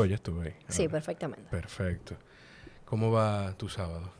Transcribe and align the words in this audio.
oyes 0.00 0.20
tú 0.20 0.40
ahí? 0.40 0.54
Sí, 0.68 0.82
Ahora. 0.82 0.92
perfectamente. 0.92 1.50
Perfecto. 1.50 2.16
¿Cómo 2.84 3.10
va 3.10 3.52
tu 3.56 3.68
sábado? 3.68 4.10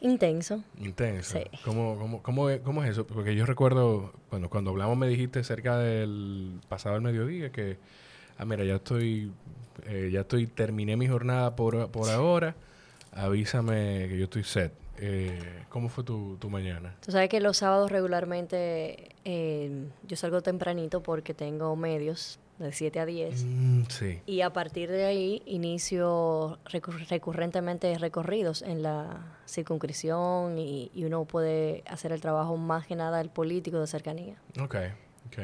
Intenso. 0.00 0.62
Intenso. 0.78 1.38
Sí. 1.38 1.44
¿Cómo, 1.64 1.98
cómo, 1.98 2.22
cómo, 2.22 2.50
es, 2.50 2.60
cómo 2.60 2.82
es 2.82 2.90
eso? 2.90 3.06
Porque 3.06 3.34
yo 3.34 3.44
recuerdo, 3.46 4.12
bueno, 4.30 4.48
cuando 4.48 4.70
hablamos 4.70 4.96
me 4.96 5.06
dijiste 5.06 5.44
cerca 5.44 5.78
del 5.78 6.58
pasado 6.68 6.94
del 6.94 7.02
mediodía 7.02 7.52
que, 7.52 7.76
ah, 8.38 8.44
mira, 8.44 8.64
ya 8.64 8.76
estoy, 8.76 9.30
eh, 9.86 10.08
ya 10.10 10.20
estoy, 10.20 10.46
terminé 10.46 10.96
mi 10.96 11.06
jornada 11.06 11.54
por, 11.54 11.90
por 11.90 12.08
ahora, 12.08 12.56
avísame 13.12 14.08
que 14.08 14.18
yo 14.18 14.24
estoy 14.24 14.44
set. 14.44 14.72
Eh, 15.02 15.64
¿Cómo 15.68 15.88
fue 15.88 16.02
tu, 16.02 16.36
tu 16.38 16.50
mañana? 16.50 16.96
Tú 17.04 17.12
sabes 17.12 17.28
que 17.28 17.40
los 17.40 17.58
sábados 17.58 17.90
regularmente 17.92 19.14
eh, 19.24 19.86
yo 20.06 20.16
salgo 20.16 20.42
tempranito 20.42 21.02
porque 21.02 21.32
tengo 21.34 21.76
medios 21.76 22.38
de 22.64 22.72
7 22.72 23.00
a 23.00 23.06
10. 23.06 23.44
Mm, 23.44 23.82
sí. 23.88 24.18
Y 24.26 24.42
a 24.42 24.50
partir 24.52 24.90
de 24.90 25.04
ahí 25.04 25.42
inicio 25.46 26.58
recur- 26.66 27.06
recurrentemente 27.08 27.96
recorridos 27.98 28.62
en 28.62 28.82
la 28.82 29.38
circunscripción 29.46 30.58
y, 30.58 30.90
y 30.94 31.04
uno 31.04 31.24
puede 31.24 31.82
hacer 31.86 32.12
el 32.12 32.20
trabajo 32.20 32.56
más 32.56 32.86
que 32.86 32.96
nada 32.96 33.20
el 33.20 33.30
político 33.30 33.80
de 33.80 33.86
cercanía. 33.86 34.34
Ok, 34.60 34.76
ok. 35.26 35.38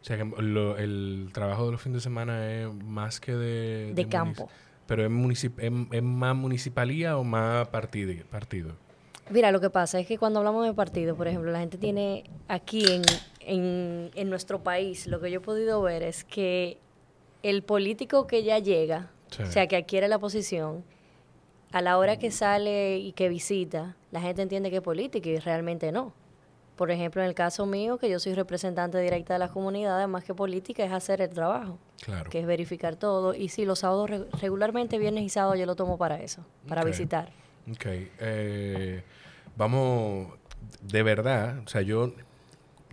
O 0.00 0.04
sea 0.04 0.16
que 0.16 0.24
lo- 0.42 0.76
el 0.78 1.30
trabajo 1.32 1.66
de 1.66 1.72
los 1.72 1.80
fines 1.82 1.96
de 1.96 2.00
semana 2.02 2.50
es 2.52 2.72
más 2.72 3.20
que 3.20 3.32
de... 3.34 3.92
De 3.94 4.08
campo. 4.08 4.48
¿Pero 4.86 5.04
es, 5.04 5.10
municip- 5.10 5.58
es- 5.58 5.94
es 5.96 6.02
más 6.02 6.34
municipalía 6.34 7.16
o 7.16 7.24
más 7.24 7.68
partido? 7.68 8.74
Mira, 9.30 9.52
lo 9.52 9.60
que 9.60 9.70
pasa 9.70 10.00
es 10.00 10.06
que 10.06 10.18
cuando 10.18 10.40
hablamos 10.40 10.66
de 10.66 10.74
partido, 10.74 11.14
por 11.16 11.28
ejemplo, 11.28 11.50
la 11.52 11.60
gente 11.60 11.78
tiene 11.78 12.24
aquí 12.48 12.84
en, 12.90 13.02
en, 13.46 14.10
en 14.14 14.30
nuestro 14.30 14.62
país, 14.62 15.06
lo 15.06 15.20
que 15.20 15.30
yo 15.30 15.38
he 15.38 15.42
podido 15.42 15.80
ver 15.82 16.02
es 16.02 16.24
que 16.24 16.78
el 17.42 17.62
político 17.62 18.26
que 18.26 18.42
ya 18.42 18.58
llega, 18.58 19.10
Sí. 19.30 19.42
o 19.42 19.46
sea, 19.46 19.66
que 19.66 19.76
adquiere 19.76 20.08
la 20.08 20.18
posición, 20.18 20.84
a 21.72 21.80
la 21.80 21.96
hora 21.96 22.18
que 22.18 22.30
sale 22.30 22.98
y 22.98 23.12
que 23.12 23.28
visita, 23.30 23.96
la 24.10 24.20
gente 24.20 24.42
entiende 24.42 24.68
que 24.70 24.76
es 24.76 24.82
político 24.82 25.28
y 25.30 25.38
realmente 25.38 25.90
no. 25.90 26.12
Por 26.76 26.90
ejemplo, 26.90 27.22
en 27.22 27.28
el 27.28 27.34
caso 27.34 27.64
mío, 27.64 27.96
que 27.98 28.10
yo 28.10 28.18
soy 28.18 28.34
representante 28.34 28.98
directa 29.00 29.32
de 29.34 29.38
las 29.38 29.50
comunidades, 29.50 30.06
más 30.08 30.24
que 30.24 30.34
política, 30.34 30.84
es 30.84 30.92
hacer 30.92 31.20
el 31.22 31.30
trabajo, 31.30 31.78
Claro. 32.02 32.28
que 32.28 32.40
es 32.40 32.46
verificar 32.46 32.96
todo. 32.96 33.34
Y 33.34 33.48
sí, 33.48 33.64
los 33.64 33.78
sábados, 33.80 34.10
re- 34.10 34.26
regularmente, 34.40 34.98
viernes 34.98 35.24
y 35.24 35.28
sábado, 35.30 35.54
yo 35.54 35.64
lo 35.64 35.76
tomo 35.76 35.96
para 35.96 36.20
eso, 36.22 36.44
para 36.68 36.84
visitar. 36.84 37.30
Ok. 37.70 37.86
eh, 38.20 39.02
vamos, 39.56 40.28
de 40.82 41.02
verdad, 41.02 41.58
o 41.64 41.68
sea, 41.68 41.80
yo, 41.82 42.12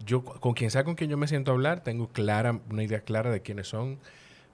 yo 0.05 0.23
con 0.23 0.53
quien 0.53 0.72
sea 0.72 0.83
con 0.83 0.95
quien 0.95 1.09
yo 1.09 1.17
me 1.17 1.28
siento 1.28 1.52
a 1.52 1.53
hablar, 1.53 1.83
tengo 1.83 2.08
clara, 2.09 2.59
una 2.69 2.83
idea 2.83 3.02
clara 3.02 3.31
de 3.31 3.42
quiénes 3.42 3.67
son, 3.67 4.00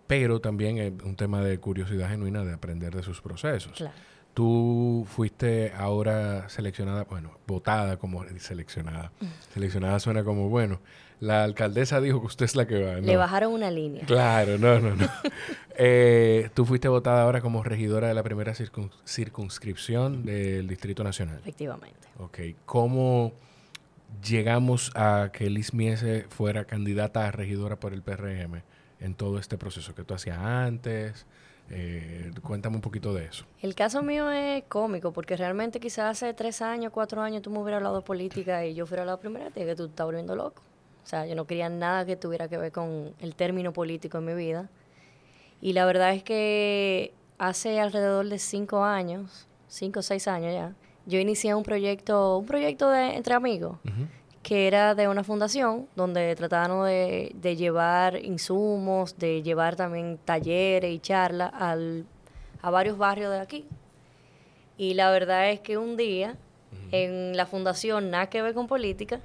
pero 0.08 0.40
también 0.40 0.78
es 0.78 0.92
un 1.04 1.16
tema 1.16 1.42
de 1.42 1.58
curiosidad 1.60 2.10
genuina 2.10 2.44
de 2.44 2.54
aprender 2.54 2.96
de 2.96 3.04
sus 3.04 3.22
procesos. 3.22 3.74
Claro. 3.74 3.94
Tú 4.34 5.08
fuiste 5.10 5.72
ahora 5.78 6.50
seleccionada, 6.50 7.06
bueno, 7.06 7.32
votada 7.48 7.96
como 7.98 8.26
seleccionada. 8.40 9.12
Seleccionada 9.54 9.98
suena 10.02 10.26
como, 10.26 10.50
bueno, 10.50 10.82
la 11.22 11.46
alcaldesa 11.46 12.02
dijo 12.02 12.20
que 12.20 12.28
usted 12.28 12.44
es 12.44 12.58
la 12.58 12.68
que 12.68 12.84
va. 12.84 12.96
Le 12.96 13.14
No. 13.14 13.20
bajaron 13.20 13.54
una 13.54 13.72
línea. 13.72 14.06
Claro, 14.06 14.58
no, 14.58 14.80
no, 14.80 14.96
no. 14.96 15.08
Eh, 15.78 16.50
tú 16.54 16.64
fuiste 16.66 16.88
votada 16.88 17.24
ahora 17.24 17.42
como 17.42 17.62
regidora 17.62 18.08
de 18.08 18.14
la 18.14 18.24
primera 18.24 18.54
circun- 18.54 18.92
circunscripción 19.06 20.24
del 20.26 20.68
Distrito 20.68 21.04
Nacional. 21.04 21.38
Efectivamente. 21.40 22.08
Ok, 22.20 22.40
¿cómo 22.66 23.34
llegamos 24.24 24.92
a 24.96 25.30
que 25.32 25.50
Liz 25.50 25.74
Miese 25.74 26.26
fuera 26.30 26.66
candidata 26.66 27.28
a 27.28 27.32
regidora 27.32 27.80
por 27.80 27.94
el 27.94 28.02
PRM 28.02 28.64
en 29.00 29.16
todo 29.16 29.40
este 29.40 29.58
proceso 29.58 29.94
que 29.96 30.04
tú 30.04 30.14
hacías 30.14 30.38
antes? 30.38 31.26
Eh, 31.70 32.32
cuéntame 32.44 32.76
un 32.76 32.82
poquito 32.82 33.14
de 33.14 33.26
eso. 33.26 33.46
El 33.62 33.74
caso 33.74 34.04
mío 34.04 34.30
es 34.32 34.64
cómico, 34.68 35.12
porque 35.12 35.36
realmente 35.36 35.80
quizás 35.80 36.18
hace 36.18 36.34
tres 36.34 36.62
años, 36.62 36.92
cuatro 36.94 37.22
años 37.22 37.42
tú 37.42 37.50
me 37.50 37.60
hubieras 37.60 37.80
hablado 37.80 37.98
de 37.98 38.02
política 38.04 38.66
y 38.66 38.76
yo 38.76 38.86
fuera 38.86 39.04
la 39.06 39.18
primera, 39.18 39.50
te 39.50 39.66
que 39.66 39.76
tú 39.76 39.86
estás 39.86 40.06
volviendo 40.06 40.36
loco. 40.36 40.62
O 41.04 41.08
sea, 41.08 41.26
yo 41.26 41.36
no 41.36 41.46
quería 41.46 41.70
nada 41.70 42.06
que 42.06 42.16
tuviera 42.16 42.48
que 42.48 42.58
ver 42.58 42.72
con 42.72 43.14
el 43.20 43.36
término 43.36 43.74
político 43.74 44.18
en 44.20 44.26
mi 44.26 44.34
vida. 44.34 44.70
Y 45.62 45.74
la 45.74 45.86
verdad 45.86 46.14
es 46.14 46.24
que 46.24 47.14
hace 47.38 47.80
alrededor 47.80 48.28
de 48.28 48.40
cinco 48.40 48.84
años, 48.84 49.48
cinco 49.68 50.00
o 50.00 50.04
seis 50.04 50.28
años 50.28 50.54
ya, 50.54 50.74
yo 51.06 51.20
inicié 51.20 51.54
un 51.54 51.64
proyecto, 51.64 52.38
un 52.38 52.46
proyecto 52.46 52.90
de 52.90 53.16
entre 53.16 53.34
amigos, 53.36 53.78
que 54.44 54.68
era 54.68 54.94
de 54.96 55.08
una 55.08 55.24
fundación 55.24 55.88
donde 55.96 56.36
trataban 56.36 56.86
de, 56.86 57.32
de 57.36 57.56
llevar 57.56 58.18
insumos, 58.24 59.18
de 59.18 59.42
llevar 59.42 59.76
también 59.76 60.20
talleres 60.24 60.92
y 60.92 61.00
charlas 61.00 61.52
al, 61.54 62.06
a 62.62 62.70
varios 62.70 62.98
barrios 62.98 63.32
de 63.32 63.40
aquí. 63.40 63.66
Y 64.78 64.94
la 64.94 65.10
verdad 65.10 65.50
es 65.50 65.60
que 65.62 65.78
un 65.78 65.96
día 65.98 66.36
en 66.92 67.36
la 67.38 67.46
fundación, 67.46 68.12
nada 68.12 68.28
que 68.30 68.42
ver 68.42 68.54
con 68.54 68.68
política, 68.68 69.20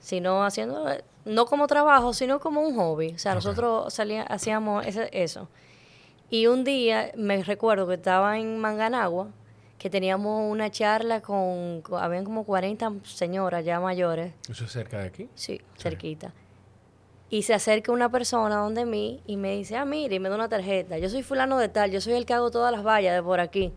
sino 0.00 0.44
haciendo, 0.44 0.86
no 1.24 1.46
como 1.46 1.66
trabajo, 1.66 2.12
sino 2.12 2.40
como 2.40 2.60
un 2.60 2.76
hobby. 2.76 3.12
O 3.14 3.18
sea, 3.18 3.34
nosotros 3.34 3.92
salía, 3.94 4.22
hacíamos 4.24 4.84
ese- 4.86 5.08
eso. 5.12 5.48
Y 6.30 6.46
un 6.46 6.64
día 6.64 7.12
me 7.16 7.42
recuerdo 7.42 7.86
que 7.86 7.94
estaba 7.94 8.38
en 8.38 8.58
Manganagua, 8.58 9.28
que 9.78 9.90
teníamos 9.90 10.50
una 10.50 10.70
charla 10.70 11.20
con, 11.20 11.82
con- 11.82 12.02
habían 12.02 12.24
como 12.24 12.44
40 12.44 12.92
señoras 13.04 13.64
ya 13.64 13.80
mayores, 13.80 14.32
¿Eso 14.48 14.64
es 14.64 14.72
cerca 14.72 14.98
de 15.00 15.06
aquí? 15.08 15.28
sí, 15.34 15.60
cerquita. 15.78 16.32
Y 17.30 17.42
se 17.42 17.52
acerca 17.54 17.90
una 17.90 18.08
persona 18.10 18.56
donde 18.56 18.84
mí 18.84 19.20
y 19.26 19.36
me 19.36 19.56
dice, 19.56 19.76
ah, 19.76 19.84
mire, 19.84 20.14
y 20.16 20.20
me 20.20 20.28
da 20.28 20.36
una 20.36 20.48
tarjeta. 20.48 20.98
Yo 20.98 21.08
soy 21.10 21.22
fulano 21.24 21.58
de 21.58 21.68
tal, 21.68 21.90
yo 21.90 22.00
soy 22.00 22.12
el 22.12 22.26
que 22.26 22.34
hago 22.34 22.50
todas 22.50 22.70
las 22.70 22.84
vallas 22.84 23.14
de 23.14 23.22
por 23.22 23.40
aquí. 23.40 23.72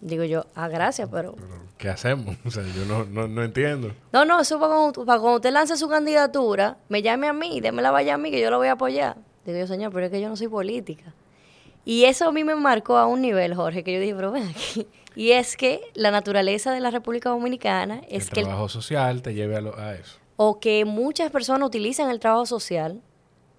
Digo 0.00 0.24
yo, 0.24 0.46
ah, 0.54 0.66
gracias, 0.68 1.08
pero... 1.10 1.34
Pero, 1.36 1.48
¿Qué 1.78 1.88
hacemos? 1.88 2.36
O 2.44 2.50
sea, 2.50 2.64
yo 2.64 2.84
no, 2.86 3.04
no, 3.04 3.28
no 3.28 3.44
entiendo. 3.44 3.92
No, 4.12 4.24
no, 4.24 4.40
eso 4.40 4.58
para 4.58 4.74
cuando, 4.74 5.04
para 5.04 5.20
cuando 5.20 5.36
usted 5.36 5.52
lance 5.52 5.76
su 5.76 5.88
candidatura, 5.88 6.76
me 6.88 7.02
llame 7.02 7.28
a 7.28 7.32
mí, 7.32 7.60
déme 7.60 7.82
la 7.82 7.90
valla 7.92 8.14
a 8.14 8.18
mí, 8.18 8.30
que 8.30 8.40
yo 8.40 8.50
la 8.50 8.56
voy 8.56 8.68
a 8.68 8.72
apoyar. 8.72 9.16
Digo 9.44 9.58
yo, 9.58 9.66
señor, 9.68 9.92
pero 9.92 10.06
es 10.06 10.10
que 10.12 10.20
yo 10.20 10.28
no 10.28 10.36
soy 10.36 10.48
política. 10.48 11.12
Y 11.86 12.04
eso 12.04 12.28
a 12.28 12.32
mí 12.32 12.44
me 12.44 12.54
marcó 12.56 12.96
a 12.98 13.06
un 13.06 13.22
nivel, 13.22 13.54
Jorge, 13.54 13.82
que 13.84 13.94
yo 13.94 14.00
dije, 14.00 14.14
pero 14.14 14.32
ven 14.32 14.48
aquí. 14.48 14.86
Y 15.14 15.30
es 15.30 15.56
que 15.56 15.80
la 15.94 16.10
naturaleza 16.10 16.72
de 16.74 16.80
la 16.80 16.90
República 16.90 17.30
Dominicana 17.30 18.02
es 18.08 18.24
el 18.24 18.30
que... 18.30 18.40
el- 18.40 18.46
trabajo 18.46 18.68
social 18.68 19.22
te 19.22 19.32
lleve 19.32 19.56
a, 19.56 19.60
lo- 19.62 19.78
a 19.78 19.94
eso. 19.94 20.18
o 20.36 20.60
que 20.60 20.84
muchas 20.84 21.30
personas 21.30 21.66
utilizan 21.66 22.10
el 22.10 22.20
trabajo 22.20 22.44
social 22.44 23.00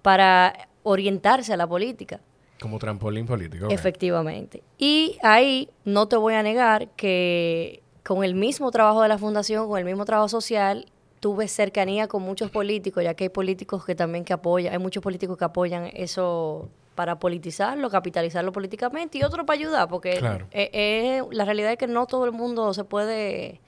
para 0.02 0.68
orientarse 0.84 1.52
a 1.52 1.56
la 1.56 1.66
política. 1.66 2.20
Como 2.60 2.78
trampolín 2.78 3.26
político. 3.26 3.66
ok. 3.66 3.72
Efectivamente. 3.72 4.62
Y 4.78 5.16
ahí 5.22 5.68
no 5.84 6.06
te 6.06 6.16
voy 6.16 6.34
a 6.34 6.42
negar 6.42 6.88
que 6.90 7.82
con 8.04 8.24
el 8.24 8.34
mismo 8.34 8.70
trabajo 8.70 9.02
de 9.02 9.08
la 9.08 9.18
fundación, 9.18 9.68
con 9.68 9.78
el 9.78 9.84
mismo 9.84 10.04
trabajo 10.04 10.28
social, 10.28 10.86
tuve 11.20 11.48
cercanía 11.48 12.08
con 12.08 12.22
muchos 12.22 12.50
políticos, 12.50 13.02
ya 13.04 13.14
que 13.14 13.24
hay 13.24 13.30
políticos 13.30 13.84
que 13.84 13.94
también 13.94 14.24
que 14.24 14.32
apoyan, 14.32 14.72
hay 14.72 14.78
muchos 14.78 15.02
políticos 15.02 15.36
que 15.38 15.44
apoyan 15.44 15.90
eso 15.94 16.68
para 16.98 17.20
politizarlo, 17.20 17.90
capitalizarlo 17.90 18.50
políticamente 18.50 19.18
y 19.18 19.22
otros 19.22 19.46
para 19.46 19.56
ayudar, 19.56 19.88
porque 19.88 20.16
Claro. 20.16 20.48
eh, 20.50 20.68
eh, 20.72 21.22
la 21.30 21.44
realidad 21.44 21.70
es 21.70 21.78
que 21.78 21.86
no 21.86 22.06
todo 22.06 22.24
el 22.24 22.32
mundo 22.32 22.74
se 22.74 22.82
puede 22.82 23.60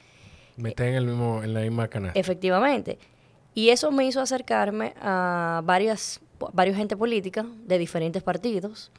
Meter 0.56 0.88
en, 0.88 0.94
el 0.96 1.06
mismo, 1.06 1.40
en 1.44 1.54
la 1.54 1.60
misma 1.60 1.86
canasta. 1.86 2.18
Efectivamente. 2.18 2.98
Y 3.54 3.68
eso 3.68 3.92
me 3.92 4.04
hizo 4.04 4.20
acercarme 4.20 4.94
a 5.00 5.62
varias, 5.64 6.18
varios 6.52 6.76
gente 6.76 6.96
política 6.96 7.46
de 7.68 7.78
diferentes 7.78 8.20
partidos. 8.20 8.90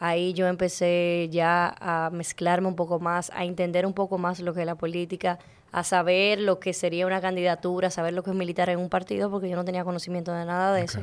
Ahí 0.00 0.32
yo 0.32 0.48
empecé 0.48 1.28
ya 1.30 1.72
a 1.78 2.10
mezclarme 2.10 2.66
un 2.66 2.74
poco 2.74 2.98
más, 2.98 3.30
a 3.32 3.44
entender 3.44 3.86
un 3.86 3.94
poco 3.94 4.18
más 4.18 4.40
lo 4.40 4.54
que 4.54 4.60
es 4.62 4.66
la 4.66 4.74
política, 4.74 5.38
a 5.70 5.84
saber 5.84 6.40
lo 6.40 6.58
que 6.58 6.72
sería 6.72 7.06
una 7.06 7.20
candidatura, 7.20 7.88
a 7.88 7.90
saber 7.92 8.12
lo 8.12 8.24
que 8.24 8.30
es 8.30 8.36
militar 8.36 8.70
en 8.70 8.80
un 8.80 8.88
partido, 8.88 9.30
porque 9.30 9.48
yo 9.48 9.54
no 9.54 9.64
tenía 9.64 9.84
conocimiento 9.84 10.32
de 10.32 10.44
nada 10.44 10.74
de 10.74 10.82
eso. 10.82 11.00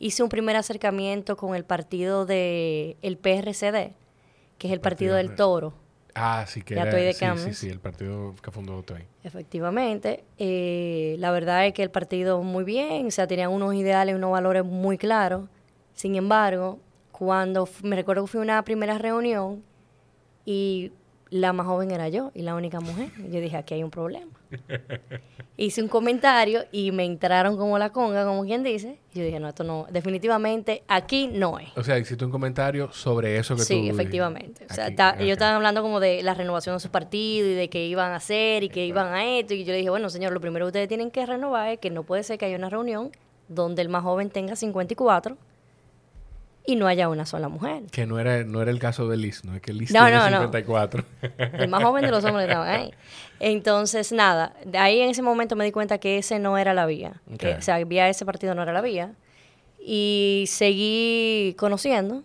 Hice 0.00 0.22
un 0.24 0.28
primer 0.30 0.56
acercamiento 0.56 1.36
con 1.36 1.54
el 1.54 1.62
partido 1.64 2.26
de 2.26 2.96
el 3.02 3.16
PRCD, 3.18 3.92
que 4.58 4.66
es 4.66 4.72
el 4.72 4.80
Partido 4.80 5.12
partido 5.12 5.14
del 5.16 5.28
de- 5.28 5.36
Toro. 5.36 5.74
Ah, 6.14 6.44
sí 6.48 6.62
que 6.62 6.74
era- 6.74 6.84
de 6.86 7.12
sí, 7.12 7.20
sí, 7.36 7.54
sí, 7.54 7.68
el 7.68 7.78
partido 7.78 8.34
que 8.42 8.50
fundó 8.50 8.76
Otoy. 8.78 9.04
Efectivamente, 9.22 10.24
eh, 10.38 11.14
la 11.18 11.30
verdad 11.30 11.66
es 11.66 11.72
que 11.74 11.82
el 11.84 11.90
partido 11.90 12.42
muy 12.42 12.64
bien, 12.64 13.06
o 13.06 13.10
sea, 13.12 13.26
tenían 13.28 13.50
unos 13.52 13.74
ideales, 13.74 14.16
unos 14.16 14.32
valores 14.32 14.64
muy 14.64 14.98
claros. 14.98 15.48
Sin 15.94 16.16
embargo, 16.16 16.78
cuando 17.12 17.68
me 17.84 17.94
recuerdo 17.94 18.24
que 18.24 18.28
fui 18.32 18.40
a 18.40 18.42
una 18.42 18.64
primera 18.64 18.98
reunión 18.98 19.62
y 20.44 20.90
la 21.30 21.52
más 21.52 21.66
joven 21.66 21.90
era 21.92 22.08
yo 22.08 22.32
y 22.34 22.42
la 22.42 22.54
única 22.54 22.80
mujer, 22.80 23.10
yo 23.30 23.40
dije, 23.40 23.56
aquí 23.56 23.74
hay 23.74 23.84
un 23.84 23.90
problema. 23.90 24.32
Hice 25.56 25.82
un 25.82 25.88
comentario 25.88 26.64
y 26.72 26.90
me 26.90 27.04
entraron 27.04 27.56
como 27.58 27.78
la 27.78 27.90
conga, 27.90 28.24
como 28.24 28.44
quien 28.44 28.62
dice, 28.62 28.98
yo 29.12 29.22
dije, 29.22 29.38
no, 29.40 29.48
esto 29.48 29.62
no, 29.62 29.86
definitivamente 29.90 30.82
aquí 30.88 31.28
no 31.28 31.58
es. 31.58 31.68
O 31.76 31.84
sea, 31.84 31.98
hiciste 31.98 32.24
un 32.24 32.30
comentario 32.30 32.90
sobre 32.92 33.36
eso 33.36 33.54
que 33.56 33.60
tú... 33.62 33.66
Sí, 33.66 33.88
efectivamente. 33.90 34.64
O 34.70 34.74
sea, 34.74 34.86
Aquí, 34.86 34.96
ta- 34.96 35.10
ok. 35.16 35.20
ellos 35.20 35.32
estaban 35.32 35.56
hablando 35.56 35.82
como 35.82 36.00
de 36.00 36.22
la 36.22 36.32
renovación 36.32 36.76
de 36.76 36.80
su 36.80 36.88
partido 36.90 37.46
y 37.46 37.52
de 37.54 37.68
qué 37.68 37.84
iban 37.86 38.12
a 38.12 38.16
hacer 38.16 38.64
y 38.64 38.70
que 38.70 38.86
iban 38.86 39.12
a 39.12 39.24
esto. 39.38 39.52
Y 39.52 39.64
yo 39.64 39.72
le 39.72 39.78
dije, 39.78 39.90
bueno, 39.90 40.08
señor, 40.08 40.32
lo 40.32 40.40
primero 40.40 40.64
que 40.64 40.68
ustedes 40.68 40.88
tienen 40.88 41.10
que 41.10 41.26
renovar 41.26 41.68
es 41.68 41.78
que 41.78 41.90
no 41.90 42.04
puede 42.04 42.22
ser 42.22 42.38
que 42.38 42.46
haya 42.46 42.56
una 42.56 42.70
reunión 42.70 43.10
donde 43.48 43.82
el 43.82 43.90
más 43.90 44.02
joven 44.02 44.30
tenga 44.30 44.56
54 44.56 45.36
y 46.70 46.76
no 46.76 46.86
haya 46.86 47.08
una 47.08 47.26
sola 47.26 47.48
mujer. 47.48 47.82
Que 47.90 48.06
no 48.06 48.20
era, 48.20 48.44
no 48.44 48.62
era 48.62 48.70
el 48.70 48.78
caso 48.78 49.08
de 49.08 49.16
Liz, 49.16 49.44
¿no? 49.44 49.56
Es 49.56 49.60
que 49.60 49.72
Liz 49.72 49.90
No, 49.90 50.04
tiene 50.04 50.18
no, 50.18 50.30
no. 50.30 50.36
54. 50.38 51.04
El 51.54 51.68
más 51.68 51.82
joven 51.82 52.04
de 52.04 52.12
los 52.12 52.24
hombres 52.24 52.46
estaba 52.46 52.70
ahí. 52.70 52.94
Entonces, 53.40 54.12
nada, 54.12 54.54
de 54.64 54.78
ahí 54.78 55.00
en 55.00 55.10
ese 55.10 55.22
momento 55.22 55.56
me 55.56 55.64
di 55.64 55.72
cuenta 55.72 55.98
que 55.98 56.18
ese 56.18 56.38
no 56.38 56.56
era 56.58 56.72
la 56.74 56.86
vía. 56.86 57.20
Que, 57.38 57.54
o 57.54 57.62
sea, 57.62 57.82
vía 57.84 58.08
ese 58.08 58.24
partido 58.24 58.54
no 58.54 58.62
era 58.62 58.72
la 58.72 58.82
vía. 58.82 59.14
Y 59.84 60.44
seguí 60.46 61.56
conociendo. 61.58 62.22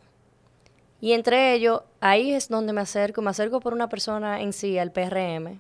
Y 1.02 1.14
entre 1.14 1.54
ellos, 1.54 1.82
ahí 2.00 2.34
es 2.34 2.48
donde 2.48 2.72
me 2.72 2.82
acerco. 2.82 3.24
Me 3.24 3.32
acerco 3.32 3.60
por 3.62 3.74
una 3.74 3.90
persona 3.90 4.42
en 4.42 4.54
sí, 4.54 4.78
al 4.78 4.92
PRM. 4.92 5.60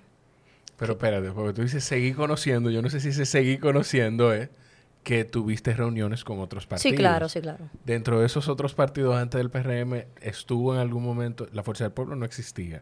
Pero 0.77 0.93
espérate, 0.93 1.31
porque 1.31 1.53
tú 1.53 1.61
dices 1.63 1.83
seguí 1.83 2.13
conociendo. 2.13 2.69
Yo 2.69 2.81
no 2.81 2.89
sé 2.89 2.99
si 2.99 3.09
ese 3.09 3.25
seguí 3.25 3.57
conociendo 3.57 4.31
es 4.33 4.49
que 5.05 5.23
tuviste 5.23 5.71
reuniones 5.73 6.23
con 6.25 6.39
otros 6.39 6.65
partidos. 6.65 6.91
Sí, 6.91 6.97
claro, 6.97 7.29
sí, 7.29 7.39
claro. 7.39 7.69
Dentro 7.85 8.19
de 8.19 8.25
esos 8.25 8.49
otros 8.49 8.73
partidos 8.73 9.15
antes 9.15 9.37
del 9.37 9.49
PRM, 9.51 10.03
estuvo 10.19 10.73
en 10.73 10.79
algún 10.81 11.03
momento, 11.03 11.47
la 11.53 11.61
Fuerza 11.63 11.83
del 11.85 11.93
Pueblo 11.93 12.15
no 12.17 12.25
existía. 12.25 12.81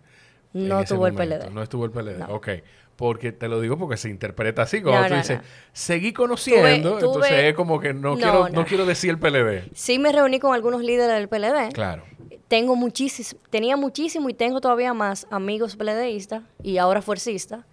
No 0.53 0.79
ese 0.79 0.95
tuvo 0.95 1.07
el. 1.07 1.13
PLD. 1.15 1.49
No 1.51 1.61
estuvo 1.61 1.83
el 1.83 1.91
PLD. 1.91 2.19
No. 2.19 2.27
Ok. 2.35 2.47
Porque 2.95 3.31
te 3.31 3.47
lo 3.49 3.59
digo 3.59 3.77
porque 3.77 3.97
se 3.97 4.09
interpreta 4.09 4.61
así. 4.61 4.81
Como 4.81 4.95
No, 4.97 5.03
tú 5.07 5.09
no, 5.09 5.17
dices, 5.17 5.39
seguí 5.73 6.13
conociendo, 6.13 6.91
Tuve- 6.91 6.99
tuve- 7.01 7.05
entonces 7.07 7.31
es 7.45 7.53
como 7.55 7.79
que 7.79 7.93
no, 7.93 8.15
quiero, 8.15 8.47
no. 8.49 8.65
quiero 8.65 8.85
decir 8.85 9.09
el 9.09 9.17
PLD. 9.19 9.69
Sí 9.73 9.99
me 9.99 10.11
reuní 10.11 10.39
con 10.39 10.53
algunos 10.53 10.81
líderes 10.81 11.15
del 11.17 11.27
PLD. 11.27 11.73
Claro. 11.73 12.03
Tengo 12.47 12.75
muchísimo, 12.75 13.41
tenía 13.49 13.75
muchísimo 13.77 14.29
y 14.29 14.33
tengo 14.35 14.61
todavía 14.61 14.93
más 14.93 15.25
amigos 15.31 15.75
PLDistas 15.75 16.43
y 16.61 16.77
ahora 16.77 17.01
fuercistas. 17.01 17.65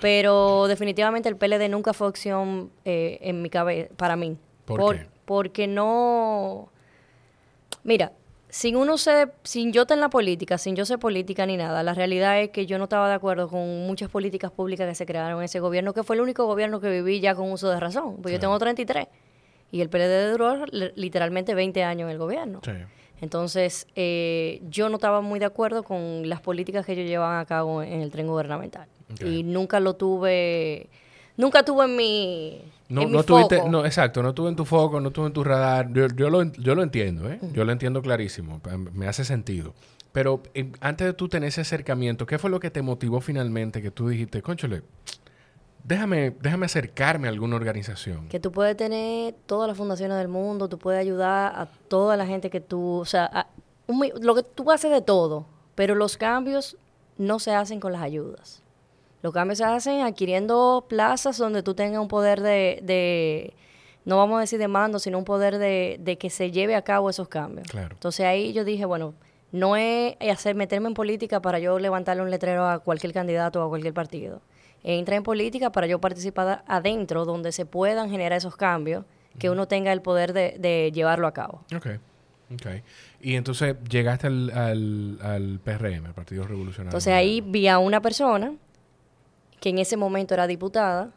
Pero 0.00 0.66
definitivamente 0.68 1.28
el 1.28 1.36
PLD 1.36 1.68
nunca 1.68 1.92
fue 1.92 2.08
opción 2.08 2.70
eh, 2.84 3.18
en 3.22 3.42
mi 3.42 3.50
cabeza, 3.50 3.90
para 3.96 4.16
mí. 4.16 4.36
¿Por 4.64 4.96
qué? 4.96 5.06
Porque 5.24 5.66
no... 5.66 6.68
Mira, 7.84 8.12
sin 8.48 8.76
uno 8.76 8.98
ser, 8.98 9.32
sin 9.44 9.72
yo 9.72 9.82
estar 9.82 9.96
en 9.96 10.00
la 10.00 10.10
política, 10.10 10.58
sin 10.58 10.74
yo 10.76 10.84
ser 10.84 10.98
política 10.98 11.46
ni 11.46 11.56
nada, 11.56 11.82
la 11.82 11.94
realidad 11.94 12.40
es 12.40 12.50
que 12.50 12.66
yo 12.66 12.78
no 12.78 12.84
estaba 12.84 13.08
de 13.08 13.14
acuerdo 13.14 13.48
con 13.48 13.86
muchas 13.86 14.10
políticas 14.10 14.50
públicas 14.50 14.88
que 14.88 14.94
se 14.94 15.06
crearon 15.06 15.38
en 15.38 15.44
ese 15.44 15.60
gobierno, 15.60 15.94
que 15.94 16.02
fue 16.02 16.16
el 16.16 16.22
único 16.22 16.46
gobierno 16.46 16.80
que 16.80 16.90
viví 16.90 17.20
ya 17.20 17.34
con 17.34 17.50
uso 17.52 17.70
de 17.70 17.78
razón. 17.80 18.16
Pues 18.20 18.32
yo 18.32 18.36
Sí. 18.36 18.40
tengo 18.40 18.58
33 18.58 19.06
y 19.70 19.80
el 19.80 19.88
PLD 19.88 20.30
duró 20.32 20.66
li- 20.66 20.92
literalmente 20.96 21.54
20 21.54 21.84
años 21.84 22.06
en 22.06 22.10
el 22.12 22.18
gobierno. 22.18 22.60
Sí. 22.64 22.72
Entonces, 23.22 23.86
eh, 23.94 24.60
yo 24.68 24.88
no 24.88 24.96
estaba 24.96 25.20
muy 25.20 25.38
de 25.38 25.44
acuerdo 25.46 25.82
con 25.84 26.28
las 26.28 26.40
políticas 26.40 26.84
que 26.86 26.92
ellos 26.92 27.06
llevaban 27.06 27.38
a 27.38 27.44
cabo 27.44 27.82
en 27.82 28.00
el 28.00 28.10
tren 28.10 28.26
gubernamental. 28.26 28.88
Y 29.24 29.42
nunca 29.42 29.80
lo 29.80 29.94
tuve, 29.96 30.88
nunca 31.36 31.62
tuve 31.64 31.84
en 31.86 31.96
mi, 31.96 32.62
No, 32.88 33.02
en 33.02 33.10
mi 33.10 33.16
no 33.16 33.22
tuviste, 33.24 33.56
foco. 33.58 33.68
no, 33.70 33.84
exacto, 33.84 34.22
no 34.22 34.34
tuve 34.34 34.48
en 34.50 34.56
tu 34.56 34.64
foco, 34.64 35.00
no 35.00 35.10
tuve 35.10 35.26
en 35.26 35.32
tu 35.32 35.44
radar. 35.44 35.92
Yo, 35.92 36.06
yo, 36.08 36.30
lo, 36.30 36.44
yo 36.52 36.74
lo 36.74 36.82
entiendo, 36.82 37.28
¿eh? 37.30 37.38
Yo 37.52 37.64
lo 37.64 37.72
entiendo 37.72 38.02
clarísimo, 38.02 38.60
me 38.92 39.06
hace 39.08 39.24
sentido. 39.24 39.74
Pero 40.12 40.42
antes 40.80 41.06
de 41.06 41.12
tú 41.12 41.28
tener 41.28 41.48
ese 41.50 41.60
acercamiento, 41.60 42.26
¿qué 42.26 42.38
fue 42.38 42.50
lo 42.50 42.58
que 42.60 42.70
te 42.70 42.82
motivó 42.82 43.20
finalmente 43.20 43.80
que 43.80 43.90
tú 43.92 44.08
dijiste, 44.08 44.42
conchole, 44.42 44.82
déjame, 45.84 46.30
déjame 46.40 46.66
acercarme 46.66 47.28
a 47.28 47.30
alguna 47.30 47.56
organización? 47.56 48.28
Que 48.28 48.40
tú 48.40 48.50
puedes 48.52 48.76
tener 48.76 49.34
todas 49.46 49.68
las 49.68 49.76
fundaciones 49.76 50.16
del 50.18 50.28
mundo, 50.28 50.68
tú 50.68 50.78
puedes 50.78 51.00
ayudar 51.00 51.52
a 51.54 51.66
toda 51.88 52.16
la 52.16 52.26
gente 52.26 52.50
que 52.50 52.60
tú, 52.60 52.98
o 52.98 53.04
sea, 53.04 53.26
a- 53.32 53.46
un 53.86 54.00
mi- 54.00 54.12
lo 54.20 54.34
que 54.34 54.42
tú 54.42 54.70
haces 54.70 54.90
de 54.90 55.00
todo, 55.02 55.46
pero 55.74 55.94
los 55.94 56.16
cambios 56.16 56.76
no 57.18 57.38
se 57.38 57.54
hacen 57.54 57.80
con 57.80 57.92
las 57.92 58.02
ayudas. 58.02 58.62
Los 59.22 59.32
cambios 59.32 59.58
se 59.58 59.64
hacen 59.64 60.00
adquiriendo 60.02 60.86
plazas 60.88 61.36
donde 61.38 61.62
tú 61.62 61.74
tengas 61.74 62.00
un 62.00 62.08
poder 62.08 62.40
de, 62.40 62.80
de- 62.82 63.54
no 64.04 64.16
vamos 64.16 64.38
a 64.38 64.40
decir 64.40 64.58
de 64.58 64.66
mando, 64.68 64.98
sino 64.98 65.18
un 65.18 65.24
poder 65.24 65.58
de, 65.58 65.98
de 66.00 66.16
que 66.16 66.30
se 66.30 66.50
lleve 66.50 66.74
a 66.74 66.82
cabo 66.82 67.10
esos 67.10 67.28
cambios. 67.28 67.68
Claro. 67.68 67.90
Entonces 67.94 68.24
ahí 68.24 68.52
yo 68.54 68.64
dije, 68.64 68.84
bueno, 68.86 69.12
no 69.52 69.76
es 69.76 70.16
hacer 70.32 70.54
meterme 70.54 70.88
en 70.88 70.94
política 70.94 71.40
para 71.42 71.58
yo 71.58 71.78
levantarle 71.78 72.22
un 72.22 72.30
letrero 72.30 72.66
a 72.66 72.78
cualquier 72.78 73.12
candidato 73.12 73.62
o 73.62 73.66
a 73.66 73.68
cualquier 73.68 73.92
partido. 73.92 74.40
Entra 74.82 75.16
en 75.16 75.22
política 75.22 75.70
para 75.70 75.86
yo 75.86 76.00
participar 76.00 76.64
adentro, 76.66 77.26
donde 77.26 77.52
se 77.52 77.66
puedan 77.66 78.08
generar 78.10 78.38
esos 78.38 78.56
cambios, 78.56 79.04
que 79.38 79.50
uno 79.50 79.68
tenga 79.68 79.92
el 79.92 80.00
poder 80.00 80.32
de, 80.32 80.56
de 80.58 80.90
llevarlo 80.94 81.26
a 81.26 81.32
cabo. 81.34 81.62
Ok, 81.76 81.86
ok. 82.54 82.66
Y 83.20 83.34
entonces 83.34 83.76
llegaste 83.88 84.26
al, 84.28 84.50
al, 84.50 85.18
al 85.22 85.60
PRM, 85.62 86.06
al 86.06 86.14
Partido 86.14 86.44
Revolucionario. 86.44 86.88
Entonces 86.88 87.12
ahí 87.12 87.42
vi 87.42 87.68
a 87.68 87.78
una 87.78 88.00
persona 88.00 88.54
que 89.60 89.68
en 89.68 89.78
ese 89.78 89.96
momento 89.96 90.34
era 90.34 90.46
diputada. 90.46 91.10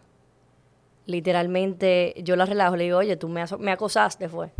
Literalmente 1.05 2.13
yo 2.23 2.35
la 2.35 2.45
relajo, 2.45 2.75
le 2.77 2.85
digo, 2.85 2.97
oye, 2.99 3.17
tú 3.17 3.27
me, 3.27 3.41
acosaste, 3.71 4.29
fue. 4.29 4.51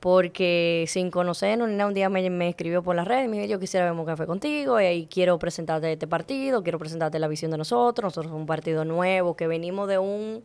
Porque 0.00 0.86
sin 0.88 1.10
conocernos 1.10 1.68
ni 1.68 1.74
nada, 1.74 1.88
un 1.88 1.94
día 1.94 2.08
me, 2.08 2.28
me 2.30 2.48
escribió 2.48 2.82
por 2.82 2.96
las 2.96 3.06
redes, 3.06 3.28
me 3.28 3.36
dijo, 3.36 3.50
yo 3.50 3.60
quisiera 3.60 3.84
ver 3.90 3.98
un 3.98 4.06
café 4.06 4.24
contigo 4.24 4.80
y 4.80 5.06
quiero 5.10 5.38
presentarte 5.38 5.92
este 5.92 6.06
partido, 6.06 6.62
quiero 6.62 6.78
presentarte 6.78 7.18
la 7.18 7.28
visión 7.28 7.50
de 7.50 7.58
nosotros. 7.58 8.04
Nosotros 8.04 8.30
somos 8.30 8.40
un 8.40 8.46
partido 8.46 8.86
nuevo, 8.86 9.36
que 9.36 9.46
venimos 9.46 9.88
de, 9.88 9.98
un, 9.98 10.42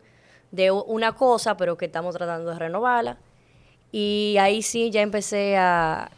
de 0.51 0.71
una 0.71 1.13
cosa, 1.13 1.55
pero 1.55 1.77
que 1.77 1.85
estamos 1.85 2.13
tratando 2.15 2.51
de 2.51 2.59
renovarla. 2.59 3.17
Y 3.93 4.35
ahí 4.41 4.61
sí 4.61 4.89
ya 4.91 5.01
empecé 5.01 5.55
a, 5.55 6.11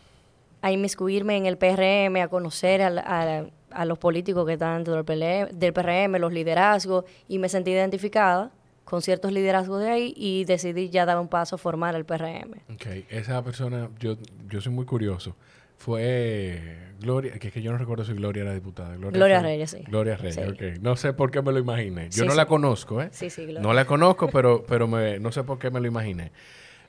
a 0.64 0.72
inmiscuirme 0.72 1.38
en 1.38 1.46
el 1.46 1.58
PRM, 1.60 2.16
a 2.24 2.28
conocer 2.30 2.82
al- 2.82 2.98
a, 2.98 3.46
a 3.72 3.86
los 3.86 3.98
políticos 3.98 4.46
que 4.46 4.54
están 4.54 4.84
dentro 4.84 4.96
del 4.96 5.06
PLM, 5.06 5.58
del 5.60 5.74
PRM, 5.74 6.20
los 6.20 6.32
liderazgos, 6.34 7.06
y 7.28 7.40
me 7.40 7.50
sentí 7.50 7.72
identificada 7.72 8.52
con 8.86 9.02
ciertos 9.02 9.32
liderazgos 9.34 9.82
de 9.82 9.90
ahí 9.90 10.14
y 10.16 10.46
decidí 10.46 10.90
ya 10.90 11.06
dar 11.06 11.20
un 11.20 11.28
paso 11.28 11.56
a 11.56 11.58
formar 11.58 11.94
el 11.96 12.06
PRM. 12.06 12.54
Ok, 12.74 12.86
esa 13.10 13.44
persona, 13.44 13.90
yo, 14.00 14.16
yo 14.50 14.62
soy 14.62 14.72
muy 14.72 14.86
curioso. 14.86 15.36
Fue 15.76 16.78
Gloria, 17.00 17.34
que 17.40 17.48
es 17.50 17.54
que 17.54 17.62
yo 17.62 17.72
no 17.72 17.78
recuerdo 17.78 18.04
si 18.06 18.14
Gloria 18.14 18.44
era 18.44 18.54
diputada. 18.54 18.96
Gloria 18.96 19.40
fue- 19.40 19.50
Reyes, 19.50 19.72
sí. 19.72 19.84
Gloria 19.88 20.16
Reyes, 20.18 20.36
Sí. 20.36 20.42
ok. 20.42 20.80
No 20.82 20.96
sé 20.96 21.14
por 21.14 21.30
qué 21.32 21.42
me 21.42 21.52
lo 21.52 21.60
imaginé. 21.60 22.10
Yo 22.10 22.24
Sí, 22.24 22.28
no 22.28 22.34
la 22.36 22.46
conozco, 22.48 23.02
¿eh? 23.02 23.10
Sí, 23.12 23.30
sí, 23.30 23.44
Gloria. 23.44 23.62
No 23.62 23.74
la 23.74 23.86
conozco, 23.86 24.28
pero, 24.30 24.64
pero 24.68 24.88
me, 24.88 25.20
no 25.20 25.32
sé 25.32 25.44
por 25.44 25.60
qué 25.60 25.70
me 25.70 25.80
lo 25.80 25.88
imaginé. 25.88 26.32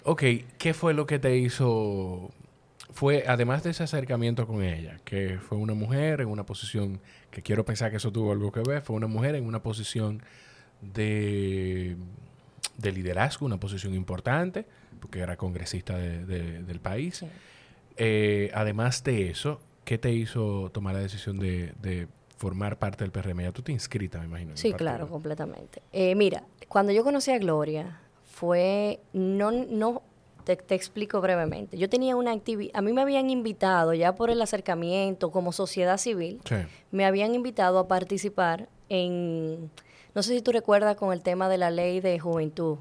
Ok, 0.05 0.23
¿qué 0.57 0.73
fue 0.75 0.95
lo 0.95 1.07
que 1.07 1.19
te 1.19 1.37
hizo? 1.37 2.31
Fue, 2.99 3.23
además 3.29 3.63
de 3.63 3.71
ese 3.71 3.85
acercamiento 3.85 4.45
con 4.49 4.61
ella, 4.61 4.99
que 5.05 5.39
fue 5.39 5.57
una 5.57 5.73
mujer 5.75 6.21
en 6.21 6.27
una 6.29 6.45
posición, 6.45 7.01
que 7.31 7.43
quiero 7.43 7.65
pensar 7.65 7.93
que 7.93 7.99
eso 7.99 8.11
tuvo 8.11 8.33
algo 8.33 8.51
que 8.51 8.61
ver, 8.61 8.83
fue 8.83 8.97
una 8.97 9.07
mujer 9.07 9.37
en 9.37 9.47
una 9.47 9.63
posición 9.63 10.21
de, 10.83 11.97
de 12.77 12.93
liderazgo, 12.93 13.47
una 13.47 13.61
posición 13.61 13.95
importante, 13.95 14.67
porque 15.01 15.21
era 15.21 15.37
congresista 15.37 15.97
de- 15.97 16.25
de- 16.27 16.63
del 16.65 16.81
país. 16.81 17.19
Sí. 17.19 17.27
Eh, 17.97 18.51
además 18.53 19.05
de 19.05 19.31
eso, 19.31 19.61
¿qué 19.85 19.97
te 19.99 20.11
hizo 20.13 20.71
tomar 20.73 20.95
la 20.95 21.01
decisión 21.01 21.39
de, 21.39 21.75
de 21.81 22.09
formar 22.37 22.79
parte 22.81 23.05
del 23.05 23.13
PRM? 23.13 23.43
Ya 23.43 23.53
tú 23.53 23.63
te 23.63 23.71
inscrita, 23.71 24.19
me 24.19 24.27
imagino. 24.27 24.57
Sí, 24.57 24.73
claro, 24.73 25.09
completamente. 25.09 25.83
Eh, 25.93 26.17
mira, 26.17 26.43
cuando 26.69 26.91
yo 26.93 27.05
conocí 27.05 27.31
a 27.31 27.39
Gloria, 27.39 28.01
fue, 28.25 29.01
no, 29.13 29.51
no, 29.53 30.03
te, 30.49 30.57
te 30.57 30.75
explico 30.75 31.21
brevemente. 31.21 31.77
Yo 31.77 31.91
tenía 31.91 32.17
una 32.17 32.33
actividad, 32.33 32.71
a 32.75 32.81
mí 32.81 32.93
me 32.95 33.03
habían 33.03 33.29
invitado 33.29 33.93
ya 33.93 34.15
por 34.15 34.31
el 34.31 34.41
acercamiento 34.41 35.31
como 35.31 35.53
sociedad 35.53 35.99
civil, 35.99 36.41
Sí. 36.45 36.55
me 36.91 37.05
habían 37.05 37.35
invitado 37.35 37.79
a 37.79 37.87
participar 37.87 38.67
en, 38.89 39.71
no 40.15 40.23
sé 40.23 40.35
si 40.35 40.41
tú 40.41 40.51
recuerdas 40.53 40.97
con 40.97 41.13
el 41.13 41.21
tema 41.21 41.51
de 41.51 41.59
la 41.59 41.71
ley 41.71 42.01
de 42.01 42.19
juventud, 42.19 42.79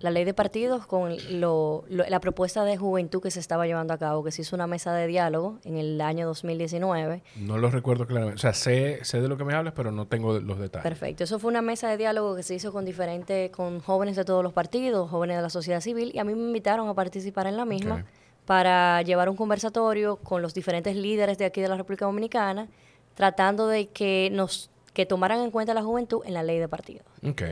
la 0.00 0.10
ley 0.10 0.24
de 0.24 0.34
partidos 0.34 0.86
con 0.86 1.16
lo- 1.40 1.84
lo- 1.88 2.04
la 2.08 2.20
propuesta 2.20 2.64
de 2.64 2.76
juventud 2.76 3.22
que 3.22 3.30
se 3.30 3.38
estaba 3.40 3.66
llevando 3.66 3.94
a 3.94 3.98
cabo, 3.98 4.24
que 4.24 4.32
se 4.32 4.42
hizo 4.42 4.56
una 4.56 4.66
mesa 4.66 4.92
de 4.94 5.06
diálogo 5.06 5.58
en 5.64 5.76
el 5.78 6.00
año 6.00 6.26
2019. 6.26 7.22
No 7.36 7.56
lo 7.56 7.70
recuerdo 7.70 8.06
claramente. 8.06 8.36
O 8.36 8.40
sea, 8.40 8.52
sé, 8.52 9.04
sé 9.04 9.20
de 9.20 9.28
lo 9.28 9.36
que 9.36 9.44
me 9.44 9.54
hablas, 9.54 9.74
pero 9.76 9.92
no 9.92 10.06
tengo 10.06 10.38
los 10.40 10.58
detalles. 10.58 10.82
Perfecto. 10.82 11.24
Eso 11.24 11.38
fue 11.38 11.50
una 11.50 11.62
mesa 11.62 11.88
de 11.88 11.96
diálogo 11.96 12.34
que 12.36 12.42
se 12.42 12.54
hizo 12.54 12.72
con 12.72 12.84
diferentes, 12.84 13.50
con 13.50 13.80
jóvenes 13.80 14.16
de 14.16 14.24
todos 14.24 14.42
los 14.42 14.52
partidos, 14.52 15.08
jóvenes 15.08 15.36
de 15.36 15.42
la 15.42 15.50
sociedad 15.50 15.80
civil, 15.80 16.10
y 16.14 16.18
a 16.18 16.24
mí 16.24 16.34
me 16.34 16.42
invitaron 16.46 16.88
a 16.88 16.94
participar 16.94 17.46
en 17.46 17.56
la 17.56 17.64
misma 17.64 18.04
para 18.44 19.02
llevar 19.02 19.28
un 19.28 19.36
conversatorio 19.36 20.16
con 20.16 20.42
los 20.42 20.52
diferentes 20.54 20.94
líderes 20.96 21.38
de 21.38 21.44
aquí 21.46 21.60
de 21.60 21.68
la 21.68 21.76
República 21.76 22.04
Dominicana, 22.06 22.68
tratando 23.14 23.66
de 23.68 23.86
que 23.88 24.30
nos 24.32 24.70
que 24.92 25.04
tomaran 25.06 25.40
en 25.40 25.50
cuenta 25.50 25.74
la 25.74 25.82
juventud 25.82 26.22
en 26.24 26.34
la 26.34 26.42
ley 26.42 26.58
de 26.58 26.68
partidos. 26.68 27.06
Ok. 27.28 27.42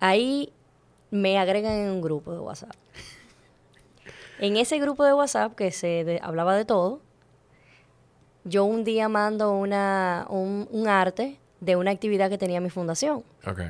Ahí 0.00 0.52
me 1.10 1.38
agregan 1.38 1.72
en 1.72 1.90
un 1.90 2.00
grupo 2.00 2.32
de 2.32 2.40
WhatsApp. 2.40 2.74
En 4.38 4.56
ese 4.56 4.78
grupo 4.78 5.04
de 5.04 5.12
WhatsApp 5.12 5.54
que 5.54 5.70
se 5.70 6.04
de- 6.04 6.20
hablaba 6.22 6.56
de 6.56 6.64
todo, 6.64 7.00
yo 8.44 8.64
un 8.64 8.84
día 8.84 9.08
mando 9.08 9.52
una, 9.52 10.26
un, 10.30 10.66
un 10.70 10.88
arte 10.88 11.38
de 11.60 11.76
una 11.76 11.90
actividad 11.90 12.30
que 12.30 12.38
tenía 12.38 12.60
mi 12.60 12.70
fundación. 12.70 13.22
Ok. 13.46 13.60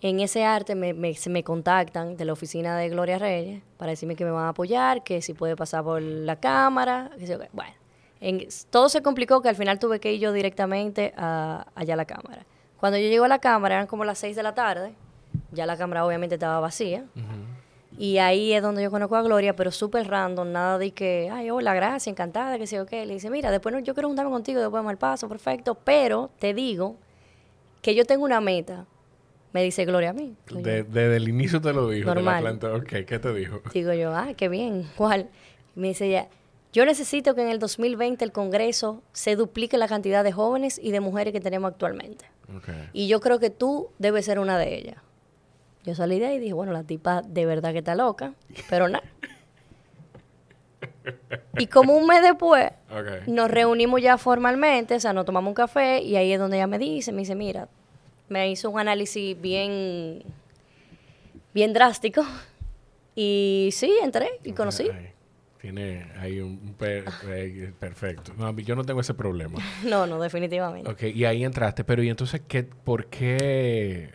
En 0.00 0.20
ese 0.20 0.44
arte 0.44 0.74
me, 0.74 0.92
me- 0.94 1.14
se 1.14 1.30
me 1.30 1.44
contactan 1.44 2.16
de 2.16 2.24
la 2.24 2.32
oficina 2.32 2.76
de 2.76 2.88
Gloria 2.88 3.18
Reyes 3.18 3.62
para 3.76 3.90
decirme 3.90 4.16
que 4.16 4.24
me 4.24 4.30
van 4.30 4.44
a 4.46 4.48
apoyar, 4.50 5.04
que 5.04 5.22
si 5.22 5.32
puede 5.32 5.54
pasar 5.56 5.84
por 5.84 6.02
la 6.02 6.36
cámara. 6.40 7.10
que. 7.18 7.48
Bueno, 7.52 7.72
en- 8.20 8.46
todo 8.70 8.88
se 8.88 9.00
complicó 9.02 9.40
que 9.42 9.48
al 9.48 9.56
final 9.56 9.78
tuve 9.78 10.00
que 10.00 10.12
ir 10.12 10.20
yo 10.20 10.32
directamente 10.32 11.14
a, 11.16 11.66
allá 11.76 11.94
a 11.94 11.96
la 11.96 12.04
cámara. 12.04 12.44
Cuando 12.80 12.98
yo 12.98 13.08
llego 13.08 13.24
a 13.24 13.28
la 13.28 13.38
cámara, 13.38 13.76
eran 13.76 13.86
como 13.86 14.04
las 14.04 14.18
6 14.18 14.34
de 14.36 14.42
la 14.42 14.54
tarde, 14.54 14.92
ya 15.56 15.66
la 15.66 15.76
cámara 15.76 16.06
obviamente 16.06 16.36
estaba 16.36 16.60
vacía. 16.60 17.04
Y 17.98 18.18
ahí 18.18 18.52
es 18.52 18.62
donde 18.62 18.82
yo 18.82 18.90
conozco 18.90 19.16
a 19.16 19.22
Gloria, 19.22 19.56
pero 19.56 19.70
súper 19.72 20.06
random, 20.06 20.52
nada 20.52 20.76
de 20.78 20.90
que, 20.92 21.30
ay, 21.32 21.50
hola, 21.50 21.72
gracias, 21.74 22.08
encantada, 22.08 22.58
que 22.58 22.66
sé 22.66 22.76
yo 22.76 22.84
qué. 22.84 23.06
Le 23.06 23.14
dice, 23.14 23.30
mira, 23.30 23.50
después 23.50 23.72
no, 23.74 23.78
yo 23.78 23.94
quiero 23.94 24.08
juntarme 24.08 24.30
contigo, 24.30 24.60
después 24.60 24.82
de 24.82 24.84
mal 24.84 24.98
paso, 24.98 25.28
perfecto, 25.28 25.74
pero 25.74 26.30
te 26.38 26.52
digo 26.52 26.96
que 27.80 27.94
yo 27.94 28.04
tengo 28.04 28.24
una 28.24 28.40
meta, 28.42 28.84
me 29.52 29.62
dice 29.62 29.86
Gloria 29.86 30.10
a 30.10 30.12
mí. 30.12 30.36
De- 30.50 30.82
desde 30.82 31.16
el 31.16 31.28
inicio 31.28 31.60
te 31.62 31.72
lo 31.72 31.88
dijo. 31.88 32.10
te 32.10 32.16
la 32.16 32.20
Normal. 32.20 32.42
plantó. 32.42 32.74
Ok, 32.76 33.06
¿qué 33.06 33.18
te 33.18 33.32
dijo? 33.32 33.62
Digo 33.72 33.92
yo, 33.94 34.14
ah, 34.14 34.28
qué 34.36 34.50
bien, 34.50 34.86
¿cuál? 34.96 35.30
Me 35.74 35.88
dice 35.88 36.06
ella, 36.06 36.28
yo 36.74 36.84
necesito 36.84 37.34
que 37.34 37.40
en 37.40 37.48
el 37.48 37.58
2020 37.58 38.22
el 38.26 38.32
Congreso 38.32 39.02
se 39.14 39.36
duplique 39.36 39.78
la 39.78 39.88
cantidad 39.88 40.22
de 40.22 40.32
jóvenes 40.32 40.78
y 40.82 40.90
de 40.90 41.00
mujeres 41.00 41.32
que 41.32 41.40
tenemos 41.40 41.70
actualmente. 41.72 42.26
Y 42.92 43.08
yo 43.08 43.20
creo 43.20 43.38
que 43.38 43.48
tú 43.48 43.88
debes 43.98 44.26
ser 44.26 44.38
una 44.38 44.58
de 44.58 44.74
ellas. 44.76 44.96
Yo 45.86 45.94
salí 45.94 46.18
de 46.18 46.26
ahí 46.26 46.36
y 46.36 46.40
dije, 46.40 46.52
bueno, 46.52 46.72
la 46.72 46.82
tipa 46.82 47.22
de 47.22 47.46
verdad 47.46 47.72
que 47.72 47.78
está 47.78 47.94
loca, 47.94 48.34
pero 48.68 48.88
nada. 48.88 49.04
Y 51.58 51.68
como 51.68 51.94
un 51.94 52.06
mes 52.06 52.20
después, 52.22 52.70
nos 53.28 53.50
reunimos 53.50 54.02
ya 54.02 54.18
formalmente, 54.18 54.94
o 54.96 55.00
sea, 55.00 55.12
nos 55.12 55.24
tomamos 55.24 55.50
un 55.50 55.54
café 55.54 56.02
y 56.02 56.16
ahí 56.16 56.32
es 56.32 56.38
donde 56.38 56.56
ella 56.58 56.66
me 56.66 56.78
dice, 56.78 57.12
me 57.12 57.20
dice, 57.20 57.34
mira, 57.34 57.68
me 58.28 58.50
hizo 58.50 58.68
un 58.68 58.80
análisis 58.80 59.40
bien, 59.40 60.22
bien 61.54 61.72
drástico 61.72 62.24
y 63.14 63.70
sí, 63.72 63.92
entré 64.02 64.28
y 64.44 64.52
conocí. 64.52 64.90
Tiene 65.60 66.06
ahí 66.20 66.40
un, 66.40 66.74
per- 66.78 67.04
perfecto. 67.80 68.32
No, 68.36 68.56
yo 68.58 68.76
no 68.76 68.84
tengo 68.84 69.00
ese 69.00 69.14
problema. 69.14 69.58
No, 69.84 70.06
no, 70.06 70.20
definitivamente. 70.20 70.90
Ok, 70.90 71.02
y 71.14 71.24
ahí 71.24 71.44
entraste. 71.44 71.82
Pero, 71.82 72.02
¿y 72.02 72.08
entonces 72.10 72.42
qué, 72.46 72.62
por 72.64 73.06
qué? 73.06 74.10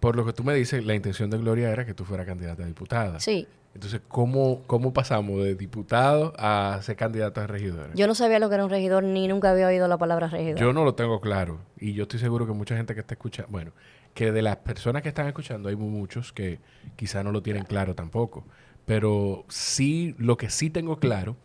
Por 0.00 0.16
lo 0.16 0.24
que 0.24 0.32
tú 0.32 0.42
me 0.44 0.54
dices, 0.54 0.84
la 0.84 0.94
intención 0.94 1.30
de 1.30 1.38
Gloria 1.38 1.70
era 1.70 1.84
que 1.84 1.94
tú 1.94 2.04
fueras 2.04 2.26
candidata 2.26 2.62
a 2.62 2.66
diputada. 2.66 3.20
Sí, 3.20 3.46
Entonces, 3.74 4.00
¿cómo, 4.08 4.62
¿cómo 4.66 4.92
pasamos 4.92 5.44
de 5.44 5.54
diputado 5.54 6.32
a 6.38 6.80
ser 6.82 6.96
candidata 6.96 7.44
a 7.44 7.46
regidora? 7.46 7.90
yo 7.94 8.06
no 8.06 8.14
sabía 8.14 8.38
lo 8.38 8.48
que 8.48 8.56
era 8.56 8.64
un 8.64 8.70
regidor 8.70 9.04
ni 9.04 9.28
nunca 9.28 9.50
había 9.50 9.68
oído 9.68 9.86
la 9.86 9.98
palabra 9.98 10.28
regidor. 10.28 10.58
Yo 10.58 10.72
no 10.72 10.84
lo 10.84 10.94
tengo 10.94 11.20
claro. 11.20 11.60
Y 11.78 11.92
yo 11.92 12.04
estoy 12.04 12.18
seguro 12.18 12.46
que 12.46 12.52
mucha 12.52 12.76
gente 12.76 12.94
que 12.94 13.00
está 13.00 13.14
escuchando, 13.14 13.52
bueno, 13.52 13.72
que 14.14 14.32
de 14.32 14.42
las 14.42 14.56
personas 14.56 15.02
que 15.02 15.08
están 15.08 15.26
escuchando 15.28 15.68
hay 15.68 15.76
muchos 15.76 16.32
que 16.32 16.58
quizá 16.96 17.22
no 17.22 17.30
lo 17.30 17.42
tienen 17.42 17.64
claro 17.64 17.94
tampoco. 17.94 18.44
Pero 18.86 19.44
sí, 19.48 20.14
lo 20.18 20.36
que 20.36 20.50
sí 20.50 20.70
tengo 20.70 20.98
claro 20.98 21.36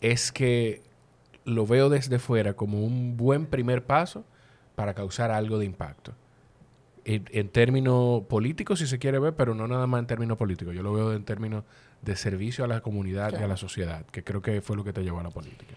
es 0.00 0.32
que 0.32 0.82
lo 1.44 1.66
veo 1.66 1.88
desde 1.88 2.18
fuera 2.18 2.54
como 2.54 2.84
un 2.84 3.16
buen 3.16 3.46
primer 3.46 3.84
paso 3.84 4.24
para 4.74 4.94
causar 4.94 5.30
algo 5.30 5.58
de 5.58 5.66
impacto. 5.66 6.12
En, 7.06 7.24
en 7.32 7.48
términos 7.50 8.22
políticos, 8.28 8.78
si 8.78 8.86
se 8.86 8.98
quiere 8.98 9.18
ver, 9.18 9.34
pero 9.34 9.54
no 9.54 9.68
nada 9.68 9.86
más 9.86 10.00
en 10.00 10.06
términos 10.06 10.38
políticos. 10.38 10.74
Yo 10.74 10.82
lo 10.82 10.92
veo 10.92 11.12
en 11.12 11.24
términos 11.24 11.64
de 12.00 12.16
servicio 12.16 12.64
a 12.64 12.68
la 12.68 12.80
comunidad 12.80 13.32
y 13.38 13.42
a 13.42 13.46
la 13.46 13.56
sociedad, 13.56 14.04
que 14.06 14.24
creo 14.24 14.40
que 14.40 14.60
fue 14.62 14.76
lo 14.76 14.84
que 14.84 14.92
te 14.92 15.02
llevó 15.02 15.20
a 15.20 15.22
la 15.22 15.30
política. 15.30 15.74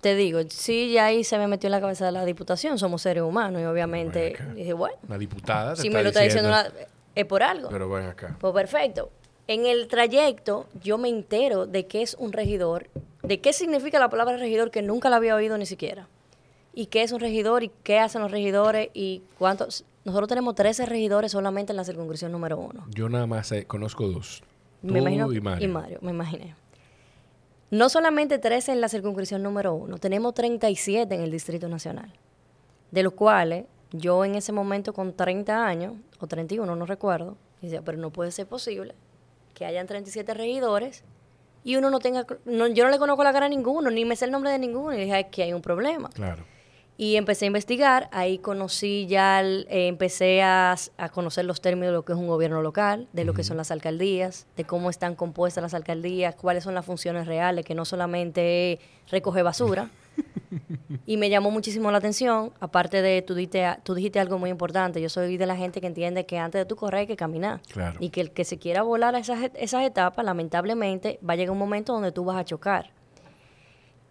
Te 0.00 0.14
digo, 0.14 0.40
sí, 0.48 0.92
ya 0.92 1.06
ahí 1.06 1.22
se 1.24 1.36
me 1.36 1.46
metió 1.48 1.66
en 1.66 1.72
la 1.72 1.80
cabeza 1.80 2.06
de 2.06 2.12
la 2.12 2.24
diputación, 2.24 2.78
somos 2.78 3.02
seres 3.02 3.22
humanos 3.22 3.60
y 3.60 3.64
obviamente 3.64 4.36
dije, 4.54 4.72
bueno, 4.72 4.96
Una 5.06 5.18
diputada. 5.18 5.76
si 5.76 5.90
me 5.90 6.02
lo 6.02 6.08
está 6.10 6.20
diciendo 6.22 6.48
diciendo 6.48 6.70
una- 6.78 6.86
es 7.14 7.24
por 7.26 7.42
algo. 7.42 7.68
Pero 7.68 7.90
ven 7.90 8.06
acá. 8.06 8.36
Pues 8.40 8.54
perfecto. 8.54 9.10
En 9.46 9.66
el 9.66 9.88
trayecto 9.88 10.66
yo 10.82 10.96
me 10.96 11.08
entero 11.08 11.66
de 11.66 11.86
qué 11.86 12.02
es 12.02 12.14
un 12.18 12.32
regidor, 12.32 12.88
de 13.22 13.40
qué 13.40 13.52
significa 13.52 13.98
la 13.98 14.08
palabra 14.08 14.36
regidor 14.38 14.70
que 14.70 14.80
nunca 14.80 15.10
la 15.10 15.16
había 15.16 15.34
oído 15.34 15.58
ni 15.58 15.66
siquiera. 15.66 16.08
Y 16.72 16.86
qué 16.86 17.02
es 17.02 17.12
un 17.12 17.20
regidor 17.20 17.62
y 17.62 17.70
qué 17.82 17.98
hacen 17.98 18.22
los 18.22 18.30
regidores 18.30 18.88
y 18.94 19.22
cuántos... 19.38 19.84
Nosotros 20.04 20.28
tenemos 20.28 20.54
13 20.54 20.86
regidores 20.86 21.32
solamente 21.32 21.72
en 21.72 21.76
la 21.78 21.84
circunscripción 21.84 22.30
número 22.32 22.58
uno. 22.58 22.84
Yo 22.90 23.08
nada 23.08 23.26
más 23.26 23.46
sé- 23.48 23.66
conozco 23.66 24.06
dos. 24.06 24.42
Tú 24.86 24.92
me 24.92 24.98
imagino, 25.00 25.32
y 25.32 25.40
Mario. 25.40 25.66
Y 25.66 25.70
Mario, 25.70 25.98
me 26.02 26.10
imaginé. 26.10 26.54
No 27.70 27.88
solamente 27.88 28.38
13 28.38 28.72
en 28.72 28.80
la 28.80 28.88
circunscripción 28.88 29.42
número 29.42 29.74
uno, 29.74 29.98
tenemos 29.98 30.34
37 30.34 31.14
en 31.14 31.22
el 31.22 31.30
Distrito 31.30 31.68
Nacional, 31.68 32.12
de 32.90 33.02
los 33.02 33.14
cuales 33.14 33.64
yo 33.92 34.24
en 34.24 34.34
ese 34.34 34.52
momento 34.52 34.92
con 34.92 35.14
30 35.14 35.66
años, 35.66 35.94
o 36.20 36.26
31, 36.26 36.76
no 36.76 36.84
recuerdo, 36.86 37.36
decía, 37.62 37.80
pero 37.82 37.96
no 37.98 38.10
puede 38.10 38.30
ser 38.30 38.46
posible 38.46 38.94
que 39.54 39.64
hayan 39.64 39.86
37 39.86 40.34
regidores 40.34 41.02
y 41.64 41.76
uno 41.76 41.88
no 41.88 41.98
tenga, 41.98 42.26
no, 42.44 42.66
yo 42.66 42.84
no 42.84 42.90
le 42.90 42.98
conozco 42.98 43.24
la 43.24 43.32
cara 43.32 43.46
a 43.46 43.48
ninguno, 43.48 43.90
ni 43.90 44.04
me 44.04 44.16
sé 44.16 44.26
el 44.26 44.30
nombre 44.32 44.50
de 44.50 44.58
ninguno, 44.58 44.92
y 44.94 44.98
dije, 45.00 45.12
"Ay, 45.14 45.24
que 45.30 45.44
hay 45.44 45.52
un 45.54 45.62
problema. 45.62 46.10
Claro. 46.10 46.44
Y 46.96 47.16
empecé 47.16 47.44
a 47.44 47.48
investigar, 47.48 48.08
ahí 48.12 48.38
conocí 48.38 49.06
ya, 49.08 49.40
el- 49.40 49.66
eh, 49.68 49.88
empecé 49.88 50.42
a, 50.42 50.76
a 50.96 51.08
conocer 51.08 51.44
los 51.44 51.60
términos 51.60 51.88
de 51.88 51.92
lo 51.94 52.04
que 52.04 52.12
es 52.12 52.18
un 52.18 52.28
gobierno 52.28 52.62
local, 52.62 53.08
de 53.12 53.24
lo 53.24 53.34
que 53.34 53.42
son 53.42 53.56
las 53.56 53.72
alcaldías, 53.72 54.46
de 54.56 54.62
cómo 54.64 54.90
están 54.90 55.16
compuestas 55.16 55.62
las 55.62 55.74
alcaldías, 55.74 56.36
cuáles 56.36 56.62
son 56.62 56.74
las 56.74 56.84
funciones 56.86 57.26
reales, 57.26 57.64
que 57.64 57.74
no 57.74 57.84
solamente 57.84 58.74
es 58.74 58.78
recoger 59.10 59.42
basura. 59.42 59.90
y 61.06 61.16
me 61.16 61.28
llamó 61.30 61.50
muchísimo 61.50 61.90
la 61.90 61.98
atención, 61.98 62.52
aparte 62.60 63.02
de, 63.02 63.22
tú, 63.22 63.34
diste, 63.34 63.66
tú 63.82 63.94
dijiste 63.94 64.20
algo 64.20 64.38
muy 64.38 64.50
importante, 64.50 65.00
yo 65.00 65.08
soy 65.08 65.36
de 65.36 65.46
la 65.46 65.56
gente 65.56 65.80
que 65.80 65.88
entiende 65.88 66.26
que 66.26 66.38
antes 66.38 66.60
de 66.60 66.64
tú 66.64 66.76
correr 66.76 67.00
hay 67.00 67.06
que 67.08 67.16
caminar. 67.16 67.60
Claro. 67.72 67.96
Y 67.98 68.10
que 68.10 68.20
el 68.20 68.30
que 68.30 68.44
se 68.44 68.58
quiera 68.58 68.82
volar 68.82 69.16
a 69.16 69.18
esas, 69.18 69.42
et- 69.42 69.56
esas 69.56 69.82
etapas, 69.82 70.24
lamentablemente, 70.24 71.18
va 71.28 71.32
a 71.32 71.36
llegar 71.36 71.50
un 71.50 71.58
momento 71.58 71.92
donde 71.92 72.12
tú 72.12 72.24
vas 72.24 72.36
a 72.36 72.44
chocar. 72.44 72.90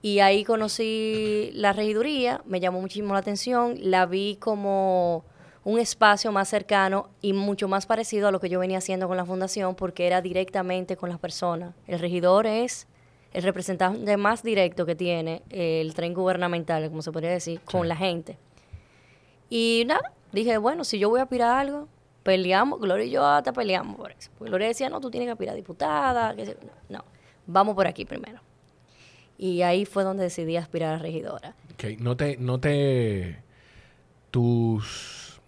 Y 0.03 0.19
ahí 0.19 0.43
conocí 0.43 1.49
la 1.53 1.71
regiduría, 1.73 2.41
me 2.45 2.59
llamó 2.59 2.81
muchísimo 2.81 3.13
la 3.13 3.19
atención, 3.21 3.75
la 3.79 4.05
vi 4.05 4.35
como 4.35 5.23
un 5.63 5.79
espacio 5.79 6.29
más 6.33 6.49
cercano 6.49 7.09
y 7.21 7.31
mucho 7.31 7.69
más 7.69 7.85
parecido 7.85 8.27
a 8.27 8.31
lo 8.31 8.41
que 8.41 8.49
yo 8.49 8.59
venía 8.59 8.79
haciendo 8.79 9.07
con 9.07 9.15
la 9.15 9.23
fundación 9.25 9.75
porque 9.75 10.05
era 10.05 10.21
directamente 10.21 10.97
con 10.97 11.09
las 11.09 11.19
personas. 11.19 11.73
El 11.87 11.99
regidor 11.99 12.45
es 12.47 12.85
el 13.31 13.43
representante 13.43 14.17
más 14.17 14.43
directo 14.43 14.85
que 14.85 14.95
tiene 14.95 15.41
el 15.49 15.93
tren 15.93 16.13
gubernamental, 16.13 16.89
como 16.89 17.01
se 17.01 17.13
podría 17.13 17.31
decir, 17.31 17.61
con 17.61 17.87
la 17.87 17.95
gente. 17.95 18.37
Y 19.49 19.83
nada, 19.87 20.11
dije, 20.33 20.57
bueno, 20.57 20.83
si 20.83 20.99
yo 20.99 21.09
voy 21.09 21.21
a 21.21 21.23
aspirar 21.23 21.51
a 21.51 21.59
algo, 21.61 21.87
peleamos, 22.23 22.79
Gloria 22.81 23.05
y 23.05 23.09
yo 23.11 23.25
hasta 23.25 23.53
peleamos 23.53 23.95
por 23.95 24.11
eso. 24.11 24.29
Porque 24.37 24.49
Gloria 24.49 24.67
decía, 24.67 24.89
no, 24.89 24.99
tú 24.99 25.09
tienes 25.09 25.27
que 25.27 25.31
aspirar 25.31 25.53
a 25.53 25.55
diputada, 25.55 26.35
que 26.35 26.45
se- 26.45 26.57
no, 26.89 27.05
vamos 27.47 27.73
por 27.73 27.87
aquí 27.87 28.03
primero. 28.03 28.41
Y 29.43 29.61
ahí 29.63 29.83
fue 29.83 30.05
donde 30.05 30.23
decidí 30.23 30.55
aspirar 30.55 30.93
a 30.93 30.97
regidora. 30.99 31.53
Ok, 31.73 31.99
No 31.99 32.15
te, 32.15 32.37
no 32.37 32.61
te, 32.61 33.41
tus, 34.31 35.41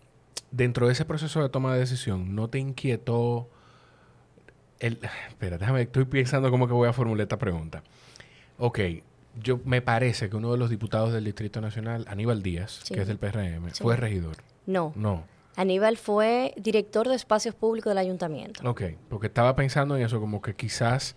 dentro 0.52 0.88
de 0.88 0.92
ese 0.92 1.06
proceso 1.06 1.42
de 1.42 1.48
toma 1.48 1.74
de 1.74 1.80
decisión, 1.80 2.36
¿no 2.36 2.50
te 2.50 2.60
inquietó 2.60 3.48
el, 4.80 5.00
espera, 5.30 5.58
déjame, 5.58 5.84
estoy 5.84 6.04
pensando 6.04 6.52
cómo 6.52 6.68
que 6.68 6.74
voy 6.74 6.90
a 6.90 6.94
formular 6.94 7.24
esta 7.24 7.38
pregunta. 7.40 7.84
Ok, 8.58 8.80
yo 9.42 9.62
me 9.64 9.82
parece 9.82 10.30
que 10.30 10.36
uno 10.36 10.52
de 10.52 10.58
los 10.58 10.70
diputados 10.70 11.14
del 11.14 11.24
Distrito 11.24 11.62
Nacional, 11.62 12.04
Aníbal 12.10 12.44
Díaz, 12.44 12.82
Sí. 12.84 12.94
que 12.94 13.02
es 13.02 13.08
del 13.08 13.18
PRM, 13.18 13.70
Sí. 13.74 13.82
fue 13.82 13.96
regidor. 13.96 14.36
No, 14.66 14.92
No. 14.98 15.24
Aníbal 15.56 15.96
fue 15.96 16.54
director 16.58 17.08
de 17.08 17.16
espacios 17.16 17.56
públicos 17.56 17.92
del 17.92 18.00
ayuntamiento. 18.00 18.70
Ok, 18.70 18.82
porque 19.08 19.28
estaba 19.28 19.56
pensando 19.56 19.96
en 19.96 20.04
eso, 20.04 20.20
como 20.20 20.42
que 20.42 20.54
quizás 20.54 21.16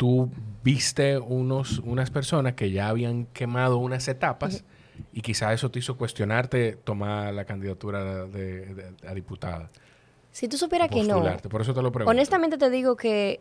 tú 0.00 0.30
viste 0.64 1.18
unos, 1.18 1.78
unas 1.80 2.10
personas 2.10 2.54
que 2.54 2.70
ya 2.70 2.88
habían 2.88 3.26
quemado 3.26 3.76
unas 3.76 4.08
etapas 4.08 4.64
y 5.12 5.20
quizás 5.20 5.52
eso 5.52 5.70
te 5.70 5.78
hizo 5.78 5.98
cuestionarte 5.98 6.72
tomar 6.84 7.34
la 7.34 7.44
candidatura 7.44 8.24
de, 8.24 8.64
de- 8.74 8.94
a 9.06 9.12
diputada. 9.12 9.68
Si 10.32 10.48
tú 10.48 10.56
supieras 10.56 10.88
que 10.88 11.02
no. 11.02 11.22
Por 11.50 11.60
eso 11.60 11.74
te 11.74 11.82
lo 11.82 11.92
pregunto. 11.92 12.10
honestamente 12.10 12.56
te 12.56 12.70
digo 12.70 12.96
que 12.96 13.40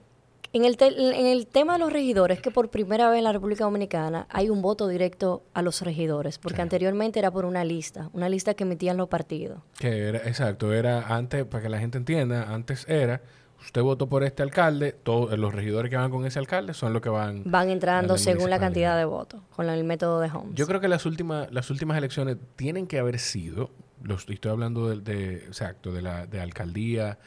en 0.52 0.66
el, 0.66 0.76
te- 0.76 0.88
en 0.88 1.28
el 1.28 1.48
tema 1.48 1.74
de 1.74 1.80
los 1.80 1.94
regidores, 1.94 2.42
que 2.42 2.52
por 2.52 2.70
primera 2.70 3.08
vez 3.10 3.20
en 3.20 3.24
la 3.24 3.32
República 3.32 3.64
Dominicana 3.64 4.28
hay 4.30 4.50
un 4.50 4.62
voto 4.62 4.90
directo 4.90 5.44
a 5.54 5.62
los 5.62 5.82
regidores, 5.82 6.40
porque 6.40 6.58
Sí. 6.58 6.62
anteriormente 6.64 7.20
era 7.20 7.32
por 7.32 7.46
una 7.46 7.64
lista, 7.64 8.10
una 8.12 8.28
lista 8.28 8.54
que 8.54 8.66
emitían 8.66 8.98
los 8.98 9.08
partidos. 9.08 9.60
Que 9.80 10.10
era, 10.10 10.18
exacto, 10.28 10.74
era 10.74 11.16
antes, 11.16 11.46
para 11.46 11.64
que 11.64 11.70
la 11.70 11.80
gente 11.80 11.98
entienda, 12.00 12.54
antes 12.54 12.86
era, 12.90 13.22
usted 13.62 13.82
votó 13.82 14.08
por 14.08 14.24
este 14.24 14.44
alcalde, 14.44 14.92
todos 14.92 15.38
los 15.38 15.54
regidores 15.54 15.90
que 15.90 15.98
van 15.98 16.10
con 16.12 16.26
ese 16.26 16.40
alcalde 16.40 16.74
son 16.74 16.94
los 16.94 17.02
que 17.02 17.10
van... 17.10 17.44
Van 17.46 17.70
entrando 17.70 18.14
la 18.14 18.20
según 18.20 18.50
la 18.50 18.60
cantidad 18.60 18.98
de 18.98 19.06
votos, 19.06 19.42
con 19.56 19.70
el 19.70 19.84
método 19.84 20.20
de 20.20 20.30
Holmes. 20.30 20.56
Yo 20.56 20.66
creo 20.68 20.80
que 20.80 20.88
las 20.88 21.06
últimas, 21.06 21.52
las 21.52 21.70
últimas 21.70 21.98
elecciones 21.98 22.38
tienen 22.56 22.88
que 22.88 23.00
haber 23.00 23.20
sido, 23.20 23.70
los, 24.04 24.28
estoy 24.30 24.52
hablando 24.52 24.90
de, 24.90 25.02
de- 25.02 25.36
exacto, 25.46 25.92
de 25.92 26.02
la 26.02 26.26
de 26.26 26.40
alcaldía, 26.42 27.20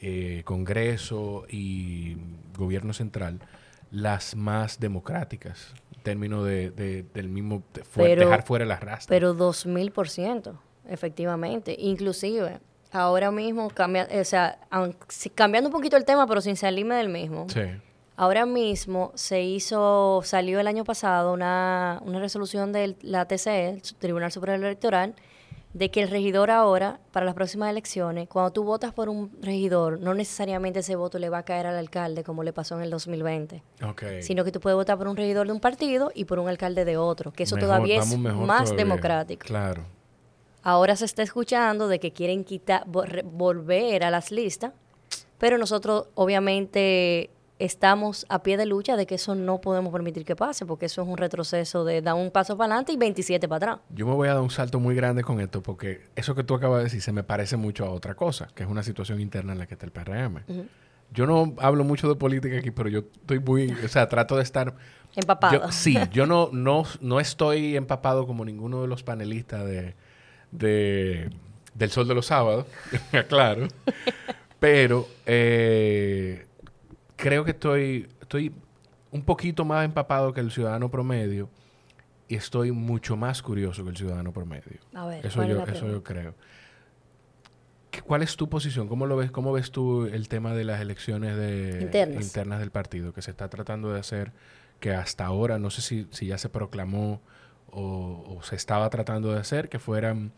eh, 0.00 0.42
Congreso 0.44 1.44
y 1.50 2.16
gobierno 2.56 2.92
central, 2.92 3.40
las 3.90 4.36
más 4.36 4.78
democráticas, 4.78 5.72
en 5.96 6.02
términos 6.02 6.44
de, 6.46 6.70
de- 6.70 7.04
del 7.14 7.28
mismo, 7.28 7.62
de 7.74 7.82
Pero- 7.94 8.20
dejar 8.26 8.44
fuera 8.46 8.64
las 8.64 8.80
rastras. 8.80 9.06
Pero 9.08 9.34
2000%, 9.36 10.52
efectivamente. 10.88 11.74
Inclusive, 11.78 12.60
ahora 12.92 13.30
mismo, 13.30 13.68
cambia, 13.70 14.08
o 14.20 14.24
sea, 14.24 14.58
cambiando 15.34 15.68
un 15.68 15.72
poquito 15.72 15.96
el 15.96 16.04
tema, 16.04 16.26
pero 16.26 16.40
sin 16.40 16.56
salirme 16.56 16.94
del 16.96 17.08
mismo. 17.08 17.46
sí, 17.48 17.60
Ahora 18.20 18.46
mismo 18.46 19.12
se 19.14 19.42
hizo, 19.42 20.22
salió 20.24 20.58
el 20.58 20.66
año 20.66 20.82
pasado 20.82 21.32
una, 21.32 22.00
una 22.04 22.18
resolución 22.18 22.72
de 22.72 22.96
la 23.00 23.26
TCE, 23.26 23.68
el 23.68 23.82
Tribunal 23.82 24.32
Superior 24.32 24.58
Electoral, 24.58 25.14
de 25.72 25.90
que 25.92 26.02
el 26.02 26.10
regidor 26.10 26.50
ahora, 26.50 26.98
para 27.12 27.24
las 27.26 27.36
próximas 27.36 27.70
elecciones, 27.70 28.26
cuando 28.28 28.50
tú 28.50 28.64
votas 28.64 28.92
por 28.92 29.08
un 29.08 29.30
regidor, 29.40 30.00
no 30.00 30.14
necesariamente 30.14 30.80
ese 30.80 30.96
voto 30.96 31.20
le 31.20 31.28
va 31.28 31.38
a 31.38 31.42
caer 31.44 31.66
al 31.66 31.76
alcalde 31.76 32.24
como 32.24 32.42
le 32.42 32.52
pasó 32.52 32.74
en 32.74 32.82
el 32.82 32.90
2020, 32.90 33.62
Ok. 33.84 34.02
sino 34.22 34.42
que 34.44 34.50
tú 34.50 34.58
puedes 34.58 34.74
votar 34.76 34.98
por 34.98 35.06
un 35.06 35.16
regidor 35.16 35.46
de 35.46 35.52
un 35.52 35.60
partido 35.60 36.10
y 36.12 36.24
por 36.24 36.40
un 36.40 36.48
alcalde 36.48 36.84
de 36.84 36.96
otro, 36.96 37.30
que 37.32 37.44
eso 37.44 37.54
Mejor, 37.54 37.68
todavía 37.68 38.00
es 38.00 38.18
más 38.18 38.64
todavía. 38.64 38.74
democrático. 38.84 39.46
Claro. 39.46 39.84
Ahora 40.62 40.96
se 40.96 41.04
está 41.04 41.22
escuchando 41.22 41.88
de 41.88 41.98
que 42.00 42.12
quieren 42.12 42.44
quitar, 42.44 42.84
volver 42.86 44.04
a 44.04 44.10
las 44.10 44.30
listas, 44.32 44.72
pero 45.38 45.56
nosotros 45.58 46.06
obviamente 46.14 47.30
estamos 47.60 48.24
a 48.28 48.42
pie 48.42 48.56
de 48.56 48.66
lucha 48.66 48.96
de 48.96 49.04
que 49.06 49.16
eso 49.16 49.34
no 49.34 49.60
podemos 49.60 49.92
permitir 49.92 50.24
que 50.24 50.36
pase, 50.36 50.64
porque 50.64 50.86
eso 50.86 51.02
es 51.02 51.08
un 51.08 51.16
retroceso 51.16 51.84
de 51.84 52.02
dar 52.02 52.14
un 52.14 52.30
paso 52.30 52.56
para 52.56 52.66
adelante 52.74 52.92
y 52.92 52.96
27 52.96 53.48
para 53.48 53.56
atrás. 53.72 53.86
Yo 53.94 54.06
me 54.06 54.14
voy 54.14 54.28
a 54.28 54.34
dar 54.34 54.42
un 54.42 54.50
salto 54.50 54.78
muy 54.78 54.94
grande 54.94 55.24
con 55.24 55.40
esto 55.40 55.60
porque 55.62 56.02
eso 56.14 56.34
que 56.36 56.44
tú 56.44 56.54
acabas 56.54 56.78
de 56.78 56.84
decir 56.84 57.02
se 57.02 57.12
me 57.12 57.24
parece 57.24 57.56
mucho 57.56 57.84
a 57.84 57.90
otra 57.90 58.14
cosa, 58.14 58.48
que 58.54 58.62
es 58.62 58.68
una 58.68 58.82
situación 58.84 59.20
interna 59.20 59.52
en 59.54 59.58
la 59.58 59.66
que 59.66 59.74
está 59.74 59.86
el 59.86 59.92
PRM. 59.92 60.44
Yo 61.12 61.26
no 61.26 61.54
hablo 61.58 61.84
mucho 61.84 62.08
de 62.08 62.14
política 62.16 62.58
aquí, 62.58 62.70
pero 62.70 62.88
yo 62.90 63.00
estoy 63.00 63.40
muy, 63.40 63.72
o 63.84 63.88
sea, 63.88 64.08
trato 64.08 64.36
de 64.36 64.42
estar 64.42 64.74
Empapado. 65.16 65.62
Yo- 65.66 65.72
sí, 65.72 65.96
yo 66.12 66.26
no, 66.26 66.50
no, 66.52 66.84
no 67.00 67.18
estoy 67.18 67.76
empapado 67.76 68.26
como 68.26 68.44
ninguno 68.44 68.82
de 68.82 68.88
los 68.88 69.02
panelistas 69.02 69.64
de, 69.64 69.94
de- 70.50 71.30
del 71.74 71.90
Sol 71.90 72.08
de 72.08 72.14
los 72.14 72.26
Sábados, 72.26 72.66
claro. 73.28 73.68
Pero 74.58 75.06
eh, 75.26 76.46
creo 77.16 77.44
que 77.44 77.52
estoy, 77.52 78.08
estoy 78.20 78.52
un 79.12 79.22
poquito 79.22 79.64
más 79.64 79.84
empapado 79.84 80.32
que 80.32 80.40
el 80.40 80.50
ciudadano 80.50 80.90
promedio 80.90 81.48
y 82.26 82.34
estoy 82.34 82.72
mucho 82.72 83.16
más 83.16 83.40
curioso 83.42 83.84
que 83.84 83.90
el 83.90 83.96
ciudadano 83.96 84.32
promedio. 84.32 84.80
A 84.94 85.06
ver, 85.06 85.24
Eso 85.24 85.36
¿cuál 85.36 85.50
es 85.50 85.56
yo, 85.56 85.64
la 85.66 85.72
eso 85.72 85.86
yo 85.88 86.02
creo. 86.02 86.34
¿Qué- 87.90 88.02
¿Cuál 88.02 88.22
es 88.22 88.36
tu 88.36 88.48
posición? 88.48 88.88
¿Cómo 88.88 89.06
lo 89.06 89.16
ves? 89.16 89.30
¿Cómo 89.30 89.52
ves 89.52 89.70
tú 89.70 90.04
el 90.06 90.28
tema 90.28 90.54
de 90.54 90.64
las 90.64 90.80
elecciones 90.80 91.36
de, 91.36 91.78
Internas. 91.82 92.22
internas 92.24 92.58
del 92.60 92.70
partido 92.70 93.12
que 93.12 93.22
se 93.22 93.30
está 93.30 93.48
tratando 93.48 93.92
de 93.92 94.00
hacer? 94.00 94.32
Que 94.80 94.92
hasta 94.92 95.24
ahora, 95.24 95.58
no 95.58 95.70
sé 95.70 95.80
si, 95.82 96.06
si 96.10 96.26
ya 96.26 96.36
se 96.38 96.48
proclamó 96.48 97.20
o, 97.70 98.36
o 98.38 98.42
se 98.42 98.56
estaba 98.56 98.88
tratando 98.90 99.32
de 99.32 99.40
hacer, 99.40 99.68
que 99.68 99.78
fueran 99.78 100.32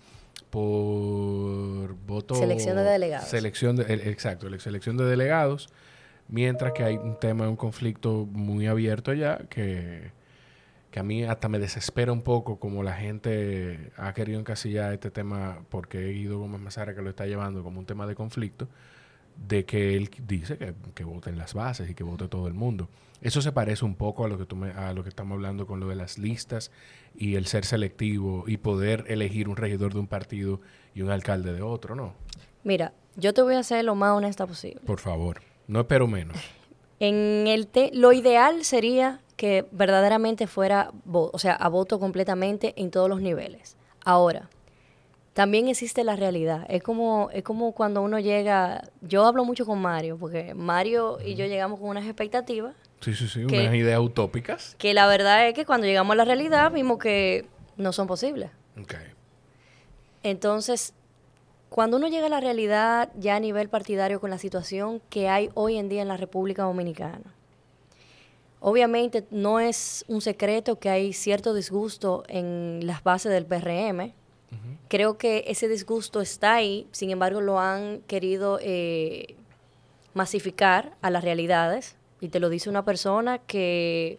por 0.50 1.94
voto... 2.06 2.34
Selección 2.34 2.76
de 2.76 2.82
delegados. 2.82 3.28
Selección 3.28 3.76
de, 3.76 3.84
el- 3.92 4.00
exacto, 4.08 4.46
ele- 4.46 4.58
selección 4.60 4.96
de 4.96 5.04
delegados, 5.04 5.68
mientras 6.28 6.72
que 6.72 6.84
hay 6.84 6.96
un 6.96 7.18
tema, 7.18 7.48
un 7.48 7.56
conflicto 7.56 8.26
muy 8.30 8.66
abierto 8.66 9.12
ya 9.12 9.38
que, 9.48 10.10
que 10.90 11.00
a 11.00 11.02
mí 11.02 11.24
hasta 11.24 11.48
me 11.48 11.58
desespera 11.58 12.12
un 12.12 12.22
poco 12.22 12.58
como 12.58 12.82
la 12.82 12.94
gente 12.94 13.90
ha 13.96 14.12
querido 14.12 14.38
encasillar 14.40 14.92
este 14.92 15.10
tema 15.10 15.58
porque 15.70 16.08
he 16.08 16.12
Guido 16.12 16.38
Gómez 16.38 16.60
Mazara 16.60 16.94
que 16.94 17.02
lo 17.02 17.10
está 17.10 17.26
llevando 17.26 17.62
como 17.62 17.78
un 17.80 17.86
tema 17.86 18.06
de 18.06 18.14
conflicto, 18.14 18.68
de 19.48 19.64
que 19.64 19.96
él 19.96 20.10
dice 20.26 20.58
que, 20.58 20.74
que 20.94 21.04
voten 21.04 21.38
las 21.38 21.54
bases 21.54 21.88
y 21.88 21.94
que 21.94 22.04
vote 22.04 22.28
todo 22.28 22.46
el 22.46 22.54
mundo. 22.54 22.88
Eso 23.22 23.42
se 23.42 23.52
parece 23.52 23.84
un 23.84 23.94
poco 23.96 24.24
a 24.24 24.28
lo 24.28 24.38
que 24.38 24.46
tú 24.46 24.56
me- 24.56 24.70
a 24.72 24.92
lo 24.94 25.02
que 25.02 25.08
estamos 25.10 25.34
hablando 25.36 25.66
con 25.66 25.78
lo 25.80 25.88
de 25.88 25.94
las 25.94 26.16
listas 26.18 26.70
y 27.14 27.34
el 27.36 27.46
ser 27.46 27.64
selectivo 27.66 28.44
y 28.46 28.56
poder 28.56 29.04
elegir 29.08 29.48
un 29.48 29.56
regidor 29.56 29.92
de 29.92 30.00
un 30.00 30.06
partido 30.06 30.60
y 30.94 31.02
un 31.02 31.10
alcalde 31.10 31.52
de 31.52 31.60
otro, 31.62 31.94
¿no? 31.94 32.14
Mira, 32.64 32.92
yo 33.16 33.34
te 33.34 33.42
voy 33.42 33.54
a 33.56 33.62
ser 33.62 33.84
lo 33.84 33.94
más 33.94 34.12
honesta 34.16 34.46
posible. 34.46 34.80
Por 34.86 35.00
favor, 35.00 35.40
no 35.66 35.80
espero 35.80 36.06
menos. 36.06 36.36
En 37.02 37.46
el 37.46 37.66
te- 37.66 37.90
lo 37.94 38.12
ideal 38.12 38.62
sería 38.62 39.20
que 39.36 39.64
verdaderamente 39.72 40.46
fuera, 40.46 40.92
o 41.10 41.38
sea, 41.38 41.54
a 41.54 41.68
voto 41.70 41.98
completamente 41.98 42.74
en 42.76 42.90
todos 42.90 43.08
los 43.08 43.22
niveles. 43.22 43.74
Ahora, 44.04 44.50
también 45.32 45.68
existe 45.68 46.04
la 46.04 46.14
realidad. 46.16 46.66
Es 46.68 46.82
como, 46.82 47.30
es 47.32 47.42
como 47.42 47.72
cuando 47.72 48.02
uno 48.02 48.18
llega, 48.18 48.82
yo 49.00 49.24
hablo 49.24 49.46
mucho 49.46 49.64
con 49.64 49.80
Mario, 49.80 50.18
porque 50.18 50.52
Mario 50.52 51.18
y 51.24 51.36
yo 51.36 51.46
llegamos 51.46 51.80
con 51.80 51.88
unas 51.88 52.04
expectativas 52.04 52.74
Sí, 53.00 53.14
sí, 53.14 53.28
sí, 53.28 53.46
¿Qué? 53.46 53.60
unas 53.60 53.74
ideas 53.74 54.00
utópicas. 54.00 54.76
que 54.78 54.92
la 54.92 55.06
verdad 55.06 55.48
es 55.48 55.54
que 55.54 55.64
cuando 55.64 55.86
llegamos 55.86 56.12
a 56.12 56.16
la 56.16 56.24
realidad 56.24 56.70
vimos 56.70 56.98
que 56.98 57.46
no 57.76 57.92
son 57.92 58.06
posibles. 58.06 58.50
Ok. 58.80 58.94
Entonces, 60.22 60.92
cuando 61.70 61.96
uno 61.96 62.08
llega 62.08 62.26
a 62.26 62.30
la 62.30 62.40
realidad 62.40 63.10
ya 63.16 63.36
a 63.36 63.40
nivel 63.40 63.68
partidario 63.68 64.20
con 64.20 64.28
la 64.28 64.38
situación 64.38 65.00
que 65.08 65.28
hay 65.28 65.50
hoy 65.54 65.76
en 65.76 65.88
día 65.88 66.02
en 66.02 66.08
la 66.08 66.16
República 66.16 66.64
Dominicana, 66.64 67.34
obviamente 68.58 69.24
no 69.30 69.60
es 69.60 70.04
un 70.08 70.20
secreto 70.20 70.78
que 70.78 70.90
hay 70.90 71.12
cierto 71.12 71.54
disgusto 71.54 72.24
en 72.28 72.80
las 72.86 73.02
bases 73.02 73.32
del 73.32 73.46
PRM. 73.46 74.12
Creo 74.88 75.16
que 75.16 75.44
ese 75.46 75.68
disgusto 75.68 76.20
está 76.20 76.54
ahí, 76.54 76.88
sin 76.90 77.10
embargo 77.10 77.40
lo 77.40 77.60
han 77.60 78.00
querido 78.08 78.58
eh, 78.60 79.36
masificar 80.12 80.96
a 81.02 81.10
las 81.10 81.22
realidades. 81.22 81.96
Y 82.20 82.28
te 82.28 82.40
lo 82.40 82.48
dice 82.48 82.68
una 82.68 82.84
persona 82.84 83.38
que 83.38 84.18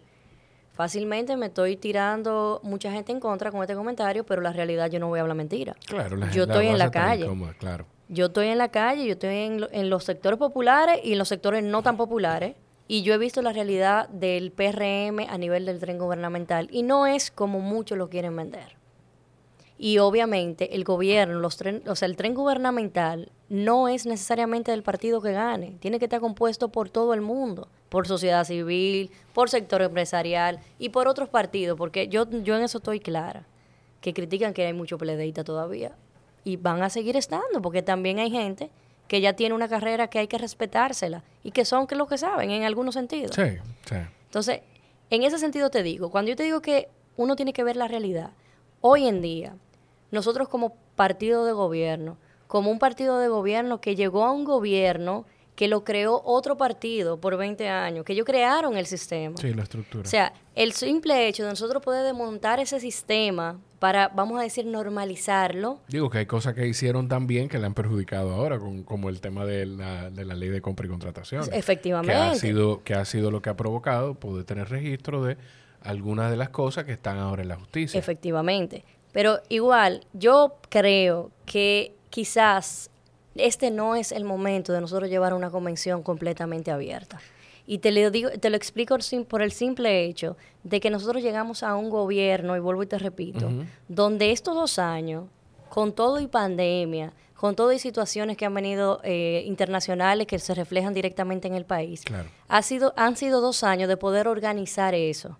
fácilmente 0.74 1.38
me 1.38 1.48
estoy 1.48 1.76
tirando 1.78 2.60
mucha 2.64 2.92
gente 2.92 3.12
en 3.12 3.20
contra 3.20 3.52
con 3.52 3.62
este 3.62 3.76
comentario, 3.76 4.26
pero 4.26 4.42
la 4.42 4.54
realidad 4.54 4.90
yo 4.90 5.00
no 5.00 5.08
voy 5.10 5.20
a 5.20 5.22
hablar 5.22 5.38
mentira. 5.38 5.76
Claro, 5.86 6.16
la 6.18 6.32
Yo 6.32 6.44
estoy 6.44 6.68
en 6.68 6.78
la 6.78 6.90
calle. 6.92 7.26
incómoda, 7.26 7.54
claro. 7.54 7.86
Yo 8.10 8.26
estoy 8.26 8.48
en 8.48 8.58
la 8.58 8.70
calle, 8.70 9.06
yo 9.06 9.14
estoy 9.14 9.36
en, 9.36 9.62
lo- 9.62 9.72
en 9.72 9.90
los 9.90 10.04
sectores 10.04 10.38
populares 10.40 11.00
y 11.04 11.14
en 11.14 11.18
los 11.18 11.28
sectores 11.30 11.64
no 11.64 11.82
tan 11.84 11.96
populares. 11.98 12.56
Y 12.88 13.04
yo 13.04 13.14
he 13.14 13.18
visto 13.18 13.42
la 13.42 13.54
realidad 13.54 14.10
del 14.10 14.52
PRM 14.52 15.20
a 15.30 15.38
nivel 15.38 15.66
del 15.66 15.80
tren 15.80 15.98
gubernamental. 15.98 16.68
Y 16.72 16.84
no 16.84 17.06
es 17.08 17.32
como 17.32 17.62
muchos 17.62 17.98
lo 17.98 18.10
quieren 18.10 18.36
vender. 18.36 18.76
Y 19.78 19.98
obviamente 20.00 20.76
el 20.76 20.84
gobierno, 20.84 21.40
los 21.40 21.56
tren, 21.58 21.82
o 21.88 21.96
sea, 21.96 22.06
el 22.08 22.18
tren 22.18 22.34
gubernamental 22.34 23.32
no 23.48 23.88
es 23.88 24.06
necesariamente 24.06 24.72
del 24.72 24.84
partido 24.84 25.22
que 25.22 25.32
gane. 25.32 25.78
Tiene 25.80 26.00
que 26.00 26.06
estar 26.06 26.20
compuesto 26.20 26.68
por 26.70 26.90
todo 26.90 27.14
el 27.14 27.22
mundo, 27.22 27.70
por 27.92 28.08
sociedad 28.08 28.46
civil, 28.46 29.12
por 29.34 29.50
sector 29.50 29.82
empresarial 29.82 30.62
y 30.80 30.90
por 30.90 31.10
otros 31.10 31.28
partidos, 31.28 31.78
porque 31.78 32.08
yo, 32.08 32.26
yo 32.42 32.56
en 32.56 32.64
eso 32.64 32.78
estoy 32.78 33.02
clara, 33.02 33.44
que 34.00 34.14
critican 34.14 34.54
que 34.54 34.66
hay 34.66 34.72
mucho 34.72 34.98
pledeíta 34.98 35.44
todavía. 35.44 35.92
Y 36.46 36.56
van 36.56 36.82
a 36.84 36.90
seguir 36.90 37.18
estando, 37.18 37.62
porque 37.62 37.82
también 37.82 38.20
hay 38.20 38.32
gente 38.32 38.72
que 39.10 39.20
ya 39.20 39.34
tiene 39.34 39.56
una 39.56 39.68
carrera 39.68 40.08
que 40.08 40.20
hay 40.20 40.28
que 40.30 40.38
respetársela 40.38 41.22
y 41.44 41.52
que 41.52 41.66
son 41.66 41.86
que 41.86 41.96
lo 41.96 42.08
que 42.08 42.18
saben 42.18 42.52
en 42.52 42.64
algunos 42.64 42.94
sentidos. 42.94 43.36
Sí, 43.36 43.58
sí. 43.84 43.96
Entonces, 44.24 44.62
en 45.10 45.24
ese 45.24 45.38
sentido 45.38 45.70
te 45.70 45.84
digo, 45.84 46.10
cuando 46.12 46.30
yo 46.30 46.38
te 46.38 46.44
digo 46.44 46.62
que 46.62 46.88
uno 47.18 47.36
tiene 47.36 47.52
que 47.52 47.66
ver 47.66 47.76
la 47.76 47.90
realidad, 47.90 48.32
hoy 48.80 49.06
en 49.06 49.22
día, 49.22 49.54
nosotros 50.12 50.48
como 50.48 50.76
partido 50.96 51.44
de 51.44 51.52
gobierno, 51.52 52.16
como 52.48 52.72
un 52.72 52.80
partido 52.80 53.20
de 53.20 53.28
gobierno 53.28 53.82
que 53.82 53.98
llegó 53.98 54.24
a 54.24 54.32
un 54.32 54.46
gobierno 54.46 55.26
que 55.56 55.68
lo 55.68 55.84
creó 55.84 56.22
otro 56.26 56.58
partido 56.58 57.18
por 57.20 57.38
20 57.38 57.68
años, 57.70 58.04
que 58.06 58.14
ellos 58.14 58.26
crearon 58.26 58.78
el 58.78 58.86
sistema. 58.86 59.36
Sí, 59.38 59.54
la 59.54 59.64
estructura. 59.64 60.04
O 60.06 60.10
sea, 60.10 60.34
el 60.56 60.72
simple 60.74 61.28
hecho 61.28 61.44
de 61.44 61.50
nosotros 61.50 61.84
poder 61.84 62.04
desmontar 62.06 62.60
ese 62.60 62.80
sistema 62.80 63.60
para, 63.80 64.10
vamos 64.10 64.40
a 64.40 64.44
decir, 64.44 64.66
normalizarlo, 64.66 65.80
Digo 65.88 66.10
que 66.10 66.20
hay 66.20 66.26
cosas 66.28 66.54
que 66.54 66.68
hicieron 66.68 67.08
también 67.08 67.50
que 67.50 67.58
le 67.58 67.66
han 67.66 67.74
perjudicado 67.74 68.32
ahora, 68.34 68.60
con- 68.60 68.84
como 68.84 69.10
el 69.10 69.20
tema 69.22 69.44
de 69.46 69.66
la, 69.66 70.10
de 70.10 70.24
la 70.24 70.36
ley 70.36 70.50
de 70.50 70.62
compra 70.62 70.86
y 70.86 70.90
contratación. 70.90 71.44
Efectivamente. 71.52 72.14
Que 72.14 72.20
ha, 72.20 72.36
sido, 72.36 72.84
que 72.84 72.94
ha 72.94 73.06
sido 73.06 73.32
lo 73.32 73.42
que 73.42 73.50
ha 73.50 73.58
provocado 73.58 74.14
poder 74.16 74.46
tener 74.46 74.70
registro 74.70 75.24
de 75.24 75.38
algunas 75.84 76.30
de 76.30 76.38
las 76.38 76.50
cosas 76.50 76.86
que 76.86 76.92
están 76.92 77.18
ahora 77.18 77.42
en 77.42 77.48
la 77.48 77.56
justicia. 77.56 78.00
Efectivamente. 78.00 78.86
Pero 79.12 79.42
igual, 79.50 80.06
yo 80.14 80.58
creo 80.70 81.32
que 81.48 81.96
quizás 82.12 82.91
este 83.36 83.72
no 83.72 83.96
es 83.96 84.12
el 84.12 84.24
momento 84.24 84.74
de 84.74 84.82
nosotros 84.82 85.10
llevar 85.10 85.34
una 85.34 85.50
convención 85.50 86.04
completamente 86.04 86.72
abierta. 86.72 87.20
Y 87.68 87.78
te 87.78 87.92
lo, 87.92 88.12
digo, 88.12 88.30
te 88.32 88.50
lo 88.50 88.58
explico 88.58 88.98
por 89.28 89.42
el 89.42 89.52
simple 89.52 90.04
hecho 90.04 90.36
de 90.64 90.80
que 90.80 90.90
nosotros 90.90 91.24
llegamos 91.24 91.64
a 91.64 91.76
un 91.76 91.90
gobierno, 91.90 92.56
y 92.56 92.60
vuelvo 92.60 92.84
y 92.84 92.88
te 92.88 92.98
repito, 92.98 93.50
donde 93.88 94.32
estos 94.32 94.56
dos 94.56 94.80
años, 94.80 95.26
con 95.70 95.94
todo 95.94 96.20
y 96.20 96.28
pandemia, 96.28 97.14
con 97.36 97.56
todo 97.56 97.72
y 97.72 97.80
situaciones 97.80 98.36
que 98.36 98.46
han 98.46 98.54
venido 98.54 99.00
eh, 99.04 99.44
internacionales 99.46 100.28
que 100.28 100.38
se 100.38 100.54
reflejan 100.54 100.94
directamente 100.94 101.48
en 101.48 101.56
el 101.56 101.66
país, 101.66 102.02
Claro. 102.04 102.30
ha 102.48 102.62
sido, 102.62 102.94
han 102.98 103.16
sido 103.16 103.42
dos 103.42 103.64
años 103.64 103.88
de 103.88 103.98
poder 103.98 104.28
organizar 104.28 104.94
eso 104.94 105.38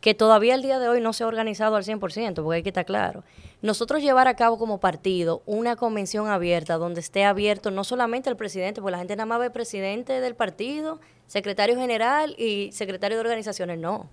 que 0.00 0.14
todavía 0.14 0.54
el 0.54 0.62
día 0.62 0.78
de 0.78 0.88
hoy 0.88 1.00
no 1.00 1.12
se 1.12 1.24
ha 1.24 1.26
organizado 1.26 1.74
al 1.74 1.82
100%, 1.82 2.42
porque 2.42 2.56
hay 2.56 2.62
que 2.62 2.68
estar 2.68 2.84
claro. 2.84 3.24
Nosotros 3.66 4.00
llevar 4.00 4.28
a 4.28 4.36
cabo 4.36 4.58
como 4.58 4.78
partido 4.78 5.42
una 5.44 5.74
convención 5.74 6.28
abierta 6.28 6.76
donde 6.76 7.00
esté 7.00 7.24
abierto 7.24 7.72
no 7.72 7.82
solamente 7.82 8.30
el 8.30 8.36
presidente, 8.36 8.80
porque 8.80 8.92
la 8.92 8.98
gente 8.98 9.16
nada 9.16 9.26
más 9.26 9.40
ve 9.40 9.50
presidente 9.50 10.20
del 10.20 10.36
partido, 10.36 11.00
secretario 11.26 11.74
general 11.74 12.36
y 12.38 12.70
secretario 12.70 13.16
de 13.16 13.22
organizaciones, 13.22 13.80
no. 13.80 14.08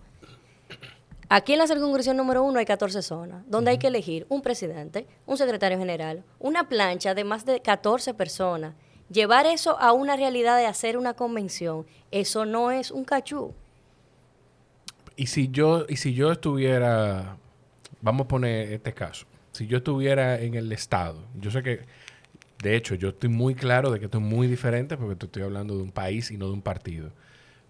Aquí 1.29 1.53
en 1.53 1.59
la 1.59 1.67
circunscripción 1.67 2.17
número 2.17 2.41
uno 2.41 2.57
hay 2.57 2.65
14 2.65 3.03
zonas, 3.03 3.43
donde 3.45 3.69
hay 3.69 3.77
que 3.77 3.85
elegir 3.85 4.25
un 4.27 4.41
presidente, 4.41 5.05
un 5.27 5.37
secretario 5.37 5.77
general, 5.77 6.23
una 6.39 6.67
plancha 6.67 7.13
de 7.13 7.23
más 7.23 7.45
de 7.45 7.59
14 7.59 8.15
personas. 8.15 8.73
Llevar 9.11 9.45
eso 9.45 9.79
a 9.79 9.93
una 9.93 10.15
realidad 10.15 10.57
de 10.57 10.65
hacer 10.65 10.97
una 10.97 11.13
convención, 11.13 11.85
eso 12.09 12.47
no 12.47 12.71
es 12.71 12.89
un 12.89 13.05
cachú. 13.05 13.53
Y 15.15 15.27
si 15.27 15.49
yo, 15.49 15.85
y 15.87 15.97
si 15.97 16.15
yo 16.15 16.31
estuviera, 16.31 17.37
vamos 18.01 18.25
a 18.25 18.27
poner 18.27 18.73
este 18.73 18.91
caso, 18.95 19.27
si 19.53 19.67
yo 19.67 19.77
estuviera 19.77 20.39
en 20.41 20.55
el 20.55 20.71
Estado, 20.71 21.25
yo 21.35 21.51
sé 21.51 21.63
que, 21.63 21.81
de 22.61 22.75
hecho, 22.75 22.95
yo 22.95 23.09
estoy 23.09 23.29
muy 23.29 23.55
claro 23.55 23.91
de 23.91 23.99
que 23.99 24.05
esto 24.05 24.17
es 24.17 24.23
muy 24.23 24.47
diferente 24.47 24.97
porque 24.97 25.15
te 25.15 25.27
estoy 25.27 25.43
hablando 25.43 25.77
de 25.77 25.83
un 25.83 25.91
país 25.91 26.31
y 26.31 26.37
no 26.37 26.47
de 26.47 26.53
un 26.53 26.61
partido. 26.61 27.11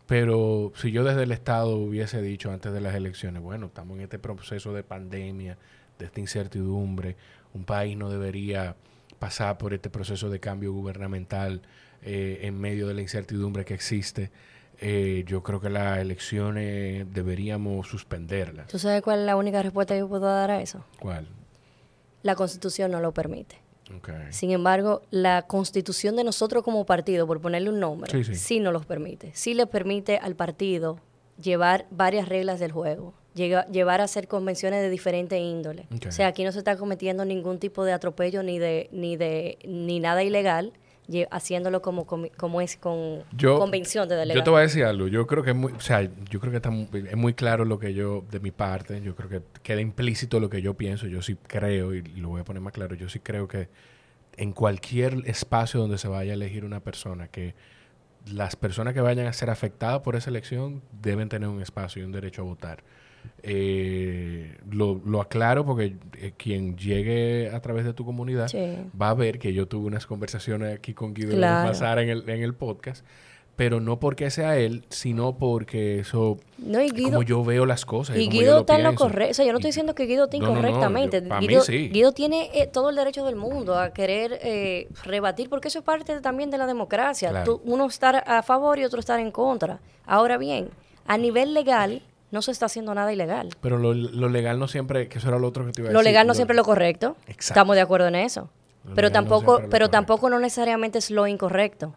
Pero 0.07 0.71
si 0.75 0.91
yo 0.91 1.03
desde 1.03 1.23
el 1.23 1.31
Estado 1.31 1.75
hubiese 1.75 2.21
dicho 2.21 2.51
antes 2.51 2.73
de 2.73 2.81
las 2.81 2.95
elecciones, 2.95 3.41
bueno, 3.41 3.67
estamos 3.67 3.97
en 3.97 4.03
este 4.03 4.17
proceso 4.17 4.73
de 4.73 4.83
pandemia, 4.83 5.57
de 5.99 6.05
esta 6.05 6.19
incertidumbre, 6.19 7.17
un 7.53 7.65
país 7.65 7.97
no 7.97 8.09
debería 8.09 8.75
pasar 9.19 9.57
por 9.57 9.73
este 9.73 9.89
proceso 9.89 10.29
de 10.29 10.39
cambio 10.39 10.73
gubernamental 10.73 11.61
eh, 12.01 12.39
en 12.43 12.59
medio 12.59 12.87
de 12.87 12.93
la 12.93 13.01
incertidumbre 13.01 13.65
que 13.65 13.73
existe. 13.73 14.31
Eh, 14.79 15.23
yo 15.27 15.43
creo 15.43 15.59
que 15.59 15.69
las 15.69 15.99
elecciones 15.99 17.11
deberíamos 17.13 17.87
suspenderlas. 17.87 18.67
¿Tú 18.67 18.79
sabes 18.79 19.01
cuál 19.01 19.19
es 19.19 19.25
la 19.25 19.35
única 19.35 19.61
respuesta 19.61 19.93
que 19.93 19.99
yo 19.99 20.07
puedo 20.07 20.25
dar 20.25 20.51
a 20.51 20.61
eso? 20.61 20.85
¿Cuál? 20.99 21.27
La 22.23 22.35
constitución 22.35 22.91
no 22.91 22.99
lo 22.99 23.13
permite. 23.13 23.61
Sin 24.31 24.51
embargo, 24.51 25.03
la 25.11 25.43
constitución 25.43 26.15
de 26.15 26.23
nosotros 26.23 26.63
como 26.63 26.85
partido, 26.85 27.27
por 27.27 27.41
ponerle 27.41 27.69
un 27.69 27.79
nombre, 27.79 28.23
sí, 28.23 28.59
nos 28.59 28.73
los 28.73 28.85
permite. 28.85 29.31
Sí 29.35 29.53
le 29.53 29.67
permite 29.67 30.17
al 30.17 30.35
partido 30.35 30.99
llevar 31.39 31.85
varias 31.91 32.27
reglas 32.27 32.59
del 32.59 32.71
juego, 32.71 33.13
llevar 33.35 34.01
a 34.01 34.05
hacer 34.05 34.27
convenciones 34.27 34.81
de 34.81 34.89
diferente 34.89 35.37
índole. 35.37 35.87
O 36.07 36.11
sea, 36.11 36.27
aquí 36.27 36.43
no 36.43 36.51
se 36.51 36.59
está 36.59 36.75
cometiendo 36.77 37.25
ningún 37.25 37.59
tipo 37.59 37.83
de 37.83 37.91
atropello 37.91 38.41
ni 38.41 38.57
de 38.57 38.89
ni 38.91 39.15
de 39.15 39.59
ni 39.65 39.99
nada 39.99 40.23
ilegal 40.23 40.73
haciéndolo 41.31 41.81
como, 41.81 42.05
como 42.05 42.61
es 42.61 42.77
con 42.77 43.23
convención 43.41 44.07
de 44.07 44.15
delegados. 44.15 44.41
Yo 44.41 44.43
te 44.43 44.49
voy 44.49 44.59
a 44.59 44.63
decir 44.63 44.85
algo. 44.85 45.07
Yo 45.07 45.27
creo 45.27 45.43
que 45.43 45.51
es 45.51 45.55
muy, 45.55 45.73
o 45.73 45.79
sea, 45.79 46.01
yo 46.29 46.39
creo 46.39 46.51
que 46.51 46.57
está 46.57 46.71
es 46.71 47.17
muy 47.17 47.33
claro 47.33 47.65
lo 47.65 47.79
que 47.79 47.93
yo, 47.93 48.23
de 48.31 48.39
mi 48.39 48.51
parte, 48.51 49.01
yo 49.01 49.15
creo 49.15 49.29
que 49.29 49.41
queda 49.61 49.81
implícito 49.81 50.39
lo 50.39 50.49
que 50.49 50.61
yo 50.61 50.75
pienso. 50.75 51.07
Yo 51.07 51.21
sí 51.21 51.35
creo, 51.35 51.93
y, 51.93 52.01
lo 52.01 52.29
voy 52.29 52.41
a 52.41 52.43
poner 52.43 52.61
más 52.61 52.73
claro, 52.73 52.95
yo 52.95 53.09
sí 53.09 53.19
creo 53.19 53.47
que 53.47 53.69
en 54.37 54.51
cualquier 54.51 55.23
espacio 55.25 55.79
donde 55.79 55.97
se 55.97 56.07
vaya 56.07 56.31
a 56.31 56.35
elegir 56.35 56.65
una 56.65 56.79
persona, 56.79 57.27
que 57.27 57.53
las 58.31 58.55
personas 58.55 58.93
que 58.93 59.01
vayan 59.01 59.27
a 59.27 59.33
ser 59.33 59.49
afectadas 59.49 60.01
por 60.01 60.15
esa 60.15 60.29
elección 60.29 60.81
deben 61.01 61.29
tener 61.29 61.49
un 61.49 61.61
espacio 61.61 62.01
y 62.01 62.05
un 62.05 62.11
derecho 62.11 62.41
a 62.41 62.45
votar. 62.45 62.83
Eh, 63.45 64.57
lo, 64.71 65.01
lo, 65.05 65.19
aclaro 65.19 65.65
porque 65.65 65.97
eh, 66.17 66.31
quien 66.37 66.77
llegue 66.77 67.49
a 67.49 67.59
través 67.59 67.83
de 67.83 67.93
tu 67.93 68.05
comunidad 68.05 68.49
va 68.99 69.09
a 69.09 69.13
ver 69.13 69.37
que 69.37 69.51
yo 69.51 69.67
tuve 69.67 69.87
unas 69.87 70.05
conversaciones 70.05 70.73
aquí 70.73 70.93
con 70.93 71.13
Guido 71.13 71.35
claro. 71.35 71.99
en 71.99 72.09
el, 72.09 72.29
en 72.29 72.41
el 72.41 72.53
podcast 72.53 73.05
pero 73.55 73.79
no 73.79 73.99
porque 73.99 74.31
sea 74.31 74.57
él, 74.57 74.83
sino 74.89 75.37
porque 75.37 75.99
eso 75.99 76.39
no, 76.57 76.79
como 77.03 77.21
yo 77.21 77.43
veo 77.43 77.65
las 77.65 77.85
cosas. 77.85 78.17
Y, 78.17 78.27
Guido 78.27 78.61
está 78.61 78.77
en 78.77 78.83
lo 78.83 78.95
correcto. 78.95 79.31
O 79.31 79.33
sea, 79.35 79.45
yo 79.45 79.51
no 79.51 79.59
estoy 79.59 79.69
diciendo 79.69 79.93
que 79.93 80.05
Guido 80.05 80.25
está 80.25 80.37
incorrectamente. 80.37 81.23
Guido, 81.91 82.11
tiene 82.13 82.49
eh, 82.53 82.67
todo 82.67 82.89
el 82.89 82.95
derecho 82.95 83.25
del 83.25 83.35
mundo 83.35 83.77
a 83.77 83.93
querer 83.93 84.39
eh, 84.41 84.87
rebatir, 85.03 85.49
porque 85.49 85.67
eso 85.67 85.79
es 85.79 85.85
parte 85.85 86.19
también 86.21 86.49
de 86.49 86.57
la 86.57 86.65
democracia. 86.65 87.43
uno 87.63 87.85
estar 87.85 88.23
a 88.25 88.41
favor 88.41 88.79
y 88.79 88.85
otro 88.85 88.99
estar 88.99 89.19
en 89.19 89.31
contra. 89.31 89.79
Ahora 90.05 90.37
bien, 90.37 90.69
a 91.05 91.17
nivel 91.17 91.53
legal, 91.53 92.01
no 92.33 92.41
se 92.41 92.51
está 92.51 92.65
haciendo 92.65 92.95
nada 92.95 93.13
ilegal. 93.13 93.49
Pero 93.61 93.77
lo, 93.77 93.93
legal 93.93 94.57
no 94.57 94.67
siempre, 94.67 95.07
que 95.07 95.19
eso 95.19 95.27
era 95.27 95.37
lo 95.37 95.47
otro 95.47 95.67
que 95.67 95.71
te 95.71 95.81
iba 95.81 95.87
a 95.87 95.89
decir. 95.89 95.93
Lo 95.93 96.01
legal 96.01 96.25
no 96.25 96.33
siempre 96.33 96.55
es 96.55 96.57
lo 96.57 96.63
correcto. 96.63 97.15
Estamos 97.27 97.75
de 97.75 97.81
acuerdo 97.81 98.07
en 98.07 98.15
eso. 98.15 98.49
pero 98.95 99.11
tampoco, 99.11 99.61
pero 99.69 99.91
tampoco 99.91 100.31
no 100.31 100.39
necesariamente 100.39 100.97
es 100.97 101.11
lo 101.11 101.27
incorrecto. 101.27 101.93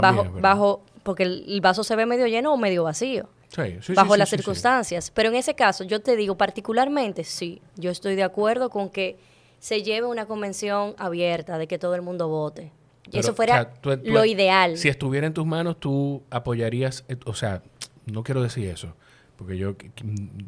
bajo, 0.00 0.26
bajo, 0.38 0.82
porque 1.02 1.22
el, 1.22 1.60
vaso 1.62 1.82
se 1.82 1.96
ve 1.96 2.04
medio 2.04 2.26
lleno 2.26 2.52
o 2.52 2.58
medio 2.58 2.84
vacío. 2.84 3.30
Sí, 3.48 3.94
bajo 3.94 4.18
las 4.18 4.28
circunstancias. 4.28 5.10
Pero 5.12 5.30
en 5.30 5.36
ese 5.36 5.54
caso, 5.54 5.82
yo 5.82 6.00
te 6.00 6.14
digo 6.14 6.36
particularmente, 6.36 7.24
sí, 7.24 7.62
yo 7.76 7.90
estoy 7.90 8.16
de 8.16 8.22
acuerdo 8.22 8.68
con 8.68 8.90
que 8.90 9.16
se 9.60 9.82
lleve 9.82 10.06
una 10.06 10.26
convención 10.26 10.94
abierta, 10.98 11.56
de 11.56 11.66
que 11.66 11.78
todo 11.78 11.94
el 11.94 12.02
mundo 12.02 12.28
vote. 12.28 12.70
Y 13.10 13.18
eso 13.18 13.34
fuera 13.34 13.72
lo 14.04 14.26
ideal. 14.26 14.76
Si 14.76 14.88
estuviera 14.88 15.26
en 15.26 15.32
tus 15.32 15.46
manos, 15.46 15.80
tú 15.80 16.22
apoyarías, 16.28 17.04
eh, 17.08 17.16
o 17.24 17.34
sea, 17.34 17.62
no 18.04 18.22
quiero 18.22 18.42
decir 18.42 18.68
eso, 18.68 18.94
porque 19.40 19.56
yo 19.56 19.74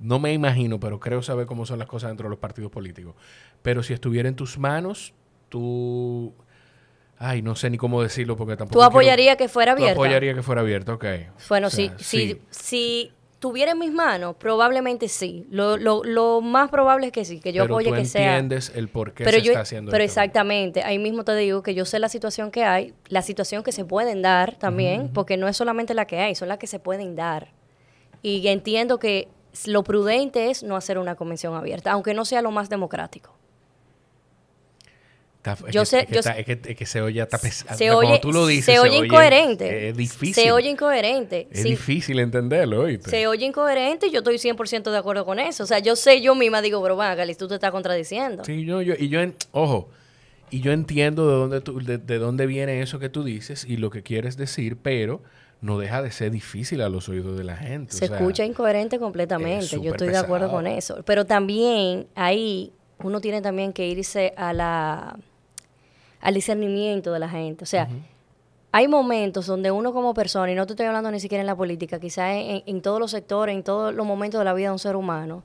no 0.02 0.18
me 0.18 0.34
imagino, 0.34 0.78
pero 0.78 1.00
creo 1.00 1.22
saber 1.22 1.46
cómo 1.46 1.64
son 1.64 1.78
las 1.78 1.88
cosas 1.88 2.10
dentro 2.10 2.26
de 2.26 2.30
los 2.30 2.38
partidos 2.38 2.70
políticos. 2.70 3.14
Pero 3.62 3.82
si 3.82 3.94
estuviera 3.94 4.28
en 4.28 4.36
tus 4.36 4.58
manos, 4.58 5.14
tú... 5.48 6.34
Ay, 7.16 7.40
no 7.40 7.56
sé 7.56 7.70
ni 7.70 7.78
cómo 7.78 8.02
decirlo 8.02 8.36
porque 8.36 8.54
tampoco... 8.54 8.78
¿Tú 8.78 8.84
apoyarías 8.84 9.38
que 9.38 9.48
fuera 9.48 9.72
abierto? 9.72 9.94
Apoyaría 9.94 10.34
que 10.34 10.42
fuera 10.42 10.60
abierto, 10.60 10.92
ok. 10.92 11.06
Bueno, 11.48 11.70
si, 11.70 11.90
sí. 11.96 12.38
si, 12.50 13.12
tuviera 13.38 13.72
en 13.72 13.78
mis 13.78 13.92
manos, 13.92 14.36
probablemente 14.36 15.08
sí. 15.08 15.46
Lo, 15.50 15.78
lo, 15.78 16.04
lo 16.04 16.42
más 16.42 16.68
probable 16.68 17.06
es 17.06 17.12
que 17.12 17.24
sí, 17.24 17.40
que 17.40 17.54
yo 17.54 17.62
apoye 17.62 17.94
que 17.94 18.04
sea... 18.04 18.36
entiendes 18.36 18.72
el 18.74 18.88
por 18.88 19.14
qué 19.14 19.24
se 19.24 19.38
está 19.38 19.60
haciendo 19.60 19.90
Pero 19.90 20.04
exactamente, 20.04 20.82
ahí 20.82 20.98
mismo 20.98 21.24
te 21.24 21.34
digo 21.34 21.62
que 21.62 21.74
yo 21.74 21.86
sé 21.86 21.98
la 21.98 22.10
situación 22.10 22.50
que 22.50 22.64
hay, 22.64 22.92
la 23.08 23.22
situación 23.22 23.62
que 23.62 23.72
se 23.72 23.86
pueden 23.86 24.20
dar 24.20 24.56
también, 24.56 25.08
porque 25.14 25.38
no 25.38 25.48
es 25.48 25.56
solamente 25.56 25.94
la 25.94 26.06
que 26.06 26.18
hay, 26.18 26.34
son 26.34 26.48
las 26.48 26.58
que 26.58 26.66
se 26.66 26.78
pueden 26.78 27.16
dar. 27.16 27.48
Y 28.22 28.46
entiendo 28.48 28.98
que 28.98 29.28
lo 29.66 29.82
prudente 29.82 30.50
es 30.50 30.62
no 30.62 30.76
hacer 30.76 30.98
una 30.98 31.14
convención 31.14 31.54
abierta, 31.54 31.92
aunque 31.92 32.14
no 32.14 32.24
sea 32.24 32.42
lo 32.42 32.50
más 32.50 32.68
democrático. 32.68 33.34
yo 35.70 35.84
sé, 35.84 36.06
es, 36.08 36.76
que, 36.76 36.86
se 36.86 37.02
oye 37.02 37.26
se 37.74 37.90
oye, 37.90 38.20
tú 38.20 38.32
lo 38.32 38.46
dices, 38.46 38.66
se, 38.66 38.78
oye, 38.78 38.98
incoherente. 38.98 39.88
Es 39.88 39.96
difícil. 39.96 40.34
Se 40.34 40.52
oye 40.52 40.70
incoherente. 40.70 41.48
Es 41.50 41.64
difícil 41.64 42.20
entenderlo, 42.20 42.86
Se 43.00 43.26
oye 43.26 43.44
incoherente 43.44 44.06
y 44.06 44.12
yo 44.12 44.18
estoy 44.18 44.36
100% 44.36 44.90
de 44.90 44.96
acuerdo 44.96 45.24
con 45.24 45.38
eso. 45.38 45.64
O 45.64 45.66
sea, 45.66 45.80
yo 45.80 45.96
sé, 45.96 46.20
yo 46.20 46.34
misma 46.34 46.62
digo, 46.62 46.80
pero 46.80 46.94
bueno, 46.96 47.14
Galis, 47.16 47.36
tú 47.36 47.48
te 47.48 47.54
estás 47.54 47.72
contradiciendo. 47.72 48.44
Sí, 48.44 48.64
yo, 48.64 48.80
yo 48.82 48.94
y 48.98 49.08
yo, 49.08 49.20
ojo, 49.50 49.90
y 50.50 50.60
yo 50.60 50.72
entiendo 50.72 51.28
de 51.28 51.34
dónde, 51.34 51.60
tú, 51.60 51.80
de, 51.80 51.98
de 51.98 52.18
dónde 52.18 52.46
viene 52.46 52.80
eso 52.80 52.98
que 52.98 53.08
tú 53.08 53.24
dices 53.24 53.64
y 53.64 53.76
lo 53.78 53.90
que 53.90 54.02
quieres 54.02 54.36
decir, 54.36 54.76
pero 54.76 55.22
no 55.62 55.78
deja 55.78 56.02
de 56.02 56.10
ser 56.10 56.32
difícil 56.32 56.82
a 56.82 56.88
los 56.88 57.08
oídos 57.08 57.38
de 57.38 57.44
la 57.44 57.56
gente. 57.56 57.94
Se 57.94 58.06
escucha 58.06 58.44
incoherente 58.44 58.98
completamente, 58.98 59.80
yo 59.80 59.92
estoy 59.92 60.08
de 60.08 60.18
acuerdo 60.18 60.50
con 60.50 60.66
eso. 60.66 61.02
Pero 61.06 61.24
también 61.24 62.08
ahí 62.16 62.72
uno 62.98 63.20
tiene 63.20 63.40
también 63.40 63.72
que 63.72 63.86
irse 63.86 64.34
a 64.36 64.52
la, 64.52 65.16
al 66.20 66.34
discernimiento 66.34 67.12
de 67.12 67.20
la 67.20 67.28
gente. 67.28 67.62
O 67.62 67.66
sea, 67.66 67.88
hay 68.72 68.88
momentos 68.88 69.46
donde 69.46 69.70
uno 69.70 69.92
como 69.92 70.12
persona, 70.14 70.50
y 70.50 70.56
no 70.56 70.66
te 70.66 70.72
estoy 70.72 70.86
hablando 70.86 71.12
ni 71.12 71.20
siquiera 71.20 71.40
en 71.40 71.46
la 71.46 71.56
política, 71.56 72.00
quizás 72.00 72.34
en, 72.34 72.82
todos 72.82 72.98
los 72.98 73.12
sectores, 73.12 73.54
en 73.54 73.62
todos 73.62 73.94
los 73.94 74.04
momentos 74.04 74.40
de 74.40 74.44
la 74.44 74.54
vida 74.54 74.66
de 74.66 74.72
un 74.72 74.78
ser 74.80 74.96
humano, 74.96 75.44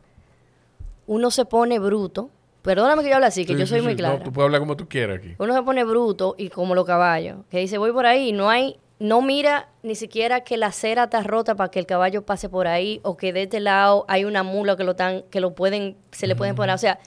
uno 1.05 1.29
se 1.29 1.45
pone 1.45 1.77
bruto. 1.77 2.31
Perdóname 2.63 3.03
que 3.03 3.09
yo 3.09 3.15
hable 3.15 3.27
así, 3.27 3.45
que 3.45 3.55
yo 3.55 3.67
soy 3.67 3.81
muy 3.81 3.95
clara. 3.95 4.23
tú 4.23 4.33
puedes 4.33 4.47
hablar 4.47 4.61
como 4.61 4.75
tú 4.75 4.89
quieras 4.89 5.19
aquí. 5.19 5.35
Uno 5.37 5.53
se 5.53 5.61
pone 5.61 5.83
bruto 5.83 6.33
y 6.39 6.49
como 6.49 6.73
los 6.73 6.85
caballos, 6.85 7.37
que 7.51 7.59
dice, 7.59 7.77
voy 7.77 7.91
por 7.91 8.07
ahí 8.07 8.29
y 8.29 8.31
no 8.31 8.49
hay 8.49 8.77
no 8.99 9.21
mira 9.21 9.69
ni 9.83 9.95
siquiera 9.95 10.41
que 10.41 10.57
la 10.57 10.67
acera 10.67 11.05
está 11.05 11.21
rota 11.23 11.55
para 11.55 11.69
que 11.69 11.79
el 11.79 11.85
caballo 11.85 12.25
pase 12.25 12.49
por 12.49 12.67
ahí 12.67 12.99
o 13.03 13.15
que 13.15 13.31
de 13.31 13.43
este 13.43 13.59
lado 13.59 14.05
hay 14.07 14.25
una 14.25 14.43
mula 14.43 14.75
que 14.75 14.83
lo 14.83 14.95
tan, 14.95 15.23
que 15.23 15.39
lo 15.39 15.53
pueden 15.53 15.97
se 16.11 16.27
le 16.27 16.35
pueden 16.35 16.55
poner, 16.55 16.73
o 16.73 16.79
sea, 16.79 16.99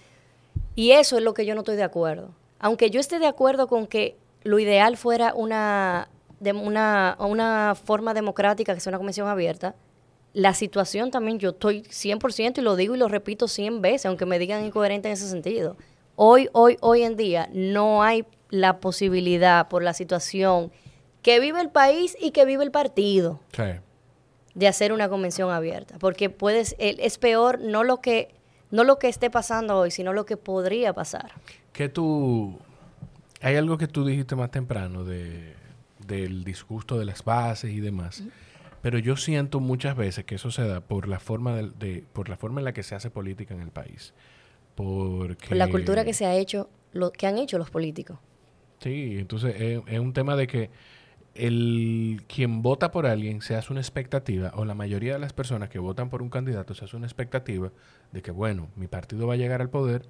y 0.77 0.93
eso 0.93 1.19
es 1.19 1.25
lo 1.25 1.35
que 1.35 1.45
yo 1.47 1.55
no 1.55 1.63
estoy 1.63 1.77
de 1.77 1.83
acuerdo. 1.83 2.31
Aunque 2.59 2.91
yo 2.91 3.01
esté 3.01 3.19
de 3.19 3.27
acuerdo 3.27 3.67
con 3.67 3.87
que 3.87 4.17
lo 4.43 4.59
ideal 4.59 4.97
fuera 4.97 5.35
una 5.35 6.09
de 6.39 6.53
una, 6.53 7.17
una 7.19 7.75
forma 7.75 8.15
democrática 8.15 8.75
que 8.75 8.81
sea 8.81 8.91
una 8.91 8.99
comisión 8.99 9.29
abierta, 9.29 9.75
la 10.33 10.55
situación 10.55 11.11
también 11.11 11.39
yo 11.39 11.51
estoy 11.51 11.83
100% 11.83 12.59
y 12.59 12.61
lo 12.63 12.77
digo 12.77 12.95
y 12.95 12.99
lo 12.99 13.09
repito 13.09 13.49
100 13.49 13.83
veces, 13.83 14.07
aunque 14.07 14.27
me 14.27 14.39
digan 14.39 14.65
incoherente 14.65 15.09
en 15.09 15.15
ese 15.15 15.29
sentido. 15.29 15.77
Hoy, 16.17 16.49
hoy, 16.53 16.77
hoy 16.81 17.03
en 17.03 17.17
día 17.17 17.49
no 17.53 18.03
hay 18.03 18.25
la 18.49 18.81
posibilidad 18.81 19.69
por 19.69 19.83
la 19.83 19.93
situación 19.93 20.71
que 21.23 21.41
vive 21.41 21.61
el 21.61 21.71
país 21.71 22.17
y 22.21 22.31
que 22.31 22.45
vive 22.45 22.65
el 22.65 22.71
partido. 22.71 23.41
De 24.55 24.69
hacer 24.69 24.93
una 24.93 25.09
convención 25.09 25.51
abierta. 25.51 25.99
Porque 25.99 26.31
puedes, 26.31 26.75
es 26.79 27.19
peor 27.19 27.61
no 27.61 27.85
lo 27.85 28.01
que 28.01 28.35
no 28.71 28.85
lo 28.85 28.99
que 28.99 29.09
esté 29.09 29.31
pasando 29.31 29.77
hoy, 29.77 29.91
sino 29.91 30.13
lo 30.13 30.25
que 30.27 30.37
podría 30.37 30.93
pasar. 30.93 31.33
Que 31.73 31.89
tú. 31.89 32.59
Hay 33.41 33.57
algo 33.57 33.79
que 33.79 33.89
tú 33.89 34.05
dijiste 34.05 34.37
más 34.37 34.51
temprano 34.51 35.05
de, 35.05 35.55
del 36.07 36.45
disgusto 36.45 36.99
de 36.99 37.05
las 37.05 37.25
bases 37.25 37.71
y 37.73 37.81
demás. 37.81 38.23
Pero 38.83 38.99
yo 38.99 39.17
siento 39.17 39.61
muchas 39.61 39.97
veces 39.97 40.25
que 40.25 40.37
eso 40.37 40.51
se 40.51 40.67
da 40.67 40.81
por 40.81 41.09
la 41.09 41.21
forma 41.21 41.57
de, 41.57 42.05
por 42.13 42.29
la 42.29 42.37
forma 42.37 42.61
en 42.61 42.65
la 42.65 42.73
que 42.73 42.83
se 42.83 42.95
hace 42.95 43.11
política 43.11 43.55
en 43.55 43.61
el 43.61 43.71
país. 43.71 44.15
Porque... 44.75 45.49
Por 45.49 45.57
la 45.57 45.69
cultura 45.69 46.05
que 46.05 46.15
se 46.15 46.27
ha 46.27 46.35
hecho, 46.35 46.71
lo 46.93 47.13
que 47.13 47.27
han 47.27 47.39
hecho 47.39 47.59
los 47.59 47.71
políticos. 47.71 48.19
Sí, 48.79 49.17
entonces 49.19 49.55
es 49.59 49.99
un 49.99 50.13
tema 50.15 50.37
de 50.37 50.47
que 50.47 50.71
el 51.35 52.23
quien 52.27 52.63
vota 52.63 52.91
por 52.91 53.07
alguien 53.07 53.43
se 53.43 53.57
hace 53.57 53.73
una 53.73 53.81
expectativa, 53.81 54.53
o 54.55 54.65
la 54.65 54.75
mayoría 54.75 55.15
de 55.15 55.19
las 55.19 55.33
personas 55.33 55.69
que 55.69 55.79
votan 55.79 56.11
por 56.11 56.23
un 56.23 56.31
candidato 56.31 56.75
se 56.75 56.85
hace 56.85 56.97
una 56.97 57.07
expectativa 57.07 57.71
de 58.13 58.23
que, 58.23 58.31
bueno, 58.31 58.69
mi 58.77 58.89
partido 58.89 59.27
va 59.27 59.35
a 59.35 59.37
llegar 59.37 59.61
al 59.61 59.71
poder. 59.71 60.03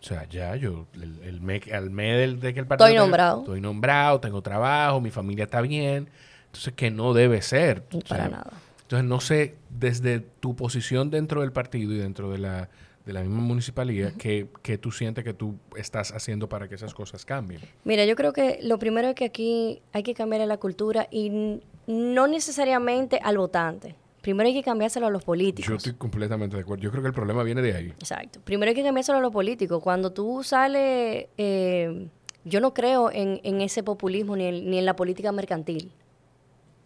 O 0.00 0.04
sea, 0.04 0.28
ya 0.28 0.56
yo, 0.56 0.86
el, 0.94 1.40
me, 1.40 1.60
al 1.72 1.90
mes 1.90 2.40
de 2.40 2.52
que 2.52 2.60
el 2.60 2.66
partido... 2.66 2.88
Estoy 2.88 2.98
nombrado. 2.98 3.40
estoy 3.40 3.60
nombrado, 3.60 4.18
tengo 4.20 4.42
trabajo, 4.42 5.00
mi 5.00 5.10
familia 5.10 5.44
está 5.44 5.60
bien. 5.60 6.08
Entonces, 6.46 6.74
que 6.74 6.90
no 6.90 7.14
debe 7.14 7.40
ser. 7.40 7.84
para 8.08 8.28
nada. 8.28 8.50
Entonces, 8.82 9.08
no 9.08 9.20
sé, 9.20 9.54
desde 9.70 10.20
tu 10.20 10.56
posición 10.56 11.10
dentro 11.10 11.42
del 11.42 11.52
partido 11.52 11.92
y 11.92 11.98
dentro 11.98 12.30
de 12.30 12.38
la, 12.38 12.68
de 13.04 13.12
la 13.12 13.20
misma 13.20 13.40
municipalidad 13.40 14.12
que, 14.12 14.48
que 14.62 14.78
tú 14.78 14.92
sientes 14.92 15.24
que 15.24 15.34
tú 15.34 15.56
estás 15.76 16.12
haciendo 16.12 16.48
para 16.48 16.68
que 16.68 16.74
esas 16.74 16.94
cosas 16.94 17.24
cambien? 17.24 17.60
Mira, 17.84 18.04
yo 18.04 18.16
creo 18.16 18.32
que 18.32 18.58
lo 18.62 18.78
primero 18.78 19.08
es 19.08 19.14
que 19.14 19.24
aquí 19.24 19.82
hay 19.92 20.02
que 20.02 20.14
cambiar 20.14 20.46
la 20.46 20.58
cultura 20.58 21.08
y 21.10 21.60
no 21.86 22.26
necesariamente 22.26 23.18
al 23.22 23.38
votante. 23.38 23.96
Primero 24.22 24.46
hay 24.46 24.54
que 24.54 24.62
cambiárselo 24.62 25.08
a 25.08 25.10
los 25.10 25.24
políticos. 25.24 25.68
Yo 25.68 25.76
estoy 25.76 25.94
completamente 25.94 26.56
de 26.56 26.62
acuerdo. 26.62 26.82
Yo 26.82 26.90
creo 26.90 27.02
que 27.02 27.08
el 27.08 27.14
problema 27.14 27.42
viene 27.42 27.60
de 27.60 27.74
ahí. 27.74 27.88
Exacto. 27.88 28.40
Primero 28.44 28.70
hay 28.70 28.74
que 28.76 28.84
cambiárselo 28.84 29.18
a 29.18 29.20
los 29.20 29.32
políticos. 29.32 29.82
Cuando 29.82 30.12
tú 30.12 30.44
sales, 30.44 31.26
eh, 31.36 32.08
yo 32.44 32.60
no 32.60 32.72
creo 32.72 33.10
en, 33.12 33.60
ese 33.60 33.82
populismo 33.82 34.36
ni 34.36 34.44
en, 34.44 34.70
ni 34.70 34.78
en 34.78 34.86
la 34.86 34.94
política 34.94 35.32
mercantil. 35.32 35.90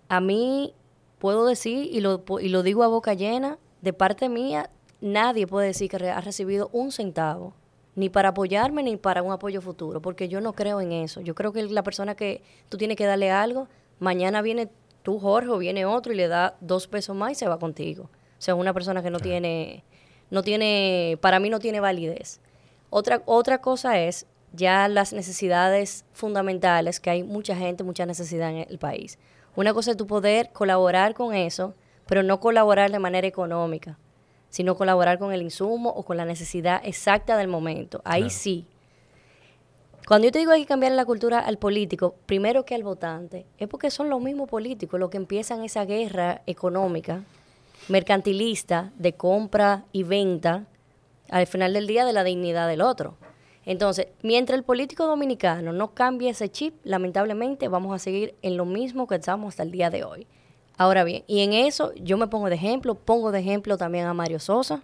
A 0.08 0.20
mí 0.20 0.72
puedo 1.18 1.46
decir, 1.46 1.88
y 1.92 2.00
lo, 2.00 2.24
y 2.40 2.48
lo 2.48 2.62
digo 2.62 2.84
a 2.84 2.88
boca 2.88 3.12
llena, 3.12 3.58
de 3.82 3.92
parte 3.92 4.30
mía, 4.30 4.70
nadie 5.00 5.46
puede 5.46 5.68
decir 5.68 5.90
que 5.90 6.10
ha 6.10 6.20
recibido 6.20 6.68
un 6.72 6.92
centavo, 6.92 7.52
ni 7.94 8.10
para 8.10 8.30
apoyarme 8.30 8.82
ni 8.82 8.96
para 8.96 9.22
un 9.22 9.32
apoyo 9.32 9.60
futuro, 9.60 10.02
porque 10.02 10.28
yo 10.28 10.40
no 10.40 10.52
creo 10.52 10.80
en 10.80 10.92
eso. 10.92 11.20
Yo 11.22 11.34
creo 11.34 11.52
que 11.52 11.62
la 11.64 11.82
persona 11.82 12.14
que 12.14 12.42
tú 12.68 12.76
tienes 12.76 12.96
que 12.96 13.06
darle 13.06 13.30
algo, 13.30 13.68
mañana 14.00 14.42
viene 14.42 14.68
tú, 15.02 15.18
Jorge, 15.18 15.48
o 15.48 15.58
viene 15.58 15.86
otro 15.86 16.12
y 16.12 16.16
le 16.16 16.28
da 16.28 16.56
dos 16.60 16.86
pesos 16.88 17.16
más 17.16 17.32
y 17.32 17.34
se 17.34 17.48
va 17.48 17.58
contigo. 17.58 18.04
O 18.04 18.42
sea, 18.42 18.54
una 18.54 18.74
persona 18.74 19.02
que 19.02 19.10
no 19.10 19.18
tiene, 19.18 19.82
no 20.30 20.42
tiene, 20.42 21.18
para 21.22 21.40
mí 21.40 21.48
no 21.48 21.58
tiene 21.58 21.80
validez. 21.80 22.40
Otra, 22.90 23.22
otra 23.24 23.62
cosa 23.62 23.98
es 23.98 24.26
ya 24.52 24.88
las 24.88 25.14
necesidades 25.14 26.04
fundamentales, 26.12 27.00
que 27.00 27.10
hay 27.10 27.22
mucha 27.22 27.56
gente, 27.56 27.82
mucha 27.82 28.04
necesidad 28.04 28.50
en 28.50 28.66
el 28.68 28.78
país. 28.78 29.18
Una 29.54 29.72
cosa 29.72 29.92
es 29.92 29.96
tu 29.96 30.06
poder 30.06 30.50
colaborar 30.52 31.14
con 31.14 31.34
eso, 31.34 31.74
pero 32.06 32.22
no 32.22 32.40
colaborar 32.40 32.90
de 32.90 32.98
manera 32.98 33.26
económica 33.26 33.98
sino 34.56 34.74
colaborar 34.74 35.18
con 35.18 35.34
el 35.34 35.42
insumo 35.42 35.90
o 35.90 36.02
con 36.02 36.16
la 36.16 36.24
necesidad 36.24 36.80
exacta 36.82 37.36
del 37.36 37.46
momento. 37.46 38.00
Ahí 38.06 38.30
sí. 38.30 38.64
Cuando 40.08 40.24
yo 40.24 40.32
te 40.32 40.38
digo 40.38 40.52
hay 40.52 40.62
que 40.62 40.66
cambiar 40.66 40.92
la 40.92 41.04
cultura 41.04 41.40
al 41.40 41.58
político, 41.58 42.14
primero 42.24 42.64
que 42.64 42.74
al 42.74 42.82
votante, 42.82 43.44
es 43.58 43.68
porque 43.68 43.90
son 43.90 44.08
los 44.08 44.18
mismos 44.18 44.48
políticos 44.48 44.98
los 44.98 45.10
que 45.10 45.18
empiezan 45.18 45.62
esa 45.62 45.84
guerra 45.84 46.40
económica, 46.46 47.22
mercantilista, 47.88 48.92
de 48.96 49.12
compra 49.12 49.84
y 49.92 50.04
venta, 50.04 50.64
al 51.28 51.46
final 51.46 51.74
del 51.74 51.86
día 51.86 52.06
de 52.06 52.14
la 52.14 52.24
dignidad 52.24 52.66
del 52.66 52.80
otro. 52.80 53.18
Entonces, 53.66 54.08
mientras 54.22 54.56
el 54.56 54.64
político 54.64 55.04
dominicano 55.06 55.74
no 55.74 55.92
cambie 55.92 56.30
ese 56.30 56.48
chip, 56.48 56.76
lamentablemente 56.82 57.68
vamos 57.68 57.94
a 57.94 57.98
seguir 57.98 58.34
en 58.40 58.56
lo 58.56 58.64
mismo 58.64 59.06
que 59.06 59.16
estamos 59.16 59.50
hasta 59.50 59.64
el 59.64 59.70
día 59.70 59.90
de 59.90 60.04
hoy. 60.04 60.26
Ahora 60.78 61.04
bien, 61.04 61.24
y 61.26 61.40
en 61.40 61.52
eso 61.52 61.92
yo 61.94 62.18
me 62.18 62.26
pongo 62.26 62.48
de 62.48 62.56
ejemplo, 62.56 62.94
pongo 62.94 63.32
de 63.32 63.40
ejemplo 63.40 63.78
también 63.78 64.06
a 64.06 64.14
Mario 64.14 64.38
Sosa, 64.38 64.82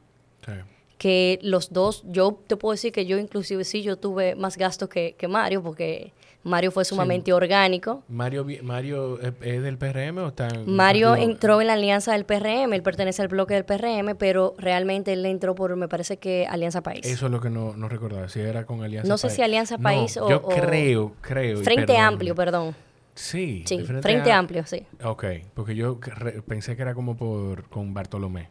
que 0.96 1.38
los 1.42 1.72
dos, 1.72 2.04
yo 2.06 2.38
te 2.46 2.56
puedo 2.56 2.72
decir 2.72 2.92
que 2.92 3.06
yo 3.06 3.18
inclusive 3.18 3.64
sí, 3.64 3.82
yo 3.82 3.96
tuve 3.96 4.36
más 4.36 4.56
gastos 4.56 4.88
que, 4.88 5.16
Mario, 5.28 5.62
porque 5.62 6.12
Mario 6.44 6.70
fue 6.70 6.84
sumamente 6.84 7.32
orgánico. 7.32 8.02
Mario, 8.08 8.46
Mario 8.62 9.20
es 9.20 9.62
del 9.62 9.76
PRM 9.78 10.18
o 10.18 10.28
está 10.28 10.48
en 10.48 10.74
Mario 10.74 11.14
entró 11.14 11.60
en 11.60 11.66
la 11.66 11.74
alianza 11.74 12.12
del 12.12 12.24
PRM, 12.24 12.72
él 12.72 12.82
pertenece 12.82 13.20
al 13.20 13.28
bloque 13.28 13.54
del 13.54 13.64
PRM, 13.64 14.16
pero 14.16 14.54
realmente 14.58 15.12
él 15.12 15.26
entró 15.26 15.54
por, 15.54 15.74
me 15.76 15.88
parece 15.88 16.16
que 16.16 16.46
Alianza 16.46 16.82
País. 16.82 17.04
Eso 17.04 17.26
es 17.26 17.32
lo 17.32 17.40
que 17.40 17.50
no, 17.50 17.76
no 17.76 17.88
recordaba, 17.88 18.28
si 18.28 18.40
era 18.40 18.64
con 18.64 18.82
Alianza 18.82 19.08
no 19.08 19.14
País. 19.14 19.24
No 19.24 19.28
sé 19.28 19.36
si 19.36 19.42
Alianza 19.42 19.78
País 19.78 20.16
o... 20.16 20.30
Yo 20.30 20.42
creo, 20.42 21.12
creo. 21.20 21.58
Frente 21.58 21.98
Amplio, 21.98 22.34
perdón. 22.34 22.74
Sí, 23.14 23.64
Frente, 24.00 24.32
Amplio, 24.32 24.64
sí. 24.66 24.86
Ok, 25.04 25.24
porque 25.54 25.74
yo 25.74 26.00
pensé 26.46 26.76
que 26.76 26.82
era 26.82 26.94
como 26.94 27.16
por 27.16 27.68
con 27.68 27.92
Bartolomé. 27.92 28.48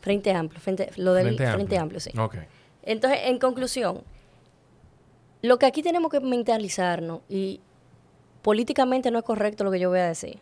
Frente 0.00 0.32
Amplio, 0.32 0.60
frente, 0.60 0.90
lo 0.96 1.12
del 1.12 1.36
Frente, 1.36 1.76
amplio. 1.76 2.00
sí. 2.00 2.10
Ok. 2.18 2.36
Entonces, 2.82 3.20
en 3.24 3.38
conclusión, 3.38 4.02
lo 5.42 5.58
que 5.58 5.66
aquí 5.66 5.82
tenemos 5.82 6.10
que 6.10 6.20
mentalizarnos, 6.20 7.20
y 7.28 7.60
políticamente 8.40 9.10
no 9.10 9.18
es 9.18 9.24
correcto 9.24 9.64
lo 9.64 9.70
que 9.70 9.80
yo 9.80 9.90
voy 9.90 9.98
a 9.98 10.06
decir, 10.06 10.38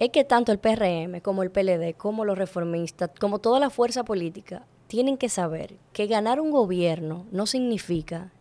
es 0.00 0.10
que 0.10 0.24
tanto 0.24 0.52
el 0.52 0.58
PRM 0.58 1.20
como 1.20 1.42
el 1.42 1.50
PLD, 1.50 1.94
como 1.96 2.24
los 2.24 2.38
reformistas, 2.38 3.10
como 3.20 3.38
toda 3.38 3.60
la 3.60 3.70
fuerza 3.70 4.04
política, 4.04 4.64
tienen 4.88 5.16
que 5.18 5.28
saber 5.28 5.76
que 5.92 6.06
ganar 6.06 6.40
un 6.40 6.50
gobierno 6.50 7.26
no 7.30 7.46
significa 7.46 8.32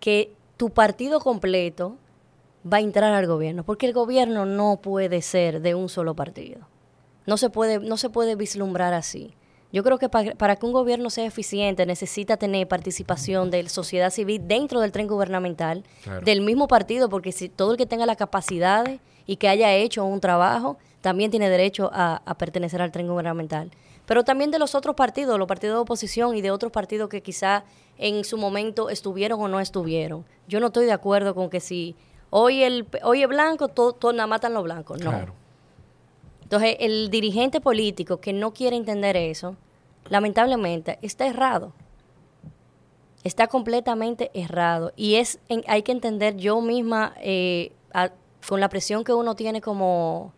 que 0.00 0.32
tu 0.56 0.70
partido 0.70 1.20
completo 1.20 1.96
va 2.70 2.78
a 2.78 2.80
entrar 2.80 3.12
al 3.12 3.26
gobierno, 3.26 3.64
porque 3.64 3.86
el 3.86 3.92
gobierno 3.92 4.46
no 4.46 4.80
puede 4.82 5.22
ser 5.22 5.60
de 5.60 5.74
un 5.74 5.88
solo 5.88 6.14
partido. 6.14 6.60
No 7.26 7.36
se 7.36 7.50
puede, 7.50 7.78
no 7.78 7.96
se 7.96 8.10
puede 8.10 8.34
vislumbrar 8.34 8.94
así. 8.94 9.34
Yo 9.72 9.82
creo 9.82 9.98
que 9.98 10.10
para, 10.10 10.56
que 10.56 10.66
un 10.66 10.72
gobierno 10.72 11.08
sea 11.08 11.24
eficiente 11.24 11.86
necesita 11.86 12.36
tener 12.36 12.68
participación 12.68 13.50
de 13.50 13.62
la 13.62 13.68
sociedad 13.70 14.10
civil 14.10 14.42
dentro 14.46 14.80
del 14.80 14.92
tren 14.92 15.06
gubernamental, 15.06 15.82
del 16.24 16.42
mismo 16.42 16.68
partido, 16.68 17.08
porque 17.08 17.32
si 17.32 17.48
todo 17.48 17.72
el 17.72 17.78
que 17.78 17.86
tenga 17.86 18.04
las 18.04 18.18
capacidades 18.18 19.00
y 19.24 19.36
que 19.36 19.48
haya 19.48 19.72
hecho 19.72 20.04
un 20.04 20.20
trabajo, 20.20 20.76
también 21.00 21.30
tiene 21.30 21.48
derecho 21.48 21.90
a, 21.92 22.20
a 22.26 22.36
pertenecer 22.36 22.82
al 22.82 22.92
tren 22.92 23.08
gubernamental. 23.08 23.70
Pero 24.04 24.24
también 24.24 24.50
de 24.50 24.58
los 24.58 24.74
otros 24.74 24.94
partidos, 24.94 25.38
los 25.38 25.48
partidos 25.48 25.76
de 25.76 25.80
oposición 25.80 26.36
y 26.36 26.42
de 26.42 26.50
otros 26.50 26.70
partidos 26.70 27.08
que 27.08 27.22
quizá 27.22 27.64
en 27.96 28.24
su 28.24 28.36
momento 28.36 28.90
estuvieron 28.90 29.40
o 29.40 29.48
no 29.48 29.58
estuvieron. 29.58 30.26
Yo 30.48 30.60
no 30.60 30.66
estoy 30.66 30.84
de 30.84 30.92
acuerdo 30.92 31.34
con 31.34 31.48
que 31.48 31.60
si 31.60 31.96
hoy 32.34 32.62
el 32.62 32.86
hoy 33.04 33.22
es 33.22 33.28
blanco, 33.28 33.68
todos 33.68 33.98
todo, 33.98 34.12
nada 34.12 34.26
matan 34.26 34.54
los 34.54 34.64
blancos. 34.64 35.00
No. 35.00 35.12
Entonces, 36.42 36.76
el 36.80 37.10
dirigente 37.10 37.60
político 37.60 38.20
que 38.20 38.32
no 38.32 38.52
quiere 38.52 38.76
entender 38.76 39.16
eso, 39.16 39.56
lamentablemente, 40.08 40.98
está 41.02 41.26
errado. 41.26 41.72
Está 43.22 43.46
completamente 43.46 44.30
errado. 44.34 44.92
Y 44.96 45.14
es 45.14 45.38
hay 45.66 45.82
que 45.82 45.92
entender 45.92 46.36
yo 46.36 46.60
misma, 46.60 47.14
eh, 47.20 47.72
con 48.48 48.60
la 48.60 48.68
presión 48.68 49.04
que 49.04 49.12
uno 49.12 49.36
tiene 49.36 49.60
como, 49.60 50.32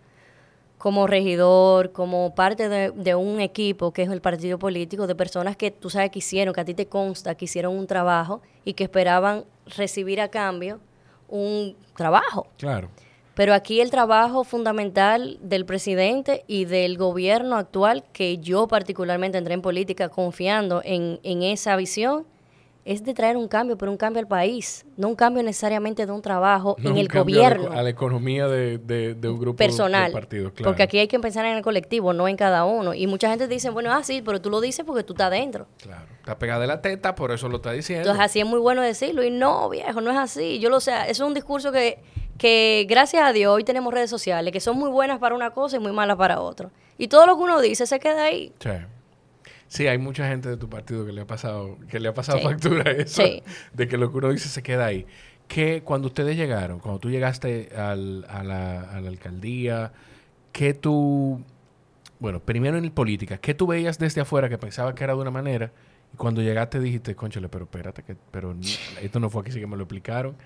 como 0.79 1.07
regidor, 1.07 1.93
como 1.93 2.35
parte 2.35 2.69
de, 2.69 2.91
de, 2.91 3.15
un 3.15 3.41
equipo 3.41 3.93
que 3.93 4.03
es 4.03 4.11
el 4.11 4.21
partido 4.21 4.59
político, 4.59 5.07
de 5.07 5.15
personas 5.15 5.57
que 5.57 5.71
tú 5.71 5.91
sabes 5.91 6.11
que 6.11 6.19
hicieron, 6.19 6.55
que 6.55 6.61
a 6.61 6.65
ti 6.65 6.75
te 6.75 6.87
consta 6.87 7.35
que 7.37 7.47
hicieron 7.47 7.77
un 7.77 7.87
trabajo 7.87 8.43
y 8.65 8.75
que 8.75 8.85
esperaban 8.85 9.45
recibir 9.67 10.21
a 10.21 10.29
cambio 10.29 10.81
un 11.29 11.77
trabajo. 11.97 12.47
Claro. 12.59 12.89
Pero 13.35 13.53
aquí 13.53 13.81
el 13.81 13.91
trabajo 13.91 14.45
fundamental 14.45 15.39
del 15.41 15.67
presidente 15.67 16.45
y 16.47 16.67
del 16.67 16.97
gobierno 16.97 17.57
actual, 17.57 18.05
que 18.13 18.39
yo 18.39 18.69
particularmente 18.69 19.39
entré 19.39 19.55
en 19.55 19.63
política 19.63 20.09
confiando 20.09 20.83
en, 20.85 21.19
en 21.25 21.43
esa 21.43 21.75
visión, 21.75 22.27
es 22.85 23.03
de 23.03 23.15
traer 23.15 23.37
un 23.37 23.49
cambio, 23.49 23.79
pero 23.79 23.91
un 23.91 23.97
cambio 23.97 24.21
al 24.21 24.29
país, 24.29 24.85
no 24.97 25.09
un 25.09 25.15
cambio 25.15 25.43
necesariamente 25.43 26.05
de 26.05 26.13
un 26.13 26.21
trabajo 26.21 26.77
en 26.83 26.99
el 26.99 27.09
gobierno. 27.09 27.73
A 27.73 27.83
la, 27.83 27.89
economía 27.89 28.47
de, 28.47 29.17
un 29.23 29.39
grupo 29.39 29.57
personal. 29.57 30.09
De 30.09 30.13
partidos, 30.13 30.53
claro. 30.53 30.71
Porque 30.71 30.83
aquí 30.83 30.99
hay 30.99 31.09
que 31.09 31.19
pensar 31.19 31.47
en 31.47 31.57
el 31.57 31.63
colectivo, 31.63 32.13
no 32.13 32.29
en 32.29 32.37
cada 32.37 32.67
uno. 32.67 32.93
Y 32.93 33.07
mucha 33.07 33.31
gente 33.31 33.49
dice, 33.49 33.71
bueno, 33.71 33.91
ah, 33.91 34.03
sí, 34.03 34.21
pero 34.23 34.41
tú 34.41 34.51
lo 34.51 34.61
dices 34.61 34.85
porque 34.85 35.03
tú 35.03 35.15
estás 35.15 35.31
dentro. 35.31 35.67
Claro. 35.83 36.07
Está 36.19 36.39
pegada 36.39 36.61
de 36.61 36.67
la 36.67 36.83
teta, 36.83 37.15
por 37.15 37.33
eso 37.33 37.49
lo 37.49 37.57
está 37.57 37.73
diciendo. 37.73 38.03
Entonces 38.03 38.25
así 38.25 38.41
es 38.41 38.47
muy 38.47 38.59
bueno 38.59 38.83
decirlo. 38.83 39.25
Y 39.25 39.31
no, 39.31 39.71
viejo, 39.71 40.03
no 40.03 40.11
es 40.11 40.19
así. 40.19 40.59
Yo 40.59 40.69
lo 40.69 40.81
sé, 40.81 40.93
eso 41.09 41.25
es 41.25 41.29
un 41.29 41.35
discurso 41.35 41.73
que, 41.73 42.01
que 42.37 42.87
gracias 42.87 43.25
a 43.25 43.33
Dios 43.33 43.55
hoy 43.55 43.65
tenemos 43.65 43.95
redes 43.95 44.11
sociales 44.11 44.53
que 44.53 44.61
son 44.61 44.77
muy 44.77 44.91
buenas 44.91 45.19
para 45.21 45.35
una 45.35 45.51
cosa 45.51 45.77
y 45.77 45.81
muy 45.81 45.93
malas 45.93 46.19
para 46.19 46.41
otra. 46.41 46.69
Y 46.99 47.09
todo 47.09 47.27
lo 47.27 47.37
que 47.37 47.43
uno 47.45 47.61
dice 47.63 47.87
se 47.87 47.99
queda 47.99 48.25
ahí. 48.25 48.53
Sí. 48.61 48.71
Sí, 49.75 49.89
hay 49.89 49.99
mucha 49.99 50.29
gente 50.29 50.49
de 50.49 50.57
tu 50.57 50.71
partido 50.71 51.05
que 51.05 51.11
le 51.11 51.23
ha 51.23 51.27
pasado, 51.27 51.79
que 51.91 51.99
le 51.99 52.09
ha 52.09 52.15
pasado 52.15 52.39
factura 52.39 52.89
eso, 52.93 53.25
de 53.73 53.89
que 53.89 53.97
lo 53.97 54.09
que 54.13 54.19
uno 54.19 54.31
dice 54.31 54.49
se 54.49 54.63
queda 54.63 54.87
ahí. 54.87 55.05
Que 55.49 55.83
cuando 55.83 56.07
ustedes 56.07 56.37
llegaron, 56.37 56.79
cuando 56.79 57.01
tú 57.01 57.11
llegaste 57.11 57.71
al, 57.77 58.25
a, 58.29 58.45
la, 58.45 58.83
a 58.83 59.01
la 59.01 59.09
alcaldía, 59.09 59.93
que 60.53 60.75
tú, 60.75 61.43
bueno, 62.21 62.39
primero 62.39 62.79
en 62.79 62.89
política, 62.93 63.39
¿qué 63.39 63.53
tú 63.53 63.67
veías 63.67 63.99
desde 63.99 64.21
afuera 64.21 64.49
que 64.49 64.59
pensaba 64.59 64.95
que 64.95 65.03
era 65.03 65.15
de 65.15 65.21
una 65.21 65.33
manera? 65.33 65.73
Y 66.13 66.17
cuando 66.19 66.41
llegaste 66.41 66.79
dijiste, 66.79 67.17
conchale, 67.17 67.49
pero 67.49 67.65
espérate, 67.65 68.05
que, 68.05 68.15
pero 68.31 68.55
esto 69.03 69.19
no 69.19 69.29
fue 69.29 69.43
aquí, 69.43 69.51
sí 69.51 69.59
que 69.59 69.67
me 69.67 69.77
lo 69.77 69.83
explicaron. 69.83 70.37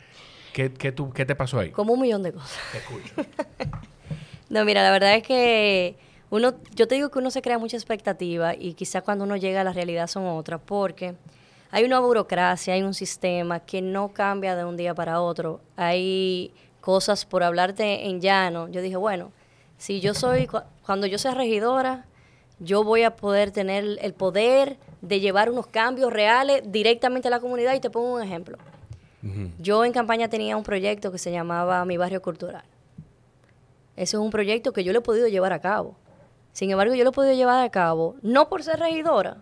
¿Qué, 0.54 0.72
qué, 0.72 0.90
tú, 0.90 1.12
¿Qué 1.12 1.26
te 1.26 1.34
pasó 1.34 1.58
ahí? 1.58 1.70
Como 1.70 1.92
un 1.92 2.00
millón 2.00 2.22
de 2.22 2.32
cosas. 2.32 2.58
Te 2.72 2.78
escucho. 2.78 3.14
no, 4.48 4.64
mira, 4.64 4.82
la 4.82 4.90
verdad 4.90 5.16
es 5.16 5.22
que 5.22 6.07
uno, 6.30 6.54
yo 6.74 6.86
te 6.86 6.94
digo 6.94 7.10
que 7.10 7.18
uno 7.18 7.30
se 7.30 7.42
crea 7.42 7.58
mucha 7.58 7.76
expectativa 7.76 8.54
y 8.54 8.74
quizá 8.74 9.00
cuando 9.00 9.24
uno 9.24 9.36
llega 9.36 9.62
a 9.62 9.64
la 9.64 9.72
realidad 9.72 10.06
son 10.06 10.26
otras, 10.26 10.60
porque 10.64 11.14
hay 11.70 11.84
una 11.84 12.00
burocracia, 12.00 12.74
hay 12.74 12.82
un 12.82 12.94
sistema 12.94 13.60
que 13.60 13.82
no 13.82 14.08
cambia 14.08 14.56
de 14.56 14.64
un 14.64 14.76
día 14.76 14.94
para 14.94 15.20
otro. 15.20 15.60
Hay 15.76 16.52
cosas, 16.80 17.24
por 17.24 17.42
hablarte 17.42 18.08
en 18.08 18.20
llano, 18.20 18.68
yo 18.68 18.82
dije, 18.82 18.96
bueno, 18.96 19.32
si 19.78 20.00
yo 20.00 20.14
soy, 20.14 20.48
cuando 20.84 21.06
yo 21.06 21.18
sea 21.18 21.34
regidora, 21.34 22.06
yo 22.58 22.84
voy 22.84 23.02
a 23.04 23.14
poder 23.16 23.50
tener 23.50 23.98
el 24.00 24.14
poder 24.14 24.78
de 25.00 25.20
llevar 25.20 25.50
unos 25.50 25.66
cambios 25.66 26.12
reales 26.12 26.62
directamente 26.66 27.28
a 27.28 27.30
la 27.30 27.40
comunidad 27.40 27.74
y 27.74 27.80
te 27.80 27.90
pongo 27.90 28.14
un 28.14 28.22
ejemplo. 28.22 28.58
Yo 29.58 29.84
en 29.84 29.92
campaña 29.92 30.28
tenía 30.28 30.56
un 30.56 30.62
proyecto 30.62 31.12
que 31.12 31.18
se 31.18 31.30
llamaba 31.30 31.84
Mi 31.84 31.96
Barrio 31.96 32.22
Cultural. 32.22 32.64
Ese 33.96 34.16
es 34.16 34.20
un 34.22 34.30
proyecto 34.30 34.72
que 34.72 34.84
yo 34.84 34.92
le 34.92 34.98
he 34.98 35.02
podido 35.02 35.26
llevar 35.28 35.52
a 35.52 35.60
cabo. 35.60 35.96
Sin 36.52 36.70
embargo, 36.70 36.94
yo 36.94 37.04
lo 37.04 37.10
he 37.10 37.12
podido 37.12 37.34
llevar 37.34 37.64
a 37.64 37.70
cabo, 37.70 38.16
no 38.22 38.48
por 38.48 38.62
ser 38.62 38.80
regidora 38.80 39.38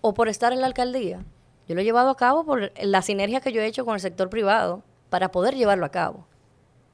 o 0.00 0.14
por 0.14 0.28
estar 0.28 0.52
en 0.52 0.60
la 0.60 0.66
alcaldía. 0.66 1.24
Yo 1.66 1.74
lo 1.74 1.80
he 1.80 1.84
llevado 1.84 2.10
a 2.10 2.16
cabo 2.16 2.44
por 2.44 2.72
la 2.80 3.02
sinergia 3.02 3.40
que 3.40 3.52
yo 3.52 3.60
he 3.60 3.66
hecho 3.66 3.84
con 3.84 3.94
el 3.94 4.00
sector 4.00 4.28
privado 4.28 4.82
para 5.08 5.30
poder 5.30 5.54
llevarlo 5.54 5.86
a 5.86 5.90
cabo. 5.90 6.26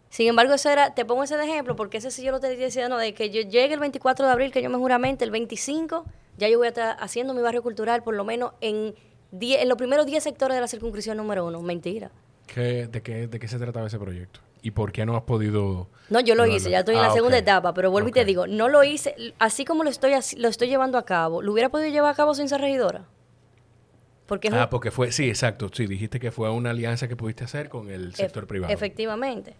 Sin 0.08 0.28
embargo, 0.28 0.54
eso 0.54 0.70
era, 0.70 0.94
te 0.94 1.04
pongo 1.04 1.24
ese 1.24 1.36
de 1.36 1.44
ejemplo 1.44 1.76
porque 1.76 1.98
ese 1.98 2.10
sí 2.10 2.22
yo 2.22 2.32
lo 2.32 2.40
te 2.40 2.54
decía, 2.56 2.88
no, 2.88 2.96
de 2.96 3.12
que 3.12 3.30
yo 3.30 3.42
llegue 3.42 3.74
el 3.74 3.80
24 3.80 4.26
de 4.26 4.32
abril, 4.32 4.52
que 4.52 4.62
yo 4.62 4.70
me 4.70 4.78
juramente, 4.78 5.24
el 5.24 5.30
25, 5.30 6.04
ya 6.38 6.48
yo 6.48 6.58
voy 6.58 6.66
a 6.66 6.68
estar 6.68 6.96
haciendo 7.00 7.34
mi 7.34 7.42
barrio 7.42 7.62
cultural 7.62 8.02
por 8.02 8.14
lo 8.14 8.24
menos 8.24 8.52
en, 8.60 8.94
en 9.40 9.68
los 9.68 9.76
primeros 9.76 10.06
10 10.06 10.22
sectores 10.22 10.54
de 10.54 10.60
la 10.60 10.68
circunscripción 10.68 11.16
número 11.16 11.46
uno. 11.46 11.60
Mentira. 11.60 12.10
¿Qué, 12.46 12.86
de, 12.86 13.02
qué, 13.02 13.26
¿De 13.26 13.38
qué 13.38 13.48
se 13.48 13.58
trataba 13.58 13.88
ese 13.88 13.98
proyecto? 13.98 14.40
¿Y 14.66 14.72
por 14.72 14.90
qué 14.90 15.06
no 15.06 15.16
has 15.16 15.22
podido...? 15.22 15.86
No, 16.10 16.18
yo 16.18 16.34
lo 16.34 16.44
hice, 16.44 16.70
ya 16.70 16.80
estoy 16.80 16.96
en 16.96 17.02
la 17.02 17.10
ah, 17.10 17.12
segunda 17.12 17.38
etapa, 17.38 17.72
pero 17.72 17.92
vuelvo 17.92 18.08
y 18.08 18.12
te 18.12 18.24
digo, 18.24 18.48
no 18.48 18.68
lo 18.68 18.82
hice, 18.82 19.14
así 19.38 19.64
como 19.64 19.84
lo 19.84 19.90
estoy, 19.90 20.10
lo 20.38 20.48
estoy 20.48 20.66
llevando 20.66 20.98
a 20.98 21.04
cabo, 21.04 21.40
¿lo 21.40 21.52
hubiera 21.52 21.68
podido 21.68 21.88
llevar 21.88 22.12
a 22.12 22.16
cabo 22.16 22.34
sin 22.34 22.48
ser 22.48 22.62
regidora? 22.62 23.04
Porque 24.26 24.48
ah, 24.52 24.68
porque 24.68 24.90
fue, 24.90 25.12
sí, 25.12 25.28
exacto, 25.28 25.70
sí, 25.72 25.86
dijiste 25.86 26.18
que 26.18 26.32
fue 26.32 26.50
una 26.50 26.70
alianza 26.70 27.06
que 27.06 27.14
pudiste 27.14 27.44
hacer 27.44 27.68
con 27.68 27.90
el 27.90 28.12
sector 28.16 28.48
privado. 28.48 28.72
Efectivamente. 28.72 29.54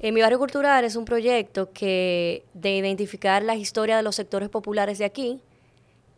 En 0.00 0.12
mi 0.12 0.20
barrio 0.20 0.40
cultural 0.40 0.84
es 0.84 0.96
un 0.96 1.04
proyecto 1.04 1.70
que 1.72 2.44
de 2.54 2.74
identificar 2.74 3.40
la 3.44 3.54
historia 3.54 3.96
de 3.96 4.02
los 4.02 4.16
sectores 4.16 4.48
populares 4.48 4.98
de 4.98 5.04
aquí, 5.04 5.40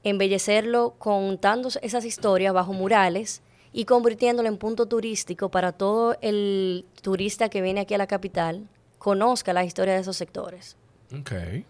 embellecerlo 0.04 0.94
contando 0.96 1.68
esas 1.82 2.06
historias 2.06 2.54
bajo 2.54 2.72
murales 2.72 3.42
y 3.76 3.84
convirtiéndolo 3.84 4.48
en 4.48 4.56
punto 4.56 4.86
turístico 4.86 5.50
para 5.50 5.70
todo 5.70 6.16
el 6.22 6.86
turista 7.02 7.50
que 7.50 7.60
viene 7.60 7.80
aquí 7.80 7.92
a 7.92 7.98
la 7.98 8.06
capital 8.06 8.66
conozca 8.96 9.52
la 9.52 9.64
historia 9.64 9.92
de 9.92 10.00
esos 10.00 10.16
sectores. 10.16 10.78
Okay. 11.20 11.66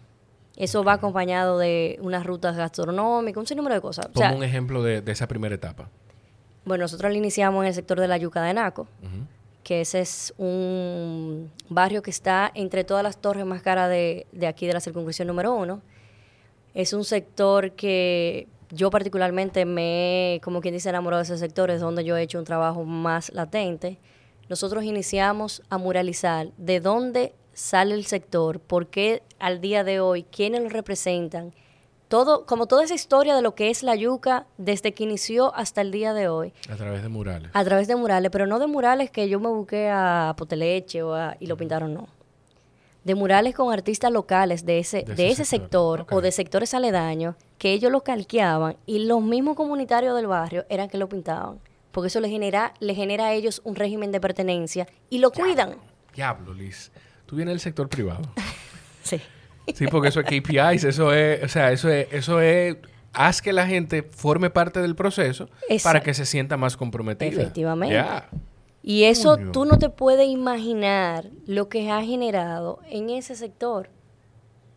Eso 0.54 0.84
va 0.84 0.92
acompañado 0.92 1.58
de 1.58 1.98
unas 2.00 2.24
rutas 2.24 2.56
gastronómicas, 2.56 3.40
un 3.40 3.46
sinnúmero 3.48 3.74
de 3.74 3.80
cosas. 3.80 4.06
Como 4.14 4.36
un 4.36 4.44
ejemplo 4.44 4.84
de, 4.84 5.02
esa 5.04 5.26
primera 5.26 5.56
etapa. 5.56 5.90
Bueno, 6.64 6.84
nosotros 6.84 7.10
lo 7.10 7.18
iniciamos 7.18 7.64
en 7.64 7.68
el 7.68 7.74
sector 7.74 7.98
de 7.98 8.06
la 8.06 8.18
Yuca 8.18 8.40
de 8.44 8.54
Naco, 8.54 8.86
que 9.64 9.80
ese 9.80 9.98
es 9.98 10.32
un 10.38 11.50
barrio 11.68 12.02
que 12.02 12.10
está 12.10 12.52
entre 12.54 12.84
todas 12.84 13.02
las 13.02 13.20
torres 13.20 13.44
más 13.44 13.62
caras 13.62 13.90
de, 13.90 14.28
de 14.30 14.46
aquí 14.46 14.68
de 14.68 14.74
la 14.74 14.80
circunscripción 14.80 15.26
número 15.26 15.52
uno. 15.52 15.82
Es 16.72 16.92
un 16.92 17.02
sector 17.02 17.72
que 17.72 18.46
yo 18.76 18.90
particularmente 18.90 19.64
me, 19.64 20.40
como 20.44 20.60
quien 20.60 20.74
dice, 20.74 20.90
enamorado 20.90 21.22
de 21.22 21.24
ese 21.24 21.38
sector, 21.38 21.70
es 21.70 21.80
donde 21.80 22.04
yo 22.04 22.16
he 22.16 22.22
hecho 22.22 22.38
un 22.38 22.44
trabajo 22.44 22.84
más 22.84 23.32
latente. 23.32 23.98
Nosotros 24.48 24.84
iniciamos 24.84 25.62
a 25.70 25.78
muralizar 25.78 26.52
de 26.56 26.80
dónde 26.80 27.34
sale 27.52 27.94
el 27.94 28.04
sector, 28.04 28.60
por 28.60 28.88
qué 28.88 29.22
al 29.38 29.60
día 29.60 29.82
de 29.82 29.98
hoy, 29.98 30.24
quiénes 30.24 30.62
lo 30.62 30.68
representan, 30.68 31.52
todo, 32.08 32.46
como 32.46 32.66
toda 32.66 32.84
esa 32.84 32.94
historia 32.94 33.34
de 33.34 33.42
lo 33.42 33.54
que 33.54 33.70
es 33.70 33.82
la 33.82 33.96
yuca 33.96 34.46
desde 34.58 34.92
que 34.92 35.02
inició 35.02 35.54
hasta 35.56 35.80
el 35.80 35.90
día 35.90 36.14
de 36.14 36.28
hoy. 36.28 36.52
A 36.70 36.76
través 36.76 37.02
de 37.02 37.08
murales. 37.08 37.50
A 37.52 37.64
través 37.64 37.88
de 37.88 37.96
murales, 37.96 38.30
pero 38.30 38.46
no 38.46 38.58
de 38.58 38.68
murales 38.68 39.10
que 39.10 39.28
yo 39.28 39.40
me 39.40 39.48
busqué 39.48 39.88
a 39.90 40.34
Poteleche 40.36 41.02
o 41.02 41.16
y 41.40 41.46
lo 41.46 41.56
pintaron, 41.56 41.94
no. 41.94 42.06
De 43.06 43.14
murales 43.14 43.54
con 43.54 43.72
artistas 43.72 44.10
locales 44.10 44.66
de 44.66 44.80
ese, 44.80 45.04
de, 45.04 45.30
ese, 45.30 45.44
sector, 45.44 46.06
o 46.10 46.20
de 46.20 46.32
sectores 46.32 46.74
aledaños 46.74 47.36
que 47.56 47.72
ellos 47.72 47.92
lo 47.92 48.02
calqueaban 48.02 48.76
y 48.84 49.06
los 49.06 49.22
mismos 49.22 49.54
comunitarios 49.54 50.16
del 50.16 50.26
barrio 50.26 50.66
eran 50.68 50.88
que 50.88 50.98
lo 50.98 51.08
pintaban. 51.08 51.60
Porque 51.92 52.08
eso 52.08 52.18
le 52.18 52.28
genera, 52.28 52.74
le 52.80 52.96
genera 52.96 53.26
a 53.26 53.32
ellos 53.32 53.62
un 53.62 53.76
régimen 53.76 54.10
de 54.10 54.20
pertenencia 54.20 54.88
y 55.08 55.20
lo 55.20 55.30
cuidan. 55.30 55.76
Diablo, 56.16 56.52
Liz. 56.52 56.90
Tú 57.26 57.36
vienes 57.36 57.52
del 57.52 57.60
sector 57.60 57.88
privado. 57.88 58.22
sí. 59.04 59.20
Sí, 59.72 59.86
porque 59.86 60.08
eso 60.08 60.18
es 60.18 60.26
KPIs, 60.26 60.82
eso 60.82 61.12
es, 61.12 61.44
o 61.44 61.48
sea, 61.48 61.70
eso 61.70 61.88
es, 61.88 62.08
eso 62.10 62.40
es, 62.40 62.76
haz 63.12 63.40
que 63.40 63.52
la 63.52 63.68
gente 63.68 64.02
forme 64.02 64.50
parte 64.50 64.80
del 64.82 64.96
proceso 64.96 65.48
para 65.84 66.00
que 66.00 66.12
se 66.12 66.26
sienta 66.26 66.56
más 66.56 66.76
comprometida. 66.76 67.28
Efectivamente. 67.28 68.04
Y 68.88 69.02
eso 69.02 69.36
tú 69.52 69.64
no 69.64 69.80
te 69.80 69.88
puedes 69.88 70.28
imaginar 70.28 71.28
lo 71.44 71.68
que 71.68 71.90
ha 71.90 72.04
generado 72.04 72.78
en 72.88 73.10
ese 73.10 73.34
sector. 73.34 73.90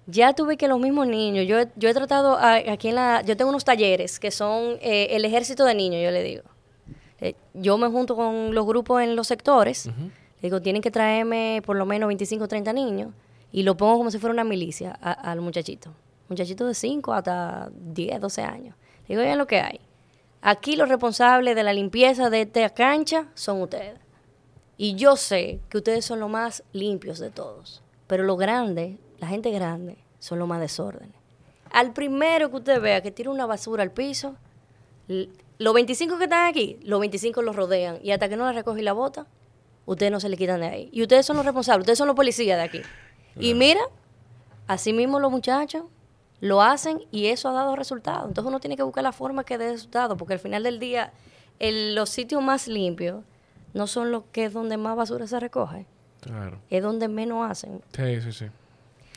Ya 0.08 0.34
tuve 0.34 0.58
que 0.58 0.67
los 0.67 0.80
mismos 0.80 1.06
niños, 1.06 1.45
yo, 1.45 1.58
yo 1.76 1.89
he 1.89 1.93
tratado 1.93 2.36
aquí 2.41 2.88
en 2.88 2.95
la, 2.95 3.22
yo 3.22 3.38
tengo 3.38 3.52
unos 3.52 3.65
talleres 3.65 4.19
que 4.19 4.32
son 4.32 4.80
eh, 4.82 5.10
el 5.12 5.26
ejército 5.26 5.63
de 5.63 5.76
niños, 5.76 6.02
yo 6.04 6.10
le 6.10 6.24
digo. 6.24 6.41
Eh, 7.22 7.36
yo 7.54 7.78
me 7.78 7.88
junto 7.88 8.15
con 8.15 8.56
los 8.56 8.65
grupos 8.65 9.04
en 9.04 9.15
los 9.15 9.28
sectores, 9.28 9.88
digo, 10.41 10.60
tienen 10.60 10.82
que 10.82 10.89
traerme 10.89 11.62
por 11.63 11.78
lo 11.78 11.86
menos 11.86 12.08
25 12.08 12.45
o 12.45 12.48
30 12.48 12.74
niños 12.74 13.12
y 13.52 13.62
lo 13.62 13.78
pongo 13.78 14.00
como 14.00 14.10
si 14.10 14.17
fuera 14.17 14.34
una 14.34 14.43
milicia 14.43 14.91
al 14.91 15.39
muchachito. 15.39 15.93
Muchachito 16.30 16.65
de 16.65 16.74
5 16.74 17.13
hasta 17.13 17.69
10, 17.72 18.19
12 18.19 18.41
años. 18.41 18.76
digo, 19.08 19.22
vean 19.22 19.38
lo 19.38 19.45
que 19.45 19.60
hay. 19.60 19.80
Aquí 20.41 20.75
los 20.75 20.88
responsables 20.88 21.56
de 21.56 21.63
la 21.63 21.73
limpieza 21.73 22.30
de 22.30 22.41
esta 22.41 22.69
cancha 22.69 23.28
son 23.34 23.62
ustedes. 23.62 23.99
Y 24.78 24.95
yo 24.95 25.17
sé 25.17 25.60
que 25.69 25.78
ustedes 25.78 26.06
son 26.06 26.21
los 26.21 26.30
más 26.30 26.63
limpios 26.71 27.19
de 27.19 27.30
todos. 27.30 27.82
Pero 28.08 28.23
los 28.23 28.38
grandes, 28.38 28.97
la 29.19 29.28
gente 29.28 29.52
grande, 29.52 29.97
son 30.19 30.39
los 30.39 30.47
más 30.47 30.62
desórdenes. 30.62 31.15
Al 31.71 31.91
primero 31.91 32.49
que 32.49 32.56
usted 32.56 32.82
vea 32.82 33.02
que 33.02 33.12
tira 33.12 33.30
una 33.30 33.45
basura 33.45 33.84
al 33.84 33.91
piso, 33.91 34.36
los 35.58 35.73
25 35.73 36.17
que 36.17 36.23
están 36.23 36.47
aquí, 36.47 36.80
los 36.84 36.99
25 37.02 37.41
los 37.41 37.56
rodean. 37.56 37.99
Y 38.02 38.12
hasta 38.12 38.30
que 38.30 38.38
no 38.38 38.45
la 38.45 38.54
recoge 38.54 38.80
y 38.80 38.84
la 38.84 38.93
bota, 38.93 39.28
ustedes 39.86 40.12
no 40.12 40.21
se 40.21 40.30
le 40.30 40.38
quitan 40.38 40.62
de 40.62 40.67
ahí. 40.67 40.89
Y 40.93 41.02
ustedes 41.02 41.25
son 41.25 41.36
los 41.36 41.45
responsables, 41.45 41.84
ustedes 41.84 41.97
son 41.97 42.08
los 42.08 42.15
policías 42.15 42.58
de 42.58 42.63
aquí. 42.63 42.82
Y 43.38 43.54
mira, 43.54 43.82
así 44.67 44.93
mismo 44.93 45.19
los 45.19 45.32
muchachos 45.32 45.84
lo 46.41 46.62
hacen 46.62 47.02
y 47.12 47.28
eso 47.28 47.49
ha 47.49 47.54
dado 47.54 47.75
resultados. 47.75 48.28
Entonces 48.28 48.47
uno 48.47 48.60
tiene 48.60 48.78
que 48.78 48.84
buscar 48.84 49.04
la 49.04 49.12
forma 49.12 49.43
que 49.43 49.58
dé 49.58 49.71
resultado, 49.71 50.17
porque 50.17 50.34
al 50.34 50.39
final 50.39 50.63
del 50.63 50.80
día 50.80 51.12
los 51.60 52.10
sitios 52.10 52.41
más 52.41 52.67
limpios 52.67 53.23
no 53.73 53.88
son 53.88 54.12
los 54.12 54.23
que 54.32 54.45
es 54.45 54.54
donde 54.54 54.78
más 54.78 54.95
basura 54.95 55.28
se 55.28 55.39
recoge. 55.39 55.86
Claro. 56.21 56.60
Es 56.69 56.82
donde 56.82 57.08
menos 57.08 57.49
hacen. 57.49 57.82
Sí, 57.93 58.21
sí, 58.21 58.32
sí. 58.32 58.45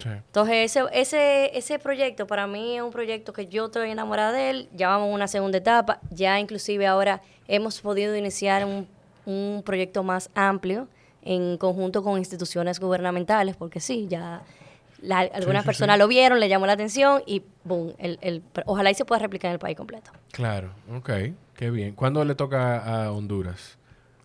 Entonces, 0.05 0.77
ese, 0.77 0.85
ese, 0.93 1.57
ese 1.57 1.79
proyecto 1.79 2.27
para 2.27 2.49
mí 2.49 2.77
es 2.77 2.83
un 2.83 2.91
proyecto 2.91 3.33
que 3.33 3.47
yo 3.47 3.67
estoy 3.67 3.91
enamorada 3.91 4.33
de 4.33 4.51
él. 4.51 4.69
Ya 4.73 4.89
vamos 4.89 5.11
a 5.11 5.15
una 5.15 5.29
segunda 5.29 5.59
etapa. 5.59 6.01
Ya 6.11 6.41
inclusive 6.41 6.87
ahora 6.87 7.23
hemos 7.47 7.81
podido 7.81 8.17
iniciar 8.17 8.65
un, 8.65 8.89
un 9.27 9.63
proyecto 9.65 10.03
más 10.03 10.29
amplio 10.35 10.89
en 11.23 11.57
conjunto 11.57 12.03
con 12.03 12.19
instituciones 12.19 12.81
gubernamentales, 12.81 13.57
porque 13.57 13.79
sí, 13.79 14.09
ya 14.09 14.43
algunas 15.11 15.65
personas 15.65 15.99
lo 15.99 16.09
vieron, 16.09 16.41
le 16.41 16.49
llamó 16.49 16.67
la 16.67 16.73
atención 16.73 17.23
y 17.27 17.43
boom, 17.65 17.95
el, 17.99 18.19
el, 18.23 18.43
ojalá 18.67 18.91
y 18.91 18.95
se 18.95 19.05
pueda 19.05 19.21
replicar 19.21 19.49
en 19.51 19.55
el 19.55 19.59
país 19.59 19.77
completo. 19.77 20.11
Claro, 20.31 20.73
ok, 20.95 21.11
qué 21.55 21.71
bien. 21.71 21.95
¿Cuándo 21.95 22.25
le 22.25 22.35
toca 22.35 22.79
a 22.79 23.13
Honduras? 23.13 23.79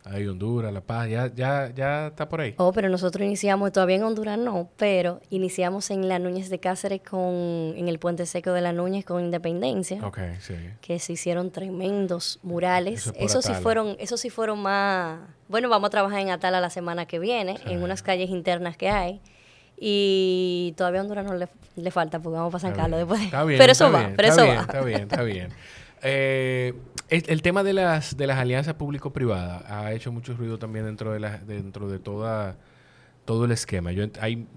Ahí 0.10 0.26
Honduras, 0.26 0.74
La 0.74 0.80
Paz, 0.80 1.10
ya, 1.10 1.30
ya, 1.34 1.70
ya 1.76 2.08
está 2.08 2.30
por 2.30 2.40
ahí. 2.40 2.56
Oh, 2.58 2.72
pero 2.72 2.88
nosotros 2.88 3.26
iniciamos, 3.26 3.74
todavía 3.74 3.98
en 3.98 4.04
Honduras 4.04 4.38
no, 4.38 4.70
pero 4.78 5.20
iniciamos 5.30 5.92
en 5.92 6.08
la 6.08 6.18
Núñez 6.18 6.50
de 6.50 6.60
Cáceres 6.60 7.02
con, 7.02 7.74
en 7.76 7.90
el 7.90 8.00
puente 8.00 8.26
seco 8.26 8.52
de 8.54 8.62
la 8.62 8.72
Núñez 8.72 9.04
con 9.04 9.22
Independencia. 9.22 10.06
Ok, 10.06 10.20
sí. 10.40 10.56
Que 10.80 11.00
se 11.00 11.14
hicieron 11.14 11.52
tremendos 11.52 12.40
murales. 12.42 13.12
Eso, 13.18 13.42
sí 13.42 13.54
fueron, 13.56 13.98
eso 14.00 14.16
sí 14.16 14.30
fueron 14.30 14.62
más. 14.62 15.20
Bueno, 15.50 15.68
vamos 15.68 15.88
a 15.88 15.92
trabajar 15.92 16.22
en 16.22 16.30
Atala 16.30 16.62
la 16.62 16.70
semana 16.70 17.06
que 17.06 17.20
viene, 17.20 17.58
en 17.66 17.84
unas 17.84 18.02
calles 18.02 18.30
internas 18.30 18.78
que 18.78 18.90
hay. 18.90 19.22
Y 19.80 20.74
todavía 20.76 21.02
a 21.02 21.04
Honduras 21.04 21.26
no 21.26 21.36
le, 21.36 21.48
le 21.76 21.92
falta 21.92 22.20
porque 22.20 22.38
vamos 22.38 22.56
a 22.56 22.60
San 22.60 22.74
Carlos 22.74 23.00
después. 23.00 23.22
Está 23.22 23.44
bien, 23.44 23.60
pero 23.60 23.72
eso 23.72 23.92
va, 23.92 24.10
pero 24.16 24.30
eso 24.30 24.48
va. 24.48 24.62
Está 24.62 24.82
bien, 24.82 25.02
está 25.02 25.24
bien. 25.24 25.50
Eh, 26.02 26.74
el, 27.10 27.42
tema 27.42 27.64
de 27.64 27.74
las, 27.74 28.18
de 28.18 28.28
las 28.28 28.38
alianzas 28.38 28.74
público-privadas 28.76 29.64
ha 29.70 29.94
hecho 29.94 30.12
mucho 30.12 30.34
ruido 30.36 30.58
también 30.58 30.86
dentro 30.86 31.14
de, 31.14 31.20
la, 31.20 31.38
dentro 31.38 31.90
de 31.90 32.00
toda, 32.00 32.58
todo 33.26 33.46
el 33.46 33.52
esquema. 33.52 33.92
Yo, 33.92 34.06
hay, 34.20 34.48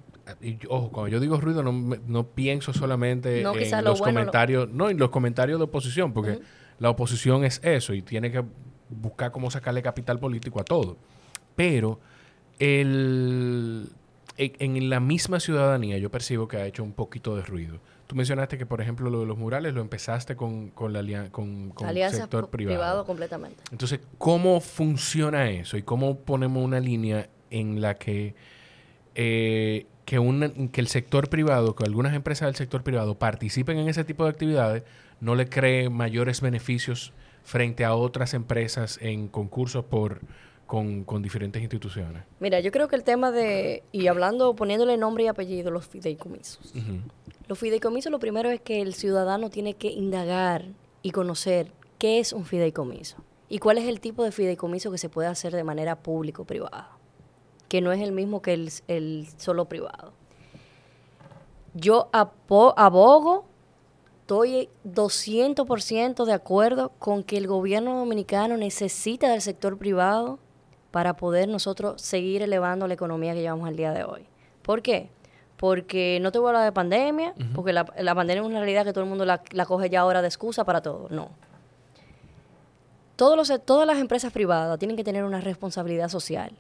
ojo, 0.69 0.91
cuando 0.91 1.09
yo 1.09 1.21
digo 1.21 1.41
ruido 1.41 1.63
no, 1.63 1.73
no 1.73 2.27
pienso 2.29 2.73
solamente 2.73 3.41
en 3.41 3.85
los 3.85 4.01
comentarios, 4.01 4.69
no, 4.71 4.91
en 4.91 4.99
los 4.99 5.11
comentarios 5.11 5.59
de 5.59 5.65
oposición, 5.65 6.13
porque 6.13 6.41
la 6.79 6.91
oposición 6.91 7.45
es 7.45 7.61
eso 7.63 7.95
y 7.95 8.03
tiene 8.03 8.33
que 8.33 8.43
buscar 8.89 9.31
cómo 9.31 9.51
sacarle 9.51 9.83
capital 9.83 10.19
político 10.19 10.61
a 10.61 10.65
todo. 10.65 10.97
Pero 11.57 12.01
el, 12.59 13.91
en 14.41 14.89
la 14.89 15.01
misma 15.01 15.39
ciudadanía 15.39 15.99
yo 15.99 16.11
percibo 16.11 16.49
que 16.49 16.57
ha 16.57 16.67
hecho 16.67 16.83
un 16.83 16.93
poquito 16.93 17.37
de 17.37 17.43
ruido. 17.43 17.79
Tú 18.07 18.17
mencionaste 18.17 18.59
que, 18.59 18.67
por 18.67 18.81
ejemplo, 18.81 19.09
lo 19.09 19.21
de 19.21 19.27
los 19.27 19.39
murales 19.39 19.73
lo 19.73 19.81
empezaste 19.81 20.35
con, 20.35 20.71
con, 20.71 20.93
la, 20.93 21.31
con, 21.31 21.71
con 21.71 21.89
el 21.89 22.11
sector 22.11 22.49
privado. 22.49 22.77
privado 22.77 23.05
completamente. 23.05 23.63
Entonces, 23.71 24.01
¿cómo 24.19 24.61
funciona 24.61 25.49
eso? 25.51 25.77
¿Y 25.77 25.83
cómo 25.83 26.17
ponemos 26.17 26.65
una 26.65 26.81
línea 26.81 27.29
en 27.51 27.81
la 27.81 27.95
que, 27.95 28.35
eh, 29.15 29.87
que, 30.07 30.19
una, 30.19 30.51
que 30.73 30.81
el 30.81 30.89
sector 30.89 31.29
privado, 31.29 31.77
que 31.77 31.85
algunas 31.85 32.15
empresas 32.15 32.49
del 32.49 32.57
sector 32.57 32.83
privado 32.83 33.17
participen 33.17 33.79
en 33.79 33.89
ese 33.89 34.03
tipo 34.03 34.25
de 34.25 34.31
actividades, 34.31 34.83
no 35.21 35.35
le 35.35 35.49
cree 35.49 35.89
mayores 35.91 36.41
beneficios 36.41 37.13
frente 37.45 37.85
a 37.85 37.95
otras 37.95 38.35
empresas 38.35 38.99
en 39.03 39.29
concursos 39.29 39.85
por 39.85 40.21
con, 40.71 41.03
con, 41.03 41.21
diferentes 41.21 41.61
instituciones? 41.61 42.23
Mira, 42.39 42.61
yo 42.61 42.71
creo 42.71 42.87
que 42.87 42.95
el 42.95 43.03
tema 43.03 43.33
de, 43.33 43.83
y 43.91 44.07
hablando, 44.07 44.55
poniéndole 44.55 44.97
nombre 44.97 45.25
y 45.25 45.27
apellido, 45.27 45.73
los 45.73 45.85
fideicomisos. 45.85 46.73
Los 47.49 47.59
fideicomisos 47.59 48.13
lo 48.13 48.21
primero 48.21 48.51
es 48.51 48.61
que 48.61 48.81
el 48.81 48.95
ciudadano 48.95 49.51
tiene 49.51 49.75
que 49.75 49.89
indagar 49.89 50.67
y 51.03 51.11
conocer 51.11 51.73
qué 51.99 52.21
es 52.21 52.33
un 52.33 52.45
fideicomiso 52.45 53.17
y 53.49 53.59
cuál 53.59 53.79
es 53.79 53.89
el 53.89 53.99
tipo 53.99 54.23
de 54.23 54.31
fideicomiso 54.31 54.93
que 54.93 54.99
se 54.99 55.09
puede 55.09 55.27
hacer 55.27 55.53
de 55.53 55.65
manera 55.65 55.97
público-privada, 55.97 56.97
que 57.69 57.81
no 57.81 57.91
es 57.91 58.01
el 58.01 58.13
mismo 58.13 58.41
que 58.41 58.53
el, 58.53 58.71
el 58.87 59.27
solo 59.39 59.65
privado. 59.65 60.13
Yo 61.75 62.11
abogo, 62.13 63.45
estoy 64.21 64.69
200% 64.87 66.25
de 66.25 66.33
acuerdo 66.33 66.93
con 67.01 67.25
que 67.25 67.39
el 67.39 67.49
gobierno 67.49 67.99
dominicano 67.99 68.57
necesita 68.57 69.33
del 69.33 69.41
sector 69.41 69.77
privado 69.77 70.39
para 70.91 71.17
poder 71.17 71.49
nosotros 71.49 72.01
seguir 72.01 72.43
elevando 72.43 72.87
la 72.87 72.95
economía 72.95 73.35
que 73.35 73.41
llevamos 73.41 73.69
al 73.69 73.77
día 73.77 73.93
de 73.93 74.05
hoy. 74.05 74.27
¿Por 74.63 74.83
qué? 74.83 75.11
Porque 75.57 76.19
no 76.21 76.33
te 76.33 76.39
voy 76.39 76.47
a 76.47 76.51
hablar 76.51 76.65
de 76.65 76.73
pandemia, 76.73 77.35
porque 77.55 77.73
la, 77.73 77.85
pandemia 77.85 78.43
es 78.43 78.47
una 78.47 78.61
realidad 78.61 78.85
que 78.85 78.93
todo 78.93 79.05
el 79.05 79.11
mundo 79.11 79.25
la, 79.25 79.43
coge 79.67 79.91
ya 79.91 80.01
ahora 80.01 80.23
de 80.23 80.29
excusa 80.29 80.65
para 80.65 80.81
todo. 80.81 81.09
No. 81.11 81.31
Todos 83.17 83.37
los, 83.37 83.65
todas 83.65 83.87
las 83.87 83.99
empresas 83.99 84.33
privadas 84.33 84.79
tienen 84.79 84.97
que 84.97 85.05
tener 85.05 85.25
una 85.25 85.41
responsabilidad 85.41 86.09
social, 86.09 86.53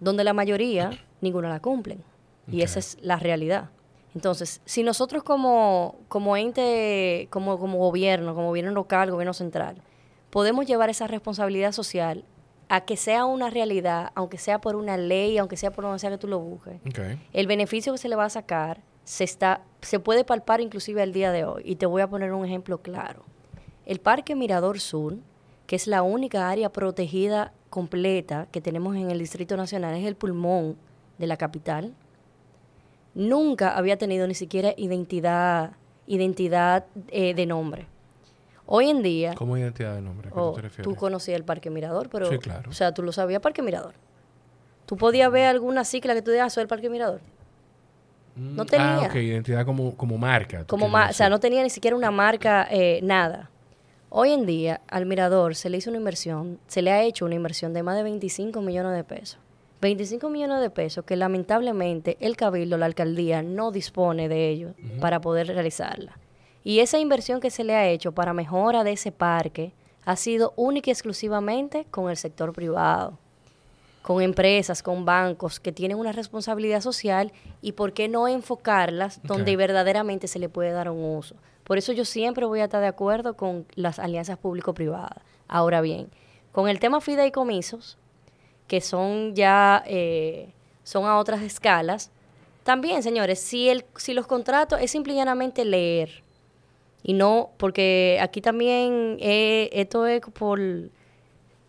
donde 0.00 0.24
la 0.24 0.32
mayoría, 0.32 0.90
ninguna 1.20 1.48
la 1.48 1.60
cumplen. 1.60 2.02
Y 2.50 2.62
esa 2.62 2.80
es 2.80 2.98
la 3.00 3.16
realidad. 3.16 3.70
Entonces, 4.14 4.60
si 4.64 4.82
nosotros 4.82 5.22
como, 5.22 6.00
como 6.08 6.36
ente, 6.36 7.28
como, 7.30 7.60
como 7.60 7.78
gobierno, 7.78 8.34
como 8.34 8.48
gobierno 8.48 8.72
local, 8.72 9.12
gobierno 9.12 9.34
central, 9.34 9.76
podemos 10.30 10.66
llevar 10.66 10.90
esa 10.90 11.06
responsabilidad 11.06 11.70
social 11.70 12.24
a 12.70 12.82
que 12.82 12.96
sea 12.96 13.24
una 13.24 13.50
realidad, 13.50 14.12
aunque 14.14 14.38
sea 14.38 14.60
por 14.60 14.76
una 14.76 14.96
ley, 14.96 15.36
aunque 15.38 15.56
sea 15.56 15.72
por 15.72 15.82
donde 15.82 15.98
sea 15.98 16.08
que 16.08 16.18
tú 16.18 16.28
lo 16.28 16.38
busques, 16.38 16.80
el 17.32 17.46
beneficio 17.48 17.92
que 17.92 17.98
se 17.98 18.08
le 18.08 18.14
va 18.14 18.26
a 18.26 18.30
sacar 18.30 18.80
se, 19.02 19.24
está, 19.24 19.62
se 19.82 19.98
puede 19.98 20.24
palpar 20.24 20.60
inclusive 20.60 21.02
al 21.02 21.12
día 21.12 21.32
de 21.32 21.44
hoy. 21.44 21.62
Y 21.64 21.76
te 21.76 21.86
voy 21.86 22.00
a 22.00 22.08
poner 22.08 22.32
un 22.32 22.44
ejemplo 22.44 22.78
claro. 22.78 23.24
El 23.86 23.98
Parque 23.98 24.36
Mirador 24.36 24.78
Sur, 24.78 25.16
que 25.66 25.74
es 25.74 25.88
la 25.88 26.02
única 26.02 26.48
área 26.48 26.70
protegida 26.70 27.52
completa 27.70 28.46
que 28.52 28.60
tenemos 28.60 28.94
en 28.94 29.10
el 29.10 29.18
Distrito 29.18 29.56
Nacional, 29.56 29.96
es 29.96 30.06
el 30.06 30.14
pulmón 30.14 30.76
de 31.18 31.26
la 31.26 31.36
capital, 31.36 31.92
nunca 33.14 33.76
había 33.76 33.98
tenido 33.98 34.28
ni 34.28 34.34
siquiera 34.34 34.74
identidad, 34.76 35.72
identidad 36.06 36.86
eh, 37.08 37.34
de 37.34 37.46
nombre. 37.46 37.88
Hoy 38.72 38.88
en 38.88 39.02
día... 39.02 39.34
¿Cómo 39.34 39.56
identidad 39.56 39.96
de 39.96 40.00
nombre? 40.00 40.28
¿A 40.28 40.32
qué 40.32 40.54
te 40.54 40.60
refieres? 40.62 40.84
Tú 40.84 40.94
conocías 40.94 41.36
el 41.36 41.44
Parque 41.44 41.70
Mirador, 41.70 42.08
pero... 42.08 42.30
Sí, 42.30 42.38
claro. 42.38 42.70
O 42.70 42.72
sea, 42.72 42.94
tú 42.94 43.02
lo 43.02 43.10
sabías, 43.10 43.40
Parque 43.40 43.62
Mirador. 43.62 43.94
¿Tú 44.86 44.96
podías 44.96 45.28
ver 45.32 45.46
alguna 45.46 45.84
cicla 45.84 46.14
que 46.14 46.22
tú 46.22 46.30
digas, 46.30 46.52
soy 46.52 46.62
el 46.62 46.68
Parque 46.68 46.88
Mirador? 46.88 47.20
Mm, 48.36 48.54
no 48.54 48.66
tenía. 48.66 48.98
Ah, 48.98 49.06
ok, 49.06 49.16
identidad 49.16 49.66
como, 49.66 49.96
como 49.96 50.18
marca. 50.18 50.64
Como 50.66 50.86
o 50.86 51.12
sea, 51.12 51.28
no 51.28 51.40
tenía 51.40 51.64
ni 51.64 51.70
siquiera 51.70 51.96
una 51.96 52.12
marca, 52.12 52.68
eh, 52.70 53.00
nada. 53.02 53.50
Hoy 54.08 54.30
en 54.30 54.46
día, 54.46 54.82
al 54.86 55.04
Mirador 55.04 55.56
se 55.56 55.68
le 55.68 55.78
hizo 55.78 55.90
una 55.90 55.98
inversión, 55.98 56.60
se 56.68 56.80
le 56.80 56.92
ha 56.92 57.02
hecho 57.02 57.24
una 57.24 57.34
inversión 57.34 57.72
de 57.72 57.82
más 57.82 57.96
de 57.96 58.04
25 58.04 58.60
millones 58.60 58.94
de 58.94 59.02
pesos. 59.02 59.40
25 59.80 60.28
millones 60.28 60.60
de 60.60 60.70
pesos 60.70 61.04
que 61.04 61.16
lamentablemente 61.16 62.16
el 62.20 62.36
Cabildo, 62.36 62.78
la 62.78 62.86
alcaldía, 62.86 63.42
no 63.42 63.72
dispone 63.72 64.28
de 64.28 64.48
ellos 64.48 64.74
para 65.00 65.20
poder 65.20 65.48
realizarla. 65.48 66.16
Y 66.62 66.80
esa 66.80 66.98
inversión 66.98 67.40
que 67.40 67.50
se 67.50 67.64
le 67.64 67.74
ha 67.74 67.88
hecho 67.88 68.12
para 68.12 68.34
mejora 68.34 68.84
de 68.84 68.92
ese 68.92 69.12
parque 69.12 69.72
ha 70.04 70.16
sido 70.16 70.52
única 70.56 70.90
y 70.90 70.92
exclusivamente 70.92 71.86
con 71.90 72.10
el 72.10 72.16
sector 72.16 72.52
privado, 72.52 73.18
con 74.02 74.22
empresas, 74.22 74.82
con 74.82 75.04
bancos 75.04 75.60
que 75.60 75.72
tienen 75.72 75.98
una 75.98 76.12
responsabilidad 76.12 76.80
social 76.80 77.32
y 77.62 77.72
por 77.72 77.92
qué 77.92 78.08
no 78.08 78.28
enfocarlas 78.28 79.20
donde 79.22 79.56
verdaderamente 79.56 80.28
se 80.28 80.38
le 80.38 80.48
puede 80.48 80.72
dar 80.72 80.90
un 80.90 81.16
uso. 81.16 81.34
Por 81.64 81.78
eso 81.78 81.92
yo 81.92 82.04
siempre 82.04 82.46
voy 82.46 82.60
a 82.60 82.64
estar 82.64 82.80
de 82.80 82.88
acuerdo 82.88 83.34
con 83.34 83.66
las 83.74 83.98
alianzas 83.98 84.38
público-privadas. 84.38 85.22
Ahora 85.48 85.80
bien, 85.80 86.08
con 86.52 86.68
el 86.68 86.80
tema 86.80 87.00
fideicomisos, 87.00 87.96
que 88.66 88.80
son 88.80 89.34
ya 89.34 89.82
eh, 89.86 90.52
son 90.82 91.06
a 91.06 91.18
otras 91.18 91.42
escalas, 91.42 92.10
también, 92.64 93.02
señores, 93.02 93.40
si, 93.40 93.68
el, 93.68 93.84
si 93.96 94.12
los 94.12 94.26
contratos 94.26 94.80
es 94.80 94.90
simplemente 94.90 95.64
leer 95.64 96.22
y 97.02 97.14
no, 97.14 97.50
porque 97.56 98.18
aquí 98.20 98.40
también 98.40 99.16
eh, 99.20 99.70
esto 99.72 100.06
es 100.06 100.20
por... 100.20 100.60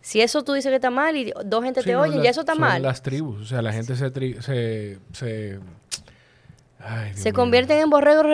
Si 0.02 0.20
eso 0.20 0.44
tú 0.44 0.54
dices 0.54 0.70
que 0.70 0.76
está 0.76 0.90
mal 0.90 1.16
y 1.16 1.32
dos 1.46 1.64
gente 1.64 1.84
te 1.84 1.96
oyen, 1.96 2.24
ya 2.24 2.32
eso 2.32 2.42
está 2.42 2.56
mal. 2.56 2.82
las 2.82 3.04
tribus, 3.04 3.42
o 3.42 3.46
sea, 3.46 3.62
la 3.62 3.72
gente 3.72 3.96
se... 3.96 4.12
se, 4.42 5.00
se 5.14 5.60
se 7.14 7.34
convierten 7.34 7.78
en 7.80 7.90
borregos 7.90 8.26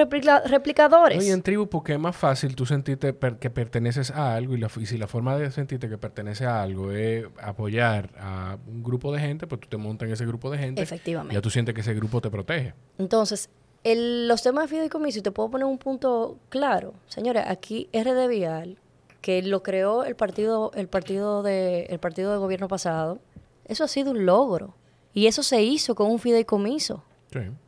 replicadores. 0.45 1.25
y 1.25 1.31
en 1.31 1.41
tribus 1.41 1.67
porque 1.69 1.93
es 1.93 1.99
más 1.99 2.15
fácil 2.15 2.55
tú 2.55 2.65
sentirte 2.65 3.15
que 3.39 3.49
perteneces 3.49 4.11
a 4.11 4.35
algo 4.35 4.55
y, 4.55 4.59
la, 4.59 4.69
y, 4.79 4.85
si 4.85 4.97
la 4.97 5.07
forma 5.07 5.35
de 5.37 5.51
sentirte 5.51 5.89
que 5.89 5.97
perteneces 5.97 6.47
a 6.47 6.61
algo 6.63 6.91
es 6.91 7.25
apoyar 7.41 8.09
a 8.19 8.57
un 8.67 8.83
grupo 8.83 9.11
de 9.11 9.19
gente, 9.19 9.47
pues 9.47 9.61
tú 9.61 9.67
te 9.67 9.77
montas 9.77 10.07
en 10.07 10.13
ese 10.13 10.25
grupo 10.25 10.49
de 10.49 10.57
gente. 10.57 10.81
Efectivamente. 10.81 11.35
Ya 11.35 11.41
tú 11.41 11.49
sientes 11.49 11.75
que 11.75 11.81
ese 11.81 11.93
grupo 11.93 12.21
te 12.21 12.29
protege. 12.29 12.73
Entonces, 12.97 13.49
los 13.95 14.41
temas 14.41 14.63
de 14.63 14.75
fideicomiso, 14.75 15.19
y 15.19 15.21
te 15.21 15.31
puedo 15.31 15.49
poner 15.49 15.65
un 15.65 15.77
punto 15.77 16.37
claro. 16.49 16.93
Señores, 17.07 17.43
aquí 17.47 17.89
RD 17.93 18.27
Vial, 18.27 18.77
que 19.21 19.41
lo 19.41 19.63
creó 19.63 20.03
el 20.03 20.15
partido, 20.15 20.71
el 20.75 20.87
partido 20.87 21.43
de, 21.43 21.85
el 21.85 21.99
partido 21.99 22.31
de 22.31 22.37
gobierno 22.37 22.67
pasado, 22.67 23.19
eso 23.65 23.83
ha 23.83 23.87
sido 23.87 24.11
un 24.11 24.25
logro. 24.25 24.73
Y 25.13 25.27
eso 25.27 25.41
se 25.41 25.63
hizo 25.63 25.95
con 25.95 26.11
un 26.11 26.19
fideicomiso. 26.19 27.03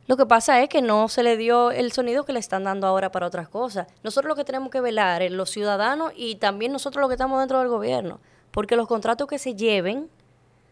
Lo 0.06 0.16
que 0.16 0.26
pasa 0.26 0.62
es 0.62 0.68
que 0.68 0.82
no 0.82 1.08
se 1.08 1.22
le 1.22 1.36
dio 1.36 1.70
el 1.70 1.92
sonido 1.92 2.24
que 2.24 2.32
le 2.32 2.38
están 2.38 2.64
dando 2.64 2.86
ahora 2.86 3.12
para 3.12 3.26
otras 3.26 3.48
cosas. 3.48 3.86
Nosotros 4.02 4.28
lo 4.28 4.36
que 4.36 4.44
tenemos 4.44 4.70
que 4.70 4.80
velar 4.80 5.22
es 5.22 5.30
los 5.30 5.50
ciudadanos 5.50 6.12
y 6.16 6.36
también 6.36 6.72
nosotros 6.72 7.00
los 7.00 7.08
que 7.08 7.14
estamos 7.14 7.38
dentro 7.40 7.58
del 7.60 7.68
gobierno. 7.68 8.20
Porque 8.50 8.76
los 8.76 8.88
contratos 8.88 9.28
que 9.28 9.38
se 9.38 9.54
lleven 9.54 10.08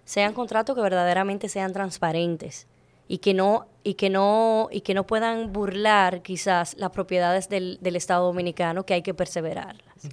sean 0.05 0.32
contratos 0.32 0.74
que 0.74 0.82
verdaderamente 0.82 1.49
sean 1.49 1.72
transparentes 1.72 2.68
y 3.09 3.18
que 3.18 3.34
no 3.34 3.66
y 3.82 3.94
que 3.94 4.11
no 4.11 4.68
y 4.70 4.82
que 4.82 4.94
no 4.94 5.06
puedan 5.06 5.52
burlar 5.52 6.22
quizás 6.22 6.76
las 6.76 6.90
propiedades 6.90 7.48
del, 7.48 7.78
del 7.80 7.96
Estado 7.96 8.26
Dominicano 8.26 8.84
que 8.84 8.94
hay 8.94 9.02
que 9.02 9.14
perseverarlas. 9.14 10.09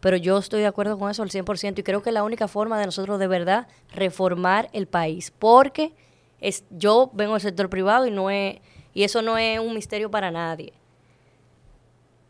Pero 0.00 0.18
yo 0.18 0.36
estoy 0.36 0.60
de 0.60 0.66
acuerdo 0.66 0.98
con 0.98 1.10
eso 1.10 1.22
al 1.22 1.30
100% 1.30 1.78
y 1.78 1.82
creo 1.82 2.02
que 2.02 2.10
es 2.10 2.14
la 2.14 2.22
única 2.22 2.46
forma 2.46 2.78
de 2.78 2.84
nosotros 2.84 3.18
de 3.18 3.26
verdad 3.26 3.66
reformar 3.90 4.68
el 4.74 4.86
país, 4.86 5.32
porque 5.38 5.94
es 6.40 6.64
yo 6.68 7.10
vengo 7.14 7.32
del 7.32 7.40
sector 7.40 7.70
privado 7.70 8.06
y 8.06 8.10
no 8.10 8.28
es 8.28 8.58
y 8.92 9.02
eso 9.02 9.22
no 9.22 9.38
es 9.38 9.58
un 9.58 9.74
misterio 9.74 10.10
para 10.10 10.30
nadie. 10.30 10.74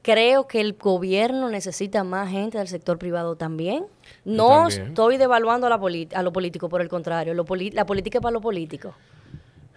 Creo 0.02 0.46
que 0.46 0.60
el 0.60 0.74
gobierno 0.74 1.48
necesita 1.48 2.04
más 2.04 2.30
gente 2.30 2.58
del 2.58 2.68
sector 2.68 2.98
privado 2.98 3.36
también. 3.36 3.86
No 4.24 4.68
estoy 4.68 5.16
devaluando 5.16 5.66
a, 5.66 5.70
la 5.70 5.80
a 6.14 6.22
lo 6.22 6.32
político, 6.32 6.68
por 6.68 6.80
el 6.82 6.88
contrario, 6.88 7.34
lo 7.34 7.44
la 7.72 7.86
política 7.86 8.18
es 8.18 8.22
para 8.22 8.32
lo 8.32 8.40
político. 8.40 8.94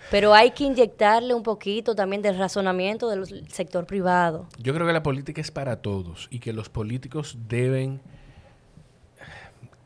Pero 0.10 0.34
hay 0.34 0.52
que 0.52 0.64
inyectarle 0.64 1.34
un 1.34 1.44
poquito 1.44 1.96
también 1.96 2.22
del 2.22 2.38
razonamiento 2.38 3.10
del 3.10 3.50
sector 3.50 3.86
privado. 3.86 4.48
Yo 4.58 4.74
creo 4.74 4.88
que 4.88 4.94
la 4.94 5.04
política 5.04 5.42
es 5.42 5.52
para 5.52 5.82
todos 5.82 6.28
y 6.32 6.40
que 6.40 6.54
los 6.54 6.70
políticos 6.70 7.38
deben... 7.48 8.02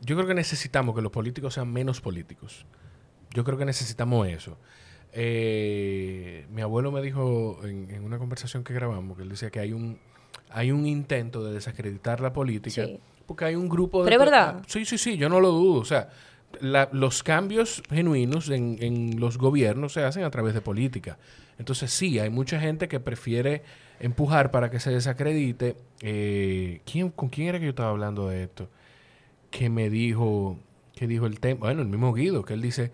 Yo 0.02 0.16
creo 0.16 0.28
que 0.28 0.34
necesitamos 0.34 0.96
que 0.96 1.02
los 1.02 1.12
políticos 1.12 1.54
sean 1.56 1.72
menos 1.72 2.02
políticos. 2.02 2.66
Yo 3.34 3.44
creo 3.44 3.58
que 3.58 3.66
necesitamos 3.66 4.28
eso. 4.28 4.58
Eh, 5.14 6.46
mi 6.50 6.62
abuelo 6.62 6.92
me 6.92 7.02
dijo 7.02 7.60
en, 7.64 8.04
una 8.04 8.18
conversación 8.18 8.64
que 8.64 8.74
grabamos 8.74 9.18
que 9.18 9.24
él 9.24 9.30
decía 9.30 9.50
que 9.50 9.60
hay 9.60 9.74
un 9.74 10.00
hay 10.50 10.72
un 10.72 10.86
intento 10.86 11.44
de 11.44 11.54
desacreditar 11.54 12.22
la 12.22 12.32
política 12.32 12.88
porque 13.26 13.46
hay 13.46 13.56
un 13.56 13.70
grupo 13.70 14.04
de... 14.04 14.10
Pero 14.10 14.22
es 14.22 14.30
verdad. 14.30 14.62
Sí, 14.68 14.84
sí, 14.84 14.98
sí, 14.98 15.18
yo 15.18 15.30
no 15.30 15.40
lo 15.40 15.52
dudo. 15.52 15.80
O 15.80 15.86
sea, 15.86 16.10
los 16.60 17.24
cambios 17.24 17.84
genuinos 17.90 18.50
en, 18.50 19.20
los 19.20 19.38
gobiernos 19.38 19.94
se 19.94 20.04
hacen 20.04 20.24
a 20.24 20.32
través 20.32 20.54
de 20.54 20.62
política. 20.62 21.18
Entonces 21.58 21.92
sí, 21.92 22.20
hay 22.20 22.30
mucha 22.30 22.60
gente 22.60 22.88
que 22.88 23.00
prefiere 23.00 23.64
empujar 24.00 24.52
para 24.52 24.70
que 24.70 24.80
se 24.80 24.92
desacredite. 24.92 25.76
Eh, 26.02 26.82
¿quién, 26.86 27.10
¿Con 27.10 27.30
quién 27.30 27.50
era 27.50 27.60
que 27.60 27.66
yo 27.66 27.70
estaba 27.72 27.90
hablando 27.90 28.30
de 28.30 28.44
esto? 28.44 28.70
Que 29.50 29.70
me 29.70 29.90
dijo, 29.90 30.60
que 30.96 31.08
dijo 31.08 31.26
el 31.26 31.40
tema, 31.40 31.62
bueno, 31.62 31.82
el 31.82 31.88
mismo 31.88 32.14
Guido, 32.14 32.44
que 32.44 32.54
él 32.54 32.62
dice, 32.62 32.92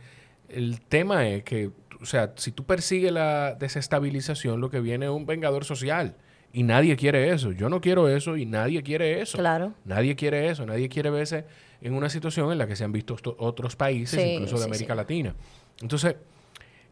el 0.50 0.82
tema 0.82 1.28
es 1.28 1.44
que, 1.44 1.72
o 2.02 2.06
sea, 2.06 2.34
si 2.36 2.52
tú 2.52 2.66
persigues 2.66 3.12
la 3.12 3.56
desestabilización, 3.56 4.60
lo 4.60 4.70
que 4.70 4.82
viene 4.82 5.06
es 5.06 5.12
un 5.12 5.26
vengador 5.26 5.66
social. 5.66 6.16
Y 6.58 6.64
nadie 6.64 6.96
quiere 6.96 7.32
eso. 7.32 7.52
Yo 7.52 7.70
no 7.70 7.82
quiero 7.82 8.10
eso 8.10 8.36
y 8.36 8.48
nadie 8.48 8.82
quiere 8.82 9.22
eso. 9.22 9.38
Claro. 9.38 9.76
Nadie 9.86 10.16
quiere 10.16 10.50
eso. 10.50 10.66
Nadie 10.66 10.90
quiere 10.90 11.12
verse 11.12 11.46
en 11.82 11.94
una 11.94 12.10
situación 12.10 12.52
en 12.52 12.58
la 12.58 12.66
que 12.66 12.76
se 12.76 12.84
han 12.84 12.92
visto 12.92 13.16
otros 13.38 13.76
países, 13.76 14.20
incluso 14.20 14.58
de 14.58 14.66
América 14.66 14.96
Latina. 14.96 15.36
Entonces, 15.84 16.16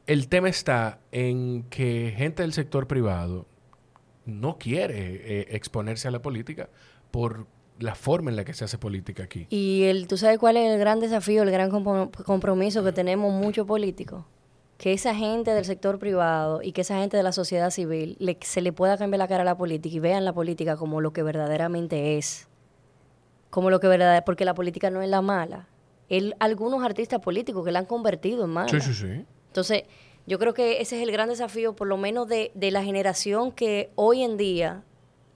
el 0.05 0.28
tema 0.28 0.49
está 0.49 0.99
en 1.11 1.63
que 1.72 2.13
gente 2.16 2.43
del 2.43 2.53
sector 2.53 2.86
privado 2.86 3.47
no 4.28 4.59
quiere 4.59 4.99
eh, 4.99 5.47
exponerse 5.49 6.07
a 6.07 6.11
la 6.11 6.22
política 6.22 6.70
por 7.09 7.47
la 7.80 7.95
forma 7.95 8.30
en 8.30 8.36
la 8.36 8.45
que 8.45 8.53
se 8.53 8.66
hace 8.66 8.78
política 8.78 9.24
aquí. 9.24 9.47
Y 9.49 9.86
el, 9.86 10.05
tú 10.05 10.16
sabes 10.18 10.38
cuál 10.38 10.57
es 10.57 10.72
el 10.72 10.78
gran 10.78 10.99
desafío, 10.99 11.41
el 11.41 11.49
gran 11.49 11.72
compromiso 11.72 12.84
que 12.84 12.91
tenemos 12.91 13.34
muchos 13.34 13.66
políticos. 13.66 14.26
Que 14.78 14.94
esa 14.94 15.16
gente 15.16 15.52
del 15.52 15.66
sector 15.66 16.00
privado 16.00 16.62
y 16.62 16.74
que 16.74 16.82
esa 16.82 17.00
gente 17.00 17.16
de 17.16 17.24
la 17.24 17.32
sociedad 17.32 17.70
civil 17.70 18.18
se 18.42 18.62
le 18.62 18.74
pueda 18.74 18.98
cambiar 18.98 19.20
la 19.20 19.28
cara 19.28 19.44
a 19.44 19.46
la 19.46 19.58
política 19.58 19.96
y 19.96 20.00
vean 20.00 20.26
la 20.26 20.34
política 20.34 20.76
como 20.76 21.00
lo 21.02 21.14
que 21.14 21.24
verdaderamente 21.24 22.18
es 22.18 22.48
como 23.56 23.70
lo 23.70 23.80
que 23.80 23.88
verdad, 23.88 24.22
porque 24.26 24.44
la 24.44 24.54
política 24.54 24.90
no 24.90 25.02
es 25.02 25.08
la 25.08 25.22
mala. 25.22 25.70
Él, 26.10 26.36
algunos 26.40 26.84
artistas 26.84 27.22
políticos 27.22 27.64
que 27.64 27.72
la 27.72 27.80
han 27.80 27.86
convertido 27.86 28.44
en 28.44 28.50
mala. 28.50 28.68
Sí, 28.68 28.82
sí, 28.82 28.94
sí. 28.94 29.26
Entonces, 29.48 29.84
yo 30.28 30.38
creo 30.40 30.54
que 30.54 30.82
ese 30.82 30.98
es 30.98 31.04
el 31.04 31.10
gran 31.14 31.30
desafío, 31.30 31.74
por 31.74 31.88
lo 31.88 31.96
menos 31.96 32.28
de, 32.28 32.52
de 32.54 32.72
la 32.72 32.84
generación 32.84 33.54
que 33.54 33.92
hoy 33.96 34.24
en 34.24 34.36
día 34.36 34.84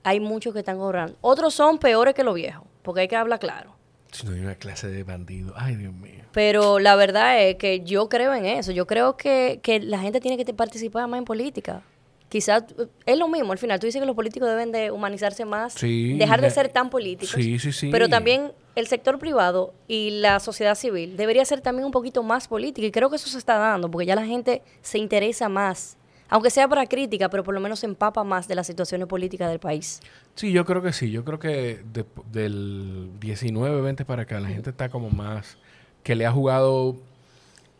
hay 0.02 0.20
muchos 0.20 0.52
que 0.52 0.58
están 0.58 0.76
cobrando. 0.76 1.16
Otros 1.22 1.54
son 1.54 1.78
peores 1.78 2.12
que 2.12 2.22
los 2.22 2.34
viejos, 2.34 2.66
porque 2.82 3.00
hay 3.00 3.08
que 3.08 3.16
hablar 3.16 3.38
claro. 3.38 3.79
Si 4.12 4.26
no 4.26 4.32
hay 4.32 4.40
una 4.40 4.54
clase 4.56 4.88
de 4.88 5.04
bandido. 5.04 5.54
Ay, 5.56 5.76
Dios 5.76 5.92
mío. 5.92 6.24
Pero 6.32 6.78
la 6.78 6.96
verdad 6.96 7.40
es 7.42 7.56
que 7.56 7.80
yo 7.80 8.08
creo 8.08 8.34
en 8.34 8.46
eso. 8.46 8.72
Yo 8.72 8.86
creo 8.86 9.16
que, 9.16 9.60
que 9.62 9.80
la 9.80 9.98
gente 9.98 10.20
tiene 10.20 10.42
que 10.42 10.52
participar 10.52 11.06
más 11.08 11.18
en 11.18 11.24
política. 11.24 11.82
Quizás 12.28 12.64
eh, 12.78 12.86
es 13.06 13.18
lo 13.18 13.28
mismo 13.28 13.52
al 13.52 13.58
final. 13.58 13.78
Tú 13.80 13.86
dices 13.86 14.00
que 14.00 14.06
los 14.06 14.16
políticos 14.16 14.48
deben 14.48 14.72
de 14.72 14.90
humanizarse 14.90 15.44
más, 15.44 15.74
Sí, 15.74 16.14
dejar 16.16 16.40
de 16.40 16.50
ser 16.50 16.68
tan 16.68 16.88
políticos. 16.88 17.34
Sí, 17.34 17.58
sí, 17.58 17.72
sí. 17.72 17.88
Pero 17.90 18.08
también 18.08 18.52
el 18.76 18.86
sector 18.86 19.18
privado 19.18 19.74
y 19.88 20.10
la 20.20 20.38
sociedad 20.40 20.76
civil 20.76 21.16
debería 21.16 21.44
ser 21.44 21.60
también 21.60 21.84
un 21.86 21.92
poquito 21.92 22.22
más 22.22 22.48
política. 22.48 22.86
Y 22.86 22.92
creo 22.92 23.10
que 23.10 23.16
eso 23.16 23.28
se 23.28 23.38
está 23.38 23.58
dando, 23.58 23.90
porque 23.90 24.06
ya 24.06 24.14
la 24.14 24.24
gente 24.24 24.62
se 24.80 24.98
interesa 24.98 25.48
más. 25.48 25.96
Aunque 26.30 26.48
sea 26.50 26.68
para 26.68 26.86
crítica, 26.86 27.28
pero 27.28 27.42
por 27.44 27.52
lo 27.54 27.60
menos 27.60 27.80
se 27.80 27.86
empapa 27.86 28.22
más 28.24 28.46
de 28.48 28.54
las 28.54 28.66
situaciones 28.66 29.06
políticas 29.08 29.50
del 29.50 29.58
país. 29.58 30.00
Sí, 30.36 30.52
yo 30.52 30.64
creo 30.64 30.80
que 30.80 30.92
sí. 30.92 31.10
Yo 31.10 31.24
creo 31.24 31.38
que 31.38 31.82
de- 31.92 32.04
del 32.32 33.10
19, 33.20 33.80
20 33.82 34.04
para 34.04 34.22
acá, 34.22 34.40
la 34.40 34.48
gente 34.48 34.70
está 34.70 34.88
como 34.88 35.10
más... 35.10 35.58
Que 36.02 36.14
le 36.14 36.24
ha 36.24 36.32
jugado 36.32 36.96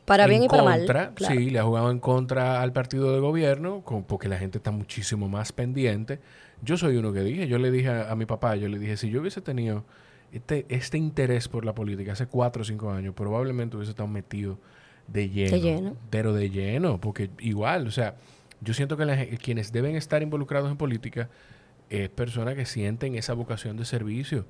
Para 0.05 0.25
en 0.25 0.31
bien 0.31 0.43
y 0.43 0.49
para 0.49 0.65
contra, 0.65 1.05
mal. 1.07 1.15
claro. 1.15 1.35
Sí, 1.35 1.49
le 1.51 1.59
ha 1.59 1.63
jugado 1.63 1.91
en 1.91 2.01
contra 2.01 2.61
al 2.61 2.73
partido 2.73 3.13
de 3.15 3.21
gobierno, 3.21 3.81
con- 3.83 4.03
porque 4.05 4.29
la 4.29 4.37
gente 4.39 4.59
está 4.59 4.71
muchísimo 4.73 5.29
más 5.29 5.53
pendiente. 5.53 6.19
Yo 6.63 6.77
soy 6.77 6.97
uno 6.97 7.13
que 7.15 7.21
dije, 7.21 7.49
yo 7.49 7.59
le 7.59 7.71
dije 7.71 7.89
a, 7.89 8.11
a 8.13 8.17
mi 8.17 8.27
papá, 8.27 8.57
yo 8.57 8.69
le 8.69 8.79
dije, 8.79 8.97
si 8.99 9.09
yo 9.09 9.21
hubiese 9.21 9.41
tenido 9.41 9.85
este, 10.33 10.67
este 10.69 10.99
interés 10.99 11.49
por 11.49 11.65
la 11.65 11.75
política 11.75 12.13
hace 12.13 12.27
cuatro 12.27 12.61
o 12.63 12.65
cinco 12.65 12.91
años, 12.91 13.15
probablemente 13.15 13.77
hubiese 13.77 13.91
estado 13.93 14.09
metido 14.09 14.59
de 15.07 15.31
lleno. 15.31 15.51
De 15.53 15.61
lleno. 15.61 15.97
Pero 16.11 16.35
de 16.35 16.51
lleno, 16.51 17.01
porque 17.01 17.31
igual, 17.39 17.87
o 17.87 17.91
sea, 17.91 18.17
yo 18.61 18.75
siento 18.75 18.97
que 18.97 19.05
la 19.05 19.17
gen- 19.17 19.37
quienes 19.37 19.73
deben 19.73 19.97
estar 19.97 20.23
involucrados 20.23 20.71
en 20.71 20.77
política 20.77 21.29
es 21.89 22.09
personas 22.09 22.55
que 22.55 22.67
sienten 22.67 23.15
esa 23.17 23.33
vocación 23.35 23.77
de 23.77 23.85
servicio. 23.85 24.47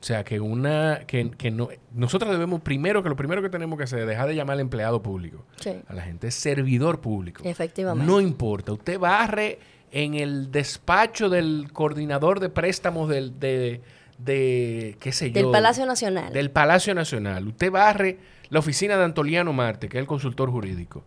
O 0.00 0.04
sea, 0.04 0.22
que 0.22 0.38
una, 0.38 1.00
que, 1.08 1.30
que 1.32 1.50
no, 1.50 1.68
nosotros 1.92 2.30
debemos 2.30 2.60
primero, 2.60 3.02
que 3.02 3.08
lo 3.08 3.16
primero 3.16 3.42
que 3.42 3.48
tenemos 3.48 3.76
que 3.76 3.84
hacer 3.84 3.98
es 3.98 4.06
dejar 4.06 4.28
de 4.28 4.36
llamar 4.36 4.54
al 4.54 4.60
empleado 4.60 5.02
público. 5.02 5.44
Sí. 5.56 5.72
A 5.88 5.92
la 5.94 6.02
gente 6.02 6.28
es 6.28 6.34
servidor 6.36 7.00
público. 7.00 7.42
Efectivamente. 7.44 8.06
No 8.06 8.20
importa. 8.20 8.72
Usted 8.72 8.98
barre 8.98 9.58
en 9.90 10.14
el 10.14 10.52
despacho 10.52 11.28
del 11.28 11.70
coordinador 11.72 12.38
de 12.38 12.48
préstamos 12.48 13.08
del, 13.08 13.40
de, 13.40 13.80
de, 14.18 14.96
qué 15.00 15.10
sé 15.10 15.32
yo. 15.32 15.42
Del 15.42 15.50
Palacio 15.50 15.84
Nacional. 15.84 16.32
Del 16.32 16.50
Palacio 16.52 16.94
Nacional. 16.94 17.48
Usted 17.48 17.70
barre 17.72 18.18
la 18.50 18.60
oficina 18.60 18.96
de 18.96 19.02
Antoliano 19.04 19.52
Marte, 19.52 19.88
que 19.88 19.98
es 19.98 20.00
el 20.02 20.06
consultor 20.06 20.48
jurídico. 20.50 21.02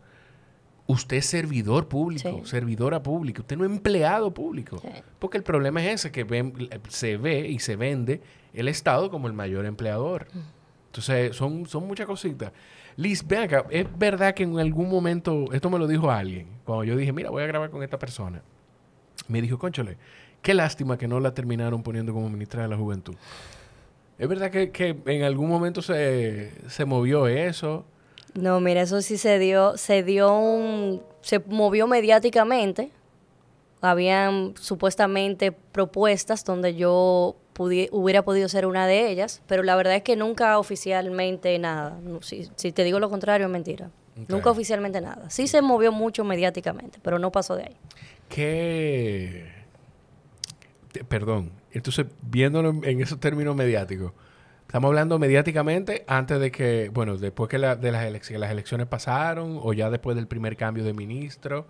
Usted 0.87 1.17
es 1.17 1.25
servidor 1.27 1.87
público, 1.87 2.41
Sí. 2.43 2.49
servidora 2.49 3.01
pública. 3.01 3.41
Usted 3.41 3.57
no 3.57 3.63
es 3.65 3.71
empleado 3.71 4.33
público. 4.33 4.79
Sí. 4.79 4.89
Porque 5.19 5.37
el 5.37 5.43
problema 5.43 5.81
es 5.83 5.93
ese, 6.01 6.11
que 6.11 6.23
ven- 6.23 6.53
se 6.89 7.17
ve 7.17 7.47
y 7.47 7.59
se 7.59 7.75
vende 7.75 8.21
el 8.53 8.67
Estado 8.67 9.09
como 9.09 9.27
el 9.27 9.33
mayor 9.33 9.65
empleador. 9.65 10.27
Entonces, 10.87 11.35
son, 11.35 11.65
son 11.67 11.87
muchas 11.87 12.05
cositas. 12.07 12.51
Liz, 12.97 13.25
ven 13.25 13.43
acá, 13.43 13.65
es 13.69 13.85
verdad 13.97 14.33
que 14.33 14.43
en 14.43 14.59
algún 14.59 14.89
momento, 14.89 15.45
esto 15.53 15.69
me 15.69 15.79
lo 15.79 15.87
dijo 15.87 16.11
alguien, 16.11 16.47
cuando 16.65 16.83
yo 16.83 16.97
dije, 16.97 17.13
mira, 17.13 17.29
voy 17.29 17.43
a 17.43 17.47
grabar 17.47 17.69
con 17.69 17.81
esta 17.83 17.97
persona. 17.97 18.41
Me 19.29 19.41
dijo, 19.41 19.57
conchole, 19.57 19.97
qué 20.41 20.53
lástima 20.53 20.97
que 20.97 21.07
no 21.07 21.21
la 21.21 21.33
terminaron 21.33 21.83
poniendo 21.83 22.11
como 22.13 22.29
ministra 22.29 22.63
de 22.63 22.67
la 22.67 22.75
Juventud. 22.75 23.15
Es 24.19 24.27
verdad 24.27 24.51
que, 24.51 24.71
que 24.71 24.97
en 25.05 25.23
algún 25.23 25.47
momento 25.47 25.81
se, 25.81 26.51
se 26.67 26.83
movió 26.83 27.27
eso. 27.27 27.85
No, 28.33 28.59
mira, 28.61 28.81
eso 28.81 29.01
sí 29.01 29.17
se 29.17 29.39
dio, 29.39 29.77
se 29.77 30.03
dio 30.03 30.33
un, 30.37 31.01
se 31.21 31.39
movió 31.39 31.87
mediáticamente. 31.87 32.91
Habían 33.81 34.53
supuestamente 34.59 35.51
propuestas 35.51 36.45
donde 36.45 36.75
yo 36.75 37.35
pudi- 37.55 37.89
hubiera 37.91 38.21
podido 38.23 38.47
ser 38.47 38.65
una 38.67 38.85
de 38.87 39.09
ellas, 39.09 39.41
pero 39.47 39.63
la 39.63 39.75
verdad 39.75 39.95
es 39.95 40.03
que 40.03 40.15
nunca 40.15 40.59
oficialmente 40.59 41.57
nada. 41.59 41.99
Si, 42.21 42.47
si 42.55 42.71
te 42.71 42.83
digo 42.83 42.99
lo 42.99 43.09
contrario, 43.09 43.47
es 43.47 43.51
mentira. 43.51 43.89
Nunca 44.27 44.51
oficialmente 44.51 45.01
nada. 45.01 45.29
Sí 45.29 45.47
se 45.47 45.61
movió 45.61 45.91
mucho 45.91 46.23
mediáticamente, 46.23 46.99
pero 47.01 47.17
no 47.17 47.31
pasó 47.31 47.55
de 47.55 47.63
ahí. 47.63 47.77
te- 50.91 51.03
perdón 51.03 51.51
entonces 51.73 52.05
viéndolo 52.21 52.69
en 52.83 53.01
esos 53.01 53.19
términos 53.19 53.55
mediáticos 53.55 54.11
estamos 54.71 54.87
hablando 54.87 55.19
mediáticamente 55.19 56.05
antes 56.07 56.39
de 56.39 56.49
que 56.49 56.89
bueno 56.93 57.17
después 57.17 57.49
que 57.49 57.57
la- 57.57 57.75
de 57.75 57.91
las 57.91 58.05
elecciones 58.05 58.39
las 58.39 58.51
elecciones 58.51 58.87
pasaron 58.87 59.59
o 59.61 59.73
ya 59.73 59.89
después 59.89 60.15
del 60.15 60.27
primer 60.27 60.55
cambio 60.55 60.85
de 60.85 60.93
ministro 60.93 61.67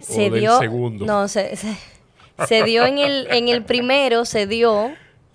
Se 0.00 0.26
o 0.26 0.30
del 0.32 0.40
dio, 0.40 0.58
segundo 0.58 1.06
no, 1.06 1.28
se, 1.28 1.54
se, 1.54 1.76
se 2.48 2.64
dio 2.64 2.84
en 2.84 2.98
el, 2.98 3.28
en 3.30 3.48
el 3.48 3.62
primero, 3.64 4.24
se 4.24 4.48
dio, 4.48 4.86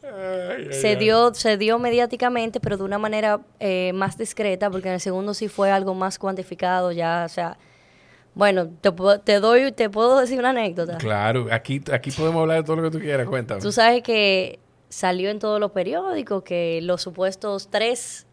Ay, 0.04 0.66
ay, 0.68 0.74
se 0.74 0.88
ay. 0.90 0.96
dio, 0.98 1.34
se 1.34 1.56
dio 1.58 1.80
mediáticamente, 1.80 2.60
pero 2.60 2.76
de 2.76 2.84
una 2.84 2.98
manera 2.98 3.40
eh, 3.62 3.92
más 3.94 4.18
discreta, 4.18 4.70
porque 4.70 4.90
en 4.90 4.96
el 4.96 5.00
segundo 5.00 5.34
sí 5.34 5.48
fue 5.48 5.72
algo 5.72 5.94
más 5.94 6.20
cuantificado, 6.20 6.92
ya, 6.92 7.24
o 7.26 7.30
sea, 7.30 7.58
bueno, 8.36 8.68
te, 8.82 8.92
puedo- 8.92 9.22
te 9.22 9.40
doy, 9.40 9.72
te 9.72 9.90
puedo 9.90 10.20
decir 10.20 10.40
una 10.40 10.50
anécdota. 10.50 10.98
claro 10.98 11.48
aquí 11.52 11.82
aquí 11.94 12.12
podemos 12.12 12.42
hablar 12.42 12.58
de 12.58 12.64
todo 12.64 12.76
lo 12.76 12.84
que 12.84 12.92
tú 12.92 13.00
quieras 13.00 13.28
cuéntame 13.28 13.62
Tú 13.62 13.72
sabes 13.72 14.04
que 14.04 14.60
salió 14.90 15.30
en 15.30 15.40
todos 15.40 15.60
los 15.60 15.72
periódicos 15.72 16.44
que 16.44 16.80
los 16.82 17.02
supuestos 17.02 17.68
tres 17.70 18.26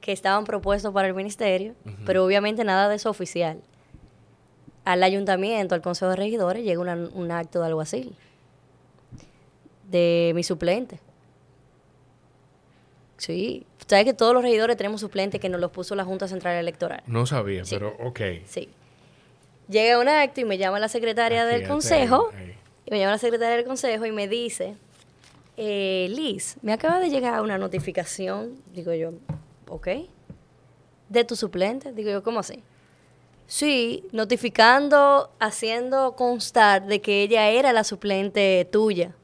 que 0.00 0.12
estaban 0.12 0.44
propuestos 0.44 0.92
para 0.94 1.08
el 1.08 1.14
ministerio, 1.14 1.74
pero 2.06 2.24
obviamente 2.24 2.64
nada 2.64 2.88
de 2.88 2.96
eso 2.96 3.10
oficial. 3.10 3.60
Al 4.84 5.02
ayuntamiento, 5.02 5.74
al 5.74 5.82
consejo 5.82 6.10
de 6.10 6.16
regidores, 6.16 6.64
llega 6.64 6.80
una- 6.80 6.94
un 7.14 7.30
acto 7.30 7.60
de 7.60 7.66
alguacil 7.66 8.16
de 9.90 10.32
mi 10.34 10.42
suplente. 10.42 10.98
Sí, 13.18 13.66
sabes 13.86 14.06
que 14.06 14.14
todos 14.14 14.32
los 14.32 14.42
regidores 14.42 14.76
tenemos 14.76 15.00
suplentes 15.02 15.40
que 15.40 15.48
nos 15.50 15.60
los 15.60 15.70
puso 15.70 15.94
la 15.94 16.04
Junta 16.04 16.26
Central 16.28 16.56
Electoral. 16.56 17.02
no 17.06 17.26
sabía 17.26 17.64
Sí. 17.64 17.74
pero 17.76 17.94
ok 18.02 18.20
Sí. 18.46 18.68
Llega 19.68 20.00
un 20.00 20.08
acto 20.08 20.40
y 20.40 20.44
me 20.44 20.58
llama 20.58 20.80
la 20.80 20.88
secretaria 20.88 21.42
Aquí, 21.44 21.52
del 21.60 21.68
consejo. 21.68 22.30
ahí. 22.36 22.54
Y 22.86 22.90
me 22.90 22.98
llama 22.98 23.12
la 23.12 23.18
secretaria 23.18 23.54
del 23.56 23.64
consejo 23.66 24.04
y 24.06 24.10
me 24.10 24.26
dice, 24.26 24.74
eh, 25.56 26.06
Liz, 26.10 26.56
me 26.62 26.72
acaba 26.72 27.00
de 27.00 27.10
llegar 27.10 27.40
una 27.42 27.58
notificación, 27.58 28.54
digo 28.72 28.92
yo, 28.94 29.12
ok, 29.68 29.88
de 31.08 31.24
tu 31.24 31.36
suplente. 31.36 31.92
Digo 31.92 32.10
yo, 32.10 32.22
¿cómo 32.22 32.40
así? 32.40 32.62
Sí, 33.46 34.04
notificando, 34.12 35.30
haciendo 35.40 36.14
constar 36.14 36.86
de 36.86 37.00
que 37.00 37.22
ella 37.22 37.48
era 37.50 37.72
la 37.72 37.82
suplente 37.84 38.66
tuya. 38.70 39.14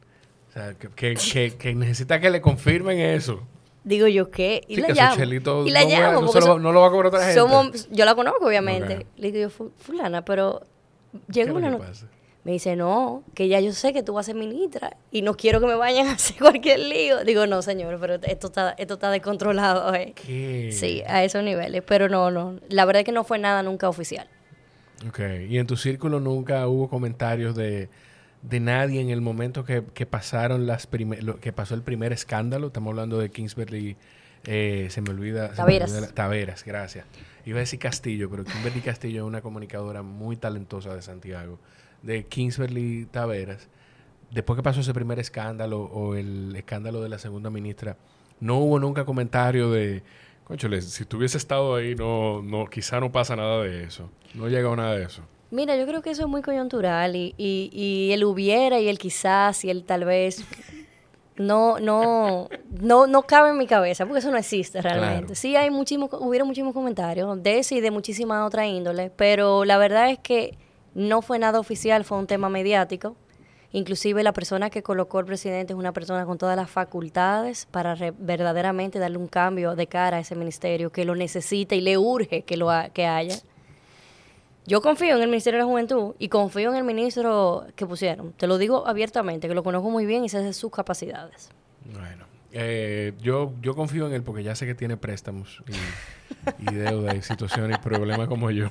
o 0.48 0.52
sea 0.52 0.74
que, 0.74 0.88
que, 0.88 1.14
que- 1.14 1.54
que 1.56 1.74
necesita 1.74 2.18
que 2.20 2.30
le 2.30 2.40
confirmen 2.40 2.98
eso 2.98 3.46
Digo 3.84 4.08
yo, 4.08 4.32
¿qué? 4.32 4.62
Y 4.66 4.74
Sí, 4.76 4.80
la 4.80 4.88
llamo. 4.88 5.14
chelitos 5.16 5.68
y 5.68 5.70
la 5.70 5.82
no 5.84 5.88
llamo. 5.88 6.20
no 6.22 6.40
lo- 6.40 6.58
no 6.58 6.80
va 6.80 6.88
a 6.88 6.90
cobrar 6.90 7.06
otra 7.14 7.20
gente. 7.24 7.38
somos- 7.40 7.88
yo 7.92 8.04
la 8.04 8.16
conozco, 8.16 8.44
obviamente. 8.44 9.06
Le 9.16 9.30
digo 9.30 9.42
yo, 9.44 9.50
"Fu- 9.50 9.70
fulana, 9.78 10.24
pero 10.24 10.66
¿Qué 11.12 11.42
es 11.42 11.46
llegó 11.46 11.60
lo 11.60 11.66
una 11.68 11.78
pasa? 11.78 12.08
Me 12.46 12.52
dice, 12.52 12.76
no, 12.76 13.24
que 13.34 13.48
ya 13.48 13.58
yo 13.58 13.72
sé 13.72 13.92
que 13.92 14.04
tú 14.04 14.12
vas 14.14 14.26
a 14.26 14.30
ser 14.30 14.36
ministra 14.36 14.96
y 15.10 15.22
no 15.22 15.34
quiero 15.36 15.58
que 15.58 15.66
me 15.66 15.74
vayan 15.74 16.06
a 16.06 16.12
hacer 16.12 16.36
cualquier 16.38 16.78
lío. 16.78 17.24
Digo, 17.24 17.44
no, 17.48 17.60
señor, 17.60 17.98
pero 18.00 18.14
esto 18.22 18.46
está, 18.46 18.70
esto 18.78 18.94
está 18.94 19.10
descontrolado. 19.10 19.92
eh". 19.94 20.12
¿Qué? 20.14 20.70
Sí, 20.72 21.02
a 21.08 21.24
esos 21.24 21.42
niveles. 21.42 21.82
Pero 21.84 22.08
no, 22.08 22.30
no. 22.30 22.60
La 22.68 22.84
verdad 22.84 23.00
es 23.00 23.04
que 23.04 23.10
no 23.10 23.24
fue 23.24 23.40
nada 23.40 23.64
nunca 23.64 23.88
oficial. 23.88 24.28
Ok, 25.08 25.18
y 25.48 25.58
en 25.58 25.66
tu 25.66 25.76
círculo 25.76 26.20
nunca 26.20 26.68
hubo 26.68 26.88
comentarios 26.88 27.56
de, 27.56 27.88
de 28.42 28.60
nadie 28.60 29.00
en 29.00 29.10
el 29.10 29.20
momento 29.20 29.64
que, 29.64 29.82
que 29.92 30.06
pasaron 30.06 30.68
las 30.68 30.88
lo- 31.20 31.40
que 31.40 31.52
pasó 31.52 31.74
el 31.74 31.82
primer 31.82 32.12
escándalo. 32.12 32.68
Estamos 32.68 32.92
hablando 32.92 33.18
de 33.18 33.28
Kingsbury, 33.30 33.96
eh, 34.44 34.86
se 34.90 35.00
me 35.00 35.10
olvida. 35.10 35.48
me 35.48 35.56
Taveras. 35.56 35.90
olvida 35.90 36.06
la- 36.06 36.14
Taveras, 36.14 36.64
gracias. 36.64 37.06
Iba 37.44 37.56
a 37.58 37.60
decir 37.60 37.80
Castillo, 37.80 38.30
pero 38.30 38.44
Kimberly 38.44 38.82
Castillo 38.82 39.22
es 39.24 39.26
una 39.26 39.40
comunicadora 39.40 40.02
muy 40.02 40.36
talentosa 40.36 40.94
de 40.94 41.02
Santiago, 41.02 41.58
de 42.06 42.24
Kingsbury 42.24 43.06
Taveras. 43.10 43.68
Después 44.30 44.56
que 44.56 44.62
pasó 44.62 44.80
ese 44.80 44.94
primer 44.94 45.18
escándalo 45.18 45.82
o 45.82 46.14
el 46.14 46.54
escándalo 46.56 47.02
de 47.02 47.08
la 47.08 47.18
segunda 47.18 47.50
ministra, 47.50 47.96
no 48.40 48.58
hubo 48.58 48.78
nunca 48.78 49.04
comentario 49.04 49.70
de, 49.70 50.02
conchole, 50.44 50.80
si 50.82 51.04
tuviese 51.04 51.38
estado 51.38 51.74
ahí, 51.74 51.94
no, 51.94 52.42
no, 52.42 52.66
quizá 52.66 53.00
no 53.00 53.12
pasa 53.12 53.36
nada 53.36 53.62
de 53.62 53.84
eso. 53.84 54.10
No 54.34 54.48
llegó 54.48 54.74
nada 54.76 54.96
de 54.96 55.04
eso. 55.04 55.22
Mira, 55.50 55.76
yo 55.76 55.86
creo 55.86 56.02
que 56.02 56.10
eso 56.10 56.22
es 56.22 56.28
muy 56.28 56.42
coyuntural 56.42 57.14
y, 57.14 57.34
y, 57.36 57.70
y 57.72 58.12
el 58.12 58.24
hubiera 58.24 58.80
y 58.80 58.88
el 58.88 58.98
quizás 58.98 59.64
y 59.64 59.70
el 59.70 59.84
tal 59.84 60.04
vez 60.04 60.44
no, 61.36 61.78
no, 61.78 62.48
no, 62.80 63.06
no 63.06 63.22
cabe 63.22 63.50
en 63.50 63.58
mi 63.58 63.66
cabeza 63.66 64.06
porque 64.06 64.18
eso 64.18 64.30
no 64.30 64.38
existe 64.38 64.82
realmente. 64.82 65.18
Claro. 65.18 65.34
Sí 65.34 65.54
hay 65.56 65.70
muchísimos, 65.70 66.10
hubieron 66.14 66.48
muchísimos 66.48 66.74
comentarios 66.74 67.42
de 67.42 67.58
eso 67.58 67.74
y 67.74 67.80
de 67.80 67.90
muchísima 67.90 68.44
otra 68.44 68.66
índole, 68.66 69.10
pero 69.10 69.64
la 69.64 69.78
verdad 69.78 70.10
es 70.10 70.18
que 70.18 70.58
no 70.96 71.22
fue 71.22 71.38
nada 71.38 71.60
oficial, 71.60 72.04
fue 72.04 72.18
un 72.18 72.26
tema 72.26 72.48
mediático 72.48 73.14
Inclusive 73.76 74.22
la 74.22 74.32
persona 74.32 74.70
que 74.70 74.82
colocó 74.82 75.20
el 75.20 75.26
presidente 75.26 75.74
es 75.74 75.78
una 75.78 75.92
persona 75.92 76.24
con 76.24 76.38
todas 76.38 76.56
las 76.56 76.70
facultades 76.70 77.66
para 77.70 77.94
verdaderamente 78.18 78.98
darle 78.98 79.18
un 79.18 79.28
cambio 79.28 79.74
de 79.74 79.86
cara 79.86 80.16
a 80.16 80.20
ese 80.20 80.34
ministerio 80.34 80.90
que 80.90 81.04
lo 81.04 81.14
necesita 81.14 81.74
y 81.74 81.82
le 81.82 81.98
urge 81.98 82.40
que 82.42 82.56
lo 82.56 82.70
que 82.94 83.06
haya. 83.06 83.36
Yo 84.66 84.80
confío 84.80 85.16
en 85.16 85.22
el 85.22 85.28
Ministerio 85.28 85.58
de 85.58 85.64
la 85.64 85.68
Juventud 85.68 86.14
y 86.18 86.28
confío 86.28 86.70
en 86.70 86.76
el 86.76 86.84
ministro 86.84 87.66
que 87.76 87.86
pusieron. 87.86 88.32
Te 88.32 88.46
lo 88.46 88.56
digo 88.56 88.86
abiertamente, 88.86 89.46
que 89.46 89.54
lo 89.54 89.62
conozco 89.62 89.90
muy 89.90 90.06
bien 90.06 90.24
y 90.24 90.30
sé 90.30 90.40
de 90.40 90.54
sus 90.54 90.72
capacidades. 90.72 91.50
Bueno, 91.92 92.24
eh, 92.52 93.12
yo, 93.20 93.52
yo 93.60 93.76
confío 93.76 94.06
en 94.06 94.14
él 94.14 94.22
porque 94.22 94.42
ya 94.42 94.54
sé 94.54 94.64
que 94.64 94.74
tiene 94.74 94.96
préstamos 94.96 95.62
y, 95.68 96.70
y 96.70 96.74
deuda 96.74 97.14
y 97.14 97.20
situaciones 97.20 97.76
y 97.76 97.80
problemas 97.80 98.26
como 98.26 98.50
yo. 98.50 98.70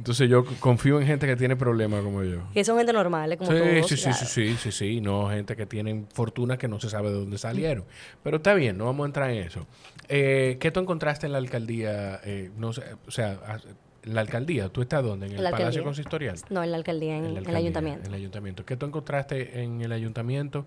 Entonces 0.00 0.30
yo 0.30 0.46
confío 0.60 0.98
en 0.98 1.06
gente 1.06 1.26
que 1.26 1.36
tiene 1.36 1.56
problemas 1.56 2.02
como 2.02 2.24
yo. 2.24 2.38
Que 2.54 2.64
son 2.64 2.78
gente 2.78 2.90
normal, 2.90 3.36
como 3.36 3.52
sí, 3.52 3.58
todos. 3.58 3.86
Sí, 3.86 3.96
sí, 3.98 4.12
sí, 4.14 4.24
sí, 4.24 4.56
sí, 4.56 4.72
sí, 4.72 5.00
no 5.02 5.28
gente 5.28 5.54
que 5.56 5.66
tiene 5.66 6.06
fortunas 6.14 6.56
que 6.56 6.68
no 6.68 6.80
se 6.80 6.88
sabe 6.88 7.10
de 7.10 7.16
dónde 7.16 7.36
salieron. 7.36 7.84
Pero 8.22 8.38
está 8.38 8.54
bien, 8.54 8.78
no 8.78 8.86
vamos 8.86 9.04
a 9.04 9.06
entrar 9.08 9.30
en 9.30 9.42
eso. 9.42 9.66
Eh, 10.08 10.56
¿Qué 10.58 10.70
tú 10.70 10.80
encontraste 10.80 11.26
en 11.26 11.32
la 11.32 11.38
alcaldía? 11.38 12.18
Eh, 12.24 12.50
no 12.56 12.72
sé, 12.72 12.82
o 13.06 13.10
sea, 13.10 13.60
la 14.04 14.22
alcaldía, 14.22 14.70
¿tú 14.70 14.80
estás 14.80 15.04
dónde? 15.04 15.26
¿En 15.26 15.32
el 15.32 15.50
Palacio 15.50 15.84
Consistorial? 15.84 16.36
No, 16.48 16.64
en 16.64 16.70
la 16.70 16.78
alcaldía, 16.78 17.18
en, 17.18 17.36
el 17.36 17.54
ayuntamiento. 17.54 18.06
En 18.06 18.14
el 18.14 18.20
ayuntamiento. 18.20 18.64
¿Qué 18.64 18.78
tú 18.78 18.86
encontraste 18.86 19.62
en 19.62 19.82
el 19.82 19.92
ayuntamiento 19.92 20.64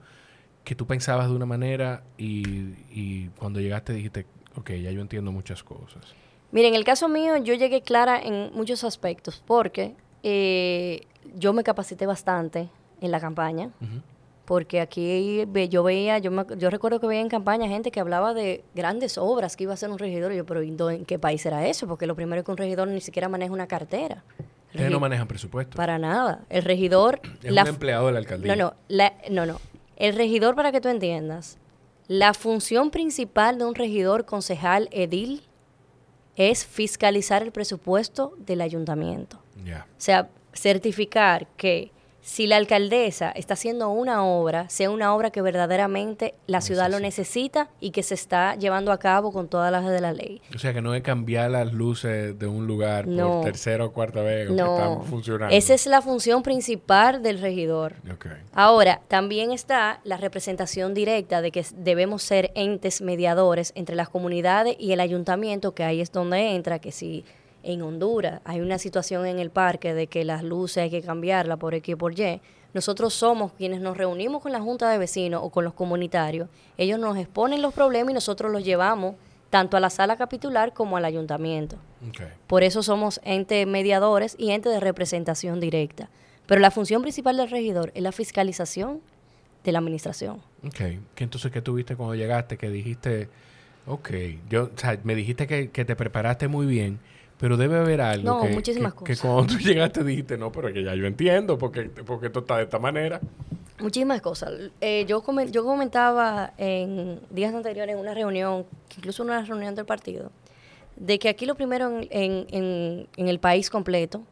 que 0.64 0.76
tú 0.76 0.86
pensabas 0.86 1.28
de 1.28 1.36
una 1.36 1.48
manera 1.48 2.04
y, 2.20 3.30
cuando 3.30 3.60
llegaste 3.60 3.94
dijiste, 3.94 4.28
ok, 4.58 4.74
ya 4.74 4.92
yo 4.92 5.02
entiendo 5.02 5.32
muchas 5.32 5.64
cosas? 5.64 6.04
Mira, 6.54 6.68
en 6.68 6.76
el 6.76 6.84
caso 6.84 7.10
mío 7.10 7.36
yo 7.38 7.56
llegué 7.56 7.82
clara 7.82 8.22
en 8.22 8.52
muchos 8.54 8.84
aspectos 8.84 9.42
porque 9.46 9.96
eh, 10.22 11.02
yo 11.36 11.52
me 11.52 11.64
capacité 11.64 12.06
bastante 12.06 12.70
en 13.02 13.12
la 13.12 13.20
campaña. 13.20 13.72
Porque 14.46 14.80
aquí 14.80 15.48
yo 15.70 15.84
veía, 15.84 16.20
yo, 16.20 16.32
yo 16.56 16.70
recuerdo 16.70 17.00
que 17.00 17.08
veía 17.08 17.22
en 17.22 17.30
campaña 17.30 17.68
gente 17.68 17.90
que 17.90 18.00
hablaba 18.00 18.36
de 18.36 18.64
grandes 18.76 19.18
obras 19.18 19.56
que 19.56 19.64
iba 19.64 19.74
a 19.74 19.78
ser 19.78 19.90
un 19.90 19.98
regidor. 19.98 20.32
Y 20.32 20.38
yo, 20.38 20.46
pero 20.46 20.62
¿en 20.62 21.06
qué 21.06 21.18
país 21.18 21.44
era 21.46 21.66
eso? 21.66 21.88
Porque 21.88 22.06
lo 22.06 22.14
primero 22.14 22.42
es 22.42 22.46
que 22.46 22.52
un 22.52 22.58
regidor 22.58 22.88
ni 22.88 23.02
siquiera 23.02 23.28
maneja 23.30 23.52
una 23.52 23.66
cartera. 23.66 24.24
Ustedes 24.68 24.92
no 24.92 25.00
manejan 25.00 25.28
presupuesto. 25.28 25.76
Para 25.76 25.98
nada. 25.98 26.44
El 26.50 26.64
regidor... 26.64 27.20
Es 27.44 27.52
un 27.52 27.68
empleado 27.68 28.08
de 28.08 28.14
la 28.14 28.20
alcaldía. 28.20 28.56
No, 28.56 28.74
no, 28.90 29.12
no, 29.32 29.46
no. 29.48 29.60
El 29.96 30.16
regidor, 30.16 30.56
para 30.56 30.72
que 30.72 30.82
tú 30.82 30.90
entiendas, 30.90 31.58
la 32.08 32.34
función 32.34 32.92
principal 32.92 33.58
de 33.58 33.66
un 33.66 33.74
regidor, 33.74 34.26
concejal, 34.26 34.88
edil, 34.92 35.44
es 36.36 36.66
fiscalizar 36.66 37.44
el 37.44 37.52
presupuesto 37.52 38.36
del 38.38 38.62
ayuntamiento. 38.62 39.40
O 39.66 40.02
sea, 40.02 40.30
certificar 40.54 41.48
que 41.58 41.92
si 42.24 42.48
la 42.48 42.56
alcaldesa 42.56 43.32
está 43.32 43.54
haciendo 43.54 43.90
una 43.90 44.26
obra, 44.26 44.70
sea 44.70 44.90
una 44.90 45.14
obra 45.14 45.30
que 45.30 45.42
verdaderamente 45.42 46.34
la 46.48 46.62
ciudad 46.62 46.90
lo 46.90 47.02
necesita 47.02 47.70
y 47.82 47.92
que 47.92 48.02
se 48.02 48.14
está 48.16 48.56
llevando 48.56 48.94
a 48.94 48.98
cabo 48.98 49.34
con 49.34 49.50
todas 49.50 49.74
las 49.74 49.86
de 49.86 50.00
la 50.00 50.14
ley. 50.14 50.42
O 50.56 50.58
sea, 50.58 50.74
que 50.74 50.82
no 50.82 50.96
es 50.96 51.04
cambiar 51.04 51.52
las 51.52 51.74
luces 51.74 52.40
de 52.40 52.48
un 52.48 52.66
lugar 52.66 53.06
por 53.06 53.44
tercera 53.44 53.84
o 53.84 53.92
cuarta 53.92 54.22
vez 54.22 54.48
que 54.48 54.54
están 54.56 55.04
funcionando. 55.04 55.54
Esa 55.54 55.74
es 55.74 55.86
la 55.86 56.02
función 56.02 56.44
principal 56.44 57.22
del 57.22 57.42
regidor. 57.42 57.96
Ahora, 58.54 59.02
también 59.10 59.52
está 59.52 60.00
la 60.06 60.16
representación 60.16 60.94
directa 60.94 61.42
de 61.42 61.52
que 61.52 61.66
debemos 61.76 62.24
ser 62.24 62.52
entes 62.56 63.02
mediadores 63.02 63.74
entre 63.76 63.98
las 63.98 64.08
comunidades 64.08 64.78
y 64.80 64.94
el 64.94 65.02
ayuntamiento, 65.02 65.76
que 65.76 65.84
ahí 65.84 66.00
es 66.00 66.14
donde 66.14 66.56
entra, 66.56 66.80
que 66.80 66.94
si 66.94 67.26
en 67.64 67.82
Honduras 67.82 68.42
hay 68.44 68.62
una 68.62 68.78
situación 68.78 69.26
en 69.26 69.40
el 69.40 69.50
parque 69.50 69.94
de 69.94 70.08
que 70.08 70.24
las 70.24 70.44
luces 70.44 70.84
hay 70.84 70.90
que 70.90 71.02
cambiarlas 71.02 71.58
por 71.58 71.74
X 71.74 71.96
por 71.96 72.18
Y, 72.20 72.42
nosotros 72.74 73.14
somos 73.14 73.52
quienes 73.54 73.82
nos 73.82 73.96
reunimos 73.96 74.42
con 74.42 74.52
la 74.52 74.60
Junta 74.60 74.90
de 74.90 74.98
Vecinos 74.98 75.42
o 75.44 75.52
con 75.52 75.64
los 75.64 75.74
comunitarios. 75.74 76.50
Ellos 76.78 77.00
nos 77.00 77.18
exponen 77.18 77.62
los 77.62 77.74
problemas 77.74 78.12
y 78.12 78.14
nosotros 78.16 78.52
los 78.52 78.64
llevamos 78.64 79.16
tanto 79.52 79.78
a 79.78 79.80
la 79.80 79.92
sala 79.92 80.18
capitular 80.18 80.74
como 80.74 80.98
al 80.98 81.06
ayuntamiento. 81.06 81.78
Por 82.48 82.64
eso 82.64 82.82
somos 82.82 83.22
entes 83.24 83.68
mediadores 83.68 84.36
y 84.40 84.50
entes 84.50 84.74
de 84.74 84.80
representación 84.80 85.60
directa. 85.60 86.10
Pero 86.48 86.60
la 86.60 86.72
función 86.72 87.04
principal 87.04 87.38
del 87.38 87.52
regidor 87.52 87.92
es 87.94 88.02
la 88.02 88.12
fiscalización 88.12 89.02
de 89.64 89.72
la 89.72 89.80
administración. 89.80 90.42
Ok. 90.66 90.76
¿Qué 91.16 91.24
entonces 91.24 91.52
qué 91.52 91.62
tuviste 91.62 91.96
cuando 91.96 92.16
llegaste? 92.16 92.58
Que 92.58 92.70
dijiste, 92.70 93.30
ok, 93.86 94.10
yo, 94.50 94.72
o 94.76 94.78
sea, 94.78 95.00
me 95.04 95.14
dijiste 95.14 95.46
que, 95.46 95.70
que 95.70 95.86
te 95.86 95.96
preparaste 95.96 96.48
muy 96.48 96.66
bien 96.66 97.00
pero 97.44 97.58
debe 97.58 97.78
haber 97.78 98.00
algo 98.00 98.40
que, 98.40 98.48
muchísimas 98.52 98.94
que, 98.94 99.18
cuando 99.18 99.48
tú 99.48 99.58
llegaste 99.60 100.02
dijiste, 100.02 100.38
no, 100.38 100.50
pero 100.50 100.72
que 100.72 100.82
ya 100.82 100.96
yo 100.96 101.06
entiendo 101.06 101.58
porque, 101.58 101.90
porque 101.90 102.28
esto 102.28 102.40
está 102.40 102.56
de 102.56 102.64
esta 102.64 102.80
manera. 102.80 103.20
Muchísimas 103.82 104.22
cosas. 104.22 104.54
Eh, 104.80 105.04
yo, 105.10 105.22
yo 105.52 105.66
comentaba 105.66 106.54
en 106.58 107.20
días 107.32 107.54
anteriores 107.54 107.96
en 107.96 108.00
una 108.00 108.14
reunión, 108.14 108.66
incluso 108.96 109.24
una 109.24 109.44
reunión 109.44 109.76
del 109.76 109.86
partido, 109.86 110.32
de 110.96 111.20
que 111.20 111.28
aquí 111.28 111.46
lo 111.46 111.56
primero 111.56 111.90
en, 111.90 112.08
en, 112.50 113.10
en, 113.18 113.28
el 113.28 113.40
país 113.42 113.70
completo 113.70 114.24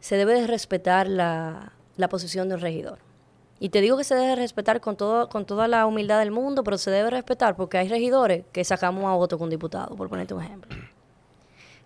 se 0.00 0.16
debe 0.16 0.40
de 0.40 0.48
respetar 0.48 1.06
la, 1.06 1.72
la 1.96 2.08
posición 2.08 2.48
de 2.48 2.56
un 2.56 2.60
regidor. 2.60 2.98
Y 3.60 3.68
te 3.68 3.80
digo 3.80 3.96
que 3.96 4.02
se 4.02 4.16
debe 4.16 4.34
respetar 4.34 4.80
con, 4.80 4.96
todo, 4.96 5.28
con 5.28 5.46
toda 5.46 5.68
la 5.68 5.86
humildad 5.86 6.18
del 6.18 6.32
mundo, 6.32 6.64
pero 6.64 6.78
se 6.78 6.90
debe 6.90 7.10
respetar 7.10 7.54
porque 7.54 7.78
hay 7.78 7.88
regidores 7.88 8.44
que 8.50 8.64
sacamos 8.64 9.04
a 9.04 9.14
voto 9.14 9.38
con 9.38 9.48
diputado, 9.50 9.94
por 9.94 10.08
ponerte 10.08 10.34
un 10.34 10.42
ejemplo 10.42 10.76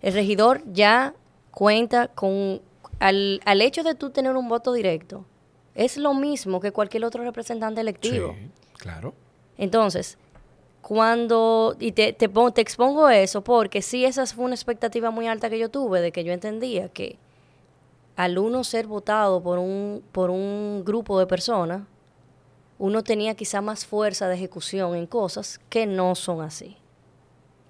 el 0.03 0.13
regidor 0.13 0.61
ya 0.71 1.15
cuenta 1.49 2.09
con, 2.09 2.61
al, 2.99 3.41
al 3.45 3.61
hecho 3.61 3.83
de 3.83 3.95
tú 3.95 4.11
tener 4.11 4.35
un 4.35 4.49
voto 4.49 4.73
directo, 4.73 5.25
es 5.73 5.97
lo 5.97 6.13
mismo 6.13 6.59
que 6.59 6.71
cualquier 6.71 7.05
otro 7.05 7.23
representante 7.23 7.81
electivo. 7.81 8.35
Sí, 8.37 8.49
claro. 8.77 9.13
Entonces, 9.57 10.17
cuando, 10.81 11.77
y 11.79 11.93
te, 11.93 12.11
te, 12.11 12.27
te 12.27 12.61
expongo 12.61 13.07
eso, 13.07 13.43
porque 13.45 13.81
sí, 13.81 14.03
esa 14.03 14.25
fue 14.25 14.43
una 14.43 14.55
expectativa 14.55 15.09
muy 15.09 15.27
alta 15.27 15.49
que 15.49 15.57
yo 15.57 15.69
tuve, 15.69 16.01
de 16.01 16.11
que 16.11 16.25
yo 16.25 16.33
entendía 16.33 16.89
que 16.89 17.17
al 18.17 18.37
uno 18.37 18.65
ser 18.65 18.87
votado 18.87 19.41
por 19.41 19.57
un, 19.57 20.03
por 20.11 20.29
un 20.29 20.83
grupo 20.85 21.17
de 21.17 21.27
personas, 21.27 21.83
uno 22.77 23.03
tenía 23.03 23.35
quizá 23.35 23.61
más 23.61 23.85
fuerza 23.85 24.27
de 24.27 24.35
ejecución 24.35 24.95
en 24.95 25.07
cosas 25.07 25.61
que 25.69 25.85
no 25.85 26.13
son 26.15 26.41
así 26.41 26.75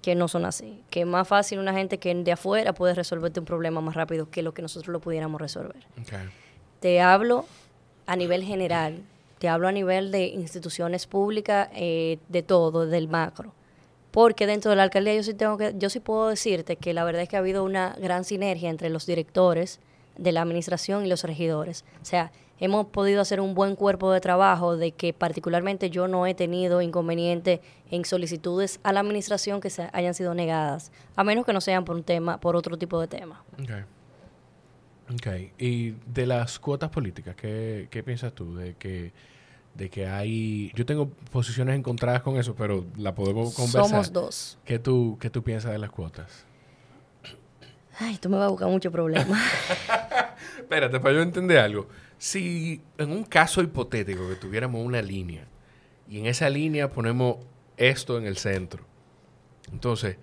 que 0.04 0.14
no 0.14 0.28
son 0.28 0.44
así. 0.44 0.82
Que 0.90 1.00
es 1.00 1.06
más 1.06 1.26
fácil 1.26 1.58
una 1.58 1.72
gente 1.72 1.96
que 1.96 2.14
de 2.14 2.32
afuera 2.32 2.74
puede 2.74 2.92
resolverte 2.92 3.40
un 3.40 3.46
problema 3.46 3.80
más 3.80 3.94
rápido 3.94 4.28
que 4.28 4.42
lo 4.42 4.52
que 4.52 4.60
nosotros 4.60 4.92
lo 4.92 5.00
pudiéramos 5.00 5.40
resolver. 5.40 5.86
Te 6.80 7.00
hablo 7.00 7.46
a 8.04 8.14
nivel 8.14 8.44
general, 8.44 9.02
te 9.38 9.48
hablo 9.48 9.66
a 9.66 9.72
nivel 9.72 10.10
de 10.10 10.26
instituciones 10.26 11.06
públicas, 11.06 11.70
eh, 11.72 12.18
de 12.28 12.42
todo, 12.42 12.84
del 12.84 13.08
macro. 13.08 13.54
Porque 14.10 14.46
dentro 14.46 14.70
de 14.70 14.76
la 14.76 14.82
alcaldía 14.82 15.14
yo 15.14 15.22
sí 15.22 15.32
tengo 15.32 15.56
que, 15.56 15.74
yo 15.78 15.88
sí 15.88 16.00
puedo 16.00 16.28
decirte 16.28 16.76
que 16.76 16.92
la 16.92 17.04
verdad 17.04 17.22
es 17.22 17.30
que 17.30 17.36
ha 17.36 17.38
habido 17.38 17.64
una 17.64 17.96
gran 17.98 18.24
sinergia 18.24 18.68
entre 18.68 18.90
los 18.90 19.06
directores 19.06 19.80
de 20.18 20.32
la 20.32 20.42
administración 20.42 21.06
y 21.06 21.08
los 21.08 21.24
regidores. 21.24 21.82
O 22.02 22.04
sea, 22.04 22.30
hemos 22.64 22.86
podido 22.86 23.20
hacer 23.20 23.40
un 23.40 23.54
buen 23.54 23.76
cuerpo 23.76 24.10
de 24.10 24.20
trabajo 24.20 24.76
de 24.76 24.92
que 24.92 25.12
particularmente 25.12 25.90
yo 25.90 26.08
no 26.08 26.26
he 26.26 26.34
tenido 26.34 26.80
inconveniente 26.80 27.60
en 27.90 28.04
solicitudes 28.06 28.80
a 28.82 28.92
la 28.92 29.00
administración 29.00 29.60
que 29.60 29.68
se 29.68 29.90
hayan 29.92 30.14
sido 30.14 30.34
negadas, 30.34 30.90
a 31.14 31.24
menos 31.24 31.44
que 31.44 31.52
no 31.52 31.60
sean 31.60 31.84
por 31.84 31.94
un 31.96 32.04
tema, 32.04 32.40
por 32.40 32.56
otro 32.56 32.78
tipo 32.78 32.98
de 33.00 33.06
tema. 33.06 33.44
Okay. 33.62 33.84
Ok. 35.12 35.52
Y 35.58 35.90
de 36.06 36.26
las 36.26 36.58
cuotas 36.58 36.88
políticas, 36.88 37.36
¿qué, 37.36 38.02
piensas 38.04 38.32
tú? 38.32 38.56
De 38.56 38.74
que, 38.76 39.12
de 39.74 39.90
que 39.90 40.06
hay... 40.06 40.72
Yo 40.74 40.86
tengo 40.86 41.10
posiciones 41.30 41.76
encontradas 41.76 42.22
con 42.22 42.38
eso, 42.38 42.54
pero 42.54 42.86
la 42.96 43.14
podemos 43.14 43.54
conversar. 43.54 43.90
Somos 43.90 44.12
dos. 44.12 44.58
¿Qué 44.64 44.78
tú, 44.78 45.18
qué 45.20 45.28
tú 45.28 45.42
piensas 45.42 45.72
de 45.72 45.78
las 45.78 45.90
cuotas? 45.90 46.46
Ay, 47.98 48.16
tú 48.16 48.30
me 48.30 48.38
vas 48.38 48.46
a 48.46 48.48
buscar 48.48 48.68
mucho 48.68 48.90
problema. 48.90 49.38
Espérate, 50.58 50.98
para 50.98 51.14
yo 51.14 51.22
entender 51.22 51.58
algo. 51.58 51.88
Si 52.24 52.80
en 52.96 53.10
un 53.12 53.22
caso 53.22 53.60
hipotético 53.60 54.26
que 54.26 54.36
tuviéramos 54.36 54.82
una 54.82 55.02
línea 55.02 55.46
y 56.08 56.20
en 56.20 56.24
esa 56.24 56.48
línea 56.48 56.88
ponemos 56.88 57.36
esto 57.76 58.16
en 58.16 58.24
el 58.24 58.38
centro, 58.38 58.82
entonces, 59.70 60.16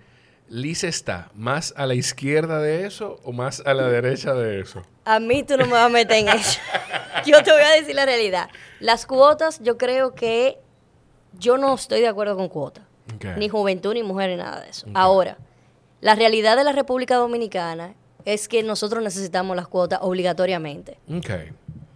¿Liz 0.48 0.82
está 0.82 1.30
más 1.32 1.72
a 1.76 1.86
la 1.86 1.94
izquierda 1.94 2.58
de 2.58 2.86
eso 2.86 3.20
o 3.22 3.30
más 3.30 3.62
a 3.64 3.72
la 3.72 3.86
derecha 3.86 4.34
de 4.34 4.58
eso? 4.58 4.82
A 5.04 5.20
mí 5.20 5.44
tú 5.44 5.56
no 5.56 5.66
me 5.66 5.74
vas 5.74 5.86
a 5.86 5.88
meter 5.90 6.16
en 6.16 6.28
eso. 6.30 6.58
Yo 7.24 7.40
te 7.44 7.52
voy 7.52 7.62
a 7.62 7.70
decir 7.70 7.94
la 7.94 8.04
realidad. 8.04 8.50
Las 8.80 9.06
cuotas, 9.06 9.60
yo 9.62 9.78
creo 9.78 10.12
que 10.12 10.58
yo 11.38 11.56
no 11.56 11.72
estoy 11.72 12.00
de 12.00 12.08
acuerdo 12.08 12.36
con 12.36 12.48
cuotas. 12.48 12.84
Ni 13.36 13.48
juventud, 13.48 13.94
ni 13.94 14.02
mujer, 14.02 14.30
ni 14.30 14.36
nada 14.36 14.60
de 14.60 14.70
eso. 14.70 14.88
Ahora, 14.92 15.38
la 16.00 16.16
realidad 16.16 16.56
de 16.56 16.64
la 16.64 16.72
República 16.72 17.14
Dominicana 17.14 17.94
es 18.24 18.48
que 18.48 18.64
nosotros 18.64 19.04
necesitamos 19.04 19.54
las 19.54 19.68
cuotas 19.68 20.00
obligatoriamente. 20.02 20.98
Okay 21.08 21.52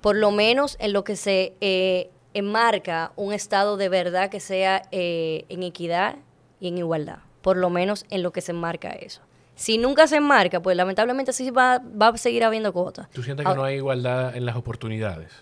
por 0.06 0.14
lo 0.14 0.30
menos 0.30 0.76
en 0.78 0.92
lo 0.92 1.02
que 1.02 1.16
se 1.16 1.54
eh, 1.60 2.10
enmarca 2.32 3.10
un 3.16 3.32
Estado 3.32 3.76
de 3.76 3.88
verdad 3.88 4.30
que 4.30 4.38
sea 4.38 4.82
eh, 4.92 5.44
en 5.48 5.64
equidad 5.64 6.14
y 6.60 6.68
en 6.68 6.78
igualdad. 6.78 7.18
Por 7.42 7.56
lo 7.56 7.70
menos 7.70 8.06
en 8.10 8.22
lo 8.22 8.30
que 8.30 8.40
se 8.40 8.52
enmarca 8.52 8.90
eso. 8.90 9.22
Si 9.56 9.78
nunca 9.78 10.06
se 10.06 10.18
enmarca, 10.18 10.62
pues 10.62 10.76
lamentablemente 10.76 11.32
sí 11.32 11.50
va, 11.50 11.80
va 11.80 12.10
a 12.10 12.16
seguir 12.18 12.44
habiendo 12.44 12.72
cuotas. 12.72 13.10
¿Tú 13.10 13.24
sientes 13.24 13.44
que 13.44 13.52
no 13.52 13.64
hay 13.64 13.78
igualdad 13.78 14.36
en 14.36 14.46
las 14.46 14.54
oportunidades? 14.54 15.32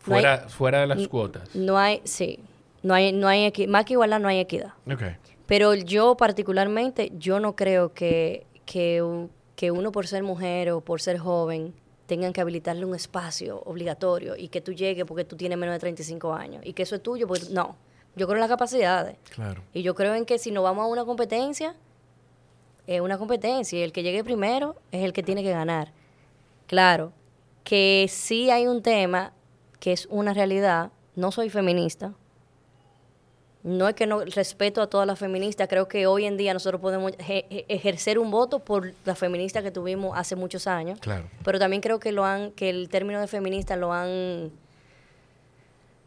fuera, 0.00 0.48
fuera 0.48 0.80
de 0.80 0.88
las 0.88 1.06
cuotas. 1.06 1.54
No 1.54 1.78
hay, 1.78 2.00
sí, 2.02 2.40
no 2.82 2.94
hay, 2.94 3.12
no 3.12 3.28
hay 3.28 3.52
más 3.68 3.84
que 3.84 3.92
igualdad, 3.92 4.18
no 4.18 4.26
hay 4.26 4.40
equidad. 4.40 4.72
Okay. 4.92 5.18
Pero 5.46 5.72
yo 5.74 6.16
particularmente, 6.16 7.12
yo 7.16 7.38
no 7.38 7.54
creo 7.54 7.92
que, 7.92 8.44
que, 8.66 9.28
que 9.54 9.70
uno 9.70 9.92
por 9.92 10.08
ser 10.08 10.24
mujer 10.24 10.72
o 10.72 10.80
por 10.80 11.00
ser 11.00 11.16
joven 11.18 11.74
tengan 12.10 12.32
que 12.32 12.40
habilitarle 12.40 12.84
un 12.84 12.96
espacio 12.96 13.62
obligatorio 13.66 14.34
y 14.36 14.48
que 14.48 14.60
tú 14.60 14.72
llegues 14.72 15.04
porque 15.04 15.24
tú 15.24 15.36
tienes 15.36 15.56
menos 15.56 15.76
de 15.76 15.78
35 15.78 16.34
años 16.34 16.60
y 16.66 16.72
que 16.72 16.82
eso 16.82 16.96
es 16.96 17.02
tuyo, 17.04 17.28
pues 17.28 17.50
no. 17.50 17.76
Yo 18.16 18.26
creo 18.26 18.34
en 18.34 18.40
las 18.40 18.48
capacidades. 18.48 19.16
Claro. 19.32 19.62
Y 19.72 19.82
yo 19.82 19.94
creo 19.94 20.16
en 20.16 20.26
que 20.26 20.36
si 20.36 20.50
nos 20.50 20.64
vamos 20.64 20.82
a 20.82 20.86
una 20.88 21.04
competencia, 21.04 21.76
es 22.88 23.00
una 23.00 23.16
competencia 23.16 23.78
y 23.78 23.82
el 23.82 23.92
que 23.92 24.02
llegue 24.02 24.24
primero 24.24 24.74
es 24.90 25.04
el 25.04 25.12
que 25.12 25.22
tiene 25.22 25.44
que 25.44 25.52
ganar. 25.52 25.92
Claro, 26.66 27.12
que 27.62 28.06
sí 28.10 28.50
hay 28.50 28.66
un 28.66 28.82
tema 28.82 29.32
que 29.78 29.92
es 29.92 30.06
una 30.10 30.34
realidad. 30.34 30.90
No 31.14 31.30
soy 31.30 31.48
feminista. 31.48 32.12
No 33.62 33.88
es 33.88 33.94
que 33.94 34.06
no 34.06 34.24
respeto 34.24 34.80
a 34.80 34.86
todas 34.86 35.06
las 35.06 35.18
feministas. 35.18 35.68
Creo 35.68 35.86
que 35.86 36.06
hoy 36.06 36.24
en 36.24 36.36
día 36.36 36.54
nosotros 36.54 36.80
podemos 36.80 37.12
ejercer 37.18 38.18
un 38.18 38.30
voto 38.30 38.60
por 38.60 38.94
la 39.04 39.14
feminista 39.14 39.62
que 39.62 39.70
tuvimos 39.70 40.16
hace 40.16 40.34
muchos 40.34 40.66
años. 40.66 40.98
Claro. 41.00 41.28
Pero 41.44 41.58
también 41.58 41.82
creo 41.82 42.00
que 42.00 42.12
lo 42.12 42.24
han, 42.24 42.52
que 42.52 42.70
el 42.70 42.88
término 42.88 43.20
de 43.20 43.26
feminista 43.26 43.76
lo 43.76 43.92
han 43.92 44.50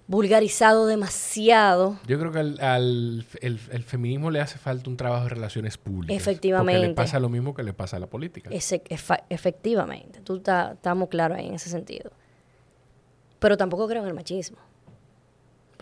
vulgarizado 0.07 0.85
demasiado. 0.85 1.99
Yo 2.07 2.19
creo 2.19 2.31
que 2.31 2.39
al, 2.39 3.25
el, 3.41 3.83
feminismo 3.83 4.31
le 4.31 4.41
hace 4.41 4.57
falta 4.57 4.89
un 4.89 4.97
trabajo 4.97 5.25
de 5.25 5.29
relaciones 5.29 5.77
públicas. 5.77 6.15
Efectivamente. 6.15 6.79
Porque 6.79 6.87
le 6.89 6.95
pasa 6.95 7.19
lo 7.19 7.29
mismo 7.29 7.53
que 7.53 7.63
le 7.63 7.73
pasa 7.73 7.97
a 7.97 7.99
la 7.99 8.07
política. 8.07 8.49
efectivamente. 9.29 10.21
Tú 10.21 10.37
estamos 10.37 11.09
claros 11.09 11.37
ahí 11.37 11.47
en 11.47 11.55
ese 11.55 11.69
sentido. 11.69 12.11
Pero 13.39 13.57
tampoco 13.57 13.87
creo 13.87 14.01
en 14.01 14.07
el 14.07 14.13
machismo. 14.13 14.57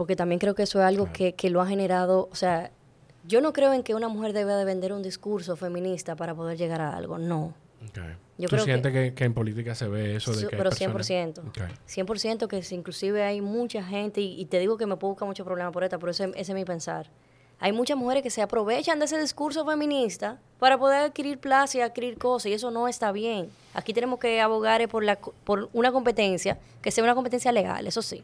Porque 0.02 0.16
también 0.16 0.40
creo 0.40 0.56
que 0.56 0.64
eso 0.64 0.80
es 0.80 0.86
algo 0.86 1.14
que, 1.14 1.36
que, 1.36 1.52
lo 1.52 1.62
ha 1.62 1.68
generado. 1.68 2.28
O 2.32 2.36
sea, 2.36 2.72
yo 3.28 3.40
no 3.40 3.54
creo 3.54 3.72
en 3.72 3.84
que 3.84 3.94
una 3.94 4.08
mujer 4.08 4.34
debe 4.34 4.52
de 4.56 4.66
vender 4.66 4.94
un 4.94 5.04
discurso 5.04 5.56
feminista 5.56 6.16
para 6.16 6.34
poder 6.34 6.58
llegar 6.58 6.82
a 6.82 6.98
algo. 6.98 7.20
No. 7.20 7.54
Yo 8.40 8.50
¿Tú 8.50 8.58
sientes 8.58 9.14
que, 9.14 9.24
en 9.24 9.36
política 9.36 9.76
se 9.76 9.88
ve 9.88 10.16
eso 10.16 10.34
de 10.34 10.48
que 10.48 10.58
Pero 10.58 10.72
100%. 10.72 11.44
100% 11.88 12.48
que 12.48 12.76
inclusive 12.76 13.22
hay 13.22 13.42
mucha 13.42 13.84
gente, 13.84 14.22
y, 14.22 14.44
te 14.46 14.58
digo 14.58 14.76
que 14.76 14.88
me 14.88 14.98
puedo 14.98 15.12
buscar 15.12 15.28
mucho 15.28 15.46
problema 15.46 15.72
por 15.72 15.84
esta, 15.84 16.00
pero 16.00 16.10
ese, 16.10 16.24
ese 16.30 16.40
es 16.40 16.54
mi 16.56 16.66
pensar. 16.66 17.12
Hay 17.60 17.74
muchas 17.74 17.96
mujeres 17.96 18.24
que 18.24 18.32
se 18.32 18.42
aprovechan 18.42 18.98
de 18.98 19.06
ese 19.06 19.20
discurso 19.20 19.64
feminista 19.68 20.40
para 20.58 20.80
poder 20.80 21.04
adquirir 21.04 21.38
plaza 21.38 21.78
y 21.78 21.82
adquirir 21.82 22.18
cosas, 22.18 22.48
y 22.48 22.54
eso 22.54 22.72
no 22.72 22.88
está 22.88 23.12
bien. 23.12 23.52
Aquí 23.76 23.94
tenemos 23.94 24.18
que 24.18 24.42
abogar 24.42 24.88
por, 24.90 25.04
la, 25.04 25.20
por 25.20 25.70
una 25.74 25.92
competencia, 25.92 26.58
que 26.82 26.90
sea 26.90 27.04
una 27.04 27.14
competencia 27.14 27.52
legal, 27.52 27.86
eso 27.86 28.02
sí. 28.02 28.24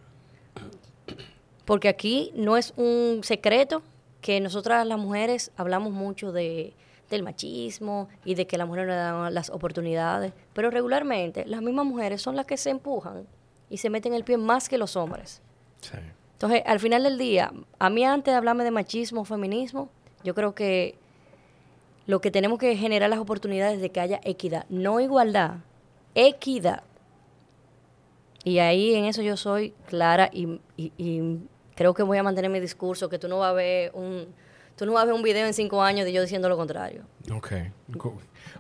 Porque 1.67 1.89
aquí 1.89 2.31
no 2.33 2.55
es 2.55 2.73
un 2.77 3.19
secreto 3.23 3.83
que 4.21 4.39
nosotras 4.39 4.87
las 4.87 4.97
mujeres 4.97 5.51
hablamos 5.57 5.91
mucho 5.91 6.31
de 6.31 6.73
del 7.09 7.23
machismo 7.23 8.07
y 8.25 8.35
de 8.35 8.47
que 8.47 8.57
la 8.57 8.65
mujer 8.65 8.85
no 8.85 8.91
le 8.91 8.97
dan 8.97 9.33
las 9.33 9.49
oportunidades. 9.49 10.33
Pero 10.53 10.71
regularmente 10.71 11.45
las 11.45 11.61
mismas 11.61 11.85
mujeres 11.85 12.21
son 12.21 12.37
las 12.37 12.45
que 12.45 12.57
se 12.57 12.69
empujan 12.69 13.27
y 13.69 13.77
se 13.77 13.89
meten 13.89 14.13
el 14.13 14.23
pie 14.23 14.37
más 14.37 14.69
que 14.69 14.77
los 14.77 14.95
hombres. 14.95 15.41
Entonces, 16.33 16.63
al 16.65 16.79
final 16.79 17.03
del 17.03 17.17
día, 17.17 17.51
a 17.79 17.89
mí 17.89 18.05
antes 18.05 18.31
de 18.31 18.37
hablarme 18.37 18.63
de 18.63 18.71
machismo 18.71 19.21
o 19.21 19.25
feminismo, 19.25 19.89
yo 20.23 20.33
creo 20.35 20.55
que 20.55 20.95
lo 22.05 22.21
que 22.21 22.31
tenemos 22.31 22.59
que 22.59 22.77
generar 22.77 23.09
las 23.09 23.19
oportunidades 23.19 23.81
de 23.81 23.89
que 23.89 23.99
haya 23.99 24.21
equidad, 24.23 24.65
no 24.69 25.01
igualdad, 25.01 25.57
equidad. 26.15 26.83
Y 28.45 28.59
ahí 28.59 28.95
en 28.95 29.05
eso 29.05 29.21
yo 29.21 29.35
soy 29.35 29.73
clara 29.87 30.29
y, 30.31 30.61
y 30.77 31.39
creo 31.77 31.93
que 31.93 32.03
voy 32.03 32.17
a 32.17 32.23
mantener 32.23 32.51
mi 32.51 32.59
discurso, 32.59 33.07
que 33.07 33.17
tú 33.17 33.29
no 33.29 33.39
vas 33.39 33.51
a 33.51 33.53
ver 33.53 33.91
un 33.93 34.27
Tú 34.77 34.85
no 34.85 34.93
vas 34.93 35.01
a 35.01 35.05
ver 35.05 35.15
un 35.15 35.23
video 35.23 35.47
en 35.47 35.55
cinco 35.55 35.81
años 35.81 36.05
de 36.05 36.13
yo 36.13 36.21
diciendo 36.21 36.47
lo 36.49 36.55
contrario. 36.55 37.01
Ok. 37.33 37.51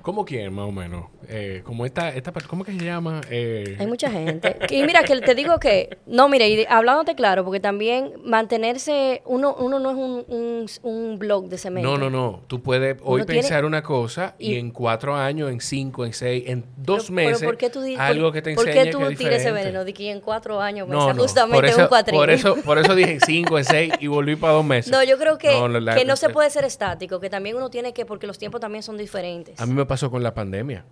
¿Cómo 0.01 0.23
quién, 0.23 0.53
más 0.53 0.65
o 0.65 0.71
menos? 0.71 1.05
Eh, 1.27 1.61
como 1.65 1.85
esta, 1.85 2.09
esta, 2.09 2.31
¿Cómo 2.47 2.63
que 2.63 2.71
se 2.71 2.85
llama? 2.85 3.21
Eh... 3.29 3.75
Hay 3.79 3.87
mucha 3.87 4.09
gente. 4.09 4.55
Y 4.69 4.83
mira, 4.83 5.03
que 5.03 5.19
te 5.19 5.35
digo 5.35 5.59
que... 5.59 5.97
No, 6.05 6.29
mire, 6.29 6.47
y 6.47 6.65
hablándote 6.69 7.15
claro, 7.15 7.43
porque 7.43 7.59
también 7.59 8.13
mantenerse... 8.23 9.21
Uno, 9.25 9.53
uno 9.59 9.79
no 9.79 9.91
es 9.91 9.97
un, 9.97 10.65
un, 10.83 11.19
blog 11.19 11.49
de 11.49 11.57
cemento. 11.57 11.89
No, 11.89 11.97
no, 11.97 12.09
no. 12.09 12.43
Tú 12.47 12.61
puedes 12.61 12.97
hoy 13.03 13.23
pensar 13.23 13.65
una 13.65 13.83
cosa 13.83 14.35
y, 14.39 14.55
en 14.55 14.71
cuatro 14.71 15.15
años, 15.15 15.51
en 15.51 15.59
cinco, 15.59 16.05
en 16.05 16.13
seis, 16.13 16.45
en 16.47 16.63
dos 16.77 17.11
meses, 17.11 17.39
pero 17.39 17.51
¿por 17.51 17.57
qué 17.57 17.69
tú 17.69 17.81
algo 17.97 18.31
que 18.31 18.41
te 18.41 18.51
enseñe 18.51 18.65
¿Por 18.65 18.83
qué 18.83 18.91
tú 18.91 18.99
tires 19.15 19.41
ese 19.41 19.51
veneno 19.51 19.83
de 19.83 19.93
que 19.93 20.09
en 20.11 20.21
cuatro 20.21 20.61
años 20.61 20.87
no, 20.87 21.13
no, 21.13 21.21
justamente 21.21 21.75
un 21.75 21.87
cuatrín? 21.87 22.17
Por 22.17 22.29
eso, 22.29 22.55
por 22.63 22.77
eso 22.77 22.95
dije 22.95 23.19
cinco, 23.25 23.57
en 23.57 23.65
seis 23.65 23.93
y 23.99 24.07
volví 24.07 24.35
para 24.35 24.53
dos 24.53 24.65
meses. 24.65 24.91
No, 24.91 25.03
yo 25.03 25.17
creo 25.17 25.37
que 25.37 25.53
no, 25.59 25.95
que 25.95 26.05
no 26.05 26.15
se 26.15 26.29
puede 26.29 26.49
ser 26.49 26.63
estático, 26.63 27.19
que 27.19 27.29
también 27.29 27.57
uno 27.57 27.69
tiene 27.69 27.93
que... 27.93 28.05
Porque 28.05 28.25
los 28.25 28.37
tiempos 28.37 28.61
también 28.61 28.83
son 28.83 28.97
diferentes. 28.97 29.16
A 29.57 29.65
mí 29.65 29.73
me 29.73 29.85
pasó 29.85 30.11
con 30.11 30.23
la 30.23 30.33
pandemia. 30.33 30.85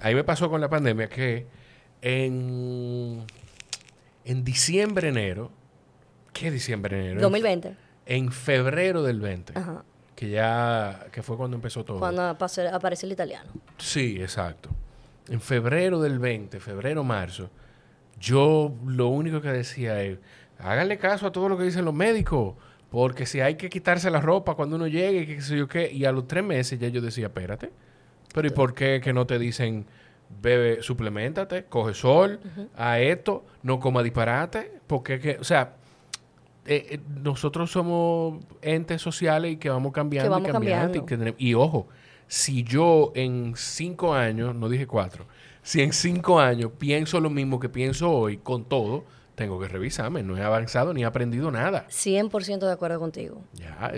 A 0.00 0.08
mí 0.08 0.14
me 0.14 0.24
pasó 0.24 0.48
con 0.48 0.60
la 0.60 0.68
pandemia 0.68 1.08
que 1.08 1.46
en, 2.02 3.24
en 4.24 4.44
diciembre, 4.44 5.08
enero, 5.08 5.50
¿qué 6.32 6.50
diciembre, 6.50 6.98
enero? 6.98 7.20
2020. 7.20 7.76
En 8.06 8.32
febrero 8.32 9.02
del 9.02 9.20
20. 9.20 9.54
Que 10.14 10.30
ya, 10.30 11.06
que 11.12 11.22
fue 11.22 11.36
cuando 11.36 11.56
empezó 11.56 11.84
todo. 11.84 11.98
Cuando 11.98 12.22
apareció 12.22 13.06
el 13.06 13.12
italiano. 13.12 13.50
Sí, 13.78 14.18
exacto. 14.20 14.70
En 15.28 15.40
febrero 15.40 16.00
del 16.00 16.18
20, 16.18 16.60
febrero, 16.60 17.04
marzo, 17.04 17.50
yo 18.18 18.74
lo 18.84 19.08
único 19.08 19.40
que 19.40 19.48
decía 19.48 20.02
es, 20.02 20.18
háganle 20.58 20.98
caso 20.98 21.26
a 21.26 21.32
todo 21.32 21.48
lo 21.48 21.56
que 21.56 21.64
dicen 21.64 21.84
los 21.84 21.94
médicos, 21.94 22.54
porque 22.90 23.24
si 23.24 23.40
hay 23.40 23.54
que 23.54 23.70
quitarse 23.70 24.10
la 24.10 24.20
ropa 24.20 24.54
cuando 24.54 24.76
uno 24.76 24.88
llegue, 24.88 25.26
qué 25.26 25.40
sé 25.40 25.56
yo 25.56 25.68
qué, 25.68 25.90
y 25.90 26.04
a 26.04 26.12
los 26.12 26.26
tres 26.26 26.44
meses 26.44 26.78
ya 26.78 26.88
yo 26.88 27.00
decía, 27.00 27.26
espérate, 27.26 27.70
pero 28.34 28.48
¿y 28.48 28.50
por 28.50 28.74
qué 28.74 29.00
que 29.02 29.12
no 29.12 29.26
te 29.26 29.38
dicen, 29.38 29.86
bebe, 30.42 30.82
suplementate, 30.82 31.64
coge 31.64 31.94
sol, 31.94 32.40
a 32.76 32.98
esto, 32.98 33.44
no 33.62 33.78
coma 33.78 34.02
disparate? 34.02 34.80
Porque, 34.86 35.20
que, 35.20 35.36
o 35.38 35.44
sea, 35.44 35.74
eh, 36.66 36.86
eh, 36.90 37.00
nosotros 37.22 37.70
somos 37.70 38.44
entes 38.60 39.00
sociales 39.00 39.52
y 39.52 39.56
que 39.56 39.70
vamos 39.70 39.92
cambiando 39.92 40.38
y 40.38 40.42
cambiando. 40.42 41.06
Y, 41.38 41.54
ojo, 41.54 41.88
si 42.26 42.64
yo 42.64 43.12
en 43.14 43.54
cinco 43.56 44.14
años, 44.14 44.54
no 44.54 44.68
dije 44.68 44.86
cuatro, 44.86 45.26
si 45.62 45.80
en 45.80 45.92
cinco 45.92 46.40
años 46.40 46.72
pienso 46.78 47.20
lo 47.20 47.30
mismo 47.30 47.60
que 47.60 47.68
pienso 47.68 48.10
hoy 48.10 48.38
con 48.38 48.64
todo, 48.64 49.04
tengo 49.40 49.58
que 49.58 49.68
revisarme, 49.68 50.22
no 50.22 50.36
he 50.36 50.42
avanzado 50.42 50.92
ni 50.92 51.00
he 51.00 51.06
aprendido 51.06 51.50
nada. 51.50 51.86
100% 51.88 52.58
de 52.58 52.72
acuerdo 52.72 53.00
contigo. 53.00 53.40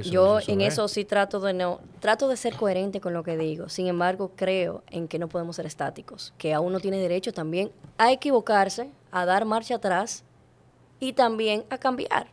Yo 0.04 0.38
en 0.46 0.60
eso 0.60 0.86
sí 0.86 1.04
trato 1.04 1.40
de 1.40 1.52
no 1.52 1.80
trato 1.98 2.28
de 2.28 2.36
ser 2.36 2.54
coherente 2.54 3.00
con 3.00 3.12
lo 3.12 3.24
que 3.24 3.36
digo. 3.36 3.68
Sin 3.68 3.88
embargo, 3.88 4.30
creo 4.36 4.84
en 4.88 5.08
que 5.08 5.18
no 5.18 5.28
podemos 5.28 5.56
ser 5.56 5.66
estáticos, 5.66 6.32
que 6.38 6.54
a 6.54 6.60
uno 6.60 6.78
tiene 6.78 6.98
derecho 6.98 7.32
también 7.32 7.72
a 7.98 8.12
equivocarse, 8.12 8.90
a 9.10 9.26
dar 9.26 9.44
marcha 9.44 9.74
atrás 9.74 10.22
y 11.00 11.14
también 11.14 11.64
a 11.70 11.78
cambiar. 11.78 12.28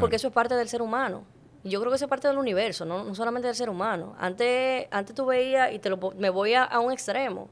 Porque 0.00 0.16
eso 0.16 0.28
es 0.28 0.32
parte 0.32 0.54
del 0.54 0.70
ser 0.70 0.80
humano. 0.80 1.24
Yo 1.62 1.78
creo 1.80 1.90
que 1.90 1.96
eso 1.96 2.06
es 2.06 2.08
parte 2.08 2.26
del 2.26 2.38
universo, 2.38 2.86
no, 2.86 3.14
solamente 3.14 3.48
del 3.48 3.56
ser 3.56 3.68
humano. 3.68 4.16
Antes, 4.18 4.86
antes 4.90 5.14
tú 5.14 5.26
veías, 5.26 5.74
y 5.74 5.78
te 5.78 5.90
lo, 5.90 5.98
me 6.16 6.30
voy 6.30 6.54
a 6.54 6.80
un 6.80 6.90
extremo, 6.90 7.50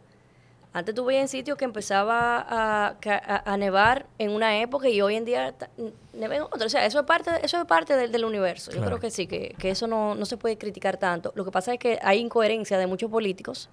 antes 0.74 0.92
tú 0.92 1.04
veías 1.04 1.22
en 1.22 1.28
sitios 1.28 1.56
que 1.56 1.64
empezaba 1.64 2.44
a, 2.48 3.56
nevar 3.56 4.06
en 4.18 4.32
una 4.32 4.60
época 4.60 4.88
y 4.88 5.00
hoy 5.00 5.14
en 5.14 5.24
día 5.24 5.54
neva 6.12 6.34
en 6.34 6.42
otra. 6.42 6.66
O 6.66 6.68
sea, 6.68 6.84
eso 6.84 6.98
es 6.98 7.06
parte, 7.06 7.30
eso 7.44 7.60
es 7.60 7.64
parte 7.64 7.96
del, 7.96 8.24
universo. 8.24 8.72
Yo 8.72 8.84
creo 8.84 8.98
que 8.98 9.12
sí, 9.12 9.28
que, 9.28 9.54
eso 9.62 9.86
no, 9.86 10.22
se 10.26 10.36
puede 10.36 10.58
criticar 10.58 10.96
tanto. 10.96 11.32
Lo 11.36 11.44
que 11.44 11.52
pasa 11.52 11.72
es 11.72 11.78
que 11.78 12.00
hay 12.02 12.18
incoherencia 12.18 12.76
de 12.76 12.88
muchos 12.88 13.08
políticos, 13.08 13.70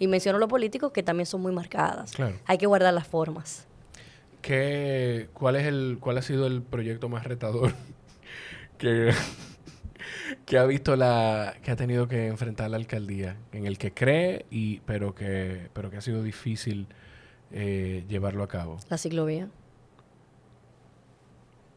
y 0.00 0.08
menciono 0.08 0.40
los 0.40 0.48
políticos 0.48 0.90
que 0.90 1.04
también 1.04 1.26
son 1.26 1.40
muy 1.40 1.52
marcadas. 1.52 2.14
Hay 2.46 2.58
que 2.58 2.66
guardar 2.66 2.92
las 2.94 3.06
formas. 3.06 3.68
¿Qué, 4.42 5.28
cuál, 5.34 5.54
es 5.54 5.66
el, 5.66 5.98
¿Cuál 6.00 6.18
ha 6.18 6.22
sido 6.22 6.48
el 6.48 6.62
proyecto 6.62 7.08
más 7.08 7.24
retador 7.24 7.74
que 8.78 9.12
que 10.46 10.58
ha 10.58 10.64
visto 10.64 10.96
la 10.96 11.54
que 11.62 11.70
ha 11.70 11.76
tenido 11.76 12.08
que 12.08 12.26
enfrentar 12.26 12.70
la 12.70 12.76
alcaldía 12.76 13.36
en 13.52 13.66
el 13.66 13.78
que 13.78 13.92
cree 13.92 14.46
y 14.50 14.80
pero 14.80 15.14
que 15.14 15.68
pero 15.72 15.90
que 15.90 15.96
ha 15.96 16.00
sido 16.00 16.22
difícil 16.22 16.86
eh, 17.52 18.04
llevarlo 18.08 18.42
a 18.42 18.48
cabo. 18.48 18.78
La 18.88 18.98
ciclovía. 18.98 19.48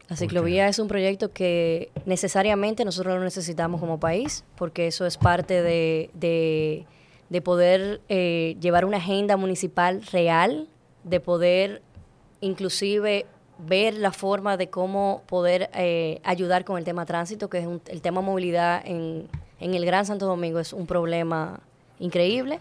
La 0.10 0.18
ciclovía 0.18 0.68
es 0.68 0.80
un 0.80 0.88
proyecto 0.88 1.32
que 1.32 1.90
necesariamente 2.06 2.86
nosotros 2.86 3.16
lo 3.16 3.24
necesitamos 3.24 3.80
como 3.80 4.00
país 4.00 4.44
porque 4.58 4.88
eso 4.88 5.06
es 5.06 5.18
parte 5.18 5.64
de, 5.64 6.12
de, 6.14 7.42
poder 7.42 8.02
eh, 8.10 8.56
llevar 8.60 8.86
una 8.86 8.98
agenda 8.98 9.38
municipal 9.38 10.04
real 10.12 10.68
de 11.04 11.20
poder 11.20 11.82
inclusive 12.42 13.26
ver 13.60 13.94
la 13.96 14.12
forma 14.12 14.58
de 14.58 14.70
cómo 14.70 15.24
poder 15.28 15.70
eh, 15.74 16.20
ayudar 16.24 16.66
con 16.66 16.78
el 16.78 16.84
tema 16.84 17.06
tránsito, 17.06 17.50
que 17.50 17.60
es 17.60 17.68
el 17.88 18.02
tema 18.02 18.22
movilidad 18.22 18.82
en, 18.86 19.28
en 19.60 19.74
el 19.74 19.86
Gran 19.86 20.06
Santo 20.06 20.26
Domingo 20.26 20.60
es 20.60 20.74
un 20.74 20.88
problema 20.88 21.62
increíble. 22.00 22.60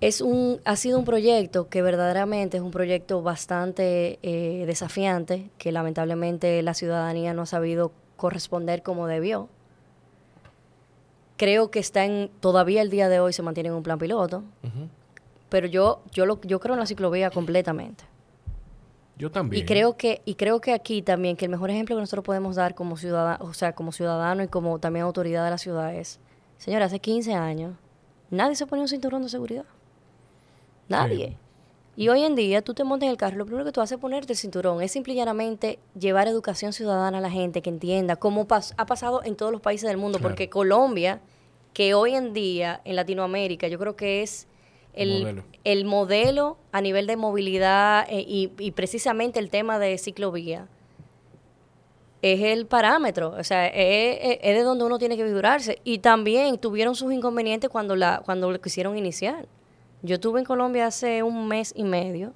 es 0.00 0.22
un, 0.22 0.60
ha 0.64 0.76
sido 0.76 0.98
un 0.98 1.04
proyecto 1.04 1.68
que 1.68 1.82
verdaderamente 1.82 2.56
es 2.56 2.62
un 2.62 2.70
proyecto 2.70 3.22
bastante 3.22 4.18
eh, 4.22 4.64
desafiante, 4.66 5.50
que 5.58 5.72
lamentablemente 5.72 6.62
la 6.62 6.74
ciudadanía 6.74 7.34
no 7.34 7.42
ha 7.42 7.46
sabido 7.46 7.92
corresponder 8.16 8.82
como 8.82 9.06
debió. 9.06 9.48
Creo 11.36 11.70
que 11.70 11.78
está 11.78 12.04
en, 12.04 12.30
todavía 12.40 12.82
el 12.82 12.90
día 12.90 13.08
de 13.08 13.20
hoy 13.20 13.32
se 13.32 13.42
mantiene 13.42 13.68
en 13.68 13.74
un 13.74 13.82
plan 13.82 13.98
piloto, 13.98 14.42
pero 15.48 15.66
yo, 15.66 16.02
yo, 16.12 16.26
lo, 16.26 16.40
yo 16.42 16.60
creo 16.60 16.74
en 16.74 16.80
la 16.80 16.86
ciclovía 16.86 17.30
completamente. 17.30 18.04
Yo 19.20 19.30
también. 19.30 19.62
Y 19.62 19.66
creo 19.66 19.98
que, 19.98 20.22
y 20.24 20.34
creo 20.34 20.62
que 20.62 20.72
aquí 20.72 21.02
también, 21.02 21.36
que 21.36 21.44
el 21.44 21.50
mejor 21.50 21.68
ejemplo 21.68 21.94
que 21.94 22.00
nosotros 22.00 22.24
podemos 22.24 22.56
dar 22.56 22.74
como 22.74 22.96
ciudadano, 22.96 23.44
o 23.44 23.52
sea, 23.52 23.74
como 23.74 23.92
ciudadano 23.92 24.42
y 24.42 24.48
como 24.48 24.78
también 24.78 25.04
autoridad 25.04 25.44
de 25.44 25.50
la 25.50 25.58
ciudad 25.58 25.94
es, 25.94 26.18
señora, 26.56 26.86
hace 26.86 27.00
15 27.00 27.34
años, 27.34 27.76
nadie 28.30 28.56
se 28.56 28.66
ponía 28.66 28.80
un 28.80 28.88
cinturón 28.88 29.20
de 29.20 29.28
seguridad. 29.28 29.66
Nadie. 30.88 31.36
Y 31.96 32.08
hoy 32.08 32.22
en 32.22 32.34
día 32.34 32.62
tú 32.62 32.72
te 32.72 32.82
montas 32.82 33.08
en 33.08 33.10
el 33.10 33.18
carro, 33.18 33.36
lo 33.36 33.44
primero 33.44 33.66
que 33.66 33.72
tú 33.72 33.82
haces 33.82 33.96
es 33.96 34.00
ponerte 34.00 34.32
el 34.32 34.38
cinturón. 34.38 34.80
Es 34.80 34.90
simple 34.90 35.12
y 35.12 35.16
llanamente 35.16 35.78
llevar 35.98 36.26
educación 36.26 36.72
ciudadana 36.72 37.18
a 37.18 37.20
la 37.20 37.30
gente 37.30 37.60
que 37.60 37.68
entienda 37.68 38.16
cómo 38.16 38.46
ha 38.48 38.86
pasado 38.86 39.22
en 39.22 39.36
todos 39.36 39.52
los 39.52 39.60
países 39.60 39.86
del 39.86 39.98
mundo. 39.98 40.18
Porque 40.18 40.48
Colombia, 40.48 41.20
que 41.74 41.92
hoy 41.92 42.14
en 42.14 42.32
día 42.32 42.80
en 42.86 42.96
Latinoamérica, 42.96 43.68
yo 43.68 43.78
creo 43.78 43.96
que 43.96 44.22
es 44.22 44.48
el, 44.94 45.84
modelo. 45.84 46.58
a 46.72 46.80
nivel 46.80 47.06
de 47.06 47.16
movilidad 47.16 48.06
eh, 48.08 48.24
y, 48.26 48.70
precisamente 48.72 49.38
el 49.38 49.50
tema 49.50 49.78
de 49.78 49.96
ciclovía 49.98 50.68
es 52.22 52.40
el 52.42 52.66
parámetro, 52.66 53.34
o 53.38 53.44
sea, 53.44 53.66
es, 53.66 54.42
de 54.42 54.62
donde 54.62 54.84
uno 54.84 54.98
tiene 54.98 55.16
que 55.16 55.24
figurarse. 55.24 55.78
Y 55.84 55.98
también 55.98 56.58
tuvieron 56.58 56.94
sus 56.94 57.12
inconvenientes 57.12 57.70
cuando, 57.70 57.96
la, 57.96 58.22
cuando 58.24 58.50
lo 58.50 58.60
quisieron 58.60 58.98
iniciar. 58.98 59.46
Yo 60.02 60.16
estuve 60.16 60.40
en 60.40 60.46
Colombia 60.46 60.86
hace 60.86 61.22
un 61.22 61.48
mes 61.48 61.72
y 61.74 61.84
medio 61.84 62.32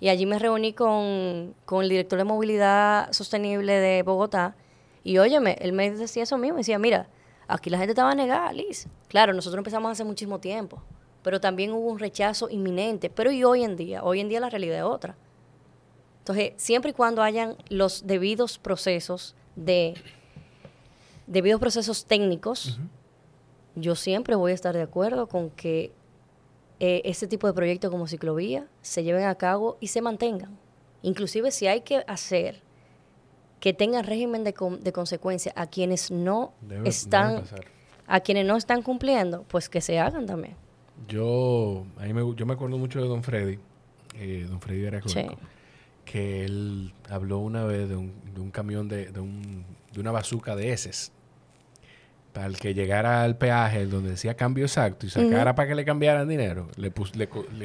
y 0.00 0.08
allí 0.08 0.26
me 0.26 0.38
reuní 0.38 0.72
con, 0.72 1.54
el 1.80 1.88
director 1.88 2.18
de 2.18 2.24
movilidad 2.24 3.12
sostenible 3.12 3.72
de 3.72 4.02
Bogotá 4.02 4.56
y 5.02 5.18
óyeme, 5.18 5.56
él 5.60 5.72
me 5.72 5.90
decía 5.90 6.24
eso 6.24 6.38
mismo, 6.38 6.54
me 6.54 6.60
decía, 6.60 6.78
mira, 6.78 7.08
aquí 7.46 7.70
la 7.70 7.78
gente 7.78 7.92
estaba 7.92 8.14
negada, 8.14 8.52
Liz. 8.52 8.88
Claro, 9.08 9.32
nosotros 9.34 9.58
empezamos 9.58 9.92
hace 9.92 10.04
muchísimo 10.04 10.40
tiempo, 10.40 10.82
pero 11.24 11.40
también 11.40 11.72
hubo 11.72 11.90
un 11.90 11.98
rechazo 11.98 12.50
inminente. 12.50 13.08
Pero 13.08 13.32
y 13.32 13.42
hoy 13.42 13.64
en 13.64 13.76
día, 13.76 14.04
hoy 14.04 14.20
en 14.20 14.28
día 14.28 14.40
la 14.40 14.50
realidad 14.50 14.76
es 14.76 14.84
otra. 14.84 15.16
Entonces, 16.18 16.52
siempre 16.56 16.90
y 16.90 16.94
cuando 16.94 17.22
hayan 17.22 17.56
los 17.70 18.06
debidos 18.06 18.58
procesos 18.58 19.34
de 19.56 19.94
debidos 21.26 21.58
procesos 21.58 22.04
técnicos, 22.04 22.78
yo 23.74 23.94
siempre 23.94 24.36
voy 24.36 24.52
a 24.52 24.54
estar 24.54 24.74
de 24.74 24.82
acuerdo 24.82 25.26
con 25.26 25.48
que 25.48 25.92
eh, 26.78 27.00
este 27.06 27.26
tipo 27.26 27.46
de 27.46 27.54
proyectos 27.54 27.90
como 27.90 28.06
ciclovía 28.06 28.68
se 28.82 29.02
lleven 29.02 29.24
a 29.24 29.34
cabo 29.34 29.78
y 29.80 29.88
se 29.88 30.02
mantengan. 30.02 30.58
Inclusive 31.00 31.50
si 31.50 31.66
hay 31.66 31.80
que 31.80 32.04
hacer 32.06 32.60
que 33.60 33.72
tengan 33.72 34.04
régimen 34.04 34.44
de, 34.44 34.54
de 34.80 34.92
consecuencia 34.92 35.54
a 35.56 35.68
quienes 35.68 36.10
no 36.10 36.52
están 36.84 37.44
a 38.06 38.20
quienes 38.20 38.44
no 38.44 38.58
están 38.58 38.82
cumpliendo, 38.82 39.44
pues 39.44 39.70
que 39.70 39.80
se 39.80 39.98
hagan 39.98 40.26
también. 40.26 40.56
Yo, 41.08 41.86
a 41.98 42.04
me, 42.04 42.34
yo 42.34 42.46
me 42.46 42.54
acuerdo 42.54 42.78
mucho 42.78 43.00
de 43.00 43.08
Don 43.08 43.22
Freddy, 43.22 43.58
eh, 44.16 44.46
Don 44.48 44.60
Freddy 44.60 44.84
era 44.84 45.00
que 46.04 46.44
él 46.44 46.92
habló 47.08 47.38
una 47.38 47.64
vez 47.64 47.88
de 47.88 47.96
un, 47.96 48.12
de 48.34 48.40
un 48.40 48.50
camión 48.50 48.88
de, 48.88 49.06
de, 49.10 49.20
un, 49.20 49.64
de 49.92 50.00
una 50.00 50.12
bazuca 50.12 50.54
de 50.54 50.72
heces 50.72 51.12
para 52.32 52.46
el 52.46 52.58
que 52.58 52.74
llegara 52.74 53.22
al 53.22 53.38
peaje 53.38 53.86
donde 53.86 54.10
decía 54.10 54.34
cambio 54.34 54.64
exacto 54.64 55.06
y 55.06 55.10
sacara 55.10 55.54
para 55.54 55.68
que 55.68 55.74
le 55.74 55.84
cambiaran 55.84 56.28
dinero, 56.28 56.68
le, 56.76 56.92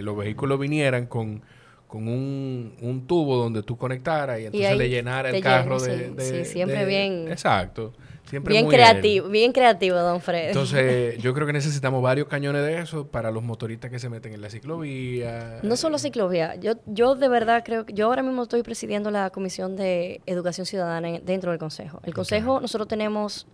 los 0.02 0.18
vehículos 0.18 0.60
vinieran 0.60 1.08
con, 1.08 1.42
con 1.90 2.08
un, 2.08 2.76
un, 2.82 3.08
tubo 3.08 3.36
donde 3.36 3.64
tú 3.64 3.76
conectaras 3.76 4.40
y 4.40 4.46
entonces 4.46 4.78
le 4.78 4.90
llenara 4.90 5.32
el 5.32 5.42
carro 5.42 5.80
de, 5.82 6.14
sí, 6.20 6.46
siempre 6.46 6.86
bien. 6.86 7.28
Exacto. 7.28 7.94
Siempre 8.26 8.54
bien 8.54 8.68
creativo, 8.68 9.28
bien 9.28 9.52
creativo, 9.52 9.98
don 9.98 10.22
Fred. 10.22 10.50
Entonces, 10.50 11.18
yo 11.24 11.34
creo 11.34 11.48
que 11.48 11.54
necesitamos 11.54 12.04
varios 12.04 12.28
cañones 12.28 12.62
de 12.64 12.80
eso 12.80 13.08
para 13.08 13.32
los 13.32 13.42
motoristas 13.42 13.90
que 13.90 13.98
se 13.98 14.08
meten 14.08 14.34
en 14.34 14.42
la 14.42 14.52
ciclovía. 14.52 15.62
No 15.64 15.76
solo 15.76 15.98
ciclovía. 15.98 16.54
Yo, 16.58 16.74
yo 16.86 17.16
de 17.16 17.28
verdad 17.28 17.64
creo 17.66 17.88
que 17.88 17.94
yo 17.94 18.06
ahora 18.06 18.22
mismo 18.22 18.44
estoy 18.44 18.62
presidiendo 18.62 19.10
la 19.10 19.32
Comisión 19.32 19.76
de 19.76 20.22
Educación 20.28 20.68
Ciudadana 20.68 21.20
dentro 21.24 21.50
del 21.50 21.60
Consejo. 21.60 22.02
El 22.04 22.14
Consejo, 22.14 22.62
nosotros 22.62 22.88
tenemos 22.88 23.48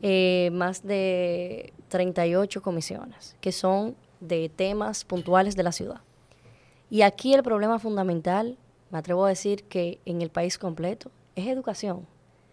eh, 0.00 0.48
más 0.54 0.86
de 0.86 1.74
38 1.88 2.62
comisiones 2.62 3.36
que 3.42 3.52
son 3.52 3.94
de 4.20 4.48
temas 4.48 5.04
puntuales 5.04 5.54
de 5.54 5.64
la 5.64 5.72
ciudad. 5.72 6.00
Y 6.90 7.02
aquí 7.02 7.34
el 7.34 7.42
problema 7.42 7.78
fundamental, 7.78 8.56
me 8.90 8.98
atrevo 8.98 9.24
a 9.24 9.28
decir 9.28 9.64
que 9.64 10.00
en 10.06 10.22
el 10.22 10.30
país 10.30 10.58
completo, 10.58 11.10
es 11.36 11.46
educación. 11.46 12.06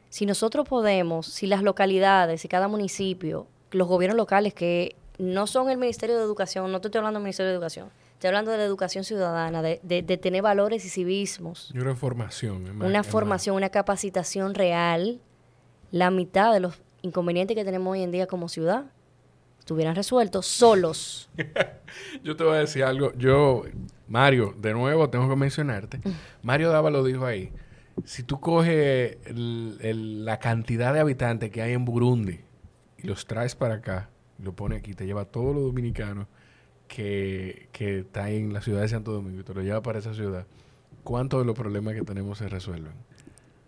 Si 0.10 0.26
nosotros 0.26 0.68
podemos, 0.68 1.26
si 1.28 1.48
las 1.48 1.64
localidades, 1.64 2.42
si 2.42 2.48
cada 2.48 2.68
municipio, 2.68 3.48
los 3.72 3.88
gobiernos 3.88 4.18
locales 4.18 4.54
que 4.54 4.96
no 5.18 5.48
son 5.48 5.70
el 5.70 5.78
Ministerio 5.78 6.18
de 6.18 6.24
Educación, 6.24 6.72
no 6.72 6.82
te 6.82 6.88
estoy 6.88 7.00
hablando 7.00 7.20
del 7.20 7.24
Ministerio 7.24 7.50
de 7.50 7.56
Educación, 7.56 7.90
estoy 8.14 8.28
hablando 8.30 8.52
de 8.52 8.58
la 8.58 8.64
educación 8.64 9.04
ciudadana, 9.04 9.62
de, 9.62 9.80
de, 9.84 10.18
tener 10.18 10.42
valores 10.42 10.86
y 10.86 10.90
civismos. 10.90 11.72
Y 11.74 11.80
una 11.80 11.96
formación. 11.96 12.82
una 12.82 13.04
formación, 13.04 13.56
una 13.56 13.70
capacitación 13.70 14.54
real. 14.54 15.20
La 15.92 16.12
mitad 16.12 16.52
de 16.52 16.60
los 16.60 16.82
inconvenientes 17.04 17.56
que 17.56 17.64
tenemos 17.64 17.92
hoy 17.92 18.02
en 18.02 18.12
día 18.12 18.28
como 18.28 18.50
ciudad 18.50 18.86
estuvieran 19.66 19.96
resueltos 19.96 20.46
solos. 20.46 21.28
yo 22.24 22.36
te 22.36 22.44
voy 22.44 22.54
a 22.54 22.60
decir 22.60 22.84
algo. 22.84 23.12
Yo, 23.14 23.64
Mario, 24.08 24.54
de 24.60 24.74
nuevo 24.74 25.10
tengo 25.10 25.28
que 25.28 25.36
mencionarte. 25.36 26.00
Mario 26.44 26.70
Dava 26.70 26.92
lo 26.92 27.04
dijo 27.04 27.26
ahí. 27.26 27.52
Si 28.04 28.22
tú 28.22 28.40
coges 28.40 29.18
la 29.34 30.38
cantidad 30.38 30.94
de 30.94 31.00
habitantes 31.00 31.50
que 31.50 31.64
hay 31.64 31.74
en 31.74 31.84
Burundi 31.84 32.42
y 33.00 33.08
los 33.08 33.26
traes 33.26 33.56
para 33.56 33.76
acá, 33.76 34.12
lo 34.38 34.54
pones 34.54 34.78
aquí, 34.78 34.94
te 34.94 35.08
lleva 35.08 35.22
a 35.22 35.26
todos 35.26 35.56
los 35.56 35.64
dominicanos 35.64 36.28
que, 36.88 37.68
que 37.72 38.02
están 38.02 38.28
en 38.28 38.54
la 38.54 38.62
ciudad 38.62 38.82
de 38.82 38.90
Santo 38.90 39.14
Domingo 39.14 39.42
y 39.42 39.44
te 39.44 39.56
lo 39.56 39.64
lleva 39.64 39.82
para 39.82 39.98
esa 39.98 40.14
ciudad, 40.14 40.46
¿cuántos 41.04 41.40
de 41.40 41.46
los 41.46 41.56
problemas 41.56 41.96
que 41.96 42.04
tenemos 42.04 42.38
se 42.38 42.48
resuelven? 42.48 42.94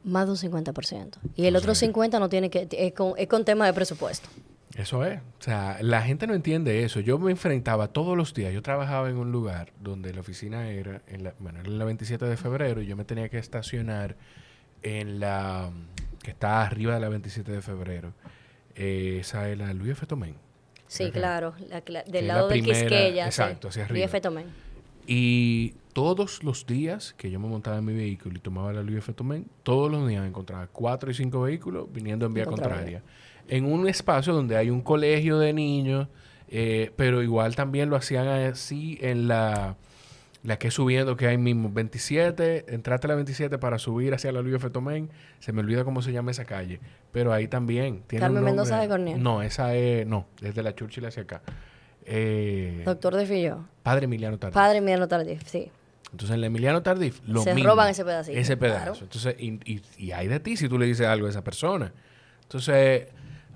Más 0.04 0.28
de 0.28 0.48
un 0.48 0.64
50%. 0.64 1.18
Y 1.36 1.48
el 1.48 1.56
otro 1.56 1.74
50% 1.74 2.20
no 2.20 2.30
tiene 2.30 2.52
que, 2.52 2.68
es 2.70 2.94
con, 2.94 3.14
es 3.18 3.28
con 3.28 3.44
tema 3.46 3.66
de 3.66 3.74
presupuesto. 3.74 4.30
Eso 4.78 5.04
es. 5.04 5.20
O 5.20 5.42
sea, 5.42 5.78
la 5.82 6.04
gente 6.04 6.28
no 6.28 6.36
entiende 6.36 6.84
eso. 6.84 7.00
Yo 7.00 7.18
me 7.18 7.32
enfrentaba 7.32 7.88
todos 7.88 8.16
los 8.16 8.36
días. 8.36 8.54
Yo 8.54 8.62
trabajaba 8.62 9.10
en 9.10 9.18
un 9.18 9.32
lugar 9.32 9.74
donde 9.82 10.14
la 10.14 10.22
oficina 10.22 10.70
era 10.70 11.02
en 11.08 11.24
la, 11.24 11.34
bueno, 11.40 11.62
en 11.62 11.80
la 11.80 11.86
27 11.86 12.24
de 12.26 12.38
febrero 12.38 12.82
y 12.82 12.86
yo 12.86 12.96
me 12.96 13.04
tenía 13.04 13.28
que 13.28 13.40
estacionar 13.40 14.16
en 14.84 15.20
la 15.20 15.72
que 16.22 16.30
está 16.30 16.62
arriba 16.62 16.94
de 16.94 17.00
la 17.00 17.10
27 17.10 17.52
de 17.52 17.62
febrero. 17.64 18.14
Eh, 18.76 19.18
esa 19.22 19.50
es 19.50 19.58
la 19.58 19.74
Luis 19.74 19.94
F. 19.94 20.06
Tomén. 20.06 20.36
Sí, 20.88 21.10
claro. 21.12 21.56
del 22.08 22.28
lado 22.28 22.48
de 22.48 22.62
Quisqueya. 22.62 23.26
Exacto, 23.26 23.70
hacia 23.70 23.86
arriba. 23.86 23.98
Luis 23.98 24.06
F. 24.06 24.22
Tomén. 24.22 24.46
Y 25.08 25.74
todos 25.94 26.44
los 26.44 26.68
días 26.68 27.16
que 27.18 27.32
yo 27.32 27.40
me 27.40 27.48
montaba 27.48 27.78
en 27.78 27.86
mi 27.86 27.94
vehículo 27.94 28.36
y 28.38 28.40
tomaba 28.40 28.72
la 28.74 28.84
Louis 28.84 29.04
Tomén, 29.16 29.48
todos 29.64 29.90
los 29.90 30.08
días 30.08 30.28
encontraba 30.28 30.68
cuatro 30.68 31.10
y 31.10 31.16
cinco 31.16 31.42
vehículos 31.42 31.92
viniendo 31.92 32.28
en 32.28 32.34
vía 32.36 32.46
contraria. 32.46 33.02
En 33.48 33.66
un 33.66 33.88
espacio 33.88 34.34
donde 34.34 34.58
hay 34.58 34.70
un 34.70 34.82
colegio 34.82 35.40
de 35.40 35.54
niños, 35.54 36.08
eh, 36.50 36.92
pero 36.96 37.24
igual 37.24 37.56
también 37.56 37.90
lo 37.90 37.96
hacían 37.96 38.28
así 38.28 38.98
en 39.02 39.28
la, 39.28 39.76
la 40.44 40.58
que 40.58 40.72
subiendo, 40.72 41.18
que 41.18 41.28
hay 41.28 41.38
mismo 41.38 41.70
27, 41.72 42.74
entraste 42.74 43.08
a 43.08 43.10
la 43.10 43.16
27 43.16 43.58
para 43.58 43.80
subir 43.80 44.14
hacia 44.14 44.32
la 44.32 44.42
Louis 44.42 44.62
Tomén, 44.72 45.10
se 45.40 45.52
me 45.52 45.62
olvida 45.62 45.84
cómo 45.84 46.02
se 46.02 46.12
llama 46.12 46.32
esa 46.32 46.46
calle, 46.46 46.80
pero 47.12 47.34
ahí 47.34 47.48
también 47.48 48.04
tiene 48.08 48.22
Carmen 48.22 48.44
Mendoza 48.44 48.80
de 48.80 48.88
Cornel. 48.88 49.22
No, 49.22 49.42
esa 49.42 49.76
es, 49.76 50.08
no, 50.08 50.28
es 50.42 50.56
de 50.56 50.64
la 50.64 50.74
Churchill 50.74 51.06
hacia 51.06 51.24
acá. 51.24 51.42
Eh, 52.06 52.84
Doctor 52.86 53.16
de 53.16 53.26
Fillo. 53.26 53.66
Padre 53.84 54.06
Emiliano 54.06 54.38
Tardif. 54.38 54.54
Padre 54.54 54.78
Emiliano 54.78 55.08
Tardif, 55.08 55.44
sí. 55.46 55.70
Entonces, 56.12 56.30
en 56.30 56.36
el 56.36 56.46
Emiliano 56.46 56.82
Tardif, 56.82 57.20
lo 57.28 57.42
Se 57.42 57.54
roban 57.54 57.90
ese 57.90 58.06
pedacito. 58.06 58.40
Ese 58.40 58.56
pedazo. 58.56 59.04
Entonces, 59.04 59.36
y, 59.38 59.82
y, 59.98 60.12
hay 60.12 60.28
de 60.28 60.40
ti 60.40 60.56
si 60.56 60.70
tú 60.70 60.80
le 60.80 60.86
dices 60.86 61.06
algo 61.06 61.28
a 61.28 61.30
esa 61.30 61.44
persona. 61.44 61.92
Entonces, 62.44 63.08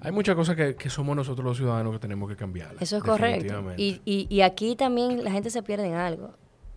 hay 0.02 0.12
muchas 0.12 0.36
cosas 0.36 0.56
que, 0.56 0.76
que 0.76 0.90
somos 0.90 1.16
nosotros 1.16 1.46
los 1.46 1.58
ciudadanos 1.58 1.94
que 1.94 2.00
tenemos 2.00 2.30
que 2.30 2.36
cambiar. 2.36 2.76
Eso 2.80 2.98
es 2.98 3.04
correcto. 3.04 3.74
Y, 3.78 4.02
y, 4.06 4.28
y 4.30 4.42
aquí 4.42 4.76
también 4.76 5.24
la 5.24 5.32
gente 5.32 5.50
se 5.50 5.64
pierde 5.64 5.88
en 5.88 5.94
algo. 5.94 6.32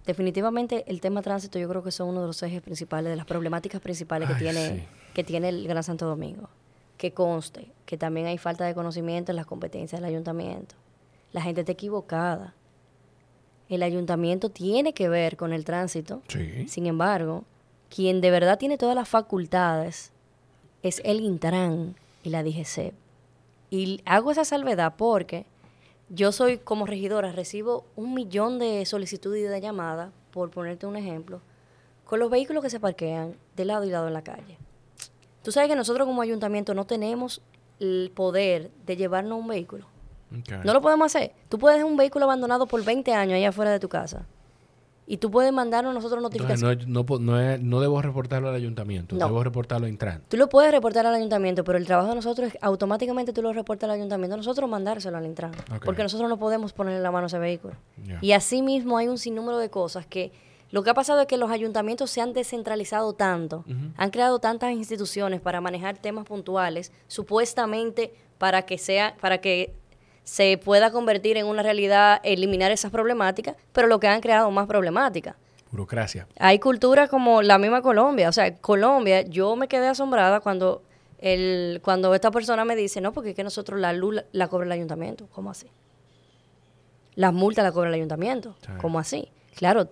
Definitivamente 0.06 0.84
el 0.86 1.00
tema 1.00 1.22
tránsito 1.22 1.58
yo 1.58 1.68
creo 1.68 1.82
que 1.82 1.90
son 1.90 2.10
uno 2.10 2.20
de 2.20 2.26
los 2.26 2.42
ejes 2.42 2.60
principales, 2.60 3.10
de 3.10 3.16
las 3.16 3.26
problemáticas 3.26 3.80
principales 3.80 4.28
que, 4.28 4.34
tiene, 4.34 4.86
que 5.14 5.24
tiene 5.24 5.48
el 5.48 5.66
Gran 5.66 5.82
Santo 5.82 6.06
Domingo. 6.06 6.48
Que 6.98 7.12
conste 7.12 7.72
que 7.86 7.96
también 7.96 8.26
hay 8.26 8.38
falta 8.38 8.64
de 8.64 8.74
conocimiento 8.74 9.32
en 9.32 9.36
las 9.36 9.46
competencias 9.46 10.00
del 10.00 10.08
ayuntamiento. 10.08 10.74
La 11.32 11.42
gente 11.42 11.62
está 11.62 11.72
equivocada 11.72 12.54
el 13.68 13.82
ayuntamiento 13.82 14.50
tiene 14.50 14.92
que 14.92 15.08
ver 15.08 15.36
con 15.36 15.52
el 15.52 15.64
tránsito. 15.64 16.22
Sin 16.66 16.86
embargo, 16.86 17.44
quien 17.88 18.20
de 18.20 18.30
verdad 18.30 18.58
tiene 18.58 18.78
todas 18.78 18.94
las 18.94 19.08
facultades 19.08 20.12
es 20.82 21.00
el 21.04 21.20
Intran 21.20 21.94
y 22.22 22.30
la 22.30 22.42
DGC. 22.42 22.92
Y 23.74 24.00
hago 24.04 24.30
esa 24.30 24.44
salvedad 24.44 24.94
porque 24.96 25.46
yo 26.08 26.30
soy 26.30 26.58
como 26.58 26.86
regidora, 26.86 27.32
recibo 27.32 27.86
un 27.96 28.14
millón 28.14 28.60
de 28.60 28.86
solicitudes 28.86 29.40
y 29.40 29.48
de 29.48 29.60
llamadas, 29.60 30.12
por 30.30 30.48
ponerte 30.50 30.86
un 30.86 30.94
ejemplo, 30.94 31.40
con 32.04 32.20
los 32.20 32.30
vehículos 32.30 32.62
que 32.62 32.70
se 32.70 32.78
parquean 32.78 33.34
de 33.56 33.64
lado 33.64 33.82
y 33.82 33.90
lado 33.90 34.06
en 34.06 34.14
la 34.14 34.22
calle. 34.22 34.58
Tú 35.42 35.50
sabes 35.50 35.68
que 35.68 35.74
nosotros 35.74 36.06
como 36.06 36.22
ayuntamiento 36.22 36.72
no 36.72 36.86
tenemos 36.86 37.42
el 37.80 38.12
poder 38.14 38.70
de 38.86 38.96
llevarnos 38.96 39.40
un 39.40 39.48
vehículo. 39.48 39.86
No 40.62 40.72
lo 40.72 40.80
podemos 40.80 41.06
hacer. 41.06 41.32
Tú 41.48 41.58
puedes 41.58 41.76
dejar 41.76 41.90
un 41.90 41.96
vehículo 41.96 42.26
abandonado 42.26 42.68
por 42.68 42.84
20 42.84 43.12
años 43.12 43.34
allá 43.34 43.48
afuera 43.48 43.72
de 43.72 43.80
tu 43.80 43.88
casa. 43.88 44.24
Y 45.06 45.18
tú 45.18 45.30
puedes 45.30 45.52
mandarnos 45.52 45.92
nosotros 45.92 46.22
notificación. 46.22 46.78
No, 46.86 47.04
no, 47.18 47.58
no, 47.58 47.80
debo 47.80 48.00
reportarlo 48.00 48.48
al 48.48 48.54
ayuntamiento, 48.54 49.16
debo 49.16 49.44
reportarlo 49.44 49.86
a 49.86 49.90
Intran. 49.90 50.22
Tú 50.28 50.36
lo 50.36 50.48
puedes 50.48 50.72
reportar 50.72 51.06
al 51.06 51.14
ayuntamiento, 51.14 51.62
pero 51.62 51.76
el 51.76 51.86
trabajo 51.86 52.08
de 52.08 52.14
nosotros 52.14 52.48
es 52.48 52.58
automáticamente 52.62 53.32
tú 53.32 53.42
lo 53.42 53.52
reportas 53.52 53.88
al 53.88 53.96
ayuntamiento, 53.96 54.36
nosotros 54.36 54.68
mandárselo 54.68 55.18
al 55.18 55.26
Intran. 55.26 55.52
Porque 55.84 56.02
nosotros 56.02 56.28
no 56.28 56.38
podemos 56.38 56.72
ponerle 56.72 57.00
la 57.00 57.10
mano 57.10 57.24
a 57.24 57.28
ese 57.28 57.38
vehículo. 57.38 57.74
Y 58.20 58.32
así 58.32 58.62
mismo 58.62 58.96
hay 58.96 59.08
un 59.08 59.18
sinnúmero 59.18 59.58
de 59.58 59.70
cosas 59.70 60.06
que 60.06 60.32
lo 60.70 60.82
que 60.82 60.90
ha 60.90 60.94
pasado 60.94 61.20
es 61.20 61.26
que 61.26 61.36
los 61.36 61.50
ayuntamientos 61.50 62.10
se 62.10 62.20
han 62.20 62.32
descentralizado 62.32 63.12
tanto, 63.12 63.64
han 63.96 64.10
creado 64.10 64.38
tantas 64.38 64.72
instituciones 64.72 65.40
para 65.40 65.60
manejar 65.60 65.98
temas 65.98 66.24
puntuales, 66.24 66.92
supuestamente 67.06 68.12
para 68.38 68.62
que 68.62 68.78
sea, 68.78 69.16
para 69.20 69.38
que 69.38 69.74
se 70.24 70.58
pueda 70.58 70.90
convertir 70.90 71.36
en 71.36 71.46
una 71.46 71.62
realidad, 71.62 72.20
eliminar 72.24 72.72
esas 72.72 72.90
problemáticas, 72.90 73.56
pero 73.72 73.86
lo 73.86 74.00
que 74.00 74.08
han 74.08 74.20
creado 74.20 74.50
más 74.50 74.66
problemáticas. 74.66 75.36
Burocracia. 75.70 76.26
Hay 76.38 76.58
culturas 76.58 77.10
como 77.10 77.42
la 77.42 77.58
misma 77.58 77.82
Colombia. 77.82 78.28
O 78.28 78.32
sea, 78.32 78.56
Colombia, 78.56 79.22
yo 79.22 79.56
me 79.56 79.68
quedé 79.68 79.88
asombrada 79.88 80.40
cuando 80.40 80.82
el, 81.18 81.80
cuando 81.82 82.14
esta 82.14 82.30
persona 82.30 82.64
me 82.64 82.76
dice, 82.76 83.00
no, 83.00 83.12
porque 83.12 83.30
es 83.30 83.36
que 83.36 83.44
nosotros 83.44 83.80
la 83.80 83.92
luz 83.92 84.22
la, 84.32 84.48
cobra 84.48 84.66
el 84.66 84.72
ayuntamiento. 84.72 85.26
¿Cómo 85.32 85.50
así? 85.50 85.66
Las 87.16 87.32
multas 87.32 87.64
la 87.64 87.72
cobra 87.72 87.88
el 87.88 87.94
ayuntamiento. 87.94 88.56
¿Cómo 88.80 88.98
así? 88.98 89.28
Claro, 89.56 89.88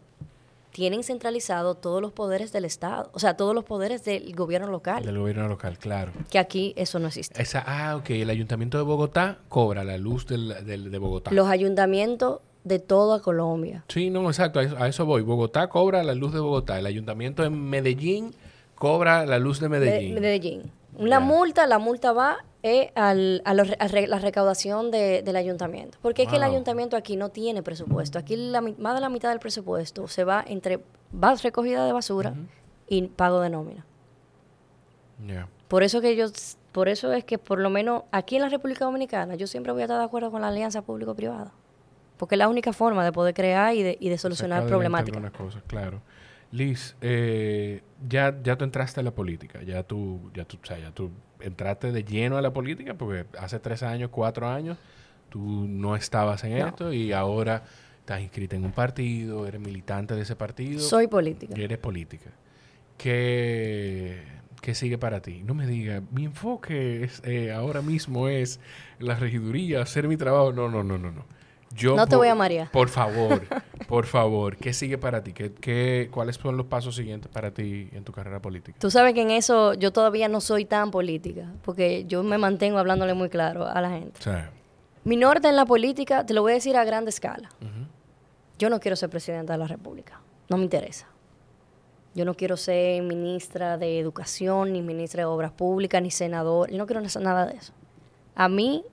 tienen 0.72 1.04
centralizado 1.04 1.74
todos 1.74 2.00
los 2.00 2.12
poderes 2.12 2.50
del 2.50 2.64
Estado, 2.64 3.10
o 3.12 3.18
sea, 3.18 3.36
todos 3.36 3.54
los 3.54 3.64
poderes 3.64 4.04
del 4.04 4.34
gobierno 4.34 4.68
local. 4.68 5.04
Del 5.04 5.18
gobierno 5.18 5.46
local, 5.46 5.78
claro. 5.78 6.12
Que 6.30 6.38
aquí 6.38 6.72
eso 6.76 6.98
no 6.98 7.08
existe. 7.08 7.40
Esa, 7.40 7.62
ah, 7.66 7.96
ok, 7.96 8.10
el 8.10 8.30
ayuntamiento 8.30 8.78
de 8.78 8.84
Bogotá 8.84 9.38
cobra 9.48 9.84
la 9.84 9.98
luz 9.98 10.26
del, 10.26 10.64
de 10.64 10.98
Bogotá. 10.98 11.30
Los 11.30 11.48
ayuntamientos 11.48 12.40
de 12.64 12.78
toda 12.78 13.20
Colombia. 13.20 13.84
Sí, 13.88 14.10
no, 14.10 14.26
exacto, 14.28 14.60
a 14.60 14.88
eso, 14.88 15.04
voy. 15.04 15.22
Bogotá 15.22 15.68
cobra 15.68 16.02
la 16.02 16.14
luz 16.14 16.32
de 16.32 16.40
Bogotá, 16.40 16.78
el 16.78 16.86
ayuntamiento 16.86 17.42
de 17.42 17.50
Medellín 17.50 18.34
cobra 18.74 19.26
la 19.26 19.38
luz 19.38 19.60
de 19.60 19.68
Medellín. 19.68 20.14
Medellín. 20.14 20.72
Una 20.96 21.20
multa, 21.20 21.66
la 21.66 21.78
multa 21.78 22.12
va 22.12 22.44
eh, 22.62 22.92
al, 22.94 23.42
a, 23.44 23.54
la 23.54 24.18
recaudación 24.18 24.90
del 24.90 25.36
ayuntamiento. 25.36 25.98
Porque 26.00 26.22
es 26.22 26.28
que 26.28 26.36
el 26.36 26.42
ayuntamiento 26.44 26.96
aquí 26.96 27.16
no 27.16 27.30
tiene 27.30 27.62
presupuesto. 27.62 28.18
Aquí 28.18 28.36
la, 28.36 28.60
más 28.60 28.94
de 28.94 29.00
la 29.00 29.08
mitad 29.08 29.30
del 29.30 29.40
presupuesto 29.40 30.06
se 30.06 30.24
va 30.24 30.44
entre 30.46 30.80
vas 31.10 31.42
recogida 31.42 31.84
de 31.84 31.92
basura 31.92 32.34
y 32.88 33.02
pago 33.08 33.40
de 33.40 33.50
nómina. 33.50 33.84
Por 35.66 35.82
eso 35.82 36.00
que 36.00 36.14
yo, 36.16 36.26
por 36.72 36.88
eso 36.88 37.12
es 37.12 37.24
que 37.24 37.38
por 37.38 37.58
lo 37.58 37.70
menos 37.70 38.04
aquí 38.12 38.36
en 38.36 38.42
la 38.42 38.48
República 38.48 38.84
Dominicana 38.84 39.34
yo 39.34 39.46
siempre 39.46 39.72
voy 39.72 39.82
a 39.82 39.84
estar 39.84 39.98
de 39.98 40.04
acuerdo 40.04 40.30
con 40.30 40.42
la 40.42 40.48
alianza 40.48 40.82
público-privada. 40.82 41.52
Porque 42.16 42.36
es 42.36 42.38
la 42.38 42.48
única 42.48 42.72
forma 42.72 43.04
de 43.04 43.10
poder 43.10 43.34
crear 43.34 43.74
y 43.74 43.82
de, 43.82 43.96
y 43.98 44.08
de 44.08 44.18
solucionar 44.18 44.66
problemáticas. 44.66 45.32
Claro. 45.66 46.00
Liz, 46.52 46.94
eh, 47.00 47.82
ya, 48.06 48.36
ya 48.42 48.56
tú 48.56 48.64
entraste 48.64 49.00
a 49.00 49.02
la 49.02 49.10
política, 49.10 49.62
ya 49.62 49.82
tú, 49.82 50.30
ya 50.34 50.44
tú, 50.44 50.58
o 50.62 50.66
sea, 50.66 50.78
ya 50.78 50.92
tú 50.92 51.10
entraste 51.42 51.92
de 51.92 52.04
lleno 52.04 52.36
a 52.36 52.42
la 52.42 52.52
política, 52.52 52.94
porque 52.94 53.26
hace 53.38 53.58
tres 53.58 53.82
años, 53.82 54.10
cuatro 54.10 54.48
años, 54.48 54.78
tú 55.28 55.66
no 55.68 55.96
estabas 55.96 56.44
en 56.44 56.58
esto 56.58 56.92
y 56.92 57.12
ahora 57.12 57.64
estás 58.00 58.20
inscrita 58.20 58.56
en 58.56 58.64
un 58.64 58.72
partido, 58.72 59.46
eres 59.46 59.60
militante 59.60 60.14
de 60.14 60.22
ese 60.22 60.36
partido. 60.36 60.80
Soy 60.80 61.06
política. 61.06 61.54
Y 61.56 61.62
eres 61.62 61.78
política. 61.78 62.30
¿Qué, 62.98 64.22
qué 64.60 64.74
sigue 64.74 64.98
para 64.98 65.20
ti? 65.20 65.42
No 65.44 65.54
me 65.54 65.66
digas, 65.66 66.02
mi 66.10 66.24
enfoque 66.24 67.04
es, 67.04 67.22
eh, 67.24 67.52
ahora 67.52 67.82
mismo 67.82 68.28
es 68.28 68.60
la 68.98 69.16
regiduría, 69.16 69.82
hacer 69.82 70.08
mi 70.08 70.16
trabajo. 70.16 70.52
No, 70.52 70.68
no, 70.68 70.82
no, 70.82 70.98
no, 70.98 71.10
no 71.10 71.41
no 71.80 72.06
te 72.06 72.16
voy 72.16 72.28
a 72.28 72.34
marear. 72.34 72.70
Por 72.70 72.88
favor, 72.88 73.42
por 73.88 74.06
favor, 74.06 74.56
¿qué 74.56 74.72
sigue 74.72 74.98
para 74.98 75.22
ti? 75.22 75.32
¿Qué, 75.32 75.52
qué, 75.52 76.08
cuáles 76.12 76.36
son 76.36 76.56
los 76.56 76.66
pasos 76.66 76.96
siguientes 76.96 77.30
para 77.30 77.52
ti 77.52 77.88
en 77.92 78.04
tu 78.04 78.12
carrera 78.12 78.40
política? 78.40 78.78
Tú 78.80 78.90
sabes 78.90 79.14
que 79.14 79.22
en 79.22 79.30
eso 79.30 79.74
yo 79.74 79.92
todavía 79.92 80.28
no 80.28 80.40
soy 80.40 80.64
tan 80.64 80.90
política, 80.90 81.46
porque 81.64 82.04
yo 82.06 82.22
me 82.22 82.38
mantengo 82.38 82.78
hablándole 82.78 83.14
muy 83.14 83.28
claro 83.28 83.66
a 83.66 83.80
la 83.80 83.90
gente. 83.90 84.20
Mi 85.04 85.16
norte 85.16 85.48
en 85.48 85.56
la 85.56 85.66
política, 85.66 86.24
te 86.24 86.34
lo 86.34 86.42
voy 86.42 86.52
a 86.52 86.54
decir 86.54 86.76
a 86.76 86.84
grande 86.84 87.10
escala. 87.10 87.48
Yo 88.58 88.70
no 88.70 88.78
quiero 88.78 88.96
ser 88.96 89.10
presidenta 89.10 89.54
de 89.54 89.58
la 89.58 89.66
República, 89.66 90.20
no 90.48 90.56
me 90.56 90.64
interesa. 90.64 91.08
Yo 92.14 92.24
no 92.24 92.34
quiero 92.34 92.58
ser 92.58 93.02
ministra 93.02 93.78
de 93.78 93.98
Educación, 93.98 94.74
ni 94.74 94.82
ministra 94.82 95.22
de 95.22 95.24
Obras 95.24 95.50
Públicas, 95.50 96.02
ni 96.02 96.10
senador. 96.10 96.70
Yo 96.70 96.76
no 96.76 96.86
quiero 96.86 97.00
nada 97.20 97.46
de 97.46 97.56
eso. 97.56 97.72
A 98.34 98.48
mí 98.48 98.84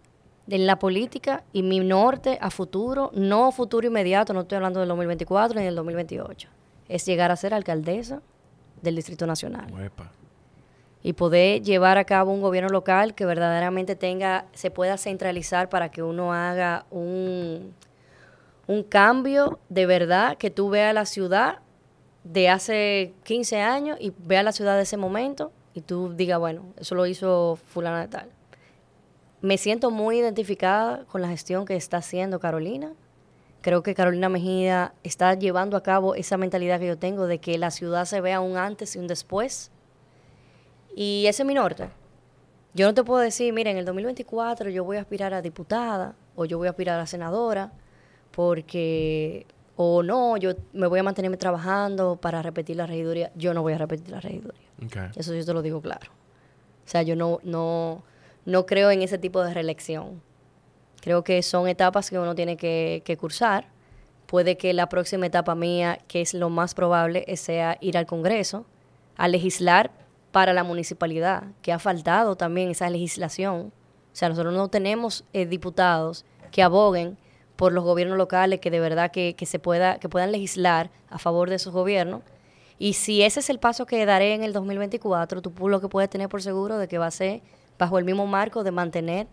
en 0.50 0.66
la 0.66 0.80
política 0.80 1.44
y 1.54 1.64
mi 1.64 1.80
norte 1.80 2.38
a 2.42 2.50
futuro, 2.50 3.12
no 3.14 3.52
futuro 3.52 3.88
inmediato, 3.88 4.34
no 4.34 4.42
estoy 4.42 4.58
hablando 4.58 4.80
del 4.80 4.90
2024 4.90 5.60
ni 5.60 5.66
del 5.66 5.76
2028, 5.76 6.50
es 6.88 7.06
llegar 7.06 7.32
a 7.32 7.36
ser 7.36 7.54
alcaldesa 7.54 8.22
del 8.82 8.96
Distrito 8.96 9.28
Nacional. 9.28 9.68
Y 11.02 11.14
poder 11.14 11.62
llevar 11.62 11.98
a 11.98 12.04
cabo 12.04 12.34
un 12.34 12.42
gobierno 12.42 12.70
local 12.70 13.16
que 13.16 13.26
verdaderamente 13.26 13.96
tenga, 13.96 14.46
se 14.54 14.70
pueda 14.70 14.98
centralizar 14.98 15.70
para 15.70 15.90
que 15.92 16.04
uno 16.04 16.34
haga 16.34 16.86
un, 16.90 17.74
un 18.68 18.84
cambio 18.84 19.60
de 19.70 19.86
verdad, 19.86 20.38
que 20.38 20.50
tú 20.50 20.70
veas 20.70 20.94
la 20.94 21.06
ciudad 21.06 21.60
de 22.26 22.50
hace 22.50 23.14
15 23.24 23.62
años 23.62 23.98
y 24.02 24.12
veas 24.18 24.44
la 24.44 24.52
ciudad 24.52 24.76
de 24.76 24.84
ese 24.84 24.98
momento 24.98 25.54
y 25.74 25.82
tú 25.82 26.14
digas, 26.14 26.38
bueno, 26.38 26.66
eso 26.78 26.96
lo 26.96 27.06
hizo 27.06 27.58
fulana 27.68 28.02
de 28.02 28.08
tal 28.10 28.39
me 29.42 29.58
siento 29.58 29.92
muy 29.92 30.20
identificada 30.20 31.06
con 31.06 31.22
la 31.22 31.30
gestión 31.30 31.66
que 31.66 31.76
está 31.76 31.98
haciendo 31.98 32.40
Carolina. 32.40 32.94
Creo 33.62 33.84
que 33.84 33.94
Carolina 33.94 34.30
Mejía 34.30 34.94
está 35.04 35.34
llevando 35.34 35.76
a 35.76 35.84
cabo 35.84 36.16
esa 36.16 36.38
mentalidad 36.38 36.80
que 36.80 36.88
yo 36.88 36.98
tengo 36.98 37.28
de 37.28 37.40
que 37.40 37.58
la 37.58 37.72
ciudad 37.72 38.06
se 38.06 38.22
vea 38.22 38.40
un 38.40 38.58
antes 38.58 38.96
y 38.96 39.00
un 39.00 39.08
después. 39.08 39.72
Y 40.96 41.26
ese 41.28 41.44
es 41.44 41.48
mi 41.48 41.54
norte. 41.54 41.90
Yo 42.74 42.86
no 42.86 42.94
te 42.94 43.04
puedo 43.04 43.20
decir, 43.20 43.52
mira, 43.52 43.72
en 43.72 43.78
el 43.78 43.86
2024 43.86 44.70
yo 44.70 44.84
voy 44.84 44.98
a 44.98 45.02
aspirar 45.02 45.34
a 45.34 45.42
diputada 45.42 46.16
o 46.36 46.46
yo 46.46 46.58
voy 46.58 46.68
a 46.68 46.72
aspirar 46.72 47.00
a 47.00 47.08
senadora, 47.08 47.72
porque, 48.32 49.46
o 49.76 50.04
no, 50.04 50.38
yo 50.38 50.54
me 50.72 50.88
voy 50.88 51.00
a 51.00 51.04
mantenerme 51.04 51.36
trabajando 51.36 52.16
para 52.16 52.42
repetir 52.42 52.78
la 52.78 52.86
regiduría. 52.86 53.32
Yo 53.36 53.54
no 53.54 53.62
voy 53.62 53.74
a 53.74 53.78
repetir 53.78 54.10
la 54.10 54.22
regiduría. 54.22 54.68
Eso 55.16 55.34
yo 55.34 55.44
te 55.44 55.54
lo 55.54 55.62
digo 55.62 55.82
claro. 55.82 56.12
O 56.86 56.90
sea, 56.90 57.02
yo 57.02 57.16
no, 57.16 57.40
no, 57.44 58.04
no 58.46 58.66
creo 58.66 58.92
en 58.92 59.02
ese 59.02 59.18
tipo 59.18 59.42
de 59.44 59.54
reelección. 59.54 60.22
Creo 61.02 61.24
que 61.24 61.42
son 61.44 61.68
etapas 61.68 62.10
que 62.10 62.20
uno 62.20 62.36
tiene 62.36 62.58
que, 62.58 63.18
cursar. 63.20 63.68
Puede 64.26 64.58
que 64.58 64.74
la 64.74 64.90
próxima 64.90 65.26
etapa 65.26 65.56
mía, 65.56 66.00
que 66.08 66.22
es 66.22 66.34
lo 66.34 66.50
más 66.50 66.74
probable, 66.74 67.26
sea 67.38 67.78
ir 67.82 67.98
al 67.98 68.06
Congreso 68.06 68.66
a 69.18 69.28
legislar 69.28 69.92
para 70.32 70.54
la 70.54 70.64
municipalidad, 70.64 71.44
que 71.62 71.72
ha 71.72 71.80
faltado 71.80 72.36
también 72.36 72.70
esa 72.70 72.90
legislación. 72.90 73.72
O 74.12 74.16
sea, 74.16 74.30
nosotros 74.30 74.54
no 74.54 74.68
tenemos 74.68 75.24
eh, 75.34 75.46
diputados 75.46 76.26
que 76.52 76.62
aboguen 76.62 77.18
por 77.56 77.74
los 77.74 77.84
gobiernos 77.84 78.18
locales, 78.18 78.60
que 78.60 78.72
de 78.72 78.80
verdad 78.80 79.12
que, 79.12 79.36
que, 79.36 79.46
se 79.46 79.60
pueda, 79.60 80.00
que 80.00 80.10
puedan 80.10 80.32
legislar 80.32 80.92
a 81.10 81.18
favor 81.18 81.50
de 81.50 81.56
esos 81.56 81.74
gobiernos. 81.74 82.22
Y 82.78 82.94
si 82.94 83.24
ese 83.24 83.42
es 83.42 83.50
el 83.50 83.60
paso 83.60 83.86
que 83.86 84.06
daré 84.06 84.34
en 84.34 84.44
el 84.44 84.54
2024, 84.54 85.42
tú 85.42 85.68
lo 85.68 85.82
que 85.82 85.90
puedes 85.90 86.10
tener 86.10 86.30
por 86.30 86.42
seguro 86.42 86.78
de 86.78 86.88
que 86.88 86.98
va 86.98 87.08
a 87.08 87.12
ser 87.12 87.42
bajo 87.80 87.98
el 87.98 88.06
mismo 88.06 88.28
marco 88.28 88.64
de 88.64 88.72
mantener 88.72 89.28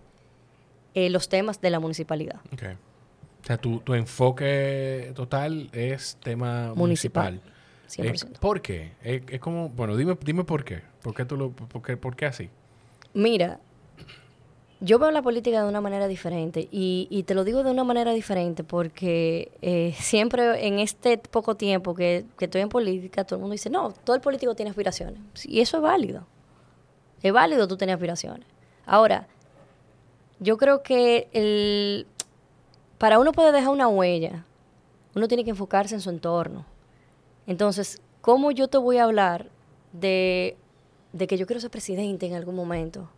eh, 0.94 1.10
los 1.10 1.28
temas 1.28 1.60
de 1.60 1.68
la 1.68 1.80
municipalidad. 1.80 2.40
Okay. 2.54 2.72
O 2.72 3.46
sea, 3.46 3.58
tu, 3.58 3.82
enfoque 3.94 5.12
total 5.14 5.68
es 5.72 6.16
tema 6.22 6.72
municipal. 6.74 7.40
100%. 7.88 8.24
Eh, 8.24 8.38
¿Por 8.40 8.62
qué? 8.62 8.92
Es, 9.02 9.38
como, 9.40 9.68
bueno, 9.68 9.96
dime, 9.96 10.16
dime 10.24 10.44
por 10.44 10.64
qué. 10.64 10.82
¿Por 11.02 11.14
qué, 11.14 11.24
tú 11.24 11.36
lo, 11.36 11.50
por, 11.50 11.82
qué, 11.82 11.96
¿Por 11.96 12.16
qué 12.16 12.26
así? 12.26 12.48
Mira, 13.14 13.60
yo 14.80 14.98
veo 14.98 15.10
la 15.10 15.22
política 15.22 15.62
de 15.62 15.68
una 15.68 15.80
manera 15.80 16.08
diferente 16.08 16.68
y, 16.72 17.06
y 17.10 17.22
te 17.22 17.34
lo 17.34 17.44
digo 17.44 17.62
de 17.62 17.70
una 17.70 17.84
manera 17.84 18.12
diferente 18.12 18.64
porque 18.64 19.52
eh, 19.62 19.94
siempre 19.98 20.66
en 20.66 20.78
este 20.78 21.18
poco 21.18 21.56
tiempo 21.56 21.94
que, 21.94 22.24
que, 22.38 22.46
estoy 22.46 22.62
en 22.62 22.68
política, 22.68 23.24
todo 23.24 23.36
el 23.36 23.40
mundo 23.42 23.52
dice, 23.52 23.70
no, 23.70 23.92
todo 23.92 24.16
el 24.16 24.22
político 24.22 24.54
tiene 24.54 24.70
aspiraciones. 24.70 25.20
Y 25.44 25.60
eso 25.60 25.76
es 25.76 25.82
válido. 25.82 26.26
Es 27.26 27.32
válido 27.32 27.66
tú 27.66 27.76
tener 27.76 27.94
aspiraciones. 27.94 28.46
Ahora, 28.86 29.26
yo 30.38 30.56
creo 30.58 30.84
que 30.84 31.28
el, 31.32 32.06
para 32.98 33.18
uno 33.18 33.32
poder 33.32 33.52
dejar 33.52 33.70
una 33.70 33.88
huella, 33.88 34.44
uno 35.16 35.26
tiene 35.26 35.42
que 35.42 35.50
enfocarse 35.50 35.96
en 35.96 36.00
su 36.00 36.10
entorno. 36.10 36.64
Entonces, 37.48 38.00
¿cómo 38.20 38.52
yo 38.52 38.68
te 38.68 38.78
voy 38.78 38.98
a 38.98 39.04
hablar 39.04 39.48
de, 39.92 40.56
de 41.12 41.26
que 41.26 41.36
yo 41.36 41.46
quiero 41.46 41.60
ser 41.60 41.70
presidente 41.70 42.26
en 42.26 42.34
algún 42.34 42.54
momento? 42.54 43.10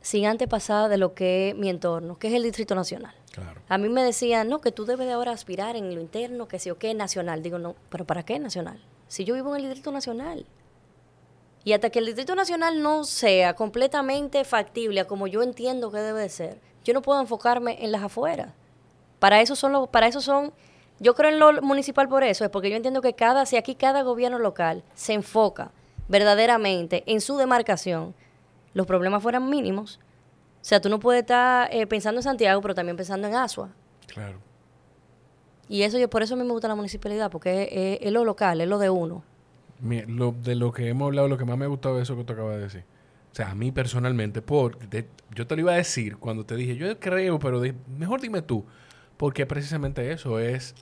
Sin 0.00 0.26
antes 0.26 0.48
pasar 0.48 0.88
de 0.88 0.98
lo 0.98 1.14
que 1.14 1.50
es 1.50 1.54
mi 1.54 1.68
entorno, 1.68 2.18
que 2.18 2.28
es 2.28 2.34
el 2.34 2.42
Distrito 2.42 2.74
Nacional. 2.74 3.14
Claro. 3.30 3.60
A 3.68 3.78
mí 3.78 3.88
me 3.88 4.02
decían, 4.02 4.48
no, 4.48 4.60
que 4.60 4.72
tú 4.72 4.86
debes 4.86 5.06
de 5.06 5.12
ahora 5.12 5.30
aspirar 5.30 5.76
en 5.76 5.94
lo 5.94 6.00
interno, 6.00 6.48
que 6.48 6.58
sí 6.58 6.68
o 6.70 6.78
qué, 6.78 6.94
nacional. 6.94 7.44
Digo, 7.44 7.60
no, 7.60 7.76
pero 7.90 8.06
¿para 8.06 8.24
qué 8.24 8.40
nacional? 8.40 8.82
Si 9.06 9.24
yo 9.24 9.34
vivo 9.34 9.54
en 9.54 9.62
el 9.62 9.68
Distrito 9.68 9.92
Nacional. 9.92 10.46
Y 11.64 11.72
hasta 11.72 11.90
que 11.90 11.98
el 11.98 12.06
Distrito 12.06 12.34
Nacional 12.34 12.82
no 12.82 13.04
sea 13.04 13.54
completamente 13.54 14.44
factible 14.44 15.04
como 15.06 15.26
yo 15.26 15.42
entiendo 15.42 15.90
que 15.90 15.98
debe 15.98 16.20
de 16.20 16.28
ser, 16.28 16.60
yo 16.84 16.94
no 16.94 17.02
puedo 17.02 17.20
enfocarme 17.20 17.84
en 17.84 17.92
las 17.92 18.02
afueras. 18.02 18.52
Para 19.18 19.40
eso 19.40 19.54
son, 19.54 19.72
los, 19.72 19.88
para 19.88 20.06
eso 20.06 20.20
son 20.20 20.52
yo 21.00 21.14
creo 21.14 21.30
en 21.30 21.38
lo 21.38 21.62
municipal 21.62 22.08
por 22.08 22.22
eso, 22.24 22.44
es 22.44 22.50
porque 22.50 22.70
yo 22.70 22.76
entiendo 22.76 23.00
que 23.00 23.14
cada, 23.14 23.46
si 23.46 23.56
aquí 23.56 23.74
cada 23.74 24.02
gobierno 24.02 24.38
local 24.38 24.82
se 24.94 25.14
enfoca 25.14 25.72
verdaderamente 26.08 27.04
en 27.06 27.20
su 27.20 27.36
demarcación, 27.38 28.14
los 28.74 28.86
problemas 28.86 29.22
fueran 29.22 29.48
mínimos. 29.48 29.98
O 30.60 30.64
sea, 30.64 30.80
tú 30.80 30.90
no 30.90 31.00
puedes 31.00 31.22
estar 31.22 31.72
eh, 31.72 31.86
pensando 31.86 32.18
en 32.18 32.22
Santiago, 32.22 32.60
pero 32.60 32.74
también 32.74 32.96
pensando 32.96 33.26
en 33.26 33.34
Asua. 33.34 33.70
Claro. 34.06 34.38
Y 35.70 35.82
eso 35.82 35.98
yo 35.98 36.10
por 36.10 36.22
eso 36.22 36.34
a 36.34 36.36
mí 36.36 36.44
me 36.44 36.52
gusta 36.52 36.68
la 36.68 36.74
municipalidad, 36.74 37.30
porque 37.30 37.98
es, 38.02 38.12
lo 38.12 38.24
local, 38.24 38.60
es 38.60 38.68
lo 38.68 38.78
de 38.78 38.90
uno. 38.90 39.22
Lo, 39.82 40.32
de 40.32 40.54
lo 40.54 40.72
que 40.72 40.88
hemos 40.88 41.06
hablado, 41.06 41.28
lo 41.28 41.38
que 41.38 41.44
más 41.44 41.58
me 41.58 41.64
ha 41.64 41.68
gustado 41.68 41.96
es 41.98 42.02
eso 42.04 42.16
que 42.16 42.24
tú 42.24 42.32
acabas 42.32 42.56
de 42.56 42.62
decir. 42.62 42.84
O 43.32 43.34
sea, 43.34 43.50
a 43.50 43.54
mí 43.54 43.70
personalmente, 43.70 44.42
por, 44.42 44.78
yo 45.34 45.46
te 45.46 45.54
lo 45.54 45.60
iba 45.60 45.72
a 45.72 45.76
decir 45.76 46.16
cuando 46.16 46.44
te 46.44 46.56
dije, 46.56 46.76
yo 46.76 46.98
creo, 46.98 47.38
pero 47.38 47.62
mejor 47.96 48.20
dime 48.20 48.42
tú, 48.42 48.64
porque 49.16 49.46
precisamente 49.46 50.10
eso 50.10 50.40
es 50.40 50.74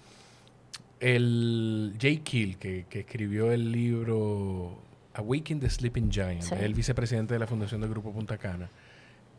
el 1.01 1.95
Jay 2.01 2.19
Kill, 2.19 2.57
que, 2.57 2.87
escribió 2.91 3.53
el 3.53 3.71
libro 3.71 4.79
Awaken 5.15 5.61
the 5.61 5.69
Sleeping 5.69 6.11
Giant, 6.11 6.53
el 6.53 6.75
vicepresidente 6.75 7.35
de 7.35 7.41
la 7.41 7.47
Fundación 7.47 7.81
del 7.83 7.91
Grupo 7.91 8.13
Punta 8.13 8.39
Cana, 8.39 8.71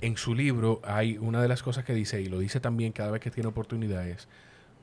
en 0.01 0.15
su 0.15 0.33
libro 0.35 0.79
hay 0.83 1.17
una 1.17 1.41
de 1.41 1.47
las 1.47 1.63
cosas 1.63 1.83
que 1.83 1.93
dice, 1.93 2.21
y 2.21 2.27
lo 2.27 2.39
dice 2.39 2.59
también 2.59 2.91
cada 2.91 3.11
vez 3.11 3.21
que 3.21 3.31
tiene 3.31 3.49
oportunidades, 3.49 4.27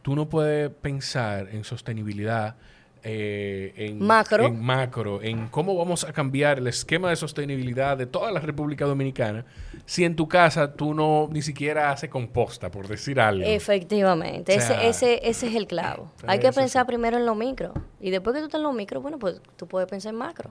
tú 0.03 0.15
no 0.15 0.29
puedes 0.29 0.71
pensar 0.71 1.49
en 1.53 1.65
sostenibilidad 1.65 2.57
eh, 3.09 3.73
en, 3.77 4.05
macro. 4.05 4.47
en 4.47 4.61
macro, 4.61 5.23
en 5.23 5.47
cómo 5.47 5.77
vamos 5.77 6.03
a 6.03 6.13
cambiar 6.13 6.59
el 6.59 6.67
esquema 6.67 7.11
de 7.11 7.15
sostenibilidad 7.15 7.97
de 7.97 8.07
toda 8.07 8.33
la 8.33 8.41
República 8.41 8.85
Dominicana, 8.85 9.45
si 9.85 10.05
en 10.05 10.17
tu 10.17 10.27
casa 10.27 10.75
tú 10.75 10.93
no 10.93 11.29
ni 11.31 11.41
siquiera 11.41 11.93
haces 11.93 12.11
composta, 12.11 12.69
por 12.69 12.89
decir 12.89 13.21
algo. 13.21 13.47
Efectivamente, 13.47 14.57
ese, 14.57 14.89
ese, 14.89 15.21
ese 15.23 15.47
es 15.47 15.55
el 15.55 15.69
clavo. 15.69 16.11
Hay 16.27 16.41
que 16.41 16.51
pensar 16.51 16.85
primero 16.85 17.17
en 17.17 17.27
lo 17.27 17.37
micro 17.37 17.75
y 18.01 18.11
después 18.11 18.35
que 18.35 18.41
tú 18.41 18.47
estás 18.47 18.59
en 18.59 18.65
lo 18.65 18.73
micro, 18.73 19.01
bueno, 19.01 19.21
pues 19.21 19.41
tú 19.57 19.69
puedes 19.69 19.89
pensar 19.89 20.13
en 20.13 20.19
macro. 20.19 20.51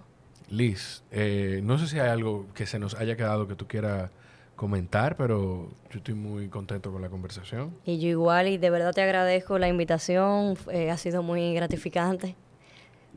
Liz, 0.50 1.04
eh, 1.12 1.60
no 1.62 1.78
sé 1.78 1.88
si 1.88 2.00
hay 2.00 2.08
algo 2.08 2.46
que 2.54 2.66
se 2.66 2.80
nos 2.80 2.96
haya 2.96 3.18
quedado 3.18 3.50
que 3.50 3.56
tú 3.56 3.68
quieras 3.68 4.12
comentar, 4.56 5.18
pero 5.18 5.72
yo 5.92 5.98
estoy 5.98 6.14
muy 6.14 6.48
contento 6.48 6.90
con 6.94 7.02
la 7.02 7.10
conversación. 7.10 7.76
Y 7.84 8.00
yo 8.00 8.08
igual, 8.08 8.48
y 8.48 8.58
de 8.58 8.70
verdad 8.70 8.94
te 8.94 9.02
agradezco 9.02 9.60
la 9.60 9.68
invitación, 9.68 10.58
eh, 10.72 10.90
ha 10.90 10.96
sido 10.96 11.22
muy 11.22 11.54
gratificante 11.54 12.38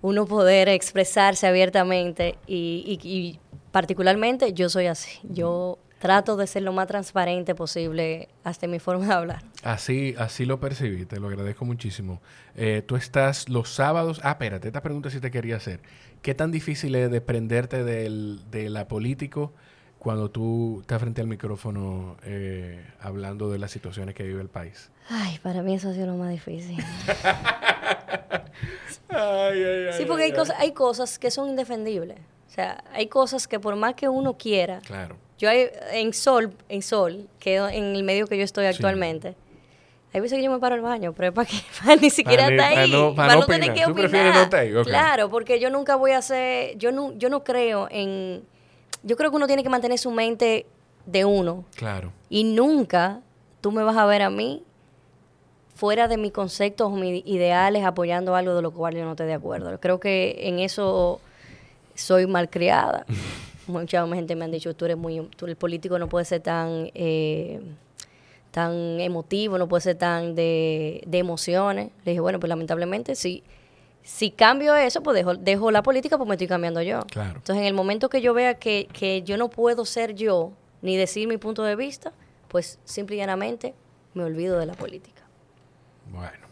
uno 0.02 0.26
poder 0.26 0.68
expresarse 0.68 1.46
abiertamente 1.46 2.36
y, 2.46 3.38
particularmente 3.72 4.52
yo 4.52 4.68
soy 4.68 4.86
así. 4.86 5.18
Yo 5.24 5.78
trato 5.98 6.36
de 6.36 6.46
ser 6.46 6.62
lo 6.62 6.72
más 6.72 6.86
transparente 6.86 7.54
posible 7.54 8.28
hasta 8.44 8.66
mi 8.66 8.78
forma 8.78 9.06
de 9.06 9.12
hablar. 9.12 9.42
Así, 9.62 10.14
así 10.18 10.44
lo 10.44 10.60
percibí, 10.60 11.04
te 11.06 11.18
lo 11.18 11.28
agradezco 11.28 11.64
muchísimo. 11.64 12.22
Eh, 12.54 12.82
tú 12.86 12.96
estás 12.96 13.48
los 13.48 13.70
sábados. 13.70 14.20
Ah, 14.22 14.32
espérate, 14.32 14.68
esta 14.68 14.82
pregunta 14.82 15.10
sí 15.10 15.20
te 15.20 15.30
quería 15.30 15.56
hacer. 15.56 15.80
¿Qué 16.22 16.34
tan 16.34 16.50
difícil 16.50 16.94
es 16.94 17.10
desprenderte 17.10 17.84
del, 17.84 18.40
de 18.50 18.70
la 18.70 18.88
político 18.88 19.52
cuando 19.98 20.30
tú 20.30 20.80
estás 20.80 21.00
frente 21.00 21.20
al 21.20 21.26
micrófono 21.26 22.16
eh, 22.24 22.84
hablando 23.00 23.50
de 23.50 23.58
las 23.58 23.70
situaciones 23.70 24.14
que 24.14 24.22
vive 24.22 24.40
el 24.40 24.48
país? 24.48 24.90
Ay, 25.08 25.38
para 25.42 25.62
mí 25.62 25.74
eso 25.74 25.88
ha 25.90 25.94
sido 25.94 26.06
lo 26.06 26.14
más 26.14 26.30
difícil. 26.30 26.78
ay, 29.08 29.64
ay, 29.64 29.92
sí, 29.96 30.04
porque 30.06 30.24
hay, 30.24 30.32
cosas, 30.32 30.56
hay 30.58 30.72
cosas 30.72 31.18
que 31.18 31.30
son 31.30 31.48
indefendibles. 31.48 32.18
O 32.46 32.50
sea, 32.50 32.82
hay 32.92 33.06
cosas 33.06 33.46
que 33.48 33.60
por 33.60 33.76
más 33.76 33.94
que 33.94 34.08
uno 34.08 34.36
quiera. 34.36 34.80
Claro. 34.80 35.16
Yo 35.38 35.48
hay, 35.48 35.68
en 35.92 36.12
Sol, 36.12 36.52
en 36.68 36.82
Sol, 36.82 37.28
que 37.38 37.56
en 37.56 37.96
el 37.96 38.02
medio 38.02 38.26
que 38.26 38.36
yo 38.36 38.44
estoy 38.44 38.66
actualmente. 38.66 39.36
Hay 40.12 40.20
veces 40.20 40.38
que 40.38 40.42
yo 40.42 40.50
me 40.50 40.58
paro 40.58 40.74
al 40.74 40.80
baño, 40.80 41.12
pero 41.12 41.28
es 41.28 41.34
para 41.34 41.48
que 41.48 41.56
ni 42.00 42.10
siquiera 42.10 42.48
está 42.48 42.68
ahí. 42.68 43.12
Para 43.14 43.36
no, 43.36 43.46
tener 43.46 43.74
que 43.74 43.84
opinar. 43.84 44.48
Claro, 44.84 45.28
porque 45.28 45.60
yo 45.60 45.70
nunca 45.70 45.96
voy 45.96 46.12
a 46.12 46.18
hacer. 46.18 46.76
Yo 46.78 46.92
no, 46.92 47.12
yo 47.16 47.28
no 47.28 47.44
creo 47.44 47.88
en. 47.90 48.42
Yo 49.02 49.16
creo 49.16 49.30
que 49.30 49.36
uno 49.36 49.46
tiene 49.46 49.62
que 49.62 49.68
mantener 49.68 49.98
su 49.98 50.10
mente 50.10 50.66
de 51.06 51.24
uno. 51.24 51.64
Claro. 51.76 52.12
Y 52.28 52.44
nunca 52.44 53.20
tú 53.60 53.72
me 53.72 53.82
vas 53.82 53.96
a 53.96 54.06
ver 54.06 54.22
a 54.22 54.30
mí 54.30 54.62
fuera 55.78 56.08
de 56.08 56.16
mis 56.16 56.32
conceptos 56.32 56.88
o 56.88 56.96
mis 56.96 57.24
ideales 57.24 57.84
apoyando 57.84 58.34
algo 58.34 58.52
de 58.54 58.62
lo 58.62 58.72
cual 58.72 58.96
yo 58.96 59.04
no 59.04 59.12
estoy 59.12 59.28
de 59.28 59.34
acuerdo. 59.34 59.78
Creo 59.78 60.00
que 60.00 60.36
en 60.40 60.58
eso 60.58 61.20
soy 61.94 62.26
malcriada. 62.26 63.06
Mucha 63.68 64.06
gente 64.08 64.34
me 64.34 64.44
han 64.44 64.50
dicho, 64.50 64.74
tú 64.74 64.86
eres 64.86 64.96
muy, 64.96 65.20
tú, 65.36 65.46
el 65.46 65.54
político 65.54 65.98
no 65.98 66.08
puede 66.08 66.24
ser 66.24 66.40
tan, 66.40 66.90
eh, 66.94 67.60
tan 68.50 68.98
emotivo, 68.98 69.56
no 69.56 69.68
puede 69.68 69.82
ser 69.82 69.96
tan 69.96 70.34
de, 70.34 71.06
emociones. 71.12 71.90
Le 72.04 72.12
dije, 72.12 72.20
bueno, 72.20 72.40
pues 72.40 72.48
lamentablemente 72.48 73.14
si, 73.14 73.44
si 74.08 74.30
cambio 74.30 74.74
eso, 74.74 75.02
pues 75.02 75.14
dejo, 75.14 75.34
dejo 75.34 75.70
la 75.70 75.82
política, 75.82 76.16
pues 76.16 76.26
me 76.26 76.34
estoy 76.34 76.48
cambiando 76.48 76.80
yo. 76.80 77.00
Entonces, 77.14 77.56
en 77.56 77.64
el 77.64 77.74
momento 77.74 78.08
que 78.08 78.22
yo 78.22 78.32
vea 78.32 78.54
que, 78.54 78.88
que 78.90 79.22
yo 79.22 79.36
no 79.36 79.50
puedo 79.50 79.84
ser 79.84 80.14
yo, 80.14 80.54
ni 80.80 80.96
decir 80.96 81.28
mi 81.28 81.36
punto 81.36 81.62
de 81.62 81.76
vista, 81.76 82.14
pues 82.48 82.78
simple 82.84 83.16
y 83.16 83.18
llanamente 83.18 83.74
me 84.14 84.24
olvido 84.24 84.58
de 84.58 84.64
la 84.64 84.72
política. 84.72 85.20
Bueno. 86.10 86.48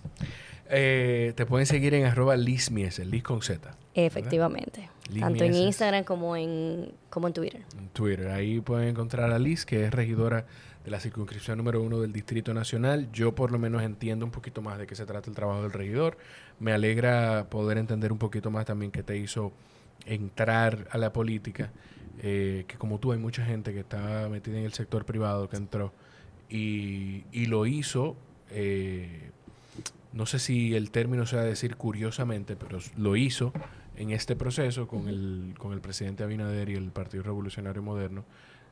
Eh, 0.69 1.33
te 1.35 1.47
pueden 1.47 1.65
seguir 1.65 1.95
en 1.95 2.05
arroba 2.05 2.37
Liz 2.37 2.71
Liz 2.71 3.23
con 3.23 3.41
Z. 3.41 3.75
Efectivamente. 3.95 4.91
Tanto 5.19 5.45
en 5.45 5.55
Instagram 5.55 6.05
como 6.05 6.37
en, 6.37 6.93
como 7.09 7.27
en 7.27 7.33
Twitter. 7.33 7.63
En 7.79 7.89
Twitter. 7.89 8.29
Ahí 8.29 8.61
pueden 8.61 8.89
encontrar 8.89 9.33
a 9.33 9.39
Liz, 9.39 9.65
que 9.65 9.85
es 9.85 9.95
regidora 9.95 10.45
de 10.87 10.91
la 10.93 11.01
circunscripción 11.01 11.59
número 11.59 11.83
uno 11.83 12.01
del 12.01 12.13
Distrito 12.13 12.55
Nacional. 12.55 13.11
Yo 13.13 13.35
por 13.35 13.51
lo 13.51 13.59
menos 13.59 13.83
entiendo 13.83 14.25
un 14.25 14.31
poquito 14.31 14.63
más 14.63 14.79
de 14.79 14.87
qué 14.87 14.95
se 14.95 15.05
trata 15.05 15.29
el 15.29 15.37
trabajo 15.37 15.61
del 15.63 15.73
regidor. 15.73 16.17
Me 16.61 16.73
alegra 16.73 17.51
poder 17.51 17.77
entender 17.77 18.13
un 18.13 18.19
poquito 18.19 18.51
más 18.51 18.65
también 18.65 18.93
qué 18.93 19.03
te 19.03 19.19
hizo 19.19 19.53
entrar 20.07 20.87
a 20.93 20.97
la 20.97 21.13
política. 21.13 21.73
Eh, 22.23 22.65
que 22.67 22.79
como 22.79 22.99
tú 22.99 23.13
hay 23.13 23.19
mucha 23.19 23.45
gente 23.45 23.75
que 23.75 23.81
está 23.81 24.29
metida 24.31 24.59
en 24.59 24.65
el 24.65 24.73
sector 24.73 25.05
privado 25.05 25.51
que 25.51 25.57
entró 25.57 25.93
y, 26.49 27.25
y 27.31 27.45
lo 27.45 27.67
hizo 27.67 28.17
eh, 28.51 29.31
no 30.13 30.25
sé 30.25 30.39
si 30.39 30.75
el 30.75 30.91
término 30.91 31.27
sea 31.27 31.43
decir 31.43 31.77
curiosamente, 31.77 32.57
pero 32.57 32.79
lo 32.97 33.17
hizo 33.17 33.53
en 33.97 34.11
este 34.11 34.35
proceso 34.35 34.89
con 34.89 35.09
el, 35.09 35.55
con 35.59 35.73
el 35.73 35.81
presidente 35.81 36.23
Abinader 36.23 36.71
y 36.71 36.75
el 36.75 36.91
Partido 36.91 37.23
Revolucionario 37.23 37.83
Moderno. 37.83 38.25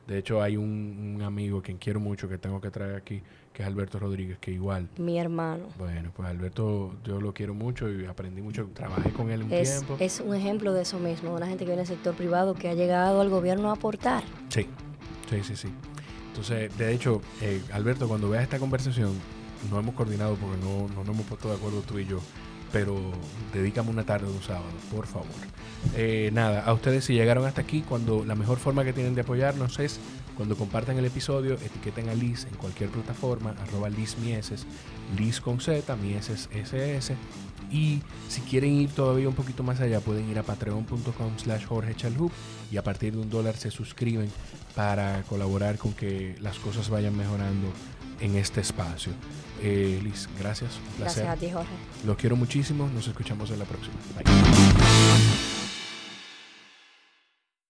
De 0.07 0.19
hecho, 0.19 0.41
hay 0.41 0.55
un, 0.55 1.21
amigo 1.23 1.61
quien 1.61 1.77
quiero 1.77 1.99
mucho 1.99 2.29
que 2.29 2.37
tengo 2.37 2.61
que 2.61 2.69
traer 2.69 2.95
aquí, 2.95 3.21
que 3.51 3.63
es 3.63 3.67
Alberto 3.67 3.97
Rodríguez, 3.97 4.37
que 4.39 4.51
igual. 4.51 4.87
Mi 4.97 5.17
hermano. 5.17 5.67
Bueno, 5.79 6.11
pues 6.15 6.29
Alberto 6.29 6.95
yo 7.03 7.19
lo 7.19 7.33
quiero 7.33 7.55
mucho 7.55 7.89
y 7.91 8.05
aprendí 8.05 8.41
mucho, 8.41 8.69
trabajé 8.73 9.09
con 9.11 9.31
él 9.31 9.43
un 9.43 9.49
tiempo. 9.49 9.97
Es 9.99 10.19
un 10.19 10.35
ejemplo 10.35 10.73
de 10.73 10.83
eso 10.83 10.99
mismo, 10.99 11.33
una 11.33 11.47
gente 11.47 11.65
que 11.65 11.71
viene 11.71 11.81
del 11.81 11.87
sector 11.87 12.13
privado 12.15 12.53
que 12.53 12.69
ha 12.69 12.75
llegado 12.75 13.19
al 13.21 13.29
gobierno 13.29 13.69
a 13.69 13.73
aportar. 13.73 14.23
Sí, 14.49 14.67
sí, 15.29 15.43
sí, 15.43 15.55
sí. 15.55 15.69
Entonces, 16.27 16.77
de 16.77 16.93
hecho, 16.93 17.21
eh, 17.41 17.61
Alberto, 17.71 18.07
cuando 18.07 18.29
veas 18.29 18.43
esta 18.43 18.59
conversación, 18.59 19.13
no 19.71 19.79
hemos 19.79 19.95
coordinado 19.95 20.35
porque 20.35 20.57
no, 20.57 20.87
no 20.89 21.03
nos 21.03 21.15
hemos 21.15 21.25
puesto 21.25 21.49
de 21.49 21.55
acuerdo 21.55 21.81
tú 21.81 21.97
y 21.97 22.05
yo, 22.05 22.19
pero 22.71 22.99
dedícame 23.53 23.89
una 23.89 24.03
tarde 24.03 24.27
de 24.27 24.33
un 24.33 24.43
sábado, 24.43 24.65
por 24.93 25.07
favor. 25.07 25.27
Eh, 25.95 26.29
nada, 26.33 26.63
a 26.63 26.73
ustedes 26.73 27.05
si 27.05 27.13
llegaron 27.13 27.45
hasta 27.45 27.61
aquí, 27.61 27.81
cuando 27.81 28.25
la 28.25 28.35
mejor 28.35 28.57
forma 28.57 28.83
que 28.83 28.93
tienen 28.93 29.15
de 29.15 29.21
apoyarnos 29.21 29.79
es 29.79 29.99
cuando 30.35 30.57
compartan 30.57 30.97
el 30.97 31.05
episodio, 31.05 31.53
etiqueten 31.53 32.09
a 32.09 32.13
Liz 32.13 32.45
en 32.45 32.55
cualquier 32.57 32.89
plataforma, 32.89 33.55
arroba 33.61 33.89
Liz 33.89 34.17
Mieses, 34.17 34.65
Liz 35.17 35.39
con 35.39 35.61
Z, 35.61 35.95
Mieses 35.95 36.49
SS. 36.51 37.15
Y 37.71 38.01
si 38.29 38.41
quieren 38.41 38.73
ir 38.73 38.89
todavía 38.89 39.27
un 39.27 39.33
poquito 39.35 39.63
más 39.63 39.79
allá, 39.79 39.99
pueden 39.99 40.29
ir 40.29 40.37
a 40.37 40.43
patreon.com 40.43 41.37
slash 41.37 41.65
Jorge 41.65 41.95
Chalhub 41.95 42.31
y 42.71 42.77
a 42.77 42.83
partir 42.83 43.13
de 43.13 43.19
un 43.19 43.29
dólar 43.29 43.55
se 43.55 43.71
suscriben 43.71 44.29
para 44.75 45.23
colaborar 45.23 45.77
con 45.77 45.93
que 45.93 46.35
las 46.41 46.59
cosas 46.59 46.89
vayan 46.89 47.15
mejorando 47.15 47.67
en 48.19 48.35
este 48.35 48.61
espacio. 48.61 49.13
Eh, 49.61 49.99
Liz, 50.03 50.27
gracias. 50.39 50.79
Gracias 50.99 51.27
a 51.27 51.35
ti, 51.35 51.49
Jorge. 51.51 51.71
Los 52.05 52.17
quiero 52.17 52.35
muchísimo. 52.35 52.89
Nos 52.93 53.07
escuchamos 53.07 53.49
en 53.51 53.59
la 53.59 53.65
próxima. 53.65 53.95
Bye. 54.15 55.54